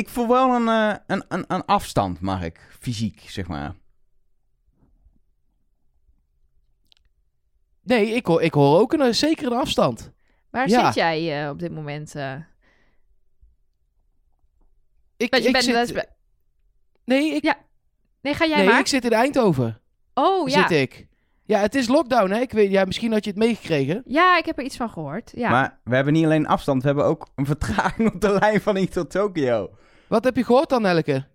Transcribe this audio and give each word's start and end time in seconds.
ik 0.00 0.08
voel 0.08 0.28
wel 0.28 0.54
een, 0.54 0.68
eh, 0.68 0.96
een, 1.06 1.24
een, 1.28 1.44
een 1.48 1.64
afstand, 1.64 2.20
Mark. 2.20 2.76
Fysiek, 2.80 3.20
zeg 3.28 3.46
maar. 3.48 3.74
Nee, 7.82 8.06
ik 8.14 8.26
hoor, 8.26 8.42
ik 8.42 8.54
hoor 8.54 8.78
ook 8.80 8.92
een 8.92 9.14
zekere 9.14 9.54
afstand. 9.54 10.12
Waar 10.50 10.68
Ja. 10.68 10.84
zit 10.84 10.94
jij 10.94 11.42
eh, 11.44 11.50
op 11.50 11.58
dit 11.58 11.72
moment? 11.72 12.14
eh? 12.14 12.34
Ik, 15.16 15.34
je 15.36 15.42
ik 15.46 15.52
bent 15.52 15.64
zit, 15.64 15.92
bij- 15.94 16.08
nee, 17.04 17.34
ik, 17.34 17.42
Ja, 17.42 17.56
Nee, 18.22 18.34
ga 18.34 18.46
jij 18.46 18.56
nee 18.56 18.66
maar. 18.66 18.78
ik 18.78 18.86
zit 18.86 19.04
in 19.04 19.12
Eindhoven. 19.12 19.80
Oh, 20.14 20.48
ja. 20.48 20.68
Zit 20.68 20.78
ik. 20.78 21.08
Ja, 21.44 21.60
het 21.60 21.74
is 21.74 21.88
lockdown, 21.88 22.30
hè? 22.30 22.40
Ik 22.40 22.52
weet, 22.52 22.70
ja, 22.70 22.84
misschien 22.84 23.12
had 23.12 23.24
je 23.24 23.30
het 23.30 23.38
meegekregen. 23.38 24.02
Ja, 24.06 24.38
ik 24.38 24.44
heb 24.44 24.58
er 24.58 24.64
iets 24.64 24.76
van 24.76 24.90
gehoord. 24.90 25.32
Ja. 25.34 25.50
Maar 25.50 25.80
we 25.84 25.94
hebben 25.94 26.12
niet 26.12 26.24
alleen 26.24 26.46
afstand, 26.46 26.80
we 26.82 26.86
hebben 26.86 27.04
ook 27.04 27.28
een 27.34 27.46
vertraging 27.46 28.14
op 28.14 28.20
de 28.20 28.32
lijn 28.32 28.60
van 28.60 28.76
hier 28.76 28.90
tot 28.90 29.10
Tokio. 29.10 29.70
Wat 30.10 30.24
heb 30.24 30.36
je 30.36 30.44
gehoord 30.44 30.68
dan, 30.68 30.86
Elke? 30.86 31.26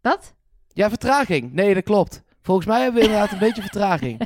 Wat? 0.00 0.34
Ja, 0.68 0.88
vertraging. 0.88 1.52
Nee, 1.52 1.74
dat 1.74 1.84
klopt. 1.84 2.22
Volgens 2.42 2.66
mij 2.66 2.82
hebben 2.82 3.00
we 3.00 3.06
inderdaad 3.06 3.32
een 3.32 3.38
beetje 3.48 3.62
vertraging. 3.62 4.20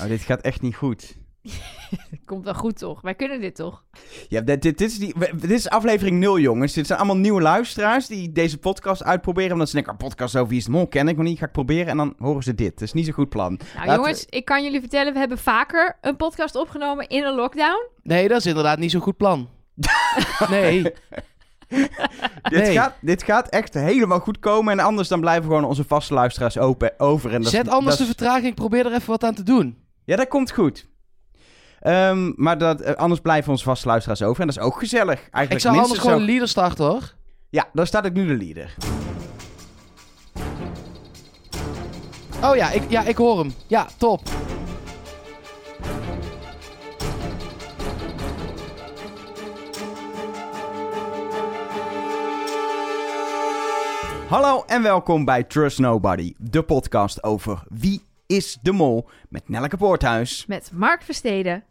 Oh, 0.00 0.06
dit 0.06 0.20
gaat 0.20 0.40
echt 0.40 0.60
niet 0.60 0.76
goed. 0.76 1.16
Komt 2.24 2.44
wel 2.44 2.54
goed, 2.54 2.78
toch? 2.78 3.00
Wij 3.00 3.14
kunnen 3.14 3.40
dit 3.40 3.54
toch? 3.54 3.84
Ja, 4.28 4.40
dit, 4.40 4.62
dit, 4.62 4.78
dit 4.78 4.90
is 4.90 4.98
die, 4.98 5.14
dit 5.36 5.50
is 5.50 5.68
aflevering 5.68 6.18
0, 6.18 6.38
jongens. 6.38 6.72
Dit 6.72 6.86
zijn 6.86 6.98
allemaal 6.98 7.16
nieuwe 7.16 7.40
luisteraars 7.40 8.06
die 8.06 8.32
deze 8.32 8.58
podcast 8.58 9.02
uitproberen. 9.02 9.52
Omdat 9.52 9.68
ze 9.68 9.74
denken, 9.74 9.92
een 9.92 9.98
podcast 9.98 10.36
over 10.36 10.48
Wie 10.48 10.70
Mol 10.70 10.86
ken 10.86 11.08
ik 11.08 11.16
nog 11.16 11.24
niet, 11.26 11.38
ga 11.38 11.46
ik 11.46 11.52
proberen. 11.52 11.86
En 11.86 11.96
dan 11.96 12.14
horen 12.18 12.42
ze 12.42 12.54
dit. 12.54 12.72
Dat 12.72 12.82
is 12.82 12.92
niet 12.92 13.04
zo'n 13.04 13.14
goed 13.14 13.28
plan. 13.28 13.60
Nou, 13.74 13.86
Laten 13.86 13.94
jongens, 13.94 14.24
ik 14.24 14.44
kan 14.44 14.62
jullie 14.62 14.80
vertellen, 14.80 15.12
we 15.12 15.18
hebben 15.18 15.38
vaker 15.38 15.98
een 16.00 16.16
podcast 16.16 16.54
opgenomen 16.56 17.08
in 17.08 17.24
een 17.24 17.34
lockdown. 17.34 17.88
Nee, 18.02 18.28
dat 18.28 18.38
is 18.38 18.46
inderdaad 18.46 18.78
niet 18.78 18.90
zo'n 18.90 19.00
goed 19.00 19.16
plan. 19.16 19.48
Nee. 20.48 20.92
Dit, 22.42 22.62
Nee. 22.62 22.72
gaat, 22.72 22.94
dit 23.00 23.22
gaat 23.22 23.48
echt 23.48 23.74
helemaal 23.74 24.18
goed 24.20 24.38
komen. 24.38 24.72
En 24.72 24.84
anders 24.84 25.08
dan 25.08 25.20
blijven 25.20 25.44
gewoon 25.44 25.64
onze 25.64 25.84
vaste 25.84 26.14
luisteraars 26.14 26.58
open, 26.58 26.92
over. 26.98 27.34
En 27.34 27.44
Zet 27.44 27.68
anders 27.68 27.96
de 27.96 28.04
vertraging. 28.04 28.54
Probeer 28.54 28.86
er 28.86 28.92
even 28.92 29.10
wat 29.10 29.24
aan 29.24 29.34
te 29.34 29.42
doen. 29.42 29.78
Ja, 30.04 30.16
dat 30.16 30.28
komt 30.28 30.50
goed. 30.52 30.86
Ehm, 31.80 32.32
maar 32.36 32.58
dat, 32.58 32.80
eh, 32.80 32.94
anders 32.94 33.20
blijven 33.20 33.50
onze 33.50 33.64
vaste 33.64 33.86
luisteraars 33.86 34.22
over. 34.22 34.40
En 34.40 34.46
dat 34.46 34.56
is 34.56 34.62
ook 34.62 34.78
gezellig. 34.78 35.18
Eigenlijk 35.30 35.52
Ik 35.52 35.60
zou 35.60 35.76
anders 35.78 36.00
gewoon 36.00 36.20
een 36.20 36.26
leader 36.26 36.48
starten, 36.48 36.84
hoor. 36.84 37.14
Ja, 37.50 37.68
daar 37.72 37.86
staat 37.86 38.04
ik 38.04 38.12
nu 38.12 38.26
de 38.26 38.44
leader. 38.44 38.74
Oh 42.42 42.56
ja 42.56 42.70
ik, 42.70 42.82
ja, 42.88 43.02
ik 43.04 43.16
hoor 43.16 43.38
hem. 43.38 43.52
Ja, 43.66 43.86
top. 43.96 44.20
Hallo 54.30 54.64
en 54.66 54.82
welkom 54.82 55.24
bij 55.24 55.44
Trust 55.44 55.78
Nobody, 55.78 56.34
de 56.38 56.62
podcast 56.62 57.22
over 57.22 57.62
Wie 57.68 58.02
is 58.26 58.58
de 58.62 58.72
Mol 58.72 59.08
met 59.28 59.48
Nelleke 59.48 59.76
Poorthuis. 59.76 60.46
Met 60.46 60.70
Mark 60.72 61.02
Versteden. 61.02 61.64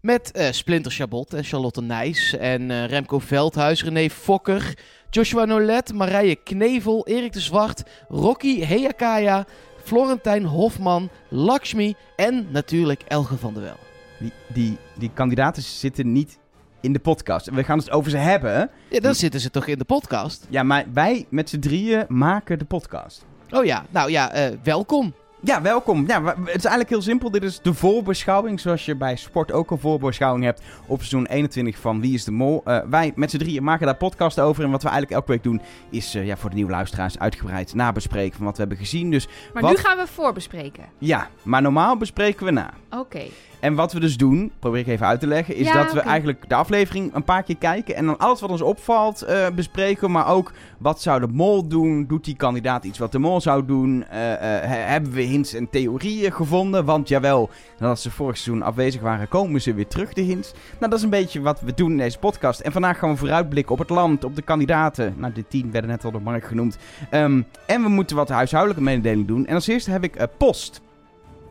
Met 0.00 0.32
eh, 0.32 0.50
Splinter 0.50 0.92
Chabot 0.92 1.34
en 1.34 1.44
Charlotte 1.44 1.82
Nijs 1.82 2.36
en 2.36 2.70
eh, 2.70 2.86
Remco 2.86 3.18
Veldhuis, 3.18 3.84
René 3.84 4.10
Fokker, 4.10 4.78
Joshua 5.10 5.44
Nolet, 5.44 5.92
Marije 5.92 6.36
Knevel, 6.36 7.06
Erik 7.06 7.32
de 7.32 7.40
Zwart, 7.40 7.82
Rocky 8.08 8.60
Heakaya, 8.60 9.44
Florentijn 9.82 10.44
Hofman, 10.44 11.10
Lakshmi 11.28 11.94
en 12.16 12.46
natuurlijk 12.50 13.02
Elge 13.08 13.36
van 13.36 13.54
der 13.54 13.62
Wel. 13.62 13.78
Die, 14.18 14.32
die, 14.48 14.78
die 14.94 15.10
kandidaten 15.14 15.62
zitten 15.62 16.12
niet 16.12 16.38
in 16.80 16.92
de 16.92 16.98
podcast. 16.98 17.50
We 17.50 17.64
gaan 17.64 17.78
het 17.78 17.90
over 17.90 18.10
ze 18.10 18.16
hebben. 18.16 18.70
Ja, 18.88 19.00
dan 19.00 19.14
zitten 19.14 19.40
ze 19.40 19.50
toch 19.50 19.66
in 19.66 19.78
de 19.78 19.84
podcast? 19.84 20.46
Ja, 20.48 20.62
maar 20.62 20.84
wij 20.92 21.26
met 21.28 21.48
z'n 21.50 21.58
drieën 21.58 22.04
maken 22.08 22.58
de 22.58 22.64
podcast. 22.64 23.24
Oh 23.50 23.64
ja, 23.64 23.84
nou 23.90 24.10
ja, 24.10 24.30
eh, 24.32 24.52
welkom. 24.62 25.14
Ja, 25.40 25.62
welkom. 25.62 26.04
Ja, 26.06 26.22
het 26.24 26.36
is 26.38 26.46
eigenlijk 26.64 26.88
heel 26.88 27.02
simpel. 27.02 27.30
Dit 27.30 27.42
is 27.42 27.60
de 27.62 27.74
voorbeschouwing, 27.74 28.60
zoals 28.60 28.84
je 28.84 28.94
bij 28.96 29.16
sport 29.16 29.52
ook 29.52 29.70
een 29.70 29.78
voorbeschouwing 29.78 30.44
hebt 30.44 30.62
op 30.86 30.98
seizoen 30.98 31.26
21 31.26 31.78
van 31.78 32.00
Wie 32.00 32.14
is 32.14 32.24
de 32.24 32.30
Mol. 32.30 32.62
Eh, 32.64 32.78
wij 32.90 33.12
met 33.16 33.30
z'n 33.30 33.38
drieën 33.38 33.64
maken 33.64 33.86
daar 33.86 33.96
podcast 33.96 34.40
over. 34.40 34.64
En 34.64 34.70
wat 34.70 34.82
we 34.82 34.88
eigenlijk 34.88 35.20
elke 35.20 35.32
week 35.32 35.42
doen, 35.42 35.60
is 35.90 36.14
eh, 36.14 36.26
ja, 36.26 36.36
voor 36.36 36.50
de 36.50 36.56
nieuwe 36.56 36.70
luisteraars 36.70 37.18
uitgebreid 37.18 37.74
nabespreken 37.74 38.36
van 38.36 38.44
wat 38.44 38.54
we 38.54 38.60
hebben 38.60 38.78
gezien. 38.78 39.10
Dus 39.10 39.28
Maar 39.54 39.62
Wat? 39.62 39.70
nu 39.70 39.76
gaan 39.76 39.96
we 39.96 40.06
voorbespreken. 40.06 40.84
ja, 40.98 41.28
maar 41.42 41.62
normaal 41.62 41.96
bespreken 41.96 42.44
we 42.44 42.50
na. 42.50 42.70
Oké. 42.90 43.22
En 43.66 43.74
wat 43.74 43.92
we 43.92 44.00
dus 44.00 44.16
doen, 44.16 44.52
probeer 44.58 44.80
ik 44.80 44.86
even 44.86 45.06
uit 45.06 45.20
te 45.20 45.26
leggen, 45.26 45.56
is 45.56 45.66
Ja, 45.66 45.82
dat 45.82 45.92
we 45.92 46.00
eigenlijk 46.00 46.48
de 46.48 46.54
aflevering 46.54 47.14
een 47.14 47.24
paar 47.24 47.42
keer 47.42 47.56
kijken 47.56 47.96
en 47.96 48.06
dan 48.06 48.18
alles 48.18 48.40
wat 48.40 48.50
ons 48.50 48.60
opvalt 48.62 49.22
eh, 49.22 49.46
bespreken, 49.54 50.10
maar 50.10 50.28
ook 50.28 50.52
wat 50.78 51.02
zou 51.02 51.20
de 51.20 51.26
mol 51.26 51.66
doen? 51.68 52.06
Doet 52.06 52.24
die 52.24 52.36
kandidaat 52.36 52.84
iets 52.84 52.98
wat 52.98 53.12
de 53.12 53.18
mol 53.18 53.40
zou 53.40 53.64
doen? 53.66 54.04
Eh, 54.10 54.32
eh, 54.32 54.40
he- 54.70 54.76
hebben 54.92 55.12
we 55.12 55.20
hints 55.20 55.54
en 55.54 55.70
theorieën 55.70 56.32
gevonden? 56.32 56.84
Want 56.84 57.08
jawel, 57.08 57.50
nadat 57.78 58.00
ze 58.00 58.10
vorig 58.10 58.36
seizoen 58.36 58.66
afwezig 58.66 59.00
waren, 59.00 59.28
komen 59.28 59.60
ze 59.62 59.74
weer 59.74 59.86
terug, 59.88 60.12
de 60.12 60.22
hints. 60.22 60.52
Nou, 60.78 60.90
dat 60.90 60.98
is 60.98 61.02
een 61.02 61.10
beetje 61.10 61.40
wat 61.40 61.60
we 61.60 61.74
doen 61.74 61.90
in 61.90 61.98
deze 61.98 62.18
podcast. 62.18 62.60
En 62.60 62.72
vandaag 62.72 62.98
gaan 62.98 63.10
we 63.10 63.16
vooruitblikken 63.16 63.72
op 63.72 63.78
het 63.78 63.90
land, 63.90 64.24
op 64.24 64.36
de 64.36 64.42
kandidaten. 64.42 65.14
Nou, 65.16 65.32
de 65.32 65.44
tien 65.48 65.70
werden 65.70 65.90
net 65.90 66.04
al 66.04 66.10
door 66.10 66.22
Mark 66.22 66.44
genoemd. 66.44 66.78
Ehm, 67.10 67.42
en 67.66 67.82
we 67.82 67.88
moeten 67.88 68.16
wat 68.16 68.28
huishoudelijke 68.28 68.82
mededeling 68.84 69.26
doen. 69.26 69.46
En 69.46 69.54
als 69.54 69.66
eerste 69.66 69.90
heb 69.90 70.04
ik 70.04 70.16
eh, 70.16 70.26
post. 70.36 70.80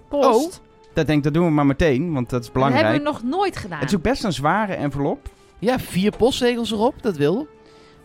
Post. 0.09 0.61
Dat 0.95 1.05
denk 1.07 1.17
ik, 1.17 1.23
dat 1.23 1.33
doen 1.33 1.45
we 1.45 1.51
maar 1.51 1.65
meteen, 1.65 2.13
want 2.13 2.29
dat 2.29 2.39
is 2.39 2.45
dat 2.45 2.53
belangrijk. 2.55 2.85
hebben 2.85 3.03
we 3.03 3.09
nog 3.11 3.23
nooit 3.23 3.57
gedaan. 3.57 3.79
Het 3.79 3.89
is 3.89 3.95
ook 3.95 4.01
best 4.01 4.23
een 4.23 4.33
zware 4.33 4.73
envelop. 4.73 5.29
Ja, 5.59 5.79
vier 5.79 6.17
postzegels 6.17 6.71
erop, 6.71 7.01
dat 7.01 7.17
wil. 7.17 7.47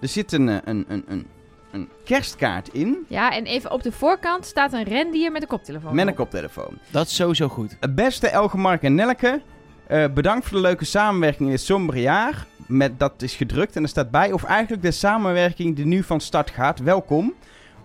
Er 0.01 0.09
zit 0.09 0.33
een, 0.33 0.49
eh, 0.49 0.57
een, 0.65 0.85
een, 0.89 1.05
een, 1.09 1.27
een 1.73 1.89
kerstkaart 2.05 2.69
in 2.69 2.99
Ja, 3.09 3.31
en 3.33 3.45
even 3.45 3.71
op 3.73 3.83
de 3.83 3.93
voorkant 3.93 4.47
staat 4.47 4.73
een 4.73 4.83
rendier 4.83 5.33
met 5.33 5.43
een 5.43 5.49
koptelefoon. 5.49 5.95
met 5.95 6.05
een 6.05 6.11
op. 6.11 6.17
koptelefoon. 6.17 6.79
Dat 6.91 7.07
is 7.07 7.15
sowieso 7.15 7.49
goed. 7.49 7.77
Het 7.81 7.95
beste 7.95 8.29
Elge, 8.29 8.57
Mark 8.57 8.83
en 8.83 8.95
Nelleke. 8.95 9.43
eh, 9.87 10.05
bedankt 10.15 10.47
voor 10.47 10.57
de 10.57 10.63
leuke 10.63 10.85
samenwerking 10.85 11.49
in 11.49 11.55
dit 11.55 11.65
sombere 11.65 12.01
jaar. 12.01 12.47
Met, 12.67 12.99
dat 12.99 13.23
is 13.23 13.35
gedrukt 13.35 13.77
en 13.77 13.83
er 13.83 13.89
staat 13.89 14.11
bij. 14.11 14.33
Of 14.33 14.45
eigenlijk 14.45 14.83
de 14.83 14.91
samenwerking 14.91 15.77
die 15.77 15.85
nu 15.87 16.03
van 16.03 16.21
start 16.21 16.51
gaat. 16.51 16.79
Welkom. 16.79 17.35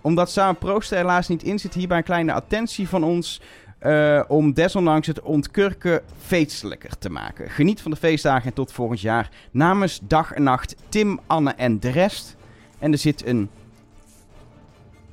Omdat 0.00 0.30
Samen 0.30 0.56
Proost 0.58 0.90
er 0.90 0.96
helaas 0.96 1.28
niet 1.28 1.42
in 1.42 1.58
zit, 1.58 1.74
hierbij 1.74 1.96
een 1.96 2.02
kleine 2.04 2.32
attentie 2.32 2.88
van 2.88 3.04
ons. 3.04 3.40
Eh, 3.86 4.22
om 4.28 4.52
desondanks 4.52 5.06
het 5.06 5.20
ontkurken 5.20 6.00
feestelijker 6.18 6.98
te 6.98 7.10
maken. 7.10 7.50
Geniet 7.50 7.80
van 7.80 7.90
de 7.90 7.96
feestdagen 7.96 8.46
en 8.46 8.52
tot 8.52 8.72
volgend 8.72 9.00
jaar. 9.00 9.28
Namens 9.50 10.00
Dag 10.02 10.32
en 10.32 10.42
Nacht, 10.42 10.76
Tim, 10.88 11.20
Anne 11.26 11.50
en 11.50 11.80
de 11.80 11.90
rest. 11.90 12.36
En 12.78 12.92
er 12.92 12.98
zit 12.98 13.26
een 13.26 13.50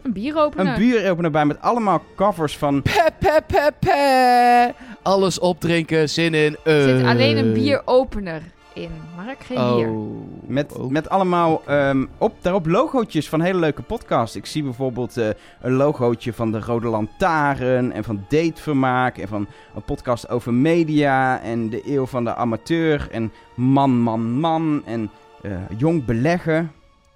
Een 0.01 0.13
bieropener. 0.13 0.73
Een 0.73 0.79
buuropener 0.79 1.31
bij 1.31 1.45
met 1.45 1.61
allemaal 1.61 2.03
covers 2.15 2.57
van... 2.57 2.81
Pe, 2.81 3.09
pe, 3.19 3.41
pe, 3.47 3.71
pe. 3.79 4.73
Alles 5.01 5.39
opdrinken, 5.39 6.09
zin 6.09 6.33
in. 6.33 6.57
Er 6.63 6.81
zit 6.81 7.01
eh. 7.01 7.09
alleen 7.09 7.37
een 7.37 7.53
bieropener 7.53 8.41
in. 8.73 8.91
Mark, 9.15 9.43
geen 9.43 9.75
bier. 9.75 9.89
Oh. 9.89 10.27
Met, 10.45 10.77
Oh. 10.77 10.89
met 10.91 11.09
allemaal 11.09 11.61
ehm, 11.65 12.05
op, 12.17 12.33
daarop 12.41 12.65
logootjes 12.65 13.29
van 13.29 13.41
hele 13.41 13.59
leuke 13.59 13.81
podcasts. 13.81 14.35
Ik 14.35 14.45
zie 14.45 14.63
bijvoorbeeld 14.63 15.17
eh, 15.17 15.27
een 15.61 15.73
logootje 15.73 16.33
van 16.33 16.51
de 16.51 16.59
Rode 16.59 16.87
Lantaarn 16.87 17.91
en 17.91 18.03
van 18.03 18.25
Datevermaak 18.29 19.17
en 19.17 19.27
van 19.27 19.47
een 19.75 19.83
podcast 19.83 20.29
over 20.29 20.53
media 20.53 21.41
en 21.41 21.69
de 21.69 21.81
eeuw 21.85 22.05
van 22.05 22.23
de 22.23 22.35
amateur 22.35 23.07
en 23.11 23.31
Man, 23.55 23.99
Man, 23.99 24.39
Man 24.39 24.81
en 24.85 25.09
eh, 25.41 25.51
Jong 25.77 26.05
Beleggen. 26.05 26.71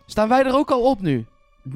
Staan 0.06 0.30
wij 0.30 0.44
er 0.46 0.56
ook 0.56 0.72
al 0.72 0.82
op 0.82 1.02
nu? 1.02 1.26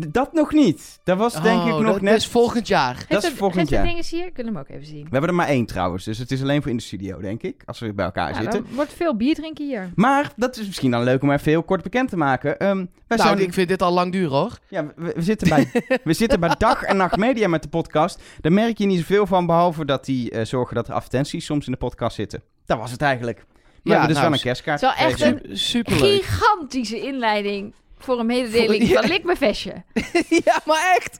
Dat 0.09 0.33
nog 0.33 0.53
niet. 0.53 0.99
Dat 1.03 1.17
was 1.17 1.33
denk 1.41 1.61
ik 1.63 1.73
Oh, 1.73 1.79
nog 1.79 1.91
dat 1.93 2.01
net... 2.01 2.17
is 2.17 2.27
volgend 2.27 2.67
jaar. 2.67 2.95
Geef 2.95 3.07
dat 3.07 3.23
is 3.23 3.29
volgend 3.29 3.69
jaar. 3.69 3.85
dinges 3.85 4.09
hier. 4.11 4.25
Ik 4.25 4.35
wil 4.35 4.45
hem 4.45 4.57
ook 4.57 4.69
even 4.69 4.85
zien. 4.85 5.03
We 5.03 5.09
hebben 5.11 5.29
er 5.29 5.35
maar 5.35 5.47
één 5.47 5.65
trouwens, 5.65 6.03
dus 6.03 6.17
het 6.17 6.31
is 6.31 6.41
alleen 6.41 6.61
voor 6.61 6.71
in 6.71 6.77
de 6.77 6.83
studio, 6.83 7.19
denk 7.19 7.41
ik. 7.43 7.61
Als 7.65 7.79
we 7.79 7.93
bij 7.93 8.05
elkaar 8.05 8.29
Ja, 8.33 8.41
zitten. 8.41 8.59
er 8.69 8.75
wordt 8.75 8.93
veel 8.93 9.15
bier 9.15 9.35
drinken 9.35 9.65
hier. 9.65 9.91
Maar 9.95 10.31
dat 10.35 10.57
is 10.57 10.65
misschien 10.65 10.91
dan 10.91 11.03
leuk 11.03 11.21
om 11.21 11.31
even 11.31 11.51
heel 11.51 11.63
kort 11.63 11.83
bekend 11.83 12.09
te 12.09 12.17
maken. 12.17 12.59
Ehm, 12.59 12.77
wij 13.07 13.17
Nou, 13.17 13.21
zijn 13.29 13.39
ik 13.39 13.53
vind 13.53 13.67
dit 13.67 13.81
al 13.81 13.91
lang 13.93 14.11
duur 14.11 14.29
hoor. 14.29 14.57
Ja, 14.67 14.85
we, 14.95 15.11
we 15.15 15.21
zitten 15.21 15.49
bij, 15.49 15.71
we 16.03 16.13
zitten 16.13 16.39
bij 16.39 16.55
dag 16.57 16.83
en 16.83 16.97
nacht 16.97 17.17
media 17.17 17.47
met 17.47 17.63
de 17.63 17.69
podcast. 17.69 18.21
Daar 18.41 18.51
merk 18.51 18.77
je 18.77 18.85
niet 18.85 18.97
zoveel 18.99 19.25
van, 19.27 19.45
behalve 19.45 19.85
dat 19.85 20.05
die 20.05 20.31
eh, 20.31 20.45
zorgen 20.45 20.75
dat 20.75 20.87
er 20.87 20.93
advertenties 20.93 21.45
soms 21.45 21.65
in 21.65 21.71
de 21.71 21.77
podcast 21.77 22.15
zitten. 22.15 22.43
Dat 22.65 22.77
was 22.77 22.91
het 22.91 23.01
eigenlijk. 23.01 23.37
Maar 23.37 23.45
we 23.83 23.89
Ja, 23.89 24.05
hebben 24.05 24.07
dus 24.07 24.17
nou, 24.17 24.27
wel 24.29 24.37
een 24.37 24.43
kerstkaart. 24.45 24.81
Het 24.81 24.89
is 24.89 24.97
wel 24.97 25.31
echt 25.31 25.45
een 25.49 25.57
Super 25.57 25.99
leuk. 25.99 26.21
gigantische 26.23 26.99
inleiding 27.01 27.73
voor 28.03 28.19
een 28.19 28.25
mededeling 28.25 28.83
Voor- 28.83 28.91
ja. 28.93 28.99
van 29.01 29.09
Likmevestje. 29.09 29.73
ja, 30.45 30.61
maar 30.65 30.95
echt. 30.99 31.19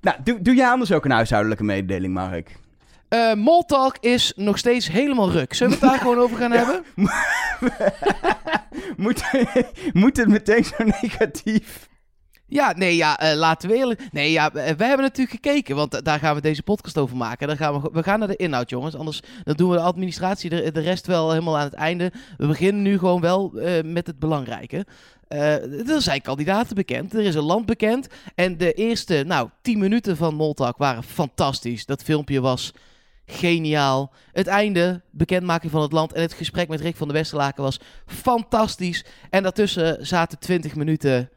Nou, 0.00 0.16
doe, 0.24 0.42
doe 0.42 0.54
jij 0.54 0.68
anders 0.68 0.92
ook 0.92 1.04
een 1.04 1.10
huishoudelijke 1.10 1.64
mededeling, 1.64 2.14
Mark? 2.14 2.50
Eh 3.08 3.34
Moltalk 3.34 3.96
is 4.00 4.32
nog 4.36 4.58
steeds 4.58 4.88
helemaal 4.88 5.30
ruk. 5.30 5.54
Zullen 5.54 5.72
we 5.72 5.86
het 5.86 5.90
daar 5.90 6.00
gewoon 6.06 6.18
over 6.18 6.36
gaan 6.36 6.52
hebben? 6.52 6.84
moet, 8.96 9.22
moet 9.92 10.16
het 10.16 10.28
meteen 10.28 10.64
zo 10.64 10.74
negatief? 11.02 11.88
Ja, 12.52 12.72
nee, 12.76 12.96
ja, 12.96 13.18
eh, 13.18 13.36
laten 13.36 13.68
we 13.68 13.76
eerlijk... 13.76 14.08
Nee, 14.10 14.30
ja, 14.30 14.52
wij 14.52 14.88
hebben 14.88 15.00
natuurlijk 15.00 15.30
gekeken, 15.30 15.76
want 15.76 16.04
daar 16.04 16.18
gaan 16.18 16.34
we 16.34 16.40
deze 16.40 16.62
podcast 16.62 16.98
over 16.98 17.16
maken. 17.16 17.48
Dan 17.48 17.56
gaan 17.56 17.80
we, 17.80 17.90
we 17.92 18.02
gaan 18.02 18.18
naar 18.18 18.28
de 18.28 18.36
inhoud, 18.36 18.70
jongens. 18.70 18.96
Anders 18.96 19.20
dan 19.44 19.56
doen 19.56 19.70
we 19.70 19.76
de 19.76 19.82
administratie, 19.82 20.50
de, 20.50 20.72
de 20.72 20.80
rest 20.80 21.06
wel 21.06 21.30
helemaal 21.30 21.58
aan 21.58 21.64
het 21.64 21.74
einde. 21.74 22.12
We 22.36 22.46
beginnen 22.46 22.82
nu 22.82 22.98
gewoon 22.98 23.20
wel 23.20 23.58
eh, 23.58 23.82
met 23.84 24.06
het 24.06 24.18
belangrijke. 24.18 24.86
Eh, 25.28 25.88
er 25.88 26.02
zijn 26.02 26.22
kandidaten 26.22 26.74
bekend, 26.74 27.14
er 27.14 27.24
is 27.24 27.34
een 27.34 27.42
land 27.42 27.66
bekend. 27.66 28.06
En 28.34 28.58
de 28.58 28.72
eerste, 28.72 29.22
nou, 29.26 29.48
10 29.62 29.78
minuten 29.78 30.16
van 30.16 30.34
Moltak 30.34 30.78
waren 30.78 31.02
fantastisch. 31.02 31.86
Dat 31.86 32.02
filmpje 32.02 32.40
was 32.40 32.72
geniaal. 33.26 34.12
Het 34.32 34.46
einde, 34.46 35.02
bekendmaking 35.10 35.72
van 35.72 35.82
het 35.82 35.92
land 35.92 36.12
en 36.12 36.22
het 36.22 36.32
gesprek 36.32 36.68
met 36.68 36.80
Rick 36.80 36.96
van 36.96 37.08
der 37.08 37.16
Westerlaken 37.16 37.62
was 37.62 37.80
fantastisch. 38.06 39.04
En 39.30 39.42
daartussen 39.42 40.06
zaten 40.06 40.38
20 40.38 40.74
minuten... 40.74 41.30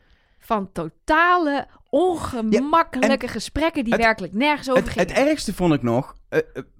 Van 0.46 0.70
totale 0.72 1.68
ongemakkelijke 1.90 3.28
gesprekken 3.28 3.84
die 3.84 3.94
het- 3.94 4.02
werkelijk 4.02 4.34
nergens 4.34 4.70
over 4.70 4.84
Het, 4.84 4.92
gingen. 4.92 5.08
het 5.08 5.18
ergste 5.28 5.54
vond 5.54 5.74
ik 5.74 5.82
nog. 5.84 6.16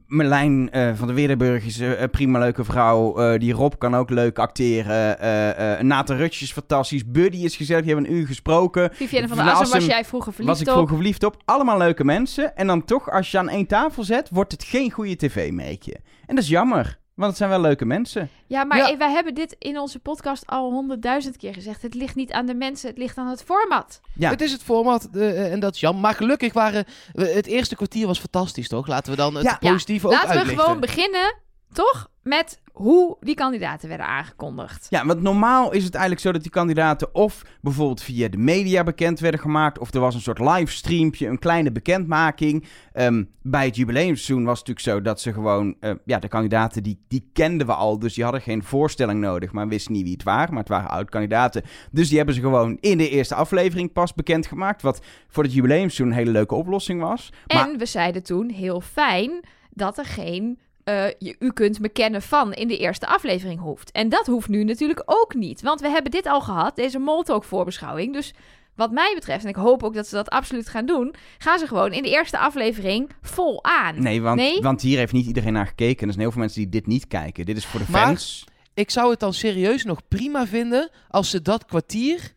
Merlijn 0.08 0.72
eh, 0.72 0.92
van 0.96 1.08
de 1.08 1.14
Weerdenburg 1.14 1.66
is 1.66 1.80
een 1.80 2.10
prima 2.10 2.40
leuke 2.40 2.64
vrouw. 2.64 3.38
Die 3.38 3.54
Rob 3.54 3.74
kan 3.78 3.96
ook 3.96 4.10
leuk 4.10 4.40
acteren. 4.40 5.20
Eh 5.20 5.80
Nathan 5.82 6.18
Rutsch 6.18 6.42
is 6.42 6.52
fantastisch. 6.52 7.06
Buddy 7.12 7.38
is 7.38 7.56
gezellig. 7.56 7.84
Die 7.84 7.94
hebben 7.94 8.12
een 8.12 8.18
uur 8.18 8.28
gesproken. 8.28 8.90
Vivienne 8.94 9.28
van 9.28 9.38
der 9.38 9.46
Van 9.46 9.56
Assem 9.56 9.80
was 9.80 9.86
jij 9.88 10.06
vroeger 10.06 10.34
verliefd 10.34 10.54
was 10.54 10.62
ik 10.62 10.68
op. 10.68 10.74
vroeger 10.74 10.96
verliefd 10.96 11.24
op. 11.24 11.42
Allemaal 11.46 11.78
leuke 11.78 12.04
mensen. 12.04 12.56
En 12.56 12.68
dan 12.68 12.86
toch, 12.86 13.12
als 13.12 13.32
je 13.32 13.38
aan 13.38 13.50
één 13.50 13.68
tafel 13.68 14.04
zet, 14.04 14.30
wordt 14.32 14.52
het 14.52 14.64
geen 14.64 14.92
goede 14.92 15.16
tv-merkje. 15.16 15.94
En 16.26 16.36
dat 16.36 16.44
is 16.44 16.50
jammer. 16.50 17.00
Want 17.16 17.28
het 17.30 17.38
zijn 17.38 17.50
wel 17.50 17.62
leuke 17.62 17.86
mensen. 17.86 18.30
Ja, 18.48 18.64
maar 18.64 18.78
Ja. 18.78 18.92
eh, 18.92 18.98
wij 18.98 19.12
hebben 19.12 19.34
dit 19.34 19.56
in 19.60 19.80
onze 19.80 20.00
podcast 20.00 20.48
al 20.48 20.72
honderdduizend 20.72 21.38
keer 21.38 21.54
gezegd. 21.54 21.82
Het 21.82 21.94
ligt 21.94 22.16
niet 22.16 22.32
aan 22.32 22.46
de 22.46 22.54
mensen, 22.56 22.90
het 22.90 22.98
ligt 22.98 23.18
aan 23.18 23.28
het 23.28 23.44
format. 23.44 24.02
Ja. 24.14 24.30
Het 24.30 24.42
is 24.42 24.52
het 24.52 24.64
format 24.64 25.10
eh, 25.14 25.52
en 25.52 25.60
dat 25.60 25.74
is 25.74 25.80
jammer. 25.80 26.02
Maar 26.02 26.14
gelukkig 26.14 26.54
waren... 26.54 26.86
we- 27.14 27.28
het 27.30 27.46
eerste 27.48 27.76
kwartier 27.76 28.08
was 28.08 28.20
fantastisch, 28.20 28.68
toch? 28.68 28.88
Laten 28.88 29.12
we 29.12 29.18
dan 29.18 29.36
het 29.36 29.44
Ja. 29.44 29.58
positieve 29.60 30.06
ook 30.06 30.12
Laten 30.14 30.30
we 30.30 30.36
uitlichten. 30.36 30.64
gewoon 30.64 30.80
beginnen, 30.80 31.36
toch? 31.76 32.10
Met 32.24 32.62
hoe 32.72 33.18
die 33.20 33.36
kandidaten 33.36 33.88
werden 33.88 34.06
aangekondigd. 34.06 34.88
Ja, 34.90 35.06
want 35.06 35.22
normaal 35.22 35.72
is 35.72 35.84
het 35.84 35.94
eigenlijk 35.94 36.24
zo 36.24 36.32
dat 36.32 36.42
die 36.42 36.52
kandidaten 36.52 37.16
of 37.16 37.42
bijvoorbeeld 37.62 38.02
via 38.02 38.28
de 38.28 38.38
media 38.38 38.84
bekend 38.84 39.20
werden 39.20 39.40
gemaakt, 39.40 39.80
of 39.80 39.94
er 39.94 40.00
was 40.00 40.16
een 40.16 40.22
soort 40.22 40.40
livestreampje, 40.40 41.28
een 41.28 41.40
kleine 41.40 41.72
bekendmaking. 41.72 42.66
Ehm, 42.94 43.24
bij 43.42 43.66
het 43.66 43.76
jubileumseizoen 43.76 44.44
was 44.46 44.60
het 44.60 44.68
natuurlijk 44.68 44.98
zo 44.98 45.10
dat 45.10 45.22
ze 45.22 45.34
gewoon, 45.34 45.76
eh, 45.80 45.92
ja, 46.06 46.20
de 46.20 46.28
kandidaten 46.28 46.84
die, 46.84 47.04
die 47.08 47.30
kenden 47.34 47.68
we 47.68 47.74
al, 47.74 48.00
dus 48.00 48.14
die 48.14 48.24
hadden 48.24 48.42
geen 48.42 48.64
voorstelling 48.64 49.20
nodig, 49.20 49.52
maar 49.52 49.68
wisten 49.68 49.94
niet 49.94 50.04
wie 50.04 50.14
het 50.14 50.24
waren, 50.24 50.50
maar 50.50 50.64
het 50.64 50.72
waren 50.72 50.90
oud-kandidaten. 50.90 51.64
Dus 51.92 52.08
die 52.08 52.18
hebben 52.18 52.36
ze 52.36 52.42
gewoon 52.42 52.78
in 52.80 52.98
de 52.98 53.10
eerste 53.10 53.36
aflevering 53.36 53.94
pas 53.94 54.14
bekendgemaakt, 54.14 54.82
wat 54.82 55.02
voor 55.28 55.44
het 55.44 55.54
jubileumseizoen 55.54 56.08
een 56.08 56.14
hele 56.14 56.32
leuke 56.32 56.56
oplossing 56.56 57.02
was. 57.02 57.34
Maar 57.48 57.70
En 57.70 57.78
we 57.78 57.86
zeiden 57.86 58.24
toen, 58.24 58.50
heel 58.50 58.82
fijn, 58.82 59.44
dat 59.70 59.98
er 59.98 60.06
geen... 60.06 60.60
eh, 60.86 61.06
je, 61.20 61.36
u 61.40 61.52
kunt 61.52 61.80
me 61.80 61.90
kennen 61.90 62.22
van 62.22 62.54
in 62.54 62.68
de 62.68 62.78
eerste 62.78 63.08
aflevering 63.08 63.60
hoeft. 63.60 63.92
En 63.92 64.10
dat 64.10 64.26
hoeft 64.26 64.48
nu 64.50 64.64
natuurlijk 64.64 65.02
ook 65.06 65.34
niet. 65.34 65.62
Want 65.62 65.82
we 65.82 65.90
hebben 65.90 66.12
dit 66.12 66.26
al 66.28 66.42
gehad, 66.42 66.76
deze 66.76 67.00
Moltalk 67.00 67.44
voorbeschouwing. 67.44 68.14
Dus 68.14 68.34
wat 68.76 68.92
mij 68.92 69.12
betreft, 69.16 69.44
en 69.44 69.50
ik 69.50 69.56
hoop 69.56 69.84
ook 69.84 69.94
dat 69.94 70.08
ze 70.08 70.16
dat 70.16 70.30
absoluut 70.30 70.70
gaan 70.70 70.86
doen... 70.86 71.14
gaan 71.38 71.60
ze 71.60 71.68
gewoon 71.68 71.92
in 71.94 72.04
de 72.04 72.10
eerste 72.10 72.38
aflevering 72.38 73.10
vol 73.22 73.64
aan. 73.64 74.02
nee, 74.04 74.22
want, 74.22 74.36
Nee? 74.36 74.62
want 74.62 74.82
hier 74.82 74.98
heeft 74.98 75.14
niet 75.14 75.26
iedereen 75.28 75.54
naar 75.54 75.68
gekeken. 75.68 76.02
En 76.02 76.08
er 76.08 76.14
zijn 76.14 76.20
heel 76.24 76.32
veel 76.32 76.42
mensen 76.42 76.62
die 76.62 76.70
dit 76.70 76.88
niet 76.88 77.08
kijken. 77.08 77.46
Dit 77.46 77.58
is 77.58 77.66
voor 77.66 77.80
de 77.80 77.86
Maar- 77.92 78.06
fans. 78.06 78.44
Ik 78.74 78.90
zou 78.92 79.10
het 79.12 79.20
dan 79.20 79.34
serieus 79.34 79.84
nog 79.84 80.08
prima 80.08 80.48
vinden 80.48 80.90
als 81.10 81.30
ze 81.30 81.42
dat 81.42 81.66
kwartier 81.66 82.34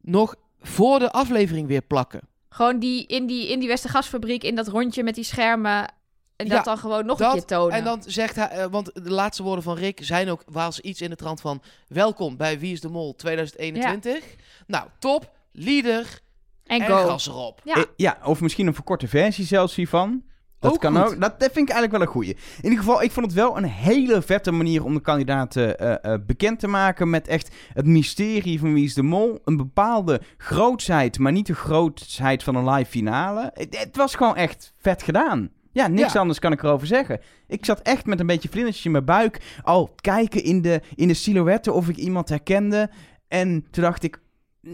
nog 0.00 0.34
voor 0.60 0.98
de 0.98 1.12
aflevering 1.12 1.66
weer 1.68 1.82
plakken. 1.82 2.20
Gewoon 2.48 2.78
die, 2.78 3.06
in, 3.06 3.26
die, 3.26 3.48
in 3.50 3.58
die 3.58 3.68
Westergasfabriek, 3.68 4.42
in 4.44 4.54
dat 4.54 4.68
rondje 4.68 5.02
met 5.02 5.14
die 5.14 5.24
schermen... 5.24 5.92
En 6.40 6.48
dat 6.48 6.56
Ja, 6.58 6.62
dan 6.62 6.78
gewoon 6.78 7.06
nog 7.06 7.18
dat, 7.18 7.32
een 7.32 7.38
keer 7.38 7.46
tonen. 7.46 7.76
En 7.76 7.84
dan 7.84 8.02
zegt 8.06 8.36
hij, 8.36 8.48
eh, 8.48 8.66
want 8.70 8.90
de 8.94 9.10
laatste 9.10 9.42
woorden 9.42 9.64
van 9.64 9.76
Rick 9.76 9.98
zijn 10.02 10.30
ook, 10.30 10.42
was 10.46 10.80
iets 10.80 11.00
in 11.00 11.10
de 11.10 11.16
trant 11.16 11.40
van, 11.40 11.62
welkom 11.88 12.36
bij 12.36 12.58
Wie 12.58 12.72
is 12.72 12.80
de 12.80 12.88
Mol 12.88 13.14
2021. 13.14 14.24
Nou, 14.66 14.86
top, 14.98 15.30
leader 15.52 16.20
En 16.66 16.80
en 16.80 16.86
go. 16.86 17.06
gas 17.06 17.26
erop. 17.26 17.60
Ja. 17.64 17.74
Eh, 17.74 17.82
ja, 17.96 18.18
of 18.24 18.40
misschien 18.40 18.66
een 18.66 18.74
verkorte 18.74 19.08
versie 19.08 19.44
zelfs 19.44 19.74
hiervan. 19.74 20.22
Dat 20.58 20.72
Ook 20.72 20.80
kan 20.80 20.96
goed. 20.96 21.04
ook. 21.12 21.20
Dat, 21.20 21.40
dat 21.40 21.52
vind 21.52 21.68
ik 21.68 21.74
eigenlijk 21.74 21.92
wel 21.92 22.00
een 22.00 22.06
goeie. 22.06 22.36
In 22.56 22.62
ieder 22.62 22.78
geval, 22.78 23.02
ik 23.02 23.10
vond 23.10 23.26
het 23.26 23.34
wel 23.34 23.56
een 23.56 23.64
hele 23.64 24.22
vette 24.22 24.50
manier 24.50 24.84
om 24.84 24.94
de 24.94 25.00
kandidaten 25.00 25.78
eh, 25.78 26.12
eh, 26.12 26.20
bekend 26.26 26.58
te 26.58 26.68
maken. 26.68 27.10
Met 27.10 27.28
echt 27.28 27.54
het 27.72 27.86
mysterie 27.86 28.58
van 28.58 28.74
wie 28.74 28.84
is 28.84 28.94
de 28.94 29.02
mol. 29.02 29.38
Een 29.44 29.56
bepaalde 29.56 30.20
grootsheid, 30.36 31.18
maar 31.18 31.32
niet 31.32 31.46
de 31.46 31.54
grootsheid 31.54 32.42
van 32.42 32.54
een 32.54 32.70
live 32.70 32.90
finale. 32.90 33.50
Het, 33.54 33.78
het 33.78 33.96
was 33.96 34.14
gewoon 34.14 34.36
echt 34.36 34.72
vet 34.78 35.02
gedaan. 35.02 35.50
Ja, 35.72 35.86
niks 35.86 36.12
Ja. 36.12 36.20
anders 36.20 36.38
kan 36.38 36.52
ik 36.52 36.62
erover 36.62 36.86
zeggen. 36.86 37.20
Ik 37.46 37.64
zat 37.64 37.80
echt 37.80 38.06
met 38.06 38.20
een 38.20 38.26
beetje 38.26 38.48
vlindertjes 38.48 38.84
in 38.84 38.90
mijn 38.90 39.04
buik. 39.04 39.40
Al 39.62 39.90
kijken 40.00 40.42
in 40.44 40.62
de, 40.62 40.80
in 40.94 41.08
de 41.08 41.14
silhouetten 41.14 41.74
of 41.74 41.88
ik 41.88 41.96
iemand 41.96 42.28
herkende. 42.28 42.90
En 43.28 43.66
toen 43.70 43.82
dacht 43.82 44.02
ik, 44.02 44.20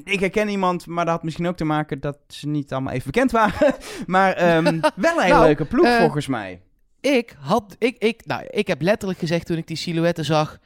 ik 0.04 0.20
herken 0.20 0.48
iemand, 0.48 0.86
maar 0.86 1.04
dat 1.04 1.14
had 1.14 1.22
misschien 1.22 1.46
ook 1.46 1.56
te 1.56 1.64
maken 1.64 2.00
dat 2.00 2.18
ze 2.28 2.48
niet 2.48 2.72
allemaal 2.72 2.92
even 2.92 3.06
bekend 3.12 3.30
waren. 3.30 3.74
maar 4.06 4.32
ehm, 4.32 4.64
wel 4.96 5.16
een 5.16 5.22
hele 5.22 5.28
Nou, 5.34 5.44
leuke 5.44 5.64
ploeg 5.64 5.86
eh, 5.86 5.98
volgens 5.98 6.26
mij. 6.26 6.60
Ik 7.00 7.36
had, 7.40 7.76
ik, 7.78 7.96
ik, 7.98 8.26
nou, 8.26 8.44
ik 8.50 8.66
heb 8.66 8.82
letterlijk 8.82 9.18
gezegd 9.18 9.46
toen 9.46 9.56
ik 9.56 9.66
die 9.66 9.76
silhouetten 9.76 10.24
zag, 10.24 10.58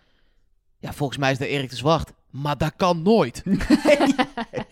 ja, 0.79 0.93
volgens 0.93 1.19
mij 1.19 1.31
is 1.33 1.39
dat 1.39 1.49
Erik 1.49 1.71
de 1.71 1.77
Zwart. 1.77 2.13
Maar 2.31 2.59
dat 2.59 2.73
kan 2.77 3.03
nooit. 3.03 3.43
Nee, 3.85 4.65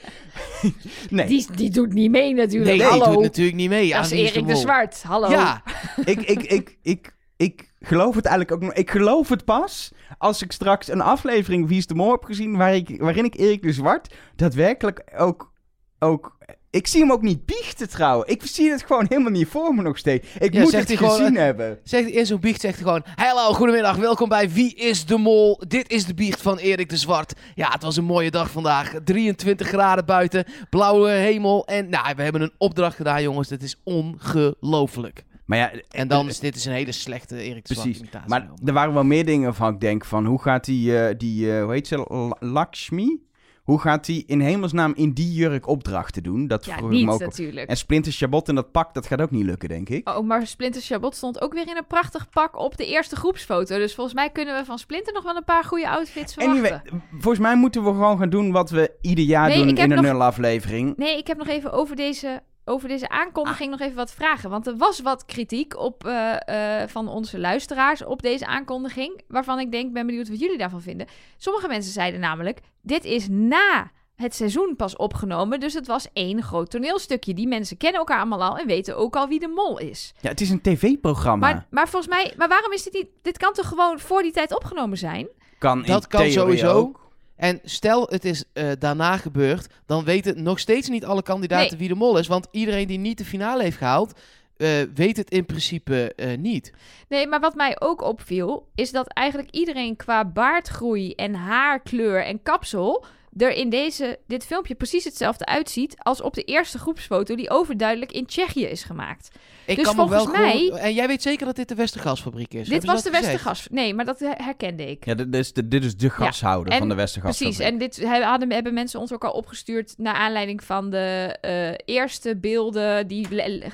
Die, 1.26 1.46
die 1.54 1.70
doet 1.70 1.92
niet 1.92 2.10
mee 2.10 2.34
natuurlijk. 2.34 2.76
Nee, 2.76 2.86
Hallo. 2.86 3.04
die 3.04 3.12
doet 3.12 3.22
natuurlijk 3.22 3.56
niet 3.56 3.68
mee. 3.68 3.92
dat 3.92 4.04
is 4.04 4.10
Erik 4.10 4.46
de. 4.46 4.56
Zwart. 4.56 5.02
Hallo. 5.02 5.30
Ja, 5.30 5.62
ik, 6.04 6.20
ik, 6.20 6.42
ik, 6.42 6.78
ik, 6.82 7.16
ik 7.36 7.72
geloof 7.80 8.14
het 8.14 8.24
eigenlijk 8.24 8.62
ook 8.62 8.68
nog. 8.68 8.78
Ik 8.78 8.90
geloof 8.90 9.28
het 9.28 9.44
pas 9.44 9.92
als 10.18 10.42
ik 10.42 10.52
straks 10.52 10.88
een 10.88 11.00
aflevering 11.00 11.68
Wie 11.68 11.78
is 11.78 11.86
de 11.86 11.94
Mol 11.94 12.10
heb 12.10 12.24
gezien... 12.24 12.56
Waar 12.56 12.74
ik, 12.74 13.00
waarin 13.00 13.24
ik 13.24 13.34
Erik 13.34 13.62
de 13.62 13.72
Zwart 13.72 14.14
daadwerkelijk 14.36 15.04
ook... 15.16 15.52
ook 15.98 16.37
ik 16.70 16.86
zie 16.86 17.00
hem 17.00 17.12
ook 17.12 17.22
niet 17.22 17.46
biechten 17.46 17.88
trouwen. 17.88 18.28
Ik 18.28 18.42
zie 18.46 18.70
het 18.70 18.82
gewoon 18.82 19.06
helemaal 19.08 19.30
niet 19.32 19.48
voor 19.48 19.74
me 19.74 19.82
nog 19.82 19.98
steeds. 19.98 20.26
Ik 20.38 20.52
Ja, 20.52 20.60
moet 20.62 20.72
het 20.72 20.92
gewoon, 20.92 21.10
gezien 21.16 21.36
eh, 21.36 21.42
hebben. 21.42 21.78
Zegt 21.84 22.08
in 22.08 22.26
zo'n 22.26 22.40
biecht 22.40 22.60
zegt 22.60 22.74
hij 22.74 22.84
gewoon: 22.84 23.02
Hallo, 23.14 23.52
goedemiddag, 23.52 23.96
welkom 23.96 24.28
bij 24.28 24.50
Wie 24.50 24.74
is 24.74 25.06
de 25.06 25.16
Mol? 25.18 25.62
Dit 25.68 25.90
is 25.90 26.04
de 26.04 26.14
biecht 26.14 26.42
van 26.42 26.56
Erik 26.58 26.88
de 26.88 26.96
Zwart. 26.96 27.32
Ja, 27.54 27.70
het 27.70 27.82
was 27.82 27.96
een 27.96 28.04
mooie 28.04 28.30
dag 28.30 28.50
vandaag. 28.50 28.94
23 29.04 29.68
graden 29.68 30.04
buiten, 30.04 30.44
blauwe 30.70 31.10
hemel. 31.10 31.66
En 31.66 31.88
nou, 31.88 32.14
we 32.16 32.22
hebben 32.22 32.40
een 32.42 32.52
opdracht 32.58 32.96
gedaan, 32.96 33.22
jongens. 33.22 33.48
Dit 33.48 33.62
is 33.62 33.80
ongelooflijk. 33.84 35.24
Maar 35.44 35.58
ja, 35.58 35.70
En 35.90 36.08
dan 36.08 36.28
is 36.28 36.38
dit 36.38 36.56
is 36.56 36.64
een 36.64 36.72
hele 36.72 36.92
slechte 36.92 37.36
Erik 37.36 37.66
de 37.66 37.74
Zwart 37.74 37.88
Precies. 37.88 37.98
imitatie. 38.02 38.28
Maar 38.28 38.48
er 38.64 38.72
waren 38.72 38.94
wel 38.94 39.04
meer 39.04 39.24
dingen 39.24 39.54
van 39.54 39.74
ik 39.74 39.80
denk 39.80 40.04
van 40.04 40.26
hoe 40.26 40.42
gaat 40.42 40.64
die, 40.64 40.98
eh, 40.98 41.14
die 41.18 41.56
eh, 41.56 41.62
hoe 41.62 41.72
heet 41.72 41.86
ze, 41.86 41.96
L- 41.96 42.36
Lakshmi? 42.40 43.26
Hoe 43.68 43.80
gaat 43.80 44.06
die 44.06 44.24
in 44.26 44.40
hemelsnaam 44.40 44.92
in 44.96 45.12
die 45.12 45.32
jurk 45.32 45.66
opdrachten 45.66 46.22
doen? 46.22 46.46
Dat 46.46 46.64
Ja, 46.64 46.76
vroeg 46.76 46.90
niet 46.90 47.04
me 47.04 47.12
ook. 47.12 47.20
natuurlijk. 47.20 47.68
En 47.68 47.76
Splinter 47.76 48.12
Chabot 48.12 48.48
in 48.48 48.54
dat 48.54 48.70
pak, 48.72 48.94
dat 48.94 49.06
gaat 49.06 49.20
ook 49.20 49.30
niet 49.30 49.44
lukken, 49.44 49.68
denk 49.68 49.88
ik. 49.88 50.08
Oh, 50.08 50.26
maar 50.26 50.46
Splinter 50.46 50.82
Chabot 50.82 51.14
stond 51.16 51.40
ook 51.40 51.52
weer 51.52 51.68
in 51.68 51.76
een 51.76 51.86
prachtig 51.86 52.28
pak 52.30 52.58
op 52.58 52.76
de 52.76 52.86
eerste 52.86 53.16
groepsfoto. 53.16 53.76
Dus 53.78 53.94
volgens 53.94 54.14
mij 54.16 54.30
kunnen 54.30 54.56
we 54.58 54.64
van 54.64 54.78
Splinter 54.78 55.12
nog 55.12 55.22
wel 55.22 55.36
een 55.36 55.44
paar 55.44 55.64
goede 55.64 55.88
outfits 55.88 56.34
verwachten. 56.34 56.62
Anyway, 56.64 56.82
volgens 57.10 57.38
mij 57.38 57.56
moeten 57.56 57.82
we 57.84 57.88
gewoon 57.90 58.18
gaan 58.18 58.30
doen 58.30 58.52
wat 58.52 58.70
we 58.70 58.90
ieder 59.00 59.24
jaar 59.24 59.48
Nee, 59.48 59.56
doen 59.58 59.68
in 59.76 59.78
een 59.78 59.88
nog- 59.88 60.00
nulaflevering. 60.04 60.96
Nee, 60.96 61.18
ik 61.18 61.26
heb 61.26 61.38
nog 61.38 61.48
even 61.48 61.72
over 61.72 61.96
deze, 61.96 62.42
over 62.68 62.88
deze 62.88 63.08
aankondiging 63.08 63.70
nog 63.70 63.80
even 63.80 63.96
wat 63.96 64.12
vragen. 64.12 64.50
Want 64.50 64.66
er 64.66 64.76
was 64.76 65.00
wat 65.00 65.24
kritiek 65.24 65.76
op, 65.76 66.06
eh, 66.06 66.82
eh, 66.82 66.88
van 66.88 67.08
onze 67.08 67.38
luisteraars 67.38 68.04
op 68.04 68.22
deze 68.22 68.46
aankondiging. 68.46 69.20
Waarvan 69.28 69.58
ik 69.58 69.72
denk, 69.72 69.92
ben 69.92 70.06
benieuwd 70.06 70.28
wat 70.28 70.40
jullie 70.40 70.58
daarvan 70.58 70.82
vinden. 70.82 71.06
Sommige 71.36 71.68
mensen 71.68 71.92
zeiden 71.92 72.20
namelijk, 72.20 72.60
dit 72.82 73.04
is 73.04 73.28
na 73.28 73.90
het 74.14 74.34
seizoen 74.34 74.74
pas 74.76 74.96
opgenomen. 74.96 75.60
Dus 75.60 75.74
het 75.74 75.86
was 75.86 76.08
één 76.12 76.42
groot 76.42 76.70
toneelstukje. 76.70 77.34
Die 77.34 77.48
mensen 77.48 77.76
kennen 77.76 77.98
elkaar 77.98 78.18
allemaal 78.18 78.42
al 78.42 78.58
en 78.58 78.66
weten 78.66 78.96
ook 78.96 79.16
al 79.16 79.28
wie 79.28 79.40
de 79.40 79.48
mol 79.48 79.78
is. 79.78 80.14
Ja, 80.20 80.28
het 80.28 80.40
is 80.40 80.50
een 80.50 80.60
tv-programma. 80.60 81.52
Maar, 81.52 81.66
maar 81.70 81.88
volgens 81.88 82.12
mij, 82.12 82.34
maar 82.36 82.48
waarom 82.48 82.72
is 82.72 82.82
dit 82.82 82.92
niet... 82.92 83.08
Dit 83.22 83.38
kan 83.38 83.52
toch 83.52 83.68
gewoon 83.68 83.98
voor 83.98 84.22
die 84.22 84.32
tijd 84.32 84.54
opgenomen 84.54 84.98
zijn? 84.98 85.28
kan 85.58 85.84
in 85.84 85.92
Dat 85.92 86.06
kan 86.06 86.30
sowieso. 86.30 86.72
ook. 86.72 87.07
En 87.38 87.60
stel 87.64 88.06
het 88.10 88.24
is 88.24 88.44
eh, 88.52 88.70
daarna 88.78 89.16
gebeurd, 89.16 89.66
dan 89.86 90.04
weten 90.04 90.42
nog 90.42 90.58
steeds 90.58 90.88
niet 90.88 91.04
alle 91.04 91.22
kandidaten 91.22 91.68
Nee. 91.70 91.78
wie 91.78 91.88
de 91.88 91.94
mol 91.94 92.18
is. 92.18 92.26
Want 92.26 92.46
iedereen 92.50 92.86
die 92.86 92.98
niet 92.98 93.18
de 93.18 93.24
finale 93.24 93.62
heeft 93.62 93.76
gehaald, 93.76 94.18
eh, 94.56 94.68
weet 94.94 95.16
het 95.16 95.30
in 95.30 95.46
principe 95.46 96.14
eh, 96.14 96.38
niet. 96.38 96.72
Nee, 97.08 97.26
maar 97.26 97.40
wat 97.40 97.54
mij 97.54 97.80
ook 97.80 98.02
opviel, 98.02 98.68
is 98.74 98.90
dat 98.90 99.08
eigenlijk 99.08 99.50
iedereen 99.50 99.96
qua 99.96 100.24
baardgroei 100.24 101.12
en 101.12 101.34
haarkleur 101.34 102.24
en 102.24 102.42
kapsel 102.42 103.04
er 103.38 103.50
in 103.52 103.70
deze, 103.70 104.18
dit 104.26 104.44
filmpje 104.46 104.74
precies 104.74 105.04
hetzelfde 105.04 105.44
uitziet 105.46 105.94
als 105.98 106.20
op 106.20 106.34
de 106.34 106.42
eerste 106.42 106.78
groepsfoto 106.78 107.34
die 107.34 107.50
overduidelijk 107.50 108.12
in 108.12 108.26
Tsjechië 108.26 108.64
is 108.64 108.82
gemaakt. 108.82 109.28
Ik 109.66 109.76
Dus 109.76 109.84
kan 109.84 109.96
me 109.96 110.08
wel 110.08 110.24
volgens 110.24 110.38
mij- 110.70 110.70
En 110.80 110.94
jij 110.94 111.06
weet 111.06 111.22
zeker 111.22 111.46
dat 111.46 111.56
dit 111.56 111.68
de 111.68 111.74
Westergasfabriek 111.74 112.54
is? 112.54 112.68
dit 112.68 112.84
was 112.84 113.02
de? 113.02 113.10
Westergas. 113.10 113.66
Nee, 113.70 113.94
maar 113.94 114.04
dat 114.04 114.18
her- 114.18 114.44
herkende 114.44 114.90
ik. 114.90 115.04
Ja, 115.04 115.14
dit 115.14 115.34
is 115.34 115.52
de, 115.52 115.68
dit 115.68 115.84
is 115.84 115.96
de 115.96 116.10
gashouder 116.10 116.76
van 116.76 116.88
de 116.88 116.94
Westergas. 116.94 117.36
Precies, 117.36 117.58
en 117.58 117.78
dit 117.78 118.04
hadden, 118.04 118.52
hebben 118.52 118.74
mensen 118.74 119.00
ons 119.00 119.12
ook 119.12 119.24
al 119.24 119.32
opgestuurd 119.32 119.94
naar 119.96 120.14
aanleiding 120.14 120.64
van 120.64 120.90
de 120.90 121.36
eh, 121.40 121.94
eerste 121.94 122.36
beelden 122.36 123.06
die 123.06 123.26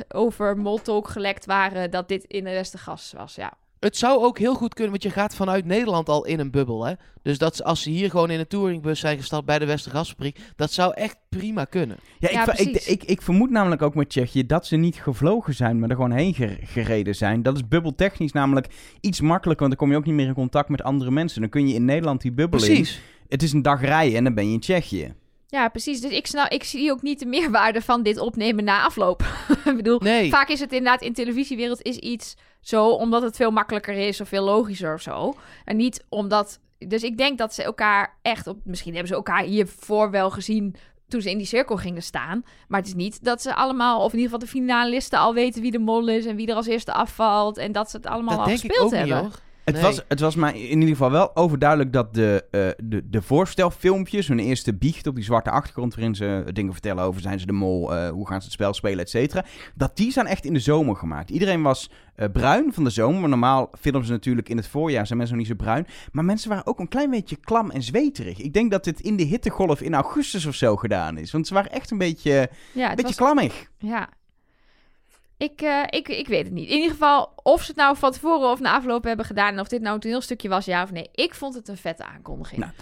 over 0.09 0.56
Moltalk 0.56 1.09
gelekt 1.09 1.47
waren, 1.47 1.90
dat 1.90 2.09
dit 2.09 2.25
in 2.25 2.44
de 2.44 2.50
Westergas 2.50 3.12
was, 3.16 3.35
ja. 3.35 3.52
Het 3.85 3.97
zou 3.97 4.23
ook 4.25 4.38
heel 4.38 4.55
goed 4.55 4.75
kunnen, 4.75 4.91
want 4.93 5.03
je 5.03 5.11
gaat 5.11 5.35
vanuit 5.35 5.64
Nederland 5.64 6.09
al 6.09 6.25
in 6.26 6.38
een 6.41 6.50
bubbel, 6.50 6.87
hè? 6.87 6.93
Dus 7.23 7.38
dat 7.38 7.57
ze- 7.57 7.64
als 7.64 7.83
ze 7.83 7.91
hier 7.91 8.11
gewoon 8.11 8.31
in 8.31 8.38
een 8.38 8.47
touringbus 8.47 9.00
zijn 9.00 9.17
gestapt 9.19 9.47
bij 9.47 9.59
de 9.59 9.64
Westergasfabriek, 9.67 10.38
dat 10.57 10.73
zou 10.73 10.95
echt 10.95 11.17
prima 11.29 11.64
kunnen. 11.64 11.97
Ja, 12.19 12.29
ik, 12.29 12.35
Ja, 12.35 12.41
ik, 12.41 12.55
precies. 12.55 12.87
ik, 12.87 13.05
ik 13.05 13.23
vermoed 13.23 13.50
namelijk 13.50 13.83
ook 13.83 13.95
met 13.95 14.09
Tsjechië 14.09 14.47
dat 14.47 14.67
ze 14.67 14.76
niet 14.76 14.97
gevlogen 14.97 15.55
zijn, 15.55 15.79
maar 15.79 15.88
er 15.88 15.95
gewoon 15.97 16.11
heen 16.12 16.35
ger- 16.35 16.59
gereden 16.62 17.14
zijn. 17.14 17.43
Dat 17.43 17.57
is 17.57 17.69
bubbeltechnisch 17.69 18.33
namelijk 18.33 18.67
iets 19.00 19.21
makkelijker, 19.21 19.67
want 19.67 19.79
dan 19.79 19.81
kom 19.88 19.91
je 19.91 19.97
ook 20.00 20.07
niet 20.07 20.14
meer 20.14 20.26
in 20.26 20.35
contact 20.35 20.69
met 20.69 20.83
andere 20.83 21.11
mensen. 21.11 21.41
Dan 21.41 21.50
kun 21.50 21.69
je 21.69 21.75
in 21.75 21.85
Nederland 21.85 22.21
die 22.21 22.33
bubbel 22.33 22.61
in. 22.61 22.67
Precies. 22.67 23.00
Het 23.29 23.43
is 23.43 23.53
een 23.53 23.62
dag 23.62 23.81
rijden 23.81 24.17
en 24.19 24.25
dan 24.25 24.35
ben 24.35 24.47
je 24.47 24.53
in 24.53 24.61
Tsjechië. 24.61 25.14
Ja, 25.54 25.68
precies. 25.68 26.00
Dus 26.00 26.11
ik, 26.12 26.26
snap, 26.26 26.50
ik 26.50 26.64
zie 26.64 26.90
ook 26.90 27.02
niet 27.02 27.18
de 27.18 27.26
meerwaarde 27.26 27.82
van 27.82 28.02
dit 28.02 28.18
opnemen 28.18 28.64
na 28.64 28.82
afloop. 28.84 29.23
ik 29.64 29.76
bedoel, 29.76 29.99
Nee. 30.00 30.30
vaak 30.30 30.49
is 30.49 30.61
het 30.61 30.73
inderdaad 30.73 31.02
in 31.02 31.12
televisiewereld 31.12 31.82
is 31.82 31.96
iets 31.96 32.34
zo 32.61 32.88
omdat 32.88 33.23
het 33.23 33.37
veel 33.37 33.50
makkelijker 33.50 33.94
is 33.94 34.20
of 34.20 34.28
veel 34.28 34.44
logischer 34.44 34.94
of 34.94 35.00
zo. 35.00 35.34
En 35.64 35.76
niet 35.76 36.04
omdat. 36.08 36.58
Dus 36.78 37.02
ik 37.02 37.16
denk 37.18 37.38
dat 37.38 37.54
ze 37.54 37.62
elkaar 37.62 38.18
echt 38.23 38.46
op. 38.46 38.58
Misschien 38.64 38.92
hebben 38.92 39.08
ze 39.11 39.14
elkaar 39.16 39.42
hiervoor 39.42 40.11
wel 40.11 40.30
gezien 40.30 40.75
toen 41.08 41.20
ze 41.20 41.30
in 41.30 41.38
die 41.38 41.46
cirkel 41.46 41.76
gingen 41.76 42.02
staan. 42.02 42.42
Maar 42.68 42.78
het 42.80 42.88
is 42.88 42.94
niet 42.94 43.25
dat 43.25 43.42
ze 43.42 43.54
allemaal, 43.54 43.99
of 44.04 44.12
in 44.12 44.18
ieder 44.18 44.32
geval 44.32 44.46
de 44.46 44.52
finalisten, 44.52 45.18
al 45.18 45.34
weten 45.34 45.62
wie 45.62 45.70
de 45.70 45.78
mol 45.78 46.08
is 46.08 46.26
en 46.26 46.37
wie 46.37 46.46
er 46.49 46.54
als 46.54 46.66
eerste 46.66 46.92
afvalt. 46.92 47.56
En 47.56 47.73
dat 47.73 47.90
ze 47.90 47.96
het 47.96 48.06
allemaal 48.06 48.37
Dat 48.37 48.38
al 48.38 48.44
denk 48.46 48.58
ik 48.62 48.64
gespeeld 48.70 48.92
ook 48.92 48.99
hebben. 48.99 49.23
niet. 49.25 49.42
Het, 49.64 49.75
Nee. 49.75 49.83
was, 49.83 50.04
het 50.09 50.21
was 50.21 50.35
mij 50.35 50.52
in 50.61 50.78
ieder 50.78 50.88
geval 50.88 51.11
wel 51.11 51.37
overduidelijk 51.37 51.92
dat 51.92 52.14
de, 52.14 52.44
eh, 52.50 52.61
de, 52.88 53.09
de 53.09 53.23
voorstelfilmpjes, 53.23 54.28
hun 54.28 54.38
eerste 54.38 54.75
biecht 54.75 55.06
op 55.06 55.14
die 55.14 55.25
zwarte 55.25 55.50
achtergrond, 55.50 55.94
waarin 55.94 56.14
ze 56.14 56.44
dingen 56.52 56.73
vertellen 56.73 57.04
over 57.04 57.21
zijn 57.21 57.40
ze 57.40 57.47
de 57.47 57.52
mol, 57.52 57.94
eh, 57.94 58.09
hoe 58.09 58.26
gaan 58.26 58.38
ze 58.38 58.44
het 58.44 58.52
spel 58.54 58.75
spelen, 58.75 58.99
et 58.99 59.11
cetera, 59.11 59.44
dat 59.75 59.97
die 59.97 60.12
zijn 60.12 60.26
echt 60.26 60.44
in 60.44 60.52
de 60.52 60.59
zomer 60.59 60.97
gemaakt. 60.97 61.30
Iedereen 61.30 61.62
was 61.62 61.90
eh, 62.14 62.28
bruin 62.33 62.73
van 62.73 62.85
de 62.85 62.90
zomer, 62.90 63.21
maar 63.21 63.28
normaal 63.28 63.71
filmen 63.80 64.04
ze 64.06 64.12
natuurlijk 64.12 64.49
in 64.49 64.56
het 64.56 64.66
voorjaar, 64.68 65.06
zijn 65.06 65.18
mensen 65.18 65.37
nog 65.37 65.47
niet 65.47 65.56
zo 65.59 65.64
bruin. 65.64 65.87
Maar 66.12 66.25
mensen 66.25 66.49
waren 66.49 66.66
ook 66.66 66.78
een 66.78 66.88
klein 66.88 67.11
beetje 67.11 67.37
klam 67.37 67.71
en 67.71 67.83
zweterig. 67.83 68.38
Ik 68.40 68.52
denk 68.52 68.71
dat 68.71 68.85
dit 68.85 69.00
in 69.00 69.16
de 69.16 69.23
hittegolf 69.25 69.80
in 69.80 69.94
augustus 69.94 70.47
of 70.47 70.54
zo 70.54 70.76
gedaan 70.76 71.18
is, 71.18 71.30
want 71.33 71.47
ze 71.47 71.54
waren 71.54 71.71
echt 71.73 71.90
een 71.90 71.99
beetje, 71.99 72.49
Ja, 72.73 72.83
een 72.90 72.97
beetje 72.97 73.02
was 73.02 73.14
klammig. 73.16 73.71
Ja. 73.78 74.09
Ik, 75.37 75.61
eh, 75.61 75.83
ik, 75.91 76.09
ik 76.09 76.29
weet 76.29 76.45
het 76.45 76.53
niet. 76.53 76.69
In 76.69 76.76
ieder 76.76 76.91
geval, 76.91 77.33
of 77.43 77.61
ze 77.61 77.67
het 77.67 77.76
nou 77.76 77.97
van 77.97 78.12
tevoren 78.12 78.50
of 78.50 78.61
na 78.61 78.75
afloop 78.75 79.05
hebben 79.05 79.26
gedaan... 79.26 79.53
en 79.53 79.61
of 79.61 79.69
dit 79.69 79.81
nou 79.81 79.95
een 79.95 80.00
toneelstukje 80.00 80.49
was, 80.49 80.64
ja 80.64 80.83
of 80.83 80.91
nee. 80.91 81.09
Ik 81.12 81.35
vond 81.35 81.55
het 81.55 81.69
een 81.69 81.76
vette 81.76 82.05
aankondiging. 82.05 82.61
Nou. 82.61 82.73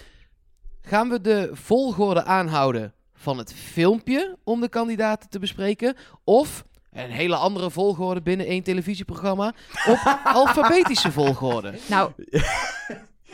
Gaan 0.82 1.08
we 1.08 1.20
de 1.20 1.50
volgorde 1.52 2.24
aanhouden 2.24 2.94
van 3.14 3.38
het 3.38 3.54
filmpje 3.54 4.36
om 4.44 4.60
de 4.60 4.68
kandidaten 4.68 5.28
te 5.28 5.38
bespreken? 5.38 5.96
Of 6.24 6.64
een 6.92 7.10
hele 7.10 7.36
andere 7.36 7.70
volgorde 7.70 8.22
binnen 8.22 8.46
één 8.46 8.62
televisieprogramma 8.62 9.52
op 9.86 10.18
alfabetische 10.24 11.12
volgorde? 11.12 11.74
Nou, 11.86 12.12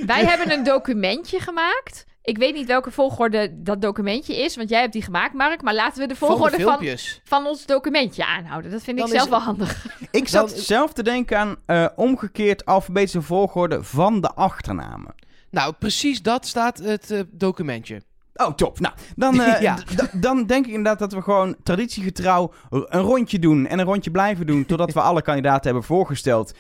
wij 0.07 0.25
hebben 0.25 0.51
een 0.51 0.65
documentje 0.65 1.41
gemaakt. 1.41 2.05
Ik 2.29 2.39
weet 2.39 2.55
niet 2.55 2.67
welke 2.67 2.91
volgorde 2.91 3.63
dat 3.63 3.83
documentje 3.83 4.37
is... 4.37 4.57
want 4.57 4.69
jij 4.69 4.81
hebt 4.81 4.93
die 4.93 5.03
gemaakt, 5.03 5.35
Mark. 5.35 5.63
Maar 5.63 5.75
laten 5.75 6.01
we 6.03 6.09
de 6.09 6.17
volgorde 6.17 6.61
van, 6.61 6.79
van 7.25 7.47
ons 7.47 7.67
documentje 7.67 8.27
aanhouden. 8.27 8.71
Dat 8.71 8.83
vind 8.83 8.97
ik 8.99 9.03
Dan 9.03 9.13
zelf 9.13 9.25
is- 9.25 9.31
wel 9.31 9.41
handig. 9.41 9.87
Ik 10.11 10.29
zat 10.29 10.49
Dan- 10.51 10.59
zelf 10.59 10.93
te 10.93 11.03
denken 11.03 11.39
aan 11.39 11.57
eh, 11.67 11.87
omgekeerd 11.97 12.65
alfabetische 12.65 13.23
volgorde 13.23 13.83
van 13.85 14.21
de 14.21 14.35
achternamen. 14.35 15.15
Nou, 15.51 15.73
precies 15.79 16.23
dat 16.23 16.47
staat 16.47 16.79
het 16.79 17.11
eh, 17.11 17.21
documentje. 17.31 18.03
Oh, 18.35 18.51
top. 18.53 18.81
Nou, 18.81 18.95
dan, 19.17 19.41
eh, 19.43 19.61
Ja. 19.61 19.79
dan 20.13 20.47
denk 20.47 20.65
ik 20.67 20.71
inderdaad 20.73 20.99
dat 20.99 21.13
we 21.13 21.23
gewoon 21.23 21.57
traditiegetrouw 21.63 22.53
een 22.71 23.01
rondje 23.01 23.39
doen 23.39 23.67
en 23.67 23.79
een 23.79 23.85
rondje 23.85 24.11
blijven 24.11 24.47
doen 24.47 24.67
totdat 24.67 24.93
we 24.93 25.01
alle 25.01 25.23
kandidaten 25.23 25.65
hebben 25.65 25.83
voorgesteld. 25.83 26.53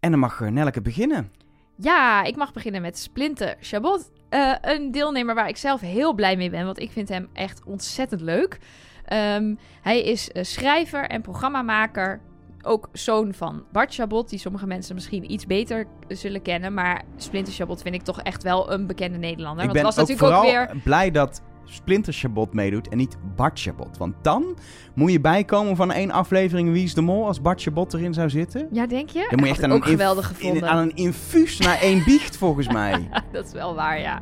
En 0.00 0.10
dan 0.10 0.20
mag 0.20 0.40
Nelleke 0.40 0.80
beginnen. 0.80 1.32
Ja, 1.76 2.22
ik 2.22 2.36
mag 2.36 2.52
beginnen 2.52 2.82
met 2.82 2.98
Splinter 2.98 3.56
Chabot. 3.60 4.10
Eh, 4.28 4.52
een 4.60 4.90
deelnemer 4.90 5.34
waar 5.34 5.48
ik 5.48 5.56
zelf 5.56 5.80
heel 5.80 6.14
blij 6.14 6.36
mee 6.36 6.50
ben, 6.50 6.64
want 6.64 6.80
ik 6.80 6.90
vind 6.90 7.08
hem 7.08 7.28
echt 7.32 7.62
ontzettend 7.64 8.20
leuk. 8.20 8.58
Ehm, 9.04 9.54
hij 9.82 10.02
is 10.02 10.30
eh, 10.30 10.42
schrijver 10.44 11.04
en 11.04 11.22
programmamaker. 11.22 12.20
Ook 12.62 12.88
zoon 12.92 13.34
van 13.34 13.64
Bart 13.72 13.94
Chabot, 13.94 14.28
die 14.28 14.38
sommige 14.38 14.66
mensen 14.66 14.94
misschien 14.94 15.32
iets 15.32 15.46
beter 15.46 15.86
zullen 16.08 16.42
kennen. 16.42 16.74
Maar 16.74 17.02
Splinter 17.16 17.52
Chabot 17.52 17.82
vind 17.82 17.94
ik 17.94 18.02
toch 18.02 18.20
echt 18.20 18.42
wel 18.42 18.72
een 18.72 18.86
bekende 18.86 19.18
Nederlander. 19.18 19.64
ik 19.64 19.70
want 19.70 19.82
ben 19.82 19.86
het 19.86 19.94
was 19.94 20.04
ook 20.04 20.08
natuurlijk 20.08 20.40
vooral 20.40 20.62
ook 20.62 20.72
weer... 20.72 20.82
blij 20.82 21.10
dat 21.10 21.42
Splinter 21.70 22.12
Chabot 22.12 22.52
meedoet 22.54 22.88
en 22.88 22.96
niet 22.96 23.16
Bart 23.36 23.60
Chabot. 23.60 23.96
Want 23.98 24.14
dan 24.22 24.56
moet 24.94 25.12
je 25.12 25.20
bijkomen 25.20 25.76
van 25.76 25.92
één 25.92 26.10
aflevering 26.10 26.72
Wie 26.72 26.84
is 26.84 26.94
de 26.94 27.00
Mol 27.00 27.26
als 27.26 27.40
Bart 27.40 27.62
Chabot 27.62 27.94
erin 27.94 28.14
zou 28.14 28.30
zitten. 28.30 28.68
Ja, 28.72 28.86
denk 28.86 29.10
je? 29.10 29.26
Dan 29.30 29.38
moet 29.38 29.48
je 29.48 29.54
echt 29.54 29.62
aan 29.62 29.70
een, 29.70 29.76
inf- 29.76 29.86
geweldig 29.86 30.28
in- 30.30 30.34
gevonden. 30.34 30.68
aan 30.68 30.78
een 30.78 30.96
infuus 30.96 31.58
naar 31.58 31.80
één 31.80 32.04
biecht 32.04 32.36
volgens 32.36 32.68
mij. 32.68 33.08
dat 33.32 33.46
is 33.46 33.52
wel 33.52 33.74
waar, 33.74 34.00
ja. 34.00 34.20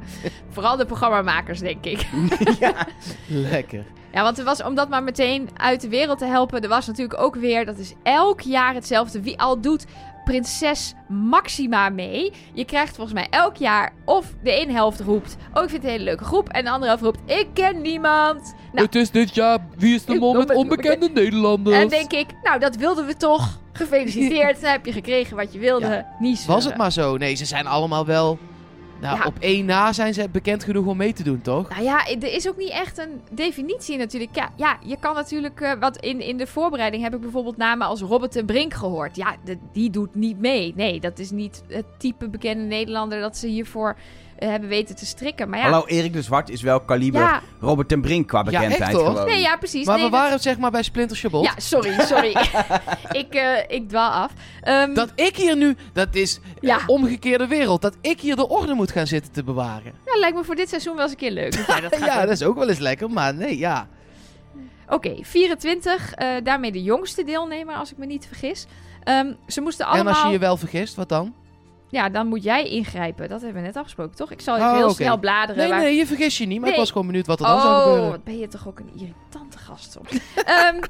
Vooral 0.49 0.76
de 0.76 0.87
programmamakers, 0.87 1.61
denk 1.61 1.85
ik. 1.85 2.07
ja. 2.61 2.87
Lekker. 3.26 3.85
Ja, 4.12 4.23
want 4.23 4.38
er 4.38 4.45
was, 4.45 4.62
om 4.62 4.75
dat 4.75 4.88
maar 4.88 5.03
meteen 5.03 5.49
uit 5.57 5.81
de 5.81 5.88
wereld 5.88 6.19
te 6.19 6.25
helpen, 6.25 6.61
er 6.62 6.69
was 6.69 6.87
natuurlijk 6.87 7.21
ook 7.21 7.35
weer, 7.35 7.65
dat 7.67 7.79
is 7.79 7.95
elk 8.03 8.41
jaar 8.41 8.75
hetzelfde. 8.75 9.23
Wie 9.23 9.41
al 9.41 9.61
doet 9.61 9.87
prinses 10.30 10.95
Maxima 11.09 11.88
mee. 11.88 12.33
Je 12.52 12.64
krijgt 12.64 12.95
volgens 12.97 13.14
mij 13.14 13.26
elk 13.30 13.56
jaar 13.56 13.92
of 14.04 14.26
de 14.42 14.50
ene 14.50 14.73
helft 14.73 15.00
roept, 15.00 15.37
oh 15.54 15.62
ik 15.62 15.68
vind 15.68 15.73
het 15.73 15.85
een 15.85 15.90
hele 15.90 16.04
leuke 16.04 16.25
groep. 16.25 16.49
En 16.49 16.64
de 16.64 16.71
andere 16.71 16.87
helft 16.87 17.02
roept, 17.04 17.30
ik 17.30 17.47
ken 17.52 17.80
niemand. 17.83 18.54
Nou, 18.73 18.87
Het 18.87 18.95
is 18.95 19.11
dit 19.11 19.35
jaar 19.35 19.59
Wie 19.76 19.95
is 19.95 20.04
de 20.04 20.14
mol 20.14 20.33
met 20.33 20.40
onbe- 20.40 20.54
onbekende 20.54 21.09
Nederlanders? 21.09 21.76
en 21.76 21.88
denk 21.88 22.12
ik, 22.12 22.26
nou 22.42 22.59
dat 22.61 22.76
wilden 22.76 23.06
we 23.06 23.16
toch. 23.16 23.59
Gefeliciteerd, 23.73 24.61
dan 24.61 24.71
heb 24.71 24.87
je 24.87 24.92
gekregen 24.92 25.37
wat 25.37 25.52
je 25.52 25.59
wilde. 25.59 25.87
Ja. 25.87 26.06
Niet 26.18 26.47
Was 26.47 26.64
het 26.64 26.76
maar 26.76 26.92
zo? 26.92 27.16
Nee, 27.16 27.35
ze 27.35 27.45
zijn 27.45 27.66
allemaal 27.66 28.06
wel... 28.06 28.38
Nou, 29.00 29.19
Ja. 29.19 29.25
op 29.25 29.37
één 29.38 29.65
na 29.65 29.93
zijn 29.93 30.15
ze 30.15 30.29
bekend 30.29 30.65
genoeg 30.65 30.87
om 30.87 30.97
mee 30.97 31.12
te 31.12 31.23
doen, 31.23 31.41
toch? 31.43 31.69
Nou 31.69 31.83
ja, 31.83 32.07
er 32.07 32.33
is 32.35 32.49
ook 32.49 32.57
niet 32.57 32.71
echt 32.71 32.99
een 32.99 33.21
definitie 33.31 33.97
natuurlijk. 33.99 34.35
Ja, 34.37 34.50
ja 34.57 34.79
je 34.85 34.97
kan 35.00 35.15
natuurlijk... 35.15 35.61
eh, 35.61 35.73
wat 35.81 35.97
in, 35.97 36.21
in 36.21 36.37
de 36.37 36.47
voorbereiding 36.47 37.03
heb 37.03 37.15
ik 37.15 37.21
bijvoorbeeld 37.21 37.57
namen 37.57 37.87
als 37.87 38.00
Robert 38.00 38.37
en 38.37 38.47
Brink 38.47 38.75
gehoord. 38.75 39.17
Ja, 39.17 39.37
de- 39.45 39.59
die 39.73 39.91
doet 39.91 40.15
niet 40.15 40.38
mee. 40.38 40.73
Nee, 40.76 41.00
dat 41.00 41.19
is 41.19 41.31
niet 41.31 41.62
het 41.69 41.85
type 41.99 42.29
bekende 42.29 42.62
Nederlander 42.65 43.21
dat 43.21 43.37
ze 43.37 43.47
hiervoor 43.47 43.97
hebben 44.38 44.69
weten 44.69 44.97
te 44.97 45.07
strikken. 45.07 45.49
Maar 45.49 45.59
ja, 45.59 45.64
Hallo, 45.64 45.87
Erik 45.87 46.12
de 46.12 46.23
Zwart 46.23 46.49
is 46.50 46.62
wel 46.62 46.81
kaliber 46.81 47.21
ja, 47.21 47.40
Robert 47.61 47.88
ten 47.88 48.00
Brink 48.00 48.28
qua 48.28 48.38
Ja, 48.38 48.45
echt, 48.52 48.62
bekendheid 48.62 48.93
hoor. 48.97 49.07
gewoon. 49.07 49.26
nee, 49.26 49.40
ja, 49.40 49.57
precies. 49.57 49.87
Maar 49.87 49.97
nee, 49.97 50.05
we 50.05 50.11
dat- 50.11 50.21
waren 50.21 50.40
zeg 50.40 50.59
maar 50.59 50.71
bij 50.71 50.83
Splinter 50.83 51.16
Chabot. 51.16 51.45
Ja, 51.45 51.52
sorry, 51.57 52.00
sorry. 52.00 52.28
ik, 53.23 53.35
eh, 53.35 53.59
ik 53.76 53.88
dwaal 53.88 54.11
af. 54.11 54.33
Ehm, 54.62 54.95
Dat 54.95 55.12
ik 55.14 55.37
hier 55.37 55.57
nu, 55.57 55.76
dat 55.93 56.14
is 56.14 56.40
Ja. 56.61 56.81
een 56.81 56.88
omgekeerde 56.88 57.47
wereld. 57.47 57.83
Dat 57.83 57.97
ik 58.00 58.21
hier 58.21 58.37
de 58.37 58.49
orde 58.49 58.75
moet 58.75 58.90
gaan 58.93 59.07
zitten 59.07 59.33
te 59.33 59.45
bewaren. 59.45 59.93
ja, 60.05 60.19
lijkt 60.19 60.37
me 60.37 60.45
voor 60.45 60.55
dit 60.55 60.69
seizoen 60.69 60.95
wel 60.95 61.02
eens 61.02 61.12
een 61.12 61.19
keer 61.19 61.31
leuk. 61.31 61.57
dat 61.57 61.66
jij 61.66 61.81
dat 61.81 61.97
gaat 61.99 62.07
ja, 62.07 62.21
dat 62.21 62.31
is 62.31 62.43
ook 62.43 62.57
wel 62.59 62.69
eens 62.69 62.78
lekker. 62.78 63.11
Maar 63.11 63.35
nee, 63.35 63.59
ja. 63.59 63.88
Oké, 64.88 65.14
24. 65.23 66.12
eh, 66.12 66.28
daarmee 66.43 66.73
de 66.73 66.83
jongste 66.83 67.25
deelnemer, 67.25 67.75
als 67.75 67.90
ik 67.93 67.99
me 67.99 68.07
niet 68.07 68.26
vergis. 68.26 68.66
Ehm, 69.05 69.33
ze 69.47 69.61
moesten 69.61 69.87
allemaal... 69.87 70.07
En 70.07 70.14
als 70.14 70.23
je 70.26 70.33
je 70.33 70.38
wel 70.38 70.57
vergist, 70.57 70.95
wat 70.95 71.09
dan? 71.09 71.35
Ja, 71.88 72.09
dan 72.09 72.26
moet 72.26 72.43
jij 72.43 72.69
ingrijpen. 72.69 73.28
Dat 73.28 73.40
hebben 73.43 73.61
we 73.61 73.66
net 73.66 73.76
afgesproken, 73.76 74.16
toch? 74.16 74.31
Ik 74.31 74.40
zal 74.40 74.55
Oh, 74.57 74.61
even 74.62 74.75
heel 74.76 74.85
oké. 74.85 74.95
snel 74.95 75.19
bladeren. 75.19 75.57
Nee, 75.62 75.69
waar- 75.71 75.81
nee, 75.81 75.95
je 75.97 76.07
vergist 76.07 76.38
je 76.38 76.47
niet. 76.47 76.61
Maar 76.61 76.71
ik 76.71 76.76
was 76.76 76.90
gewoon 76.90 77.07
benieuwd 77.07 77.26
wat 77.26 77.40
er 77.40 77.47
dan 77.47 77.61
zou 77.61 77.75
Oh, 77.75 77.83
gebeuren. 77.83 78.11
wat 78.11 78.25
ben 78.25 78.38
je 78.38 78.49
toch 78.49 78.69
ook 78.69 78.78
een 78.78 78.90
irritante 78.95 79.59
gast 79.59 79.93
soms. 79.93 80.11
Ehm, 80.45 80.81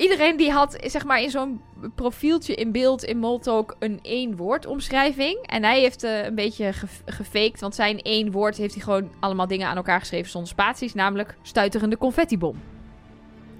iedereen 0.00 0.36
die 0.36 0.50
had, 0.50 0.76
zeg 0.86 1.04
maar, 1.04 1.20
in 1.22 1.30
zo'n 1.30 1.60
profieltje 1.94 2.54
in 2.54 2.72
beeld 2.72 3.04
in 3.04 3.18
Moltalk 3.18 3.76
een 3.78 3.98
één 4.02 4.36
woord 4.36 4.66
omschrijving. 4.66 5.38
En 5.46 5.62
hij 5.64 5.80
heeft 5.80 6.02
eh, 6.02 6.24
een 6.24 6.34
beetje 6.34 6.72
ge 6.72 6.86
gefaked, 7.06 7.60
want 7.60 7.74
zijn 7.74 8.00
één 8.02 8.30
woord 8.30 8.56
heeft 8.56 8.74
hij 8.74 8.82
gewoon 8.82 9.10
allemaal 9.20 9.46
dingen 9.46 9.68
aan 9.68 9.76
elkaar 9.76 10.00
geschreven 10.00 10.30
zonder 10.30 10.50
spaties. 10.50 10.94
Namelijk 10.94 11.36
stuiterende 11.42 11.96
confettibom. 11.98 12.60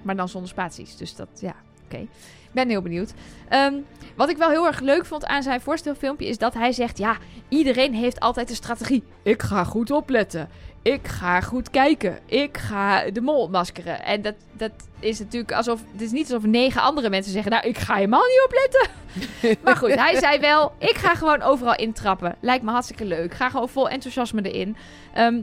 Maar 0.01 0.15
dan 0.15 0.29
zonder 0.29 0.49
spaties. 0.49 0.97
Dus 0.97 1.15
dat, 1.15 1.27
ja, 1.41 1.55
oké. 1.93 2.01
Ik 2.43 2.57
ben 2.57 2.69
heel 2.69 2.81
benieuwd. 2.81 3.13
Ehm, 3.49 3.73
wat 4.15 4.29
ik 4.29 4.37
wel 4.37 4.49
heel 4.49 4.67
erg 4.67 4.79
leuk 4.79 5.05
vond 5.05 5.25
aan 5.25 5.43
zijn 5.43 5.61
voorstelfilmpje 5.61 6.27
is 6.27 6.37
dat 6.37 6.53
hij 6.53 6.71
zegt: 6.71 6.97
Ja, 6.97 7.17
iedereen 7.49 7.93
heeft 7.93 8.19
altijd 8.19 8.49
een 8.49 8.55
strategie. 8.55 9.03
Ik 9.23 9.41
ga 9.41 9.63
goed 9.63 9.91
opletten. 9.91 10.49
Ik 10.81 11.07
ga 11.07 11.41
goed 11.41 11.69
kijken. 11.69 12.19
Ik 12.25 12.57
ga 12.57 13.09
de 13.11 13.21
mol 13.21 13.49
maskeren. 13.49 14.03
En 14.03 14.21
dat, 14.21 14.35
dat 14.51 14.71
is 14.99 15.19
natuurlijk 15.19 15.51
alsof. 15.51 15.79
Het 15.91 16.01
is 16.01 16.11
niet 16.11 16.33
alsof 16.33 16.49
negen 16.49 16.81
andere 16.81 17.09
mensen 17.09 17.31
zeggen: 17.31 17.51
Nou, 17.51 17.67
ik 17.67 17.77
ga 17.77 17.95
helemaal 17.95 18.25
niet 18.25 18.43
opletten. 18.45 18.89
maar 19.63 19.75
goed, 19.75 19.95
hij 19.95 20.15
zei 20.19 20.39
wel: 20.39 20.73
Ik 20.77 20.97
ga 20.97 21.15
gewoon 21.15 21.41
overal 21.41 21.75
intrappen. 21.75 22.35
Lijkt 22.41 22.63
me 22.63 22.71
hartstikke 22.71 23.05
leuk. 23.05 23.33
Ga 23.33 23.49
gewoon 23.49 23.69
vol 23.69 23.89
enthousiasme 23.89 24.41
erin. 24.41 24.75
Ehm, 25.13 25.41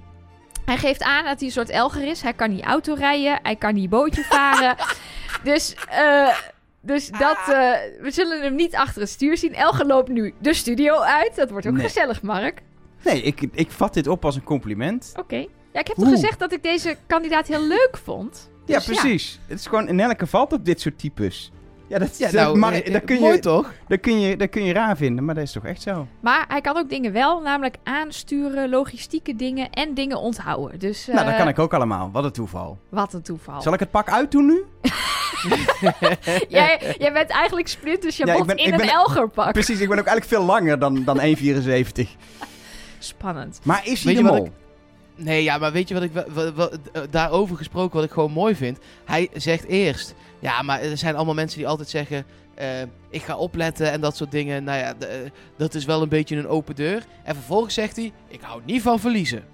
Hij 0.65 0.77
geeft 0.77 1.03
aan 1.03 1.25
dat 1.25 1.39
hij 1.39 1.47
een 1.47 1.53
soort 1.55 1.71
Elger 1.71 2.05
is. 2.07 2.23
Hij 2.23 2.33
kan 2.33 2.51
niet 2.51 2.65
auto 2.65 2.95
rijden, 2.95 3.39
hij 3.43 3.57
kan 3.57 3.75
niet 3.75 3.91
bootje 3.91 4.23
varen. 4.23 4.77
dus 5.45 5.75
eh, 5.89 6.37
dus 6.81 7.09
dat, 7.09 7.39
eh, 7.39 7.73
we 8.01 8.11
zullen 8.11 8.43
hem 8.43 8.55
niet 8.55 8.75
achter 8.75 9.01
het 9.01 9.11
stuur 9.11 9.37
zien. 9.37 9.55
Elger 9.55 9.87
loopt 9.87 10.09
nu 10.09 10.35
de 10.41 10.55
studio 10.55 11.01
uit. 11.01 11.37
Dat 11.37 11.51
wordt 11.51 11.67
ook 11.67 11.73
Nee. 11.73 11.83
gezellig, 11.87 12.23
Mark. 12.23 12.63
Nee, 13.05 13.23
ik, 13.23 13.41
ik 13.53 13.71
vat 13.71 13.95
dit 13.95 14.07
op 14.07 14.25
als 14.25 14.37
een 14.37 14.43
compliment. 14.45 15.13
Oké. 15.17 15.37
Ja, 15.73 15.81
ik 15.81 15.87
heb 15.87 15.97
toch 15.97 16.09
gezegd 16.09 16.39
dat 16.39 16.53
ik 16.53 16.63
deze 16.63 16.97
kandidaat 17.07 17.47
heel 17.47 17.63
leuk 17.67 17.99
vond? 18.05 18.51
Ja, 18.67 18.75
Dus 18.77 18.85
precies. 18.85 19.41
Het 19.47 19.59
is 19.59 19.67
gewoon, 19.67 19.89
in 19.89 20.01
elke 20.01 20.27
valt 20.27 20.53
op 20.53 20.65
dit 20.65 20.81
soort 20.81 20.99
types. 20.99 21.53
Ja, 21.89 21.99
dat, 21.99 22.19
Ja, 22.19 22.31
nou, 22.31 22.59
maar, 22.59 22.73
eh, 22.73 22.93
dat, 22.93 23.05
kun 23.05 23.21
mooi 23.21 23.35
je, 23.35 23.41
toch? 23.41 23.73
dat, 23.89 24.01
kun 24.01 24.21
je, 24.21 24.37
dat 24.37 24.49
kun 24.51 24.65
je 24.65 24.73
raar 24.73 24.97
vinden, 24.97 25.25
maar 25.25 25.35
dat 25.35 25.45
is 25.45 25.53
toch 25.53 25.65
echt 25.65 25.83
zo? 25.83 26.07
Maar 26.21 26.45
hij 26.49 26.61
kan 26.61 26.77
ook 26.77 26.89
dingen 26.91 27.13
wel, 27.13 27.41
namelijk 27.41 27.77
aansturen, 27.85 28.69
logistieke 28.71 29.37
dingen 29.37 29.71
en 29.71 29.95
dingen 29.95 30.19
onthouden. 30.19 30.79
Dus 30.79 31.07
nou, 31.07 31.19
dat 31.19 31.29
eh, 31.33 31.37
kan 31.39 31.49
ik 31.49 31.59
ook 31.59 31.75
allemaal. 31.75 32.11
Wat 32.13 32.25
een 32.25 32.33
toeval. 32.33 32.79
wat 32.89 33.13
een 33.13 33.23
toeval. 33.23 33.63
Zal 33.63 33.73
ik 33.73 33.81
het 33.81 33.91
pak 33.91 34.11
uitdoen 34.11 34.47
nu? 34.47 34.65
jij, 36.49 36.95
jij 36.99 37.13
bent 37.13 37.31
eigenlijk 37.31 37.69
Splinter 37.69 38.11
Chabot 38.13 38.35
Ja, 38.35 38.41
ik 38.41 38.47
ben- 38.47 38.57
in 38.57 38.65
ik 38.73 38.77
ben- 38.77 38.87
een 38.87 38.93
Elgerpak. 38.93 39.53
Precies, 39.53 39.81
ik 39.81 39.89
ben 39.89 39.99
ook 39.99 40.07
eigenlijk 40.07 40.37
veel 40.37 40.45
langer 40.45 40.79
dan, 40.79 41.05
dan 41.05 41.21
1,74. 41.21 42.09
Spannend. 42.99 43.61
Maar 43.63 43.81
is 43.85 44.05
hij 44.05 44.13
de 44.15 44.19
je 44.19 44.25
mol? 44.25 44.49
Nee, 45.15 45.43
ja, 45.43 45.59
maar 45.59 45.73
weet 45.73 45.89
je 45.89 45.95
wat 45.95 46.03
ik... 46.03 46.13
daarover 47.11 47.57
gesproken 47.57 47.97
wat 47.97 48.05
ik 48.05 48.11
gewoon 48.11 48.33
mooi 48.33 48.55
vind? 48.55 48.79
Hij 49.05 49.29
zegt 49.33 49.65
eerst... 49.65 50.15
Ja, 50.39 50.63
maar 50.63 50.81
er 50.83 50.97
zijn 50.97 51.17
allemaal 51.17 51.35
mensen 51.35 51.59
die 51.59 51.69
altijd 51.69 51.89
zeggen... 51.89 52.25
eh, 52.55 52.67
ik 53.11 53.23
ga 53.23 53.37
opletten 53.37 53.91
en 53.93 54.01
dat 54.01 54.17
soort 54.17 54.31
dingen. 54.31 54.65
Nou 54.65 54.79
ja, 54.79 54.95
eh, 54.99 55.31
dat 55.57 55.75
is 55.75 55.85
wel 55.85 56.03
een 56.03 56.09
beetje 56.09 56.37
een 56.37 56.49
open 56.49 56.75
deur. 56.75 57.05
En 57.25 57.35
vervolgens 57.35 57.75
zegt 57.75 57.97
hij... 57.97 58.13
Ik 58.29 58.41
hou 58.41 58.61
niet 58.65 58.83
van 58.83 59.01
verliezen. 59.01 59.45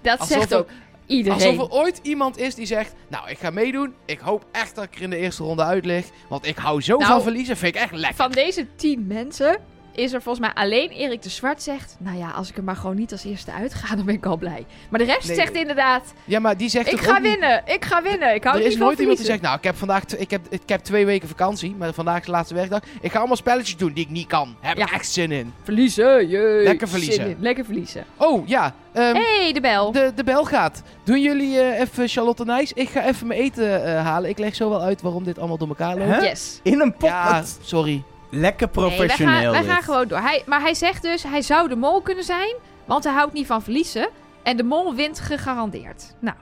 Dat 0.00 0.18
Alsof 0.18 0.36
zegt 0.36 0.54
ook 0.54 0.68
iedereen. 1.06 1.38
Alsof 1.38 1.58
er 1.66 1.72
ooit 1.74 2.00
iemand 2.02 2.38
is 2.38 2.54
die 2.54 2.66
zegt... 2.66 2.94
Nou, 3.08 3.28
ik 3.30 3.38
ga 3.38 3.50
meedoen. 3.50 3.94
Ik 4.04 4.18
hoop 4.18 4.44
echt 4.52 4.74
dat 4.74 4.84
ik 4.84 4.94
er 4.94 5.02
in 5.02 5.10
de 5.10 5.16
eerste 5.16 5.42
ronde 5.42 5.62
uit 5.62 5.84
lig. 5.84 6.06
Want 6.28 6.46
ik 6.46 6.56
hou 6.56 6.82
zo 6.82 6.96
Nou, 6.96 7.12
van 7.12 7.22
verliezen. 7.22 7.56
Vind 7.56 7.74
ik 7.74 7.80
echt 7.82 7.92
lekker. 7.92 8.14
Van 8.14 8.30
deze 8.30 8.66
tien 8.76 9.06
mensen 9.06 9.60
is 9.94 10.12
er 10.12 10.22
volgens 10.22 10.46
mij 10.46 10.62
alleen 10.64 10.90
Erik 10.90 11.22
de 11.22 11.28
Zwart 11.28 11.62
zegt... 11.62 11.96
Nou 11.98 12.18
ja, 12.18 12.30
als 12.30 12.48
ik 12.50 12.56
er 12.56 12.64
maar 12.64 12.76
gewoon 12.76 12.96
niet 12.96 13.12
als 13.12 13.24
eerste 13.24 13.52
uitga, 13.52 13.96
dan 13.96 14.04
ben 14.04 14.14
ik 14.14 14.26
al 14.26 14.36
blij. 14.36 14.66
Maar 14.88 14.98
de 14.98 15.06
rest 15.06 15.26
Nee. 15.26 15.36
zegt 15.36 15.52
inderdaad... 15.54 16.12
Ja, 16.24 16.38
maar 16.38 16.56
die 16.56 16.68
zegt 16.68 16.92
Ik 16.92 17.00
ga 17.00 17.18
niet- 17.18 17.30
winnen, 17.30 17.62
ik 17.66 17.84
ga 17.84 18.02
winnen. 18.02 18.34
Ik 18.34 18.44
hou 18.44 18.56
er 18.56 18.62
niet 18.62 18.70
is 18.72 18.76
van 18.78 18.86
nooit 18.86 18.98
iemand 18.98 19.16
die 19.18 19.26
zegt, 19.26 19.40
nou, 19.40 19.56
ik 19.56 19.64
heb 19.64 19.76
vandaag 19.76 20.02
ik 20.04 20.30
heb, 20.30 20.40
ik 20.50 20.62
heb 20.66 20.80
twee 20.80 21.06
weken 21.06 21.28
vakantie, 21.28 21.74
maar 21.78 21.92
vandaag 21.92 22.18
is 22.18 22.24
de 22.24 22.30
laatste 22.30 22.54
werkdag. 22.54 22.80
Ik 23.00 23.10
ga 23.12 23.18
allemaal 23.18 23.36
spelletjes 23.36 23.76
doen 23.76 23.92
die 23.92 24.04
ik 24.04 24.10
niet 24.10 24.26
kan. 24.26 24.56
Heb 24.60 24.76
ik 24.78 24.88
Ja. 24.88 24.94
echt 24.94 25.10
zin 25.10 25.32
in. 25.32 25.52
Verliezen, 25.62 26.28
jee. 26.28 26.62
Lekker 26.62 26.88
verliezen. 26.88 27.14
Zin 27.22 27.26
in, 27.30 27.36
Lekker 27.40 27.64
verliezen. 27.64 28.04
Oh, 28.16 28.48
ja. 28.48 28.74
ehm, 28.92 29.14
hey, 29.14 29.50
de 29.52 29.60
bel. 29.60 29.92
de, 29.92 30.12
de 30.14 30.24
bel 30.24 30.44
gaat. 30.44 30.82
Doen 31.04 31.20
jullie 31.20 31.60
eh, 31.60 31.80
even 31.80 32.08
Charlotte 32.08 32.44
Nijs? 32.44 32.72
Ik 32.72 32.88
ga 32.88 33.04
even 33.06 33.26
mijn 33.26 33.40
eten 33.40 33.84
eh, 33.84 34.02
halen. 34.04 34.30
Ik 34.30 34.38
leg 34.38 34.54
zo 34.54 34.70
wel 34.70 34.80
uit 34.82 35.02
waarom 35.02 35.24
dit 35.24 35.38
allemaal 35.38 35.58
door 35.58 35.68
elkaar 35.68 35.96
loopt. 35.98 36.22
Yes. 36.22 36.60
In 36.62 36.80
een 36.80 36.92
pot? 36.96 37.08
Ja, 37.08 37.42
sorry. 37.62 38.02
Lekker 38.34 38.68
Nee, 38.74 38.84
wij 38.86 38.96
professioneel. 38.96 39.52
gaan, 39.52 39.64
wij 39.64 39.72
gaan 39.74 39.82
gewoon 39.82 40.08
door. 40.08 40.18
Hij, 40.18 40.42
maar 40.46 40.60
hij 40.60 40.74
zegt 40.74 41.02
dus, 41.02 41.22
hij 41.22 41.42
zou 41.42 41.68
de 41.68 41.76
mol 41.76 42.00
kunnen 42.02 42.24
zijn, 42.24 42.54
want 42.84 43.04
hij 43.04 43.12
houdt 43.12 43.32
niet 43.32 43.46
van 43.46 43.62
verliezen. 43.62 44.08
En 44.42 44.56
de 44.56 44.62
mol 44.62 44.94
wint 44.94 45.20
gegarandeerd. 45.20 46.14
Nou, 46.20 46.36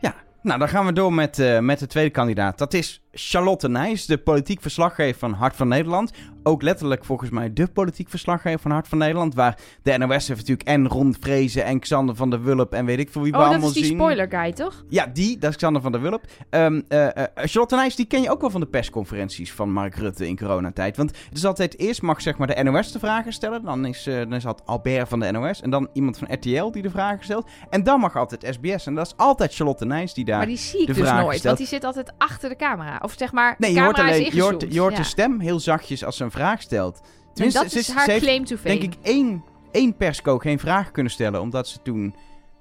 Ja, 0.00 0.14
nou 0.42 0.58
dan 0.58 0.68
gaan 0.68 0.86
we 0.86 0.92
door 0.92 1.12
met, 1.12 1.38
eh, 1.38 1.58
met 1.58 1.78
de 1.78 1.86
tweede 1.86 2.10
kandidaat. 2.10 2.58
Dat 2.58 2.74
is 2.74 3.02
Charlotte 3.12 3.68
Nijs, 3.68 4.06
de 4.06 4.18
politiek 4.18 4.62
verslaggever 4.62 5.18
van 5.18 5.32
Hart 5.32 5.56
van 5.56 5.68
Nederland. 5.68 6.10
Ook 6.46 6.62
letterlijk 6.62 7.04
volgens 7.04 7.30
mij 7.30 7.52
de 7.52 7.66
politiek 7.66 8.08
verslaggever 8.08 8.60
van 8.60 8.70
Hart 8.70 8.88
van 8.88 8.98
Nederland. 8.98 9.34
Waar 9.34 9.58
de 9.82 9.98
NOS 9.98 10.28
heeft 10.28 10.28
natuurlijk 10.28 10.68
en 10.68 10.88
Ron 10.88 11.16
Vrezen 11.20 11.64
en 11.64 11.78
Xander 11.80 12.14
van 12.14 12.30
der 12.30 12.42
Wulp 12.42 12.72
en 12.72 12.84
weet 12.84 12.98
ik 12.98 13.10
veel 13.10 13.22
wie 13.22 13.30
we 13.30 13.36
oh, 13.36 13.42
dat 13.42 13.52
allemaal 13.52 13.68
is 13.68 13.74
die 13.74 13.84
zien. 13.84 13.94
spoiler 13.96 14.26
guy, 14.30 14.52
toch? 14.52 14.84
Ja, 14.88 15.06
die, 15.06 15.38
dat 15.38 15.50
is 15.50 15.56
Xander 15.56 15.82
van 15.82 15.92
der 15.92 16.00
Wulp. 16.00 16.24
Ehm, 16.50 16.80
eh, 16.88 17.16
eh, 17.16 17.24
Charlotte 17.34 17.76
Nijs, 17.76 17.96
die 17.96 18.06
ken 18.06 18.22
je 18.22 18.30
ook 18.30 18.40
wel 18.40 18.50
van 18.50 18.60
de 18.60 18.66
persconferenties 18.66 19.52
van 19.52 19.72
Mark 19.72 19.94
Rutte 19.94 20.26
in 20.28 20.36
coronatijd. 20.36 20.96
Want 20.96 21.10
het 21.28 21.36
is 21.36 21.44
altijd, 21.44 21.78
eerst 21.78 22.02
mag 22.02 22.20
zeg 22.22 22.36
maar 22.36 22.54
de 22.54 22.62
NOS 22.62 22.92
de 22.92 22.98
vragen 22.98 23.32
stellen. 23.32 23.62
Dan 23.64 23.84
is, 23.86 24.06
eh, 24.06 24.16
dan 24.18 24.34
is 24.34 24.42
dat 24.42 24.62
Albert 24.64 25.08
van 25.08 25.20
de 25.20 25.30
NOS. 25.32 25.60
En 25.60 25.70
dan 25.70 25.88
iemand 25.92 26.18
van 26.18 26.32
RTL 26.32 26.70
die 26.70 26.82
de 26.82 26.90
vragen 26.90 27.24
stelt. 27.24 27.48
En 27.70 27.82
dan 27.82 28.00
mag 28.00 28.16
altijd 28.16 28.46
SBS. 28.54 28.86
En 28.86 28.94
dat 28.94 29.06
is 29.06 29.12
altijd 29.16 29.54
Charlotte 29.54 29.84
Nijs 29.84 30.14
die 30.14 30.24
daar... 30.24 30.36
maar 30.36 30.46
die 30.46 30.56
zie 30.56 30.80
ik 30.80 30.86
dus 30.86 30.96
nooit, 30.96 31.26
stelt. 31.26 31.42
want 31.42 31.56
die 31.58 31.66
zit 31.66 31.84
altijd 31.84 32.12
achter 32.18 32.48
de 32.48 32.56
camera. 32.56 33.00
Of 33.02 33.14
zeg 33.16 33.32
maar, 33.32 33.54
Nee, 33.58 33.72
je 33.72 33.80
hoort, 33.80 33.98
alleen, 33.98 34.26
is 34.26 34.32
je 34.32 34.40
hoort, 34.40 34.52
ingezoomd. 34.52 34.74
je 34.74 34.80
hoort 34.80 34.92
Ja. 34.92 34.98
de 34.98 35.04
stem 35.04 35.40
heel 35.40 35.60
zachtjes 35.60 36.04
als 36.04 36.16
ze 36.16 36.24
een 36.24 36.30
vraag 36.34 36.62
stelt. 36.62 37.00
En 37.00 37.34
Tenminste, 37.34 37.62
dat 37.62 37.74
is 37.74 37.88
haar 37.90 38.04
ze 38.04 38.10
heeft 38.10 38.24
claim 38.24 38.44
to 38.44 38.56
fame. 38.56 38.78
denk 38.78 38.92
ik 38.92 38.98
één, 39.02 39.42
één 39.72 39.96
persco 39.96 40.38
geen 40.38 40.58
vraag 40.58 40.90
kunnen 40.90 41.12
stellen. 41.12 41.40
Omdat 41.40 41.68
ze 41.68 41.78
toen 41.82 42.14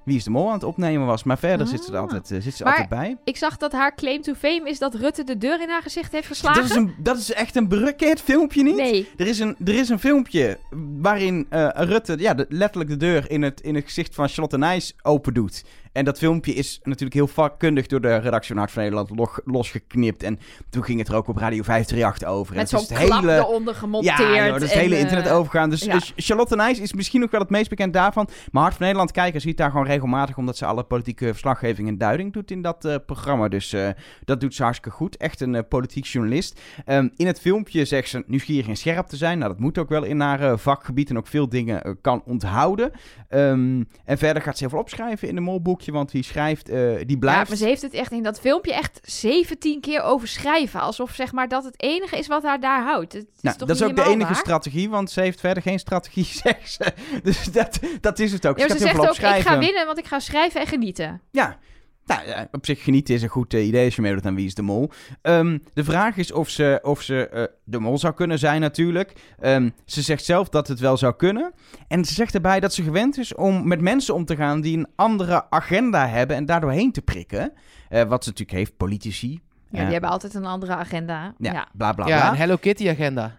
Wie 0.06 0.16
is 0.18 0.24
de 0.24 0.30
Mol 0.30 0.48
aan 0.48 0.54
het 0.54 0.64
opnemen 0.64 1.08
was. 1.08 1.24
Maar 1.24 1.38
verder 1.38 1.68
zit 1.68 1.84
ze 1.84 1.90
er 1.92 1.96
Ah. 1.98 2.02
altijd, 2.02 2.32
eh, 2.32 2.42
zit 2.42 2.54
ze 2.54 2.64
Maar- 2.64 2.72
altijd 2.72 2.90
bij. 2.90 3.18
Ik 3.24 3.38
zag 3.38 3.58
dat 3.58 3.72
haar 3.72 3.96
claim 3.96 4.22
to 4.22 4.34
fame 4.34 4.62
is 4.70 4.80
dat 4.80 4.96
Rutte 4.96 5.24
de 5.24 5.38
deur 5.38 5.62
in 5.62 5.70
haar 5.70 5.82
gezicht 5.82 6.12
heeft 6.12 6.28
geslagen. 6.28 6.62
Dat 6.62 6.70
is, 6.72 6.76
een, 6.76 6.94
dat 6.98 7.18
is 7.18 7.34
echt 7.34 7.56
een 7.56 7.68
bekend 7.68 8.22
filmpje 8.22 8.64
niet? 8.64 8.76
Nee. 8.76 9.10
Er 9.18 9.28
is 9.28 9.40
een, 9.40 9.56
er 9.66 9.74
is 9.74 9.90
een 9.90 10.00
filmpje 10.00 10.58
waarin 11.00 11.46
eh, 11.50 11.70
Rutte 11.74 12.16
ja, 12.20 12.34
de- 12.34 12.46
letterlijk 12.50 12.90
de 12.90 12.98
deur 12.98 13.32
in 13.32 13.42
het, 13.42 13.62
in 13.62 13.76
het 13.76 13.84
gezicht 13.86 14.16
van 14.16 14.28
Charlotte 14.28 14.58
Nijs 14.58 14.96
open 15.02 15.34
doet. 15.34 15.64
En 15.94 16.06
dat 16.06 16.18
filmpje 16.18 16.54
is 16.54 16.80
natuurlijk 16.84 17.14
heel 17.14 17.28
vakkundig 17.28 17.88
door 17.88 18.02
de 18.02 18.16
redactie 18.16 18.48
van 18.48 18.58
Hart 18.58 18.72
van 18.72 18.84
Nederland 18.84 19.10
losgeknipt. 19.46 20.24
En 20.24 20.40
toen 20.70 20.84
ging 20.84 21.00
het 21.00 21.08
er 21.08 21.16
ook 21.16 21.28
op 21.28 21.38
Radio 21.38 21.64
538 21.64 22.28
over. 22.28 22.54
En 22.54 22.60
Met 22.60 22.70
zo'n 22.70 22.98
klap 22.98 23.22
hele, 23.22 23.38
eronder 23.38 23.76
gemonteerd. 23.76 24.18
ja, 24.18 24.36
joh, 24.36 24.54
dat 24.54 24.62
is 24.62 24.70
het 24.70 24.80
hele 24.80 24.96
eh, 24.96 25.02
internet 25.02 25.30
overgaan. 25.30 25.70
Dus 25.70 25.84
ja. 25.84 25.94
eh, 25.94 26.02
Charlotte 26.16 26.56
Nijs 26.56 26.80
is 26.80 26.94
misschien 26.94 27.24
ook 27.24 27.32
wel 27.32 27.42
het 27.42 27.50
meest 27.50 27.70
bekend 27.70 27.94
daarvan. 27.94 28.28
Maar 28.52 28.62
Hart 28.62 28.74
van 28.74 28.84
Nederland 28.84 29.12
kijker 29.12 29.42
ziet 29.42 29.58
daar 29.58 29.72
gewoon 29.72 29.86
regelmatig... 29.86 30.38
omdat 30.38 30.58
ze 30.58 30.66
alle 30.66 30.84
politieke 30.84 31.26
verslaggeving 31.26 31.88
en 31.88 31.98
duiding 31.98 32.34
doet 32.34 32.52
in 32.52 32.62
dat 32.62 32.86
eh, 32.86 32.96
programma. 33.06 33.48
Dus 33.48 33.74
eh, 33.74 33.90
dat 34.26 34.40
doet 34.42 34.56
ze 34.56 34.64
hartstikke 34.64 34.98
goed. 34.98 35.18
Echt 35.18 35.42
een 35.42 35.56
eh, 35.56 35.62
politiek 35.70 36.06
journalist. 36.06 36.62
Ehm, 36.86 37.08
in 37.16 37.28
het 37.28 37.40
filmpje 37.40 37.86
zegt 37.86 38.10
ze 38.10 38.24
nieuwsgierig 38.28 38.68
en 38.68 38.76
scherp 38.76 39.08
te 39.08 39.18
zijn. 39.18 39.38
Nou, 39.38 39.52
dat 39.52 39.60
moet 39.60 39.78
ook 39.78 39.90
wel 39.90 40.04
in 40.04 40.20
haar 40.20 40.42
eh, 40.42 40.58
vakgebied 40.58 41.10
en 41.10 41.18
ook 41.18 41.28
veel 41.28 41.50
dingen 41.50 41.84
eh, 41.84 41.92
kan 42.02 42.24
onthouden. 42.26 42.92
Ehm, 43.30 43.84
en 44.06 44.18
verder 44.18 44.42
gaat 44.42 44.54
ze 44.58 44.64
heel 44.64 44.70
veel 44.70 44.80
opschrijven 44.80 45.28
in 45.28 45.38
een 45.38 45.44
want 45.92 46.12
die 46.12 46.24
schrijft, 46.24 46.70
eh, 46.70 46.76
die 46.78 47.06
Ja, 47.08 47.18
blijft... 47.20 47.48
maar 47.48 47.58
ze 47.58 47.66
heeft 47.66 47.82
het 47.82 47.94
echt 47.94 48.12
in 48.12 48.24
dat 48.24 48.40
filmpje 48.40 48.74
echt 48.74 49.00
17 49.04 49.82
keer 49.82 50.02
overschrijven. 50.02 50.80
Alsof 50.80 51.12
zeg 51.16 51.32
maar 51.32 51.48
dat 51.48 51.64
het 51.64 51.82
enige 51.82 52.18
is 52.18 52.28
wat 52.28 52.44
haar 52.44 52.60
daar 52.60 52.84
houdt. 52.84 53.14
Het 53.14 53.24
is 53.36 53.42
Nou, 53.42 53.58
toch 53.58 53.68
dat 53.68 53.78
is 53.78 53.84
ook 53.84 53.96
de 53.96 54.04
enige 54.04 54.24
waar? 54.34 54.36
strategie, 54.36 54.90
want 54.90 55.12
ze 55.12 55.22
heeft 55.22 55.40
verder 55.40 55.64
geen 55.64 55.80
strategie, 55.80 56.26
zegt 56.44 56.72
ze. 56.72 56.94
Dus 57.24 57.44
dat, 57.44 57.80
dat 58.02 58.20
is 58.20 58.32
het 58.32 58.48
ook. 58.48 58.58
Ja, 58.58 58.70
ze 58.70 58.78
zegt 58.78 59.00
ook, 59.00 59.18
ik 59.18 59.48
ga 59.48 59.58
winnen, 59.58 59.86
want 59.86 59.98
ik 59.98 60.06
ga 60.06 60.20
schrijven 60.20 60.62
en 60.62 60.68
genieten. 60.68 61.22
Ja. 61.32 61.58
Nou, 62.06 62.28
ja, 62.28 62.48
op 62.52 62.66
zich 62.66 62.84
genieten 62.84 63.14
is 63.16 63.22
een 63.22 63.30
goed 63.30 63.54
eh, 63.54 63.68
idee 63.68 63.86
als 63.86 63.96
je 63.96 64.02
meedoet 64.02 64.26
aan 64.26 64.36
Wie 64.36 64.46
is 64.46 64.54
de 64.54 64.62
Mol. 64.62 64.92
Ehm, 65.22 65.58
de 65.74 65.84
vraag 65.84 66.18
is 66.18 66.32
of 66.32 66.50
ze, 66.50 66.80
of 66.82 67.02
ze 67.02 67.28
eh, 67.30 67.44
de 67.64 67.80
mol 67.80 67.98
zou 67.98 68.14
kunnen 68.14 68.40
zijn 68.40 68.62
natuurlijk. 68.62 69.14
Ehm, 69.40 69.70
ze 69.86 70.02
zegt 70.02 70.24
zelf 70.26 70.50
dat 70.50 70.68
het 70.68 70.80
wel 70.80 70.98
zou 70.98 71.16
kunnen. 71.16 71.54
En 71.88 72.06
ze 72.06 72.14
zegt 72.14 72.34
erbij 72.36 72.60
dat 72.60 72.74
ze 72.74 72.84
gewend 72.84 73.18
is 73.18 73.36
om 73.36 73.68
met 73.68 73.82
mensen 73.82 74.14
om 74.16 74.26
te 74.26 74.36
gaan 74.36 74.62
die 74.62 74.78
een 74.78 74.88
andere 74.96 75.50
agenda 75.50 76.08
hebben 76.08 76.36
en 76.36 76.46
daardoor 76.46 76.72
heen 76.72 76.92
te 76.92 77.02
prikken. 77.02 77.54
Eh, 77.90 78.04
wat 78.04 78.24
ze 78.24 78.30
natuurlijk 78.30 78.58
heeft, 78.58 78.78
politici. 78.78 79.42
Ja, 79.70 79.84
die 79.84 79.92
hebben 79.92 80.10
altijd 80.10 80.34
een 80.34 80.46
andere 80.46 80.76
agenda. 80.76 81.34
ja, 81.38 81.54
Ja. 81.54 81.68
bla 81.74 81.94
bla 81.94 82.08
ja, 82.08 82.20
bla. 82.20 82.30
een 82.30 82.38
Hello 82.38 82.56
Kitty 82.56 82.90
agenda. 82.90 83.36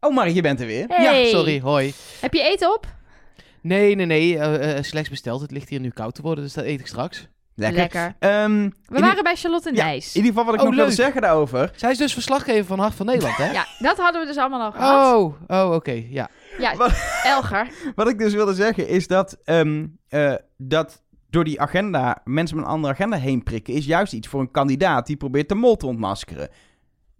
Oh, 0.00 0.14
Marie, 0.14 0.34
je 0.34 0.42
bent 0.42 0.60
er 0.60 0.66
weer. 0.66 0.84
Hey. 0.88 1.22
Ja, 1.24 1.30
sorry, 1.30 1.60
hoi. 1.60 1.92
Heb 2.20 2.32
je 2.34 2.42
eten 2.42 2.74
op? 2.74 2.86
Nee, 3.62 3.94
nee, 3.94 4.06
nee, 4.06 4.82
slechts 4.82 5.08
besteld. 5.10 5.40
Het 5.40 5.50
ligt 5.50 5.68
hier 5.68 5.80
nu 5.80 5.90
koud 5.90 6.14
te 6.14 6.22
worden, 6.22 6.44
dus 6.44 6.52
dat 6.52 6.64
eet 6.64 6.80
ik 6.80 6.86
straks. 6.86 7.28
Lekker. 7.54 8.14
Ehm, 8.18 8.70
We 8.86 9.00
waren 9.00 9.22
bij 9.22 9.36
Charlotte 9.36 9.74
Ja, 9.74 9.84
Nijs. 9.84 10.08
In 10.14 10.22
ieder 10.22 10.28
geval 10.30 10.44
wat 10.44 10.54
ik 10.54 10.60
Oh, 10.60 10.66
nog 10.66 10.74
wilde 10.74 10.90
leuk. 10.90 11.00
zeggen 11.00 11.20
daarover. 11.22 11.72
Zij 11.76 11.90
is 11.90 11.98
dus 11.98 12.12
verslaggever 12.12 12.64
van 12.64 12.78
Hart 12.78 12.94
van 12.94 13.06
Nederland, 13.06 13.36
hè? 13.36 13.50
Ja, 13.52 13.66
dat 13.78 13.96
hadden 13.96 14.20
we 14.20 14.26
dus 14.26 14.36
allemaal 14.36 14.60
al 14.60 14.72
gehad. 14.72 15.14
Oh, 15.16 15.34
oh 15.46 15.72
oké, 15.74 16.04
ja. 16.08 16.28
Ja, 16.58 16.76
Wat- 16.76 17.20
Elger. 17.24 17.68
Wat 17.94 18.08
ik 18.08 18.18
dus 18.18 18.32
wilde 18.32 18.54
zeggen 18.54 18.88
is 18.88 19.06
dat, 19.06 19.36
ehm, 19.44 19.86
eh, 20.08 20.34
dat 20.56 21.02
door 21.30 21.44
die 21.44 21.60
agenda, 21.60 22.20
mensen 22.24 22.56
met 22.56 22.64
een 22.64 22.70
andere 22.70 22.92
agenda 22.92 23.16
heen 23.16 23.42
prikken, 23.42 23.74
is 23.74 23.84
juist 23.86 24.12
iets 24.12 24.28
voor 24.28 24.40
een 24.40 24.50
kandidaat 24.50 25.06
die 25.06 25.16
probeert 25.16 25.48
de 25.48 25.54
mol 25.54 25.76
te 25.76 25.86
ontmaskeren. 25.86 26.48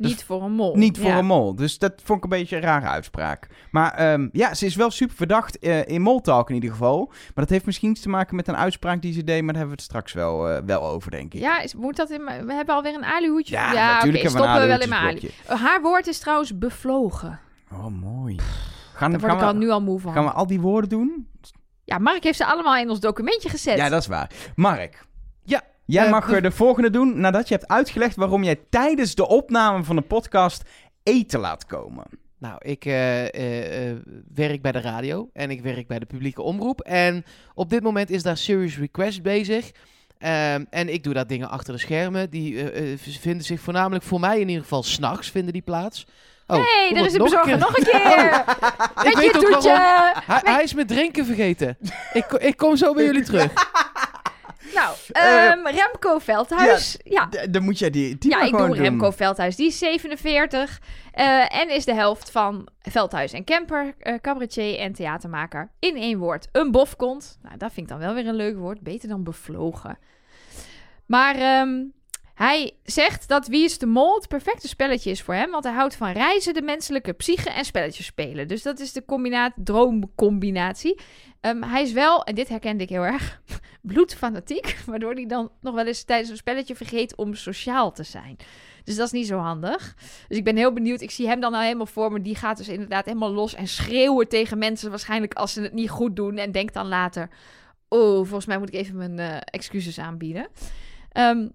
Dus 0.01 0.11
Niet 0.11 0.25
voor 0.25 0.43
een 0.43 0.53
mol. 0.53 0.77
Niet 0.77 0.99
voor 0.99 1.07
Ja. 1.07 1.19
een 1.19 1.27
mol. 1.27 1.55
Dus 1.55 1.79
dat 1.79 1.93
vond 2.05 2.19
ik 2.19 2.25
een 2.25 2.39
beetje 2.39 2.57
een 2.57 2.63
rare 2.63 2.87
uitspraak. 2.87 3.47
Maar 3.71 3.95
ehm, 3.95 4.29
ja, 4.33 4.55
ze 4.55 4.67
is 4.67 4.75
wel 4.75 4.91
super 4.91 5.17
verdacht 5.17 5.59
eh, 5.59 5.87
in 5.89 6.03
moltalk 6.03 6.49
in 6.49 6.55
ieder 6.55 6.71
geval. 6.71 7.07
Maar 7.09 7.33
dat 7.35 7.49
heeft 7.49 7.67
misschien 7.67 7.91
iets 7.91 8.01
te 8.01 8.09
maken 8.09 8.37
met 8.37 8.49
een 8.49 8.57
uitspraak 8.57 9.03
die 9.03 9.13
ze 9.13 9.25
deed, 9.25 9.43
maar 9.43 9.53
daar 9.53 9.63
hebben 9.63 9.77
we 9.77 9.83
het 9.83 9.91
straks 9.91 10.13
wel, 10.13 10.49
eh, 10.49 10.63
wel 10.67 10.83
over, 10.83 11.11
denk 11.11 11.35
ik. 11.35 11.41
Ja, 11.41 11.61
is, 11.61 11.75
moet 11.75 11.97
dat 11.97 12.11
in 12.11 12.25
We 12.25 12.53
hebben 12.55 12.75
alweer 12.75 12.95
een 12.95 13.05
alihoedje. 13.05 13.55
Ja, 13.55 13.73
ja 13.73 13.95
natuurlijk 13.95 14.23
hebben 14.23 14.41
we 14.43 14.47
een 14.49 14.55
stoppen 14.55 14.61
we 14.61 14.67
wel 14.67 14.81
in 14.81 14.89
mijn. 15.47 15.61
Haar 15.61 15.83
woord 15.83 16.07
is 16.07 16.19
trouwens 16.19 16.59
bevlogen. 16.59 17.41
Oh, 17.73 17.87
mooi. 17.87 18.37
Gaan, 18.95 19.11
Daar 19.11 19.21
word 19.21 19.33
gaan, 19.33 19.41
ik 19.41 19.47
al 19.47 19.53
we, 19.53 19.59
nu 19.59 19.71
al 19.71 19.83
moe 19.83 20.01
van. 20.01 20.13
gaan 20.13 20.25
we 20.25 20.31
al 20.31 20.47
die 20.47 20.61
woorden 20.61 20.91
doen? 20.91 21.29
Ja, 21.85 21.99
Mark 21.99 22.23
heeft 22.25 22.37
ze 22.37 22.47
allemaal 22.47 22.77
in 22.77 22.89
ons 22.91 23.01
documentje 23.01 23.49
gezet. 23.49 23.77
Ja, 23.77 23.89
dat 23.89 24.01
is 24.01 24.07
waar. 24.07 24.31
Mark. 24.55 25.09
Jij 25.91 26.05
eh, 26.05 26.11
mag 26.11 26.27
de- 26.27 26.37
eh, 26.37 26.43
de 26.43 26.51
volgende 26.51 26.91
doen 26.91 27.21
nadat 27.21 27.49
je 27.49 27.55
hebt 27.55 27.69
uitgelegd 27.69 28.17
waarom 28.17 28.43
jij 28.45 28.61
tijdens 28.71 29.15
de 29.15 29.29
opname 29.29 29.85
van 29.85 29.97
de 29.97 30.03
podcast 30.03 30.63
eten 31.03 31.41
laat 31.41 31.67
komen. 31.67 32.05
Nou, 32.39 32.55
ik 32.59 32.85
eh, 32.85 32.93
werk 34.35 34.63
bij 34.63 34.73
de 34.73 34.81
radio 34.81 35.31
en 35.33 35.51
ik 35.51 35.63
werk 35.63 35.87
bij 35.87 35.99
de 35.99 36.07
publieke 36.07 36.43
omroep. 36.43 36.81
En 36.81 37.25
op 37.55 37.71
dit 37.71 37.83
moment 37.83 38.11
is 38.11 38.23
daar 38.23 38.37
Serious 38.37 38.79
Request 38.79 39.23
bezig. 39.23 39.71
Ehm, 40.19 40.65
en 40.71 40.93
ik 40.93 41.03
doe 41.05 41.15
dat 41.15 41.29
dingen 41.29 41.51
achter 41.51 41.73
de 41.73 41.81
schermen. 41.81 42.31
Die 42.31 42.67
vinden 42.97 43.45
zich 43.45 43.61
voornamelijk 43.61 44.05
voor 44.05 44.21
mij 44.21 44.41
in 44.41 44.49
ieder 44.49 44.63
geval 44.63 44.83
s'nachts 44.83 45.31
vinden 45.31 45.53
die 45.53 45.63
plaats. 45.63 46.07
Oh, 46.47 46.57
hey, 46.57 46.93
er 46.95 47.05
is 47.05 47.13
een 47.13 47.23
bezorger. 47.23 47.59
Nog 47.59 47.77
een 47.77 47.85
keer. 47.85 48.45
Ik 49.05 49.05
Met 49.05 49.15
weet 49.15 49.33
je 49.33 49.55
ook 49.57 49.63
waarom. 49.63 50.23
Hij, 50.27 50.41
hij 50.45 50.63
is 50.63 50.75
met 50.75 50.89
drinken 50.89 51.27
vergeten. 51.27 51.77
ik, 52.13 52.27
ik 52.33 52.57
kom 52.57 52.77
zo 52.77 52.95
bij 52.95 53.05
jullie 53.05 53.25
terug. 53.25 53.53
Nou, 54.75 54.97
Eh, 55.13 55.47
ehm, 55.47 55.67
Remco 55.67 56.19
Veldhuis. 56.19 56.99
Ja, 57.05 57.29
Dan 57.51 57.63
moet 57.63 57.79
jij 57.79 57.91
die, 57.91 58.19
die 58.19 58.31
ja, 58.31 58.43
ik 58.43 58.51
doe 58.51 58.67
doen. 58.67 58.77
Remco 58.77 59.11
Veldhuis. 59.11 59.57
Die 59.57 59.67
is 59.67 59.79
47 59.79 60.81
eh, 61.13 61.61
en 61.61 61.71
is 61.71 61.85
de 61.85 61.95
helft 61.95 62.31
van 62.31 62.69
Veldhuis 62.81 63.33
en 63.33 63.45
Kemper, 63.45 63.95
eh, 63.99 64.15
cabaretier 64.21 64.79
en 64.79 64.93
theatermaker. 64.93 65.71
In 65.79 65.97
één 65.97 66.19
woord, 66.19 66.49
een 66.53 66.71
bofkont. 66.71 67.39
Nou, 67.43 67.57
dat 67.57 67.73
vind 67.73 67.87
ik 67.87 67.93
dan 67.93 68.03
wel 68.03 68.15
weer 68.15 68.27
een 68.27 68.35
leuk 68.35 68.57
woord. 68.57 68.81
Beter 68.81 69.09
dan 69.09 69.23
bevlogen. 69.25 69.99
Maar 71.07 71.35
ehm, 71.35 71.79
hij 72.41 72.73
zegt 72.85 73.29
dat 73.29 73.47
Wie 73.47 73.65
is 73.65 73.79
de 73.79 73.87
Mol 73.87 74.15
het 74.15 74.29
perfecte 74.29 74.69
spelletje 74.69 75.11
is 75.11 75.23
voor 75.23 75.35
hem. 75.35 75.51
Want 75.51 75.65
hij 75.65 75.73
houdt 75.73 75.97
van 75.97 76.11
reizen, 76.13 76.55
de 76.55 76.63
menselijke 76.63 77.13
psyche 77.13 77.51
en 77.51 77.65
spelletjes 77.65 78.07
spelen. 78.07 78.49
Dus 78.49 78.63
dat 78.63 78.81
is 78.81 78.93
de 78.93 79.05
combina- 79.05 79.53
droomcombinatie. 79.57 81.01
Ehm, 81.41 81.63
hij 81.63 81.83
is 81.83 81.93
wel, 81.93 82.25
en 82.25 82.35
dit 82.35 82.49
herkende 82.49 82.83
ik 82.83 82.89
heel 82.89 83.03
erg, 83.03 83.41
bloedfanatiek. 83.83 84.79
Waardoor 84.87 85.13
hij 85.13 85.27
dan 85.27 85.51
nog 85.61 85.75
wel 85.75 85.87
eens 85.87 86.05
tijdens 86.05 86.31
een 86.31 86.37
spelletje 86.37 86.75
vergeet 86.75 87.17
om 87.17 87.35
sociaal 87.35 87.93
te 87.93 88.03
zijn. 88.03 88.37
Dus 88.85 88.97
dat 88.97 89.07
is 89.07 89.13
niet 89.13 89.27
zo 89.27 89.39
handig. 89.39 89.95
Dus 90.29 90.39
ik 90.39 90.45
ben 90.45 90.57
heel 90.57 90.73
benieuwd. 90.73 91.01
Ik 91.01 91.11
zie 91.11 91.29
hem 91.29 91.41
dan 91.41 91.55
al 91.55 91.61
helemaal 91.61 91.87
voor 91.87 92.13
me. 92.13 92.23
Die 92.23 92.37
gaat 92.37 92.57
dus 92.57 92.69
inderdaad 92.69 93.05
helemaal 93.05 93.33
los 93.33 93.55
en 93.55 93.69
schreeuwen 93.69 94.29
tegen 94.29 94.59
mensen. 94.59 94.91
Waarschijnlijk 94.91 95.35
als 95.35 95.53
ze 95.53 95.63
het 95.63 95.73
niet 95.73 95.91
goed 95.91 96.17
doen. 96.17 96.37
En 96.37 96.53
denkt 96.53 96.75
dan 96.75 96.89
later... 96.89 97.29
Oh, 97.89 98.17
volgens 98.17 98.47
mij 98.47 98.59
moet 98.59 98.69
ik 98.69 98.75
even 98.75 98.97
mijn 98.97 99.19
eh, 99.19 99.37
excuses 99.41 99.99
aanbieden. 99.99 100.49
Ehm, 101.13 101.49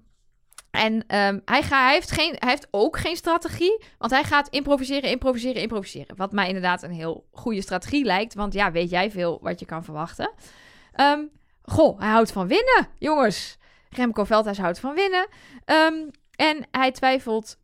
en 0.75 1.03
ehm, 1.07 1.39
hij, 1.45 1.63
ga, 1.63 1.83
hij, 1.83 1.93
heeft 1.93 2.11
geen, 2.11 2.35
heeft 2.39 2.67
ook 2.71 2.97
geen 2.97 3.15
strategie. 3.15 3.83
Want 3.97 4.11
hij 4.11 4.23
gaat 4.23 4.47
improviseren, 4.47 5.09
improviseren, 5.09 5.61
improviseren. 5.61 6.15
Wat 6.15 6.31
mij 6.31 6.47
inderdaad 6.47 6.83
een 6.83 6.91
heel 6.91 7.25
goede 7.31 7.61
strategie 7.61 8.05
lijkt. 8.05 8.33
Want 8.33 8.53
ja, 8.53 8.71
weet 8.71 8.89
jij 8.89 9.11
veel 9.11 9.39
wat 9.41 9.59
je 9.59 9.65
kan 9.65 9.83
verwachten. 9.83 10.31
Ehm, 10.93 11.23
goh, 11.63 11.99
hij 11.99 12.09
houdt 12.09 12.31
van 12.31 12.47
winnen, 12.47 12.87
jongens. 12.97 13.57
Remco 13.89 14.23
Veldhuis 14.23 14.57
houdt 14.57 14.79
van 14.79 14.95
winnen. 14.95 15.27
Ehm, 15.65 15.93
en 16.35 16.67
hij 16.71 16.91
twijfelt 16.91 17.57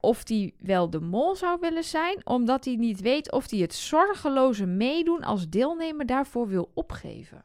of 0.00 0.28
hij 0.28 0.54
wel 0.58 0.90
de 0.90 1.00
mol 1.00 1.36
zou 1.36 1.58
willen 1.60 1.84
zijn. 1.84 2.26
Omdat 2.26 2.64
hij 2.64 2.74
niet 2.74 3.00
weet 3.00 3.32
of 3.32 3.50
hij 3.50 3.58
het 3.58 3.74
zorgeloze 3.74 4.66
meedoen 4.66 5.24
als 5.24 5.48
deelnemer 5.48 6.06
daarvoor 6.06 6.48
wil 6.48 6.70
opgeven. 6.74 7.44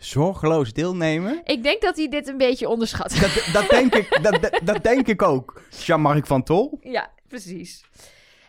Zorgeloos 0.00 0.72
deelnemen. 0.72 1.40
Ik 1.44 1.62
denk 1.62 1.80
dat 1.80 1.96
hij 1.96 2.08
dit 2.08 2.28
een 2.28 2.36
beetje 2.36 2.68
onderschat. 2.68 3.10
Dat, 3.10 3.48
dat, 3.52 3.70
denk, 3.70 3.94
ik, 3.94 4.18
dat, 4.22 4.42
dat, 4.42 4.60
dat 4.64 4.82
denk 4.82 5.06
ik 5.06 5.22
ook. 5.22 5.62
Jean-Marc 5.84 6.26
van 6.26 6.42
Tol. 6.42 6.78
Ja, 6.82 7.10
precies. 7.28 7.84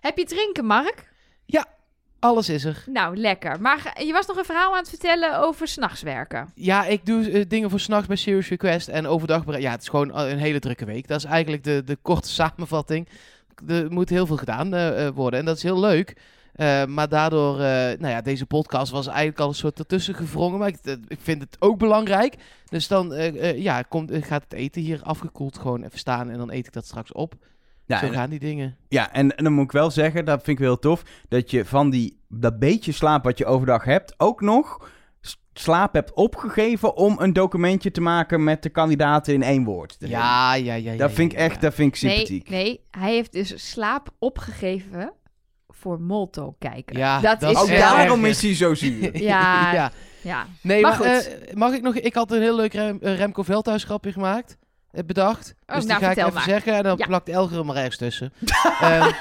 Heb 0.02 0.18
je 0.18 0.26
drinken, 0.26 0.66
Mark? 0.66 1.10
Alles 2.22 2.50
is 2.50 2.64
er. 2.64 2.84
Nou, 2.86 3.18
lekker. 3.18 3.62
Maar 3.62 4.04
je 4.06 4.12
was 4.12 4.28
nog 4.28 4.38
een 4.38 4.46
verhaal 4.46 4.72
aan 4.72 4.80
het 4.80 4.90
vertellen 4.90 5.40
over 5.40 5.68
s'nachts 5.68 6.02
werken. 6.02 6.52
Ja, 6.56 6.86
ik 6.86 7.06
doe 7.06 7.32
eh, 7.32 7.46
dingen 7.48 7.70
voor 7.70 7.80
s'nachts 7.80 8.08
bij 8.08 8.16
Serious 8.16 8.50
Request 8.50 8.88
en 8.88 9.08
overdag... 9.08 9.60
Ja, 9.60 9.72
het 9.72 9.82
is 9.82 9.88
gewoon 9.88 10.16
een 10.16 10.38
hele 10.38 10.60
drukke 10.60 10.86
week. 10.86 11.08
Dat 11.08 11.18
is 11.18 11.24
eigenlijk 11.24 11.64
de, 11.64 11.84
de 11.84 11.98
korte 12.02 12.30
samenvatting. 12.40 13.08
Er 13.68 13.92
moet 13.92 14.10
heel 14.10 14.26
veel 14.26 14.38
gedaan 14.38 14.74
eh, 14.74 15.06
eh, 15.06 15.16
worden 15.16 15.40
en 15.40 15.46
dat 15.46 15.56
is 15.56 15.64
heel 15.64 15.80
leuk. 15.80 16.16
Eh, 16.54 16.86
maar 16.86 17.10
daardoor, 17.10 17.54
eh, 17.54 17.66
nou 18.00 18.08
ja, 18.08 18.22
deze 18.22 18.46
podcast 18.46 18.92
was 18.92 19.08
eigenlijk 19.08 19.40
al 19.40 19.48
een 19.48 19.54
soort 19.54 19.80
ertussen 19.80 20.16
gevrongen. 20.16 20.60
Maar 20.60 20.68
ik, 20.68 20.78
eh, 20.84 20.94
ik 21.08 21.20
vind 21.22 21.42
het 21.42 21.56
ook 21.60 21.78
belangrijk. 21.78 22.36
Dus 22.70 22.88
dan 22.88 23.14
eh, 23.14 23.50
eh, 23.50 23.58
ja, 23.62 23.82
komt, 23.82 24.12
gaat 24.22 24.44
het 24.44 24.54
eten 24.54 24.82
hier 24.82 25.00
afgekoeld 25.04 25.58
gewoon 25.58 25.84
even 25.84 26.00
staan 26.00 26.30
en 26.30 26.38
dan 26.38 26.52
eet 26.52 26.68
ik 26.68 26.74
dat 26.74 26.86
straks 26.86 27.12
op. 27.12 27.34
Ja, 27.86 28.00
Zo 28.00 28.06
en, 28.06 28.14
gaan 28.14 28.30
die 28.30 28.40
dingen. 28.40 28.76
ja 28.88 29.14
en, 29.14 29.38
en 29.38 29.44
dan 29.44 29.54
moet 29.54 29.64
ik 29.64 29.72
wel 29.72 29.92
zeggen, 29.92 30.26
dat 30.26 30.44
vind 30.44 30.58
ik 30.58 30.64
wel 30.64 30.68
heel 30.68 30.80
tof, 30.80 31.04
dat 31.28 31.52
je 31.52 31.66
van 31.66 31.90
die, 31.90 32.20
dat 32.28 32.60
beetje 32.60 32.92
slaap 32.92 33.24
wat 33.24 33.38
je 33.38 33.46
overdag 33.46 33.84
hebt, 33.84 34.14
ook 34.18 34.42
nog 34.42 34.90
slaap 35.54 35.94
hebt 35.94 36.14
opgegeven 36.14 36.96
om 36.96 37.16
een 37.20 37.34
documentje 37.34 37.92
te 37.92 38.02
maken 38.02 38.44
met 38.44 38.64
de 38.64 38.70
kandidaten 38.70 39.34
in 39.34 39.44
één 39.44 39.64
woord. 39.64 39.96
Ja, 40.00 40.54
ja, 40.56 40.74
ja. 40.74 40.92
ja 40.92 40.98
dat 40.98 41.12
vind 41.12 41.32
ja, 41.32 41.38
ik 41.38 41.44
echt, 41.44 41.56
ja. 41.56 41.62
dat 41.62 41.74
vind 41.74 41.96
ik 41.96 42.02
Nee, 42.02 42.12
sympathiek. 42.12 42.50
nee, 42.50 42.86
hij 42.92 43.12
heeft 43.14 43.32
dus 43.32 43.70
slaap 43.72 44.10
opgegeven 44.20 45.14
voor 45.82 46.00
Molto 46.02 46.56
kijken. 46.60 46.98
Ja, 46.98 47.20
dat, 47.20 47.40
dat 47.40 47.68
is 47.70 47.78
daarom 47.78 48.26
is 48.26 48.42
hij 48.42 48.56
zo 48.56 48.74
zuur. 48.74 49.18
Ja. 49.32 49.74
ja. 49.74 49.92
Ja, 50.22 50.46
Nee, 50.62 50.82
Maar 50.82 51.00
maar, 51.00 51.14
goed. 51.14 51.28
eh, 51.28 51.54
mag 51.54 51.74
ik 51.74 51.82
nog... 51.82 51.96
Ik 51.96 52.14
had 52.14 52.32
een 52.32 52.42
heel 52.42 52.56
leuk 52.56 52.74
Rem, 52.74 52.98
eh, 53.02 53.16
Remco 53.18 53.44
Veldhuis 53.44 53.84
grapje 53.84 54.12
gemaakt. 54.12 54.58
eh, 54.92 55.04
bedacht. 55.06 55.54
Oh, 55.68 55.76
dus 55.76 55.84
die 55.84 55.94
nou, 55.94 56.04
ga 56.04 56.12
ik 56.12 56.18
even 56.18 56.34
maar. 56.34 56.44
zeggen. 56.44 56.74
En 56.74 56.84
dan 56.84 56.98
Ja. 56.98 57.06
plakt 57.06 57.30
Elger 57.30 57.58
er 57.58 57.66
maar 57.66 57.76
ergens 57.76 57.98
tussen. 57.98 58.34
Ehm, 58.82 59.12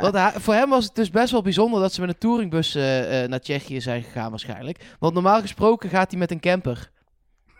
want 0.00 0.14
hij- 0.14 0.32
voor 0.36 0.54
hem 0.54 0.68
was 0.70 0.84
het 0.84 0.94
dus 0.94 1.10
best 1.10 1.30
wel 1.32 1.42
bijzonder 1.42 1.80
dat 1.80 1.92
ze 1.92 2.00
met 2.00 2.08
een 2.10 2.18
touringbus 2.18 2.74
naar 3.26 3.40
Tsjechië 3.40 3.80
zijn 3.80 4.02
gegaan 4.02 4.30
waarschijnlijk. 4.30 4.78
Want 4.98 5.14
normaal 5.14 5.40
gesproken 5.40 5.90
gaat 5.90 6.10
hij 6.10 6.18
met 6.20 6.30
een 6.30 6.40
camper. 6.40 6.90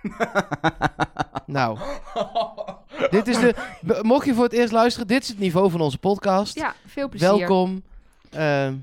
nou, 1.47 1.79
dit 3.11 3.29
is 3.29 3.39
de... 3.39 3.55
Mocht 4.03 4.27
je 4.27 4.35
voor 4.35 4.45
het 4.45 4.53
eerst 4.53 4.73
luisteren, 4.73 5.07
dit 5.09 5.23
is 5.23 5.29
het 5.29 5.39
niveau 5.39 5.71
van 5.71 5.81
onze 5.81 5.99
podcast. 5.99 6.55
ja 6.59 6.75
veel 6.87 7.09
plezier. 7.09 7.29
Welkom. 7.29 7.83
Ehm, 8.31 8.75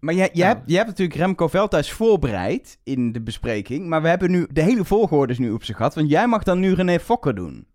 Maar 0.00 0.14
jij, 0.14 0.30
jij, 0.32 0.44
Nou. 0.46 0.56
hebt, 0.56 0.68
jij 0.68 0.76
hebt 0.76 0.88
natuurlijk 0.88 1.18
Remco 1.18 1.48
Veldhuis 1.48 1.92
voorbereid 1.92 2.78
in 2.84 3.12
de 3.12 3.20
bespreking. 3.20 3.86
Maar 3.88 4.02
we 4.02 4.08
hebben 4.08 4.30
nu 4.30 4.46
de 4.50 4.62
hele 4.62 4.84
volgorde 4.84 5.32
is 5.32 5.38
nu 5.38 5.50
op 5.50 5.64
zich 5.64 5.76
gehad. 5.76 5.94
Want 5.94 6.10
jij 6.10 6.26
mag 6.26 6.42
dan 6.42 6.58
nu 6.58 6.72
René 6.74 7.00
Fokker 7.00 7.34
doen. 7.34 7.66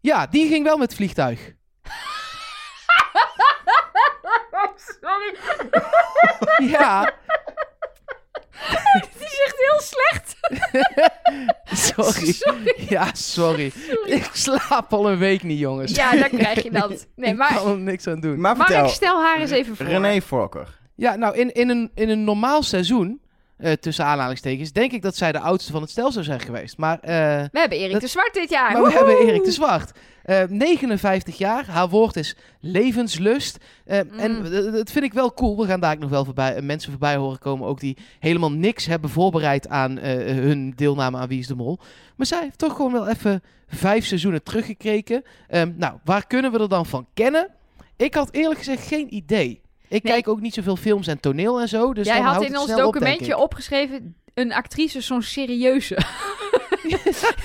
ja, 0.00 0.26
die 0.26 0.48
ging 0.48 0.64
wel 0.64 0.76
met 0.76 0.86
het 0.88 0.96
vliegtuig. 0.96 1.52
Sorry, 5.00 5.36
Ja, 6.70 7.12
die 9.18 9.26
is 9.26 9.42
echt 9.44 9.56
heel 9.56 9.80
slecht. 9.80 10.36
sorry. 11.94 12.34
Ja, 12.88 13.10
sorry. 13.12 13.72
Ik 14.04 14.30
slaap 14.32 14.92
al 14.92 15.10
een 15.10 15.18
week 15.18 15.42
niet, 15.42 15.58
jongens. 15.58 15.94
Ja, 15.94 16.10
dan 16.12 16.28
krijg 16.28 16.62
je 16.62 16.70
dat. 16.70 16.88
Nee, 17.16 17.30
ik 17.30 17.36
maar 17.36 17.54
kan 17.54 17.70
er 17.70 17.78
niks 17.78 18.06
aan 18.06 18.20
doen. 18.20 18.40
Maar 18.40 18.56
vertel, 18.56 18.88
stel 18.88 19.22
haar 19.22 19.40
eens 19.40 19.50
even 19.50 19.76
voor. 19.76 19.86
René 19.86 20.20
Fokker. 20.20 20.78
Ja, 20.94 21.16
nou, 21.16 21.36
in, 21.36 21.52
in, 21.52 21.68
een, 21.68 21.90
in 21.94 22.08
een 22.08 22.24
normaal 22.24 22.62
seizoen, 22.62 23.20
eh, 23.60 23.72
tussen 23.72 24.04
aanhalingstekens, 24.04 24.72
denk 24.72 24.92
ik 24.92 25.02
dat 25.02 25.16
zij 25.16 25.32
de 25.32 25.40
oudste 25.40 25.72
van 25.72 25.80
het 25.80 25.90
stel 25.90 26.12
zou 26.12 26.24
zijn 26.24 26.40
geweest. 26.40 26.76
Maar, 26.78 26.98
eh, 27.00 27.08
We 27.52 27.58
hebben 27.58 27.78
Erik 27.78 27.92
Dat- 27.92 28.00
de 28.00 28.06
Zwart 28.06 28.34
dit 28.34 28.50
jaar. 28.50 28.72
maar 28.72 28.82
we 28.82 28.92
hebben 28.92 29.18
Erik 29.18 29.44
de 29.44 29.50
Zwart. 29.52 29.92
Eh, 30.22 30.42
59 30.48 31.38
jaar, 31.38 31.66
haar 31.66 31.88
woord 31.88 32.16
is 32.16 32.36
levenslust. 32.60 33.58
Eh, 33.84 33.98
En 33.98 34.32
Mm. 34.38 34.44
eh, 34.44 34.72
dat 34.72 34.90
vind 34.90 35.04
ik 35.04 35.12
wel 35.12 35.34
cool. 35.34 35.56
We 35.58 35.66
gaan 35.66 35.80
daar 35.80 35.98
nog 35.98 36.10
wel 36.10 36.24
voorbij, 36.24 36.54
eh, 36.54 36.62
mensen 36.62 36.90
voorbij 36.90 37.16
horen 37.16 37.38
komen, 37.38 37.66
ook 37.68 37.80
die 37.80 37.96
helemaal 38.18 38.52
niks 38.52 38.86
hebben 38.86 39.10
voorbereid 39.10 39.68
aan 39.68 39.98
eh, 39.98 40.12
hun 40.34 40.72
deelname 40.76 41.18
aan 41.18 41.28
Wie 41.28 41.38
is 41.38 41.46
de 41.46 41.54
Mol. 41.54 41.78
Maar 42.16 42.26
zij 42.26 42.40
heeft 42.42 42.58
toch 42.58 42.76
gewoon 42.76 42.92
wel 42.92 43.08
even 43.08 43.42
vijf 43.68 44.06
seizoenen 44.06 44.42
teruggekeken. 44.42 45.22
Ehm, 45.48 45.72
nou, 45.76 45.94
waar 46.04 46.26
kunnen 46.26 46.52
we 46.52 46.58
er 46.58 46.68
dan 46.68 46.86
van 46.86 47.06
kennen? 47.14 47.48
Ik 47.96 48.14
had 48.14 48.28
eerlijk 48.34 48.58
gezegd 48.58 48.86
geen 48.86 49.14
idee. 49.14 49.60
Ik 49.90 50.02
Nee. 50.02 50.12
kijk 50.12 50.28
ook 50.28 50.40
niet 50.40 50.54
zoveel 50.54 50.76
films 50.76 51.06
en 51.06 51.20
toneel 51.20 51.60
en 51.60 51.68
zo. 51.68 51.92
Dus 51.92 52.06
Jij 52.06 52.16
dan 52.16 52.24
had 52.24 52.34
houdt 52.34 52.48
in 52.48 52.58
ons 52.58 52.70
op, 52.70 52.76
documentje 52.78 53.36
opgeschreven... 53.36 54.14
een 54.34 54.52
actrice 54.52 55.00
zo'n 55.00 55.22
serieuze. 55.22 55.94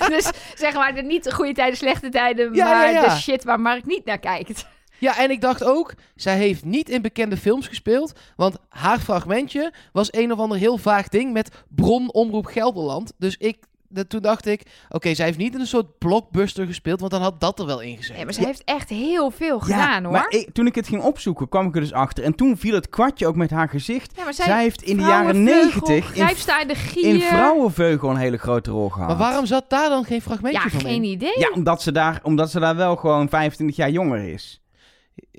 dus 0.08 0.30
zeg 0.54 0.74
maar, 0.74 0.94
de 0.94 1.02
niet 1.02 1.24
de 1.24 1.32
goede 1.32 1.52
tijden, 1.52 1.76
slechte 1.76 2.08
tijden... 2.08 2.54
Ja, 2.54 2.64
maar 2.64 2.92
ja, 2.92 3.00
ja. 3.00 3.14
de 3.14 3.20
shit 3.20 3.44
waar 3.44 3.60
Mark 3.60 3.86
niet 3.86 4.04
naar 4.04 4.18
kijkt. 4.18 4.66
Ja, 4.98 5.18
en 5.18 5.30
ik 5.30 5.40
dacht 5.40 5.64
ook, 5.64 5.94
zij 6.14 6.36
heeft 6.36 6.64
niet 6.64 6.88
in 6.88 7.02
bekende 7.02 7.36
films 7.36 7.68
gespeeld. 7.68 8.12
Want 8.36 8.56
haar 8.68 8.98
fragmentje 8.98 9.72
was 9.92 10.12
een 10.12 10.32
of 10.32 10.38
ander 10.38 10.58
heel 10.58 10.78
vaag 10.78 11.08
ding 11.08 11.32
met 11.32 11.64
bron 11.68 12.12
Omroep 12.12 12.46
Gelderland. 12.46 13.12
Dus 13.18 13.36
ik, 13.36 13.56
dat, 13.88 14.08
toen 14.08 14.20
dacht 14.22 14.46
ik, 14.46 14.62
oké, 14.88 15.14
zij 15.14 15.24
heeft 15.26 15.38
niet 15.38 15.54
in 15.54 15.60
een 15.60 15.66
soort 15.66 15.98
blockbuster 15.98 16.66
gespeeld, 16.66 17.00
want 17.00 17.12
dan 17.12 17.22
had 17.22 17.40
dat 17.40 17.58
er 17.58 17.66
wel 17.66 17.80
in 17.80 17.96
gezeten. 17.96 18.14
Nee, 18.14 18.24
maar 18.24 18.34
ze 18.34 18.44
heeft 18.44 18.62
echt 18.64 18.88
heel 18.88 19.30
veel 19.30 19.60
gedaan, 19.60 20.02
hoor. 20.04 20.12
maar 20.12 20.26
ik- 20.28 20.48
toen 20.52 20.66
ik 20.66 20.74
het 20.74 20.88
ging 20.88 21.02
opzoeken, 21.02 21.48
kwam 21.48 21.66
ik 21.66 21.74
er 21.74 21.80
dus 21.80 21.92
achter. 21.92 22.24
En 22.24 22.34
toen 22.34 22.56
viel 22.56 22.74
het 22.74 22.88
kwartje 22.88 23.26
ook 23.26 23.36
met 23.36 23.50
haar 23.50 23.68
gezicht. 23.68 24.12
ja, 24.16 24.24
maar 24.24 24.34
Zij, 24.34 24.62
heeft 24.62 24.82
in 24.82 24.96
de 24.96 25.02
jaren 25.02 25.42
negentig 25.42 26.14
in, 26.14 26.28
in 26.60 26.68
de 26.68 26.74
gier. 26.74 27.04
in 27.04 27.20
Vrouwenveugel 27.20 28.10
een 28.10 28.16
hele 28.16 28.36
grote 28.38 28.70
rol 28.70 28.88
gehad. 28.88 29.08
Maar 29.08 29.16
waarom 29.16 29.46
zat 29.46 29.70
daar 29.70 29.88
dan 29.88 30.04
geen 30.04 30.22
fragmentje 30.22 30.60
Ja, 30.62 30.68
van 30.68 30.80
geen 30.80 30.94
in? 30.94 31.04
idee. 31.04 31.38
Ja, 31.38 31.50
omdat 31.54 31.82
ze, 31.82 31.92
daar, 31.92 32.20
omdat 32.22 32.50
ze 32.50 32.60
daar 32.60 32.76
wel 32.76 32.96
gewoon 32.96 33.28
25 33.28 33.76
jaar 33.76 33.90
jonger 33.90 34.28
is. 34.32 34.60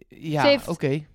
Ja, 0.08 0.58
oké. 0.68 1.06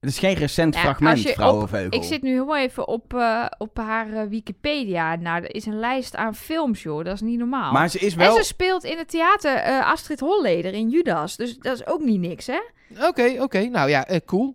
Het 0.00 0.10
is 0.10 0.18
geen 0.18 0.34
recent 0.34 0.74
Ja, 0.74 0.80
fragment, 0.80 1.12
als 1.12 1.22
je 1.34 1.86
op-. 1.86 1.92
Ik 1.94 2.02
zit 2.02 2.22
nu 2.22 2.30
heel 2.32 2.56
even 2.56 2.88
op, 2.88 3.14
eh, 3.14 3.44
op 3.58 3.76
haar 3.76 4.12
eh, 4.12 4.28
Wikipedia. 4.28 5.16
Nou, 5.16 5.42
er 5.42 5.54
is 5.54 5.66
een 5.66 5.78
lijst 5.78 6.16
aan 6.16 6.34
films, 6.34 6.82
joh. 6.82 7.04
Dat 7.04 7.14
is 7.14 7.20
niet 7.20 7.38
normaal. 7.38 7.72
Maar 7.72 7.88
ze 7.90 7.98
is 7.98 8.14
wel... 8.14 8.36
En 8.36 8.42
ze 8.42 8.48
speelt 8.48 8.84
in 8.84 8.98
het 8.98 9.08
theater 9.08 9.54
eh, 9.56 9.90
Astrid 9.90 10.20
Holleder 10.20 10.72
in 10.72 10.88
Judas. 10.88 11.36
Dus 11.36 11.58
dat 11.58 11.74
is 11.74 11.86
ook 11.86 12.00
niet 12.00 12.20
niks, 12.20 12.46
hè? 12.46 12.60
Oké, 13.06 13.36
oké. 13.42 13.60
Nou 13.64 13.88
ja, 13.90 14.06
eh, 14.06 14.20
cool. 14.26 14.54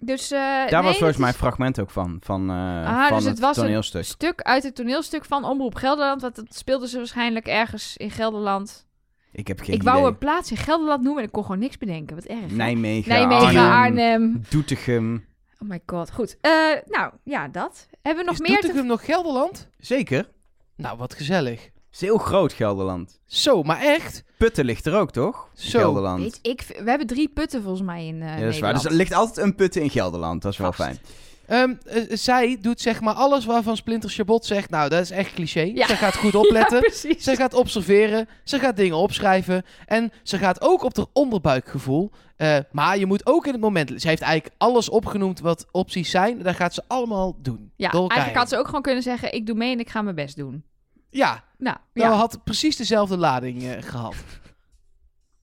Dus, 0.00 0.30
eh, 0.30 0.38
Daar 0.40 0.70
nee, 0.70 0.82
was 0.82 0.96
volgens 0.96 1.18
mij 1.18 1.28
een 1.28 1.34
fragment 1.34 1.80
ook 1.80 1.90
van. 1.90 2.16
Van, 2.20 2.50
eh, 2.50 2.56
Ah, 2.86 3.06
van 3.06 3.16
dus 3.16 3.24
het 3.24 3.32
het, 3.32 3.38
was 3.38 3.56
een 3.56 3.62
toneelstuk. 3.62 4.00
een 4.00 4.06
stuk 4.06 4.40
uit 4.42 4.62
het 4.62 4.74
toneelstuk 4.74 5.24
van 5.24 5.44
Omroep 5.44 5.74
Gelderland. 5.74 6.22
Want 6.22 6.36
dat 6.36 6.44
speelden 6.56 6.88
ze 6.88 6.96
waarschijnlijk 6.96 7.46
ergens 7.46 7.96
in 7.96 8.10
Gelderland. 8.10 8.86
Ik 9.32 9.48
heb 9.48 9.60
geen 9.60 9.74
ik 9.74 9.82
wou 9.82 10.06
een 10.06 10.18
plaats 10.18 10.50
in 10.50 10.56
Gelderland 10.56 11.02
noemen 11.02 11.20
en 11.22 11.26
ik 11.26 11.32
kon 11.32 11.42
gewoon 11.42 11.58
niks 11.58 11.78
bedenken. 11.78 12.16
Wat 12.16 12.24
erg. 12.24 12.50
Nijmegen, 12.50 13.08
Nijmegen, 13.08 13.46
Arnhem, 13.46 13.70
Arnhem. 13.70 14.42
Doetinchem. 14.48 15.26
Oh 15.62 15.68
my 15.68 15.80
god. 15.86 16.10
Goed. 16.10 16.36
Eh, 16.40 16.50
nou, 16.84 17.12
ja, 17.24 17.48
dat. 17.48 17.86
Hebben 18.02 18.24
we 18.24 18.30
nog 18.30 18.40
Is 18.40 18.48
meer 18.48 18.56
te... 18.56 18.66
Doetinchem 18.66 18.86
nog 18.86 19.04
Gelderland? 19.04 19.68
Zeker. 19.78 20.28
Nou, 20.76 20.98
wat 20.98 21.14
gezellig. 21.14 21.62
Het 21.64 21.72
is 21.92 22.00
heel 22.00 22.18
groot, 22.18 22.52
Gelderland. 22.52 23.20
Zo, 23.26 23.62
maar 23.62 23.80
echt? 23.80 24.24
Putten 24.36 24.64
ligt 24.64 24.86
er 24.86 24.94
ook, 24.94 25.10
toch? 25.10 25.48
Zo. 25.54 25.78
Gelderland. 25.78 26.20
Weet 26.22 26.38
ik, 26.42 26.64
we 26.82 26.88
hebben 26.90 27.06
drie 27.06 27.28
putten 27.28 27.62
volgens 27.62 27.82
mij 27.86 28.06
in 28.06 28.22
eh 28.22 28.28
ja, 28.38 28.44
dat 28.44 28.52
is 28.54 28.60
waar. 28.60 28.72
Dus 28.74 28.84
er 28.84 28.92
ligt 28.92 29.12
altijd 29.12 29.46
een 29.46 29.54
putten 29.54 29.82
in 29.82 29.90
Gelderland. 29.90 30.42
Dat 30.42 30.52
is 30.52 30.58
wel 30.58 30.72
Vast. 30.72 30.88
fijn. 30.88 30.98
Ehm, 31.48 31.74
eh, 31.86 32.02
zij 32.10 32.58
doet 32.60 32.80
zeg 32.80 33.00
maar 33.00 33.14
alles 33.14 33.44
waarvan 33.44 33.76
Splinter 33.76 34.10
Chabot 34.10 34.44
zegt. 34.46 34.70
Nou, 34.70 34.88
dat 34.88 35.00
is 35.00 35.10
echt 35.10 35.32
cliché. 35.32 35.60
Ja. 35.74 35.86
Ze 35.86 35.96
gaat 35.96 36.16
goed 36.16 36.34
opletten. 36.44 36.80
Ja. 36.82 37.14
Ze 37.18 37.36
gaat 37.36 37.54
observeren, 37.54 38.28
ze 38.44 38.58
gaat 38.58 38.76
dingen 38.76 38.96
opschrijven 38.96 39.64
en 39.86 40.12
ze 40.22 40.38
gaat 40.38 40.60
ook 40.60 40.82
op 40.82 40.96
haar 40.96 41.06
onderbuikgevoel. 41.12 42.10
Eh, 42.36 42.58
maar 42.72 42.98
je 42.98 43.06
moet 43.06 43.26
ook 43.26 43.46
in 43.46 43.52
het 43.52 43.60
moment... 43.60 44.00
Ze 44.00 44.08
heeft 44.08 44.22
eigenlijk 44.22 44.54
alles 44.58 44.88
opgenoemd 44.88 45.40
wat 45.40 45.66
opties 45.70 46.10
zijn. 46.10 46.42
Dat 46.42 46.56
gaat 46.56 46.74
ze 46.74 46.82
allemaal 46.86 47.36
doen. 47.42 47.72
Ja, 47.76 47.90
eigenlijk 47.90 48.36
had 48.36 48.48
ze 48.48 48.56
ook 48.56 48.66
gewoon 48.66 48.82
kunnen 48.82 49.02
zeggen... 49.02 49.34
ik 49.34 49.46
doe 49.46 49.56
mee 49.56 49.72
en 49.72 49.80
ik 49.80 49.90
ga 49.90 50.02
mijn 50.02 50.16
best 50.16 50.36
doen. 50.36 50.64
Ja, 51.10 51.44
Nou, 51.58 51.76
dat 51.92 52.04
ja. 52.04 52.10
had 52.10 52.44
precies 52.44 52.76
dezelfde 52.76 53.16
lading 53.16 53.62
eh, 53.62 53.82
gehad. 53.82 54.14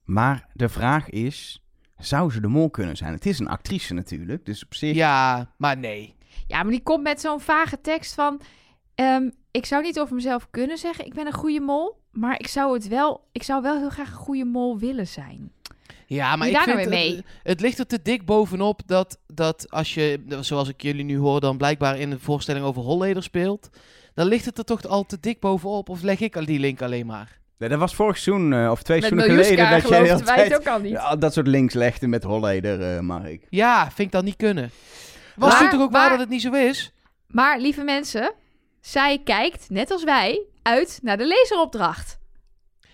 Maar 0.04 0.48
de 0.52 0.68
vraag 0.68 1.10
is... 1.10 1.60
Zou 1.98 2.30
ze 2.30 2.40
de 2.40 2.48
mol 2.48 2.70
kunnen 2.70 2.96
zijn? 2.96 3.12
Het 3.12 3.26
is 3.26 3.38
een 3.38 3.48
actrice 3.48 3.94
natuurlijk. 3.94 4.46
Dus 4.46 4.64
op 4.64 4.74
zich... 4.74 4.94
Ja, 4.94 5.50
maar 5.56 5.76
nee. 5.76 6.14
ja, 6.46 6.62
maar 6.62 6.72
die 6.72 6.82
komt 6.82 7.02
met 7.02 7.20
zo'n 7.20 7.40
vage 7.40 7.80
tekst 7.80 8.14
van... 8.14 8.40
ehm, 8.94 9.30
ik 9.50 9.66
zou 9.66 9.82
niet 9.82 10.00
over 10.00 10.14
mezelf 10.14 10.50
kunnen 10.50 10.78
zeggen... 10.78 11.06
ik 11.06 11.14
ben 11.14 11.26
een 11.26 11.32
goede 11.32 11.60
mol... 11.60 12.00
maar 12.10 12.38
ik 12.38 12.48
zou, 12.48 12.74
het 12.74 12.88
wel, 12.88 13.28
ik 13.32 13.42
zou 13.42 13.62
wel 13.62 13.78
heel 13.78 13.90
graag 13.90 14.10
een 14.10 14.16
goede 14.16 14.44
mol 14.44 14.78
willen 14.78 15.06
zijn. 15.06 15.52
Ja, 16.06 16.36
maar 16.36 16.48
ik 16.48 16.54
daar 16.54 16.64
vind 16.64 16.76
nou 16.76 16.90
weer 16.90 17.16
het, 17.16 17.24
het 17.42 17.60
ligt 17.60 17.78
er 17.78 17.86
te 17.86 18.02
dik 18.02 18.24
bovenop 18.24 18.80
dat, 18.86 19.18
dat 19.26 19.70
als 19.70 19.94
je, 19.94 20.24
zoals 20.40 20.68
ik 20.68 20.82
jullie 20.82 21.04
nu 21.04 21.18
hoor, 21.18 21.40
dan 21.40 21.56
blijkbaar 21.56 21.98
in 21.98 22.10
de 22.10 22.18
voorstelling 22.18 22.64
over 22.64 22.82
Holleder 22.82 23.22
speelt. 23.22 23.70
Dan 24.14 24.26
ligt 24.26 24.44
het 24.44 24.58
er 24.58 24.64
toch 24.64 24.86
al 24.86 25.06
te 25.06 25.20
dik 25.20 25.40
bovenop. 25.40 25.88
Of 25.88 26.02
leg 26.02 26.20
ik 26.20 26.36
al 26.36 26.44
die 26.44 26.58
link 26.58 26.82
alleen 26.82 27.06
maar? 27.06 27.38
Nee, 27.58 27.68
dat 27.68 27.78
was 27.78 27.94
vorig 27.94 28.18
seizoen 28.18 28.52
eh, 28.52 28.70
of 28.70 28.82
twee 28.82 29.00
seizoenen 29.00 29.28
geleden... 29.28 29.56
Dat 29.56 29.68
jij 29.68 29.80
de 29.80 29.84
hele 29.84 30.04
geloofden 30.06 30.26
wij 30.26 30.36
het 30.36 30.48
tijd 30.48 30.60
ook 30.60 30.66
al 30.74 30.80
niet. 30.80 30.92
ja, 30.92 31.16
dat 31.16 31.32
soort 31.32 31.46
links 31.46 31.74
legde 31.74 32.06
met 32.06 32.22
Holleder, 32.22 32.94
eh 32.96 33.00
Mark. 33.00 33.46
Ja, 33.48 33.84
vind 33.84 33.98
ik 33.98 34.12
dat 34.12 34.24
niet 34.24 34.36
kunnen. 34.36 34.70
Was 35.36 35.52
Maar- 35.52 35.60
het 35.62 35.70
toch 35.70 35.80
ook 35.80 35.92
waar 35.92 36.10
dat 36.10 36.18
het 36.18 36.28
niet 36.28 36.42
zo 36.42 36.52
is? 36.52 36.92
Maar 37.26 37.58
lieve 37.58 37.82
mensen... 37.82 38.32
zij 38.80 39.20
kijkt, 39.24 39.70
net 39.70 39.90
als 39.90 40.04
wij... 40.04 40.42
uit 40.62 40.98
naar 41.02 41.16
de 41.16 41.26
lezeropdracht. 41.26 42.18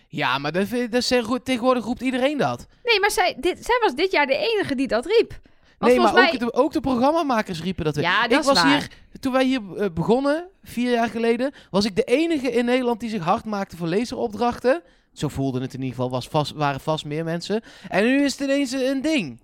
Ja, 0.08 0.38
maar 0.38 0.52
dat, 0.52 0.66
dat 0.90 1.44
tegenwoordig 1.44 1.84
roept 1.84 2.00
iedereen 2.00 2.38
dat. 2.38 2.66
Nee, 2.84 3.00
maar 3.00 3.10
zij, 3.10 3.36
dit, 3.40 3.64
zij 3.64 3.78
was 3.82 3.94
dit 3.94 4.12
jaar 4.12 4.26
de 4.26 4.36
enige 4.36 4.74
die 4.74 4.86
dat 4.86 5.06
riep. 5.06 5.40
Want 5.78 5.92
nee, 5.92 6.00
maar 6.00 6.32
ook, 6.32 6.38
de, 6.38 6.52
ook 6.52 6.72
de 6.72 6.80
programmamakers 6.80 7.62
riepen 7.62 7.84
dat 7.84 7.94
weer. 7.94 8.04
Ja, 8.04 8.24
ik 8.24 8.30
dat 8.30 8.40
is 8.40 8.46
was 8.46 8.62
waar. 8.62 8.72
hier, 8.72 8.88
toen 9.22 9.32
wij 9.32 9.44
hier 9.44 9.76
eh, 9.76 9.90
begonnen, 9.94 10.48
vier 10.62 10.92
jaar 10.92 11.08
geleden, 11.08 11.52
was 11.70 11.84
ik 11.84 11.96
de 11.96 12.04
enige 12.04 12.50
in 12.50 12.64
Nederland 12.64 13.00
die 13.00 13.10
zich 13.10 13.22
hard 13.22 13.44
maakte 13.44 13.76
voor 13.76 13.86
lezeropdrachten. 13.86 14.82
Zo 15.12 15.28
voelde 15.28 15.60
het 15.60 15.74
in 15.74 15.80
ieder 15.80 15.94
geval, 15.94 16.10
was 16.10 16.28
vast, 16.28 16.52
waren 16.52 16.80
vast 16.80 17.04
meer 17.04 17.24
mensen. 17.24 17.62
En 17.88 18.04
nu 18.04 18.24
is 18.24 18.32
het 18.32 18.40
ineens 18.40 18.72
een 18.72 19.02
ding. 19.02 19.40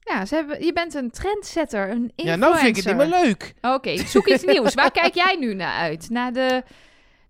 Ja, 0.00 0.24
ze 0.24 0.34
hebben, 0.34 0.64
je 0.64 0.72
bent 0.72 0.94
een 0.94 1.10
trendsetter, 1.10 1.90
een 1.90 2.12
influencer. 2.14 2.26
Ja, 2.26 2.36
nou 2.36 2.56
vind 2.56 2.76
ik 2.76 2.84
het 2.84 2.84
niet 2.84 3.08
meer 3.08 3.20
leuk. 3.22 3.54
Oké, 3.60 3.96
zoek 4.06 4.28
iets 4.28 4.44
nieuws. 4.52 4.74
Waar 4.74 4.90
kijk 4.90 5.14
jij 5.14 5.36
nu 5.40 5.54
naar 5.54 5.78
uit? 5.78 6.10
Naar 6.10 6.32
de... 6.32 6.62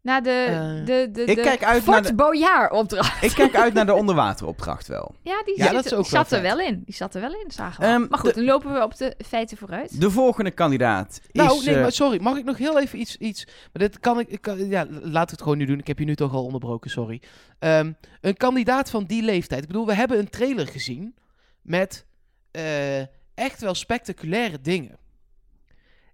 Naar 0.08 0.22
de, 0.22 0.30
Eh, 0.30 0.86
de, 0.86 1.08
de, 1.12 1.24
ik 1.24 1.36
kijk 1.36 1.64
uit 1.64 1.82
Fort 1.82 1.94
naar 2.02 2.06
de- 2.10 2.14
Boyard 2.14 2.72
opdracht. 2.72 3.22
Ik 3.22 3.30
kijk 3.30 3.54
uit 3.56 3.74
naar 3.74 3.86
de 3.86 3.94
onderwateropdracht 4.02 4.86
wel. 4.86 5.14
Ja, 5.22 5.42
die, 5.44 5.56
Ja, 5.58 5.64
zit, 5.64 5.72
dat 5.72 5.84
is 5.84 5.92
ook 5.94 6.02
die 6.02 6.12
wel 6.12 6.22
zat 6.24 6.32
er 6.32 6.42
wel 6.42 6.60
in. 6.60 6.82
Die 6.84 6.94
zat 6.94 7.14
er 7.14 7.20
wel 7.20 7.32
in, 7.32 7.50
zagen 7.50 7.80
we. 7.80 7.86
Ehm, 7.86 8.06
maar 8.08 8.18
goed, 8.18 8.28
de- 8.28 8.34
dan 8.34 8.44
lopen 8.44 8.72
we 8.72 8.82
op 8.82 8.96
de 8.96 9.14
feiten 9.26 9.56
vooruit. 9.56 10.00
De 10.00 10.10
volgende 10.10 10.50
kandidaat 10.50 11.20
Nou, 11.32 11.58
is... 11.58 11.64
nee, 11.64 11.74
eh, 11.74 11.80
maar 11.80 11.92
sorry. 11.92 12.20
Mag 12.22 12.36
ik 12.36 12.44
nog 12.44 12.58
heel 12.58 12.80
even 12.80 13.00
iets... 13.00 13.16
iets 13.16 13.44
maar 13.46 13.82
dit 13.88 13.98
kan 14.00 14.18
ik... 14.18 14.28
ik 14.28 14.40
kan, 14.40 14.68
ja, 14.68 14.86
laat 15.02 15.24
ik 15.24 15.30
het 15.30 15.42
gewoon 15.42 15.58
nu 15.58 15.64
doen. 15.64 15.78
Ik 15.78 15.86
heb 15.86 15.98
je 15.98 16.04
nu 16.04 16.14
toch 16.16 16.32
al 16.32 16.44
onderbroken, 16.44 16.90
sorry. 16.90 17.22
Ehm, 17.58 17.92
een 18.20 18.36
kandidaat 18.36 18.90
van 18.90 19.04
die 19.04 19.22
leeftijd. 19.22 19.60
Ik 19.62 19.66
bedoel, 19.66 19.86
we 19.86 19.94
hebben 19.94 20.18
een 20.18 20.30
trailer 20.30 20.66
gezien 20.66 21.14
met 21.62 22.06
eh, 22.50 22.98
echt 23.34 23.60
wel 23.60 23.74
spectaculaire 23.74 24.60
dingen. 24.60 24.96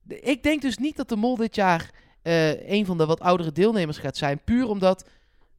De- 0.02 0.20
ik 0.20 0.42
denk 0.42 0.62
dus 0.62 0.76
niet 0.78 0.96
dat 0.96 1.08
de 1.08 1.16
mol 1.16 1.36
dit 1.36 1.54
jaar 1.54 1.90
eh, 2.24 2.70
een 2.70 2.86
van 2.86 2.98
de 2.98 3.06
wat 3.06 3.20
oudere 3.20 3.52
deelnemers 3.52 3.98
gaat 3.98 4.16
zijn. 4.16 4.40
Puur 4.44 4.68
omdat... 4.68 5.04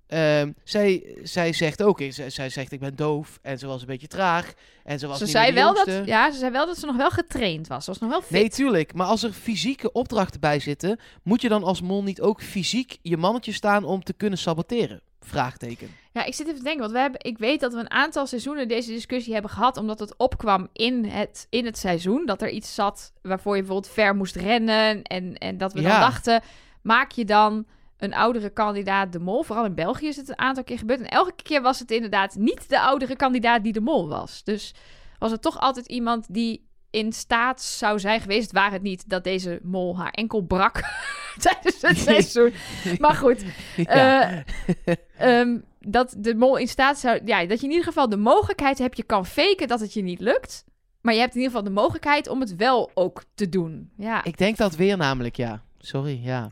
ehm, 0.08 0.51
zij, 0.63 1.15
zij 1.23 1.54
zegt 1.54 1.84
ook, 1.84 2.01
eh, 2.01 2.12
zij, 2.12 2.30
zij 2.30 2.49
zegt 2.49 2.71
ik 2.71 2.80
ben 2.80 2.95
doof 2.95 3.39
en 3.41 3.60
ze 3.60 3.67
was 3.67 3.82
een 3.82 3.88
beetje 3.88 4.08
traag 4.08 4.54
en 4.84 4.99
ze 4.99 5.08
was 5.08 5.17
Ze 5.17 5.23
niet 5.23 5.32
zei, 5.32 5.54
wel 5.54 5.73
dat, 5.73 6.01
ja, 6.06 6.32
ze 6.32 6.38
zei 6.38 6.51
wel 6.51 6.65
dat 6.65 6.78
ze 6.78 6.86
nog 6.86 6.95
wel 6.95 7.10
getraind 7.10 7.67
was. 7.67 7.84
Ze 7.84 7.89
was 7.89 7.99
nog 7.99 8.10
wel 8.10 8.21
fit. 8.21 8.32
Nee, 8.32 8.49
tuurlijk. 8.49 8.93
Maar 8.93 9.08
als 9.08 9.23
er 9.23 9.32
fysieke 9.32 9.91
opdrachten 9.91 10.39
bij 10.39 10.60
zitten, 10.60 10.99
moet 11.23 11.41
je 11.41 11.49
dan 11.49 11.63
als 11.63 11.82
mol 11.82 12.04
niet 12.04 12.21
ook 12.21 12.41
fysiek 12.41 12.97
je 13.01 13.17
mannetje 13.17 13.51
staan 13.51 13.84
om 13.84 14.04
te 14.04 14.13
kunnen 14.13 14.39
saboteren? 14.39 15.01
Vraagteken. 15.25 15.89
Ja, 16.11 16.23
ik 16.23 16.33
zit 16.33 16.47
even 16.47 16.57
te 16.57 16.63
denken, 16.63 16.81
want 16.81 16.93
we 16.93 16.99
hebben, 16.99 17.23
ik 17.23 17.38
weet 17.38 17.59
dat 17.59 17.73
we 17.73 17.79
een 17.79 17.91
aantal 17.91 18.27
seizoenen 18.27 18.67
deze 18.67 18.91
discussie 18.91 19.33
hebben 19.33 19.51
gehad, 19.51 19.77
omdat 19.77 19.99
het 19.99 20.17
opkwam 20.17 20.67
in 20.73 21.05
het, 21.05 21.47
in 21.49 21.65
het 21.65 21.77
seizoen. 21.77 22.25
Dat 22.25 22.41
er 22.41 22.49
iets 22.49 22.75
zat 22.75 23.13
waarvoor 23.21 23.55
je 23.55 23.61
bijvoorbeeld 23.61 23.93
ver 23.93 24.15
moest 24.15 24.35
rennen. 24.35 25.01
En, 25.01 25.38
en 25.38 25.57
dat 25.57 25.73
we 25.73 25.81
dan 25.81 25.99
dachten, 25.99 26.41
maak 26.81 27.11
je 27.11 27.25
dan 27.25 27.65
een 27.97 28.13
oudere 28.13 28.49
kandidaat 28.49 29.11
de 29.11 29.19
mol? 29.19 29.43
Vooral 29.43 29.65
in 29.65 29.75
België 29.75 30.07
is 30.07 30.15
het 30.15 30.29
een 30.29 30.39
aantal 30.39 30.63
keer 30.63 30.77
gebeurd. 30.77 30.99
En 30.99 31.09
elke 31.09 31.43
keer 31.43 31.61
was 31.61 31.79
het 31.79 31.91
inderdaad 31.91 32.35
niet 32.35 32.69
de 32.69 32.79
oudere 32.79 33.15
kandidaat 33.15 33.63
die 33.63 33.73
de 33.73 33.81
mol 33.81 34.07
was. 34.07 34.43
Dus 34.43 34.73
was 35.19 35.31
het 35.31 35.41
toch 35.41 35.59
altijd 35.59 35.85
iemand 35.85 36.33
die 36.33 36.67
in 36.95 37.13
staat 37.13 37.62
zou 37.62 37.99
zijn 37.99 38.21
geweest, 38.21 38.51
waar 38.51 38.71
het 38.71 38.81
niet 38.81 39.10
dat 39.10 39.23
deze 39.23 39.60
mol 39.63 39.97
haar 39.97 40.12
enkel 40.12 40.41
brak 40.41 40.81
tijdens 41.39 41.81
het 41.81 41.97
seizoen. 42.10 42.53
Maar 42.99 43.15
goed, 43.15 43.43
Ja. 43.75 44.43
eh, 44.86 44.95
Ehm, 45.17 45.58
dat 45.79 46.15
de 46.17 46.36
mol 46.36 46.58
in 46.58 46.67
staat 46.67 46.99
zou... 46.99 47.19
Ja, 47.25 47.45
dat 47.45 47.60
je 47.60 47.65
in 47.65 47.71
ieder 47.71 47.86
geval 47.88 48.10
de 48.10 48.17
mogelijkheid 48.17 48.77
hebt... 48.77 48.97
Je 48.97 49.03
kan 49.03 49.25
faken 49.25 49.67
dat 49.67 49.79
het 49.79 49.93
je 49.93 50.01
niet 50.01 50.19
lukt. 50.19 50.65
Maar 51.01 51.13
je 51.13 51.19
hebt 51.19 51.36
in 51.36 51.41
ieder 51.41 51.55
geval 51.55 51.67
de 51.73 51.79
mogelijkheid 51.81 52.27
om 52.27 52.39
het 52.39 52.55
wel 52.55 52.91
ook 52.93 53.23
te 53.36 53.49
doen. 53.49 53.89
Ja, 53.97 54.23
Ik 54.23 54.38
denk 54.38 54.58
dat 54.58 54.75
weer 54.75 54.97
namelijk, 54.97 55.36
ja. 55.36 55.63
Sorry, 55.77 56.19
ja. 56.23 56.49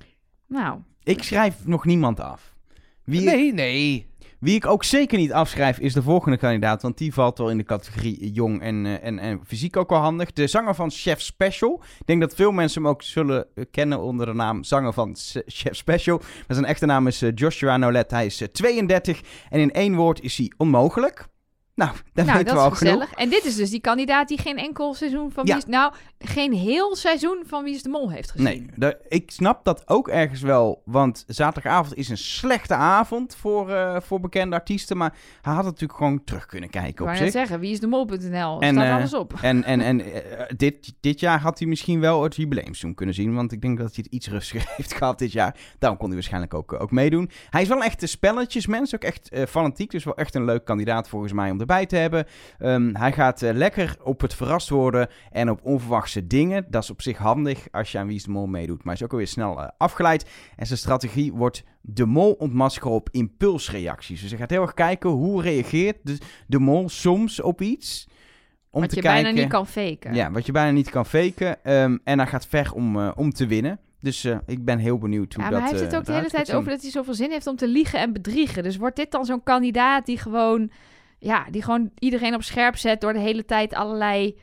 nou... 0.47 0.79
Ik 1.03 1.23
schrijf 1.23 1.65
nog 1.65 1.85
niemand 1.85 2.19
af. 2.19 2.53
Wie, 3.03 3.21
Nee, 3.21 3.53
nee. 3.53 4.07
Wie 4.43 4.55
ik 4.55 4.65
ook 4.65 4.83
zeker 4.83 5.17
niet 5.17 5.31
afschrijf 5.31 5.79
is 5.79 5.93
de 5.93 6.01
volgende 6.01 6.37
kandidaat. 6.37 6.81
Want 6.81 6.97
die 6.97 7.13
valt 7.13 7.37
wel 7.37 7.49
in 7.49 7.57
de 7.57 7.63
categorie 7.63 8.31
jong 8.31 8.61
en, 8.61 8.85
eh, 8.85 9.03
en, 9.03 9.19
en 9.19 9.39
fysiek 9.45 9.77
ook 9.77 9.89
wel 9.89 9.99
handig. 9.99 10.31
De 10.31 10.47
zanger 10.47 10.75
van 10.75 10.91
Chef 10.91 11.21
Special. 11.21 11.83
Ik 11.99 12.05
denk 12.05 12.21
dat 12.21 12.35
veel 12.35 12.51
mensen 12.51 12.81
hem 12.81 12.91
ook 12.91 13.01
zullen 13.01 13.45
eh, 13.55 13.65
kennen 13.71 13.99
onder 13.99 14.25
de 14.25 14.33
naam 14.33 14.63
zanger 14.63 14.93
van 14.93 15.15
Chef 15.45 15.75
Special. 15.75 16.17
Maar 16.17 16.55
zijn 16.55 16.65
echte 16.65 16.85
naam 16.85 17.07
is 17.07 17.21
eh, 17.21 17.31
Joshua 17.35 17.77
Nolet. 17.77 18.11
Hij 18.11 18.25
is 18.25 18.41
eh, 18.41 18.47
32 18.47 19.21
en 19.49 19.59
in 19.59 19.71
één 19.71 19.95
woord 19.95 20.21
is 20.21 20.37
hij 20.37 20.51
onmogelijk. 20.57 21.27
Nou, 21.75 21.91
dat 22.13 22.25
nou, 22.25 22.37
weten 22.37 22.53
we 22.53 22.61
al 22.61 22.71
genoeg. 22.71 22.93
gezellig. 22.93 23.13
En 23.13 23.29
dit 23.29 23.45
is 23.45 23.55
dus 23.55 23.69
die 23.69 23.81
kandidaat 23.81 24.27
die 24.27 24.37
geen 24.37 24.57
enkel 24.57 24.93
seizoen 24.93 25.31
van 25.31 25.45
Ja. 25.45 25.53
Wie 25.53 25.63
is... 25.63 25.69
Nou, 25.69 25.93
geen 26.19 26.53
heel 26.53 26.95
seizoen 26.95 27.43
van 27.47 27.63
Wie 27.63 27.75
is 27.75 27.83
de 27.83 27.89
Mol 27.89 28.11
heeft 28.11 28.31
gezien. 28.31 28.69
Nee, 28.75 28.95
ik 29.07 29.31
snap 29.31 29.65
dat 29.65 29.87
ook 29.87 30.07
ergens 30.07 30.41
wel. 30.41 30.81
Want 30.85 31.23
zaterdagavond 31.27 31.95
is 31.95 32.09
een 32.09 32.17
slechte 32.17 32.73
avond 32.73 33.35
voor, 33.35 33.69
eh, 33.69 34.01
voor 34.01 34.19
bekende 34.19 34.55
artiesten. 34.55 34.97
Maar 34.97 35.13
hij 35.41 35.53
had 35.53 35.63
natuurlijk 35.63 35.93
gewoon 35.93 36.23
terug 36.23 36.45
kunnen 36.45 36.69
kijken 36.69 37.05
op 37.05 37.11
zich. 37.11 37.19
net 37.19 37.31
zeggen, 37.31 37.59
Wie 37.59 37.71
is 37.71 37.79
de 37.79 37.87
Mol.nl? 37.87 38.17
Staat 38.17 38.61
eh, 38.61 38.95
alles 38.95 39.13
op. 39.13 39.33
En, 39.41 39.63
en, 39.63 39.81
en 39.81 40.01
eh, 40.05 40.45
dit, 40.57 40.93
dit 40.99 41.19
jaar 41.19 41.39
had 41.39 41.59
hij 41.59 41.67
misschien 41.67 41.99
wel 41.99 42.23
het 42.23 42.35
jubileumseizoen 42.35 42.93
kunnen 42.93 43.15
zien. 43.15 43.33
Want 43.33 43.51
ik 43.51 43.61
denk 43.61 43.77
dat 43.77 43.95
hij 43.95 44.03
het 44.03 44.13
iets 44.13 44.27
rustiger 44.27 44.73
heeft 44.77 44.93
gehad 44.93 45.19
dit 45.19 45.31
jaar. 45.31 45.55
Daarom 45.79 45.97
kon 45.97 46.07
hij 46.07 46.15
waarschijnlijk 46.15 46.53
ook, 46.53 46.73
ook 46.73 46.91
meedoen. 46.91 47.29
Hij 47.49 47.61
is 47.61 47.67
wel 47.67 47.77
een 47.77 47.83
echte 47.83 48.07
spelletjesmens. 48.07 48.95
Ook 48.95 49.03
echt 49.03 49.29
fanatiek. 49.47 49.91
Dus 49.91 50.03
wel 50.03 50.15
echt 50.15 50.35
een 50.35 50.45
leuk 50.45 50.65
kandidaat 50.65 51.09
volgens 51.09 51.33
mij 51.33 51.51
om 51.51 51.57
erbij 51.69 51.85
te 51.85 51.95
hebben. 51.95 52.25
Ehm, 52.59 52.95
hij 52.95 53.11
gaat 53.11 53.41
eh, 53.41 53.53
lekker 53.53 53.95
op 54.03 54.21
het 54.21 54.33
verrast 54.33 54.69
worden. 54.69 55.07
En 55.31 55.49
op 55.49 55.59
onverwachte 55.63 56.27
dingen. 56.27 56.65
Dat 56.69 56.83
is 56.83 56.89
op 56.89 57.01
zich 57.01 57.17
handig 57.17 57.67
als 57.71 57.91
je 57.91 57.97
aan 57.97 58.07
Wie 58.07 58.15
is 58.15 58.23
de 58.23 58.31
Mol 58.31 58.47
meedoet. 58.47 58.77
Maar 58.77 58.85
hij 58.85 58.93
is 58.93 59.03
ook 59.03 59.11
alweer 59.11 59.27
snel 59.27 59.61
eh, 59.61 59.67
afgeleid. 59.77 60.29
En 60.55 60.65
zijn 60.65 60.79
strategie 60.79 61.33
wordt 61.33 61.63
de 61.81 62.05
mol 62.05 62.31
ontmaskeren 62.31 62.91
op 62.91 63.09
impulsreacties. 63.11 64.21
Dus 64.21 64.29
hij 64.29 64.39
gaat 64.39 64.49
heel 64.49 64.61
erg 64.61 64.73
kijken 64.73 65.09
hoe 65.09 65.41
reageert 65.41 65.97
de, 66.03 66.17
de 66.47 66.59
mol 66.59 66.89
soms 66.89 67.41
op 67.41 67.61
iets. 67.61 68.07
Om 68.69 68.81
Wat 68.81 68.89
te 68.89 68.95
je 68.95 69.01
kijken, 69.01 69.23
bijna 69.23 69.39
niet 69.39 69.49
kan 69.49 69.67
faken. 69.67 70.13
ja, 70.13 70.31
wat 70.31 70.45
je 70.45 70.51
bijna 70.51 70.71
niet 70.71 70.89
kan 70.89 71.05
faken. 71.05 71.63
Ehm, 71.63 71.97
en 72.03 72.19
hij 72.19 72.27
gaat 72.27 72.47
ver 72.47 72.73
om, 72.73 72.99
eh, 72.99 73.11
om 73.15 73.31
te 73.31 73.47
winnen. 73.47 73.79
Dus 73.99 74.25
ik 74.45 74.65
ben 74.65 74.77
heel 74.77 74.97
benieuwd 74.97 75.33
hoe 75.33 75.43
Ja, 75.43 75.49
dat 75.49 75.59
maar 75.59 75.69
hij 75.69 75.79
heeft 75.79 75.91
het 75.91 75.99
ook 75.99 76.05
de 76.05 76.13
hele 76.13 76.29
tijd 76.29 76.53
over 76.53 76.69
dat 76.69 76.81
hij 76.81 76.91
zoveel 76.91 77.13
zin 77.13 77.31
heeft 77.31 77.47
om 77.47 77.55
te 77.55 77.67
liegen 77.67 77.99
en 77.99 78.13
bedriegen. 78.13 78.63
Dus 78.63 78.77
wordt 78.77 78.95
dit 78.95 79.11
dan 79.11 79.25
zo'n 79.25 79.43
kandidaat 79.43 80.05
die 80.05 80.17
gewoon, 80.17 80.71
ja, 81.23 81.45
die 81.51 81.63
gewoon 81.63 81.91
iedereen 81.99 82.33
op 82.35 82.43
scherp 82.43 82.77
zet 82.77 83.01
door 83.01 83.13
de 83.13 83.19
hele 83.19 83.45
tijd 83.45 83.73
allerlei 83.73 84.37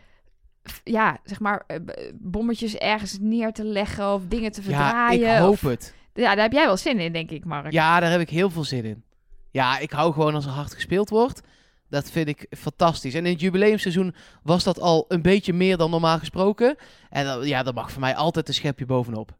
ja, 0.84 1.18
zeg 1.24 1.40
maar, 1.40 1.64
eh, 1.66 1.76
bommetjes 2.14 2.74
ergens 2.76 3.18
neer 3.20 3.52
te 3.52 3.64
leggen 3.64 4.12
of 4.14 4.26
dingen 4.26 4.52
te 4.52 4.60
Ja, 4.60 4.66
verdraaien. 4.66 5.34
ik 5.34 5.40
hoop 5.40 5.52
of- 5.52 5.60
het. 5.60 5.94
Ja, 6.14 6.34
daar 6.34 6.42
heb 6.44 6.52
jij 6.52 6.66
wel 6.66 6.76
zin 6.76 6.98
in, 6.98 7.12
denk 7.12 7.30
ik, 7.30 7.44
Mark. 7.44 7.72
Ja, 7.72 8.00
daar 8.00 8.10
heb 8.10 8.20
ik 8.20 8.30
heel 8.30 8.50
veel 8.50 8.64
zin 8.64 8.84
in. 8.84 9.02
Ja, 9.50 9.78
ik 9.78 9.90
hou 9.90 10.12
gewoon 10.12 10.34
als 10.34 10.44
er 10.44 10.50
hard 10.50 10.74
gespeeld 10.74 11.08
wordt. 11.10 11.40
Dat 11.88 12.10
vind 12.10 12.28
ik 12.28 12.46
fantastisch. 12.50 13.14
En 13.14 13.26
in 13.26 13.32
het 13.32 13.40
jubileumseizoen 13.40 14.14
was 14.42 14.64
dat 14.64 14.80
al 14.80 15.04
een 15.08 15.22
beetje 15.22 15.52
meer 15.52 15.76
dan 15.76 15.90
normaal 15.90 16.18
gesproken. 16.18 16.76
En 17.10 17.46
ja, 17.46 17.62
dat 17.62 17.74
mag 17.74 17.92
voor 17.92 18.00
mij 18.00 18.14
altijd 18.16 18.48
een 18.48 18.54
schepje 18.54 18.86
bovenop. 18.86 19.36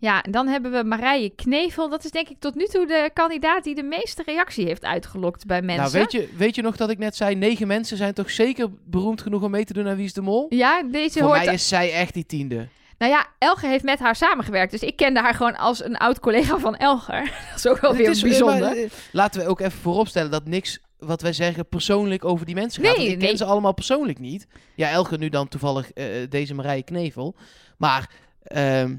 Ja, 0.00 0.22
en 0.22 0.30
dan 0.30 0.46
hebben 0.48 0.72
we 0.72 0.84
Marije 0.84 1.30
Knevel. 1.30 1.88
Dat 1.88 2.04
is 2.04 2.10
denk 2.10 2.28
ik 2.28 2.36
tot 2.38 2.54
nu 2.54 2.64
toe 2.66 2.86
de 2.86 3.10
kandidaat 3.14 3.64
die 3.64 3.74
de 3.74 3.82
meeste 3.82 4.22
reactie 4.26 4.66
heeft 4.66 4.84
uitgelokt 4.84 5.46
bij 5.46 5.62
mensen. 5.62 5.82
Nou, 5.84 5.92
weet 5.92 6.12
je, 6.12 6.28
weet 6.36 6.54
je 6.54 6.62
nog 6.62 6.76
dat 6.76 6.90
ik 6.90 6.98
net 6.98 7.16
zei, 7.16 7.34
negen 7.34 7.66
mensen 7.66 7.96
zijn 7.96 8.14
toch 8.14 8.30
zeker 8.30 8.68
beroemd 8.84 9.22
genoeg 9.22 9.42
om 9.42 9.50
mee 9.50 9.64
te 9.64 9.72
doen 9.72 9.88
aan 9.88 9.96
Wie 9.96 10.04
is 10.04 10.12
de 10.12 10.20
Mol? 10.20 10.46
Ja, 10.48 10.82
deze 10.82 11.18
Voor 11.18 11.28
hoort... 11.28 11.44
mij 11.44 11.54
is 11.54 11.68
zij 11.68 11.92
echt 11.92 12.14
die 12.14 12.26
tiende. 12.26 12.68
Nou 12.98 13.12
ja, 13.12 13.26
Elger 13.38 13.68
heeft 13.68 13.84
met 13.84 13.98
haar 13.98 14.16
samengewerkt. 14.16 14.70
Dus 14.70 14.80
ik 14.82 14.96
kende 14.96 15.20
haar 15.20 15.34
gewoon 15.34 15.56
als 15.56 15.84
een 15.84 15.96
oud 15.96 16.20
collega 16.20 16.58
van 16.58 16.76
Elger. 16.76 17.22
Dat 17.50 17.56
is 17.58 17.66
ook 17.66 17.80
wel 17.80 17.94
weer 17.94 18.10
is- 18.10 18.22
bijzonder. 18.22 18.60
maar, 18.60 18.76
eh, 18.76 18.90
laten 19.12 19.40
we 19.40 19.46
ook 19.48 19.60
even 19.60 19.78
vooropstellen 19.80 20.30
dat 20.30 20.44
niks 20.46 20.78
wat 20.98 21.22
wij 21.22 21.32
zeggen 21.32 21.68
persoonlijk 21.68 22.24
over 22.24 22.46
die 22.46 22.54
mensen 22.54 22.84
gaat. 22.84 22.90
Nee, 22.96 23.00
Want 23.00 23.12
ik 23.14 23.18
nee. 23.20 23.28
ken 23.28 23.38
ze 23.38 23.44
allemaal 23.44 23.74
persoonlijk 23.74 24.18
niet. 24.18 24.46
Ja, 24.74 24.90
Elger 24.90 25.18
nu 25.18 25.28
dan 25.28 25.48
toevallig 25.48 25.92
eh, 25.92 26.06
deze 26.28 26.54
Marije 26.54 26.82
Knevel. 26.82 27.34
Maar 27.76 28.10
ehm, 28.42 28.94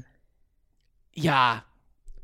ja, 1.10 1.64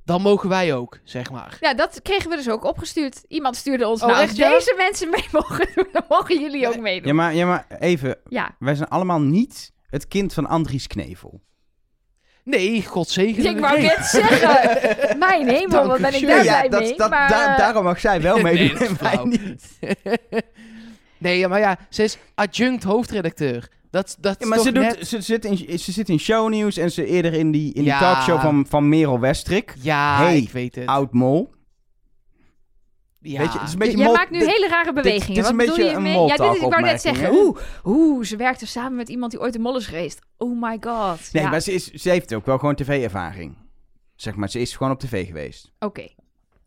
dan 0.05 0.23
mogen 0.23 0.49
wij 0.49 0.75
ook, 0.75 0.99
zeg 1.05 1.31
maar. 1.31 1.57
Ja, 1.61 1.75
dat 1.75 2.01
kregen 2.03 2.31
we 2.31 2.37
dus 2.37 2.49
ook 2.49 2.65
opgestuurd. 2.65 3.25
Iemand 3.29 3.57
stuurde 3.57 3.89
ons, 3.89 4.03
Oh, 4.03 4.09
nou, 4.09 4.21
als 4.29 4.37
ja? 4.37 4.49
deze 4.51 4.75
mensen 4.77 5.11
mee 5.11 5.27
mogen 5.33 5.69
doen, 5.75 5.87
dan 5.93 6.03
mogen 6.09 6.41
jullie 6.41 6.67
ook 6.67 6.75
Ja, 6.75 6.81
meedoen. 6.81 7.15
maar, 7.15 7.35
ja, 7.35 7.47
maar 7.47 7.67
even. 7.79 8.19
Ja, 8.29 8.55
Wij 8.59 8.75
zijn 8.75 8.89
allemaal 8.89 9.21
niet 9.21 9.73
het 9.87 10.09
kind 10.09 10.33
van 10.35 10.47
Andries 10.47 10.87
Knevel. 10.87 11.41
Nee, 12.45 12.83
God 12.83 13.09
zegen. 13.09 13.45
ik 13.47 13.59
wou 13.59 13.81
net 13.81 14.05
zeggen. 14.05 15.19
Mijn 15.19 15.49
hemel, 15.49 15.87
wat 15.87 16.01
ben 16.01 16.15
ik 16.15 16.27
daar 16.27 16.41
blij 16.41 16.69
dat, 16.69 16.81
mee. 16.81 16.97
dat, 16.97 17.11
maar, 17.11 17.29
daar- 17.29 17.51
eh, 17.53 17.59
daarom 17.59 17.85
mag 17.85 18.01
zij 18.01 18.21
wel 18.21 18.39
meedoen 18.43 18.79
Nee, 18.79 18.89
en 18.89 18.97
wij 19.01 19.25
niet. 19.25 19.79
nee, 21.19 21.39
ja, 21.39 21.49
maar 21.49 21.59
ja, 21.61 21.79
ze 21.89 22.03
is 22.03 22.19
adjunct 22.35 22.83
hoofdredacteur. 22.83 23.69
Dat, 23.97 24.17
dat 24.21 24.37
Ja, 24.39 24.47
maar 24.47 24.59
ze, 24.59 24.73
doet, 24.73 24.83
net... 24.83 25.07
ze, 25.09 25.21
zit 25.21 25.45
in, 25.45 25.79
ze 25.79 25.93
zit 25.93 26.09
in 26.09 26.19
shownieuws 26.19 26.77
en 26.77 26.91
ze 26.93 27.07
eerder 27.07 27.33
in 27.33 27.51
die, 27.51 27.67
in 27.67 27.73
die 27.83 27.85
Ja. 27.85 27.99
talkshow 27.99 28.41
van, 28.41 28.67
van 28.69 28.89
Merel 28.89 29.21
Westrik. 29.21 29.75
Ja, 29.83 30.17
Hey, 30.17 30.37
ik 30.37 30.51
weet 30.51 30.75
het. 30.75 30.87
Oud 30.87 31.13
mol. 31.13 31.51
ja. 33.21 33.39
Weet 33.39 33.53
je, 33.53 33.59
het 33.59 33.67
is 33.69 33.73
een 33.73 33.79
beetje 33.79 33.97
Jij 33.97 34.07
mol- 34.07 34.15
maakt 34.15 34.31
nu 34.31 34.39
dit- 34.39 34.49
hele 34.49 34.69
rare 34.69 34.93
bewegingen. 34.93 35.35
dit 35.35 35.45
is 35.45 35.51
een 35.51 35.57
beetje 35.57 35.85
je 35.85 35.91
een 35.91 36.03
mee? 36.03 36.13
moltalk 36.15 36.39
Ja, 36.39 36.47
dit 36.47 36.57
is, 36.57 36.63
ik 36.63 36.71
wou 36.71 36.83
net 36.83 37.01
zeggen. 37.01 37.33
Oeh, 37.33 37.59
oeh, 37.85 38.25
ze 38.25 38.37
werkte 38.37 38.67
samen 38.67 38.97
met 38.97 39.09
iemand 39.09 39.31
die 39.31 39.41
ooit 39.41 39.55
een 39.55 39.61
mol 39.61 39.77
is 39.77 39.87
geweest. 39.87 40.21
Oh 40.37 40.63
my 40.63 40.77
god. 40.81 41.19
Nee, 41.33 41.43
ja, 41.43 41.51
maar 41.51 41.61
ze, 41.61 41.73
is, 41.73 41.91
ze 41.91 42.11
heeft 42.11 42.35
ook 42.35 42.47
wel 42.47 42.59
gewoon 42.59 42.75
tv-ervaring. 42.75 43.57
Zeg 44.17 44.35
maar, 44.37 44.51
ze 44.51 44.61
is 44.61 44.77
gewoon 44.77 44.93
op 44.93 44.99
tv 45.01 45.27
geweest. 45.27 45.73
Oké. 45.79 46.09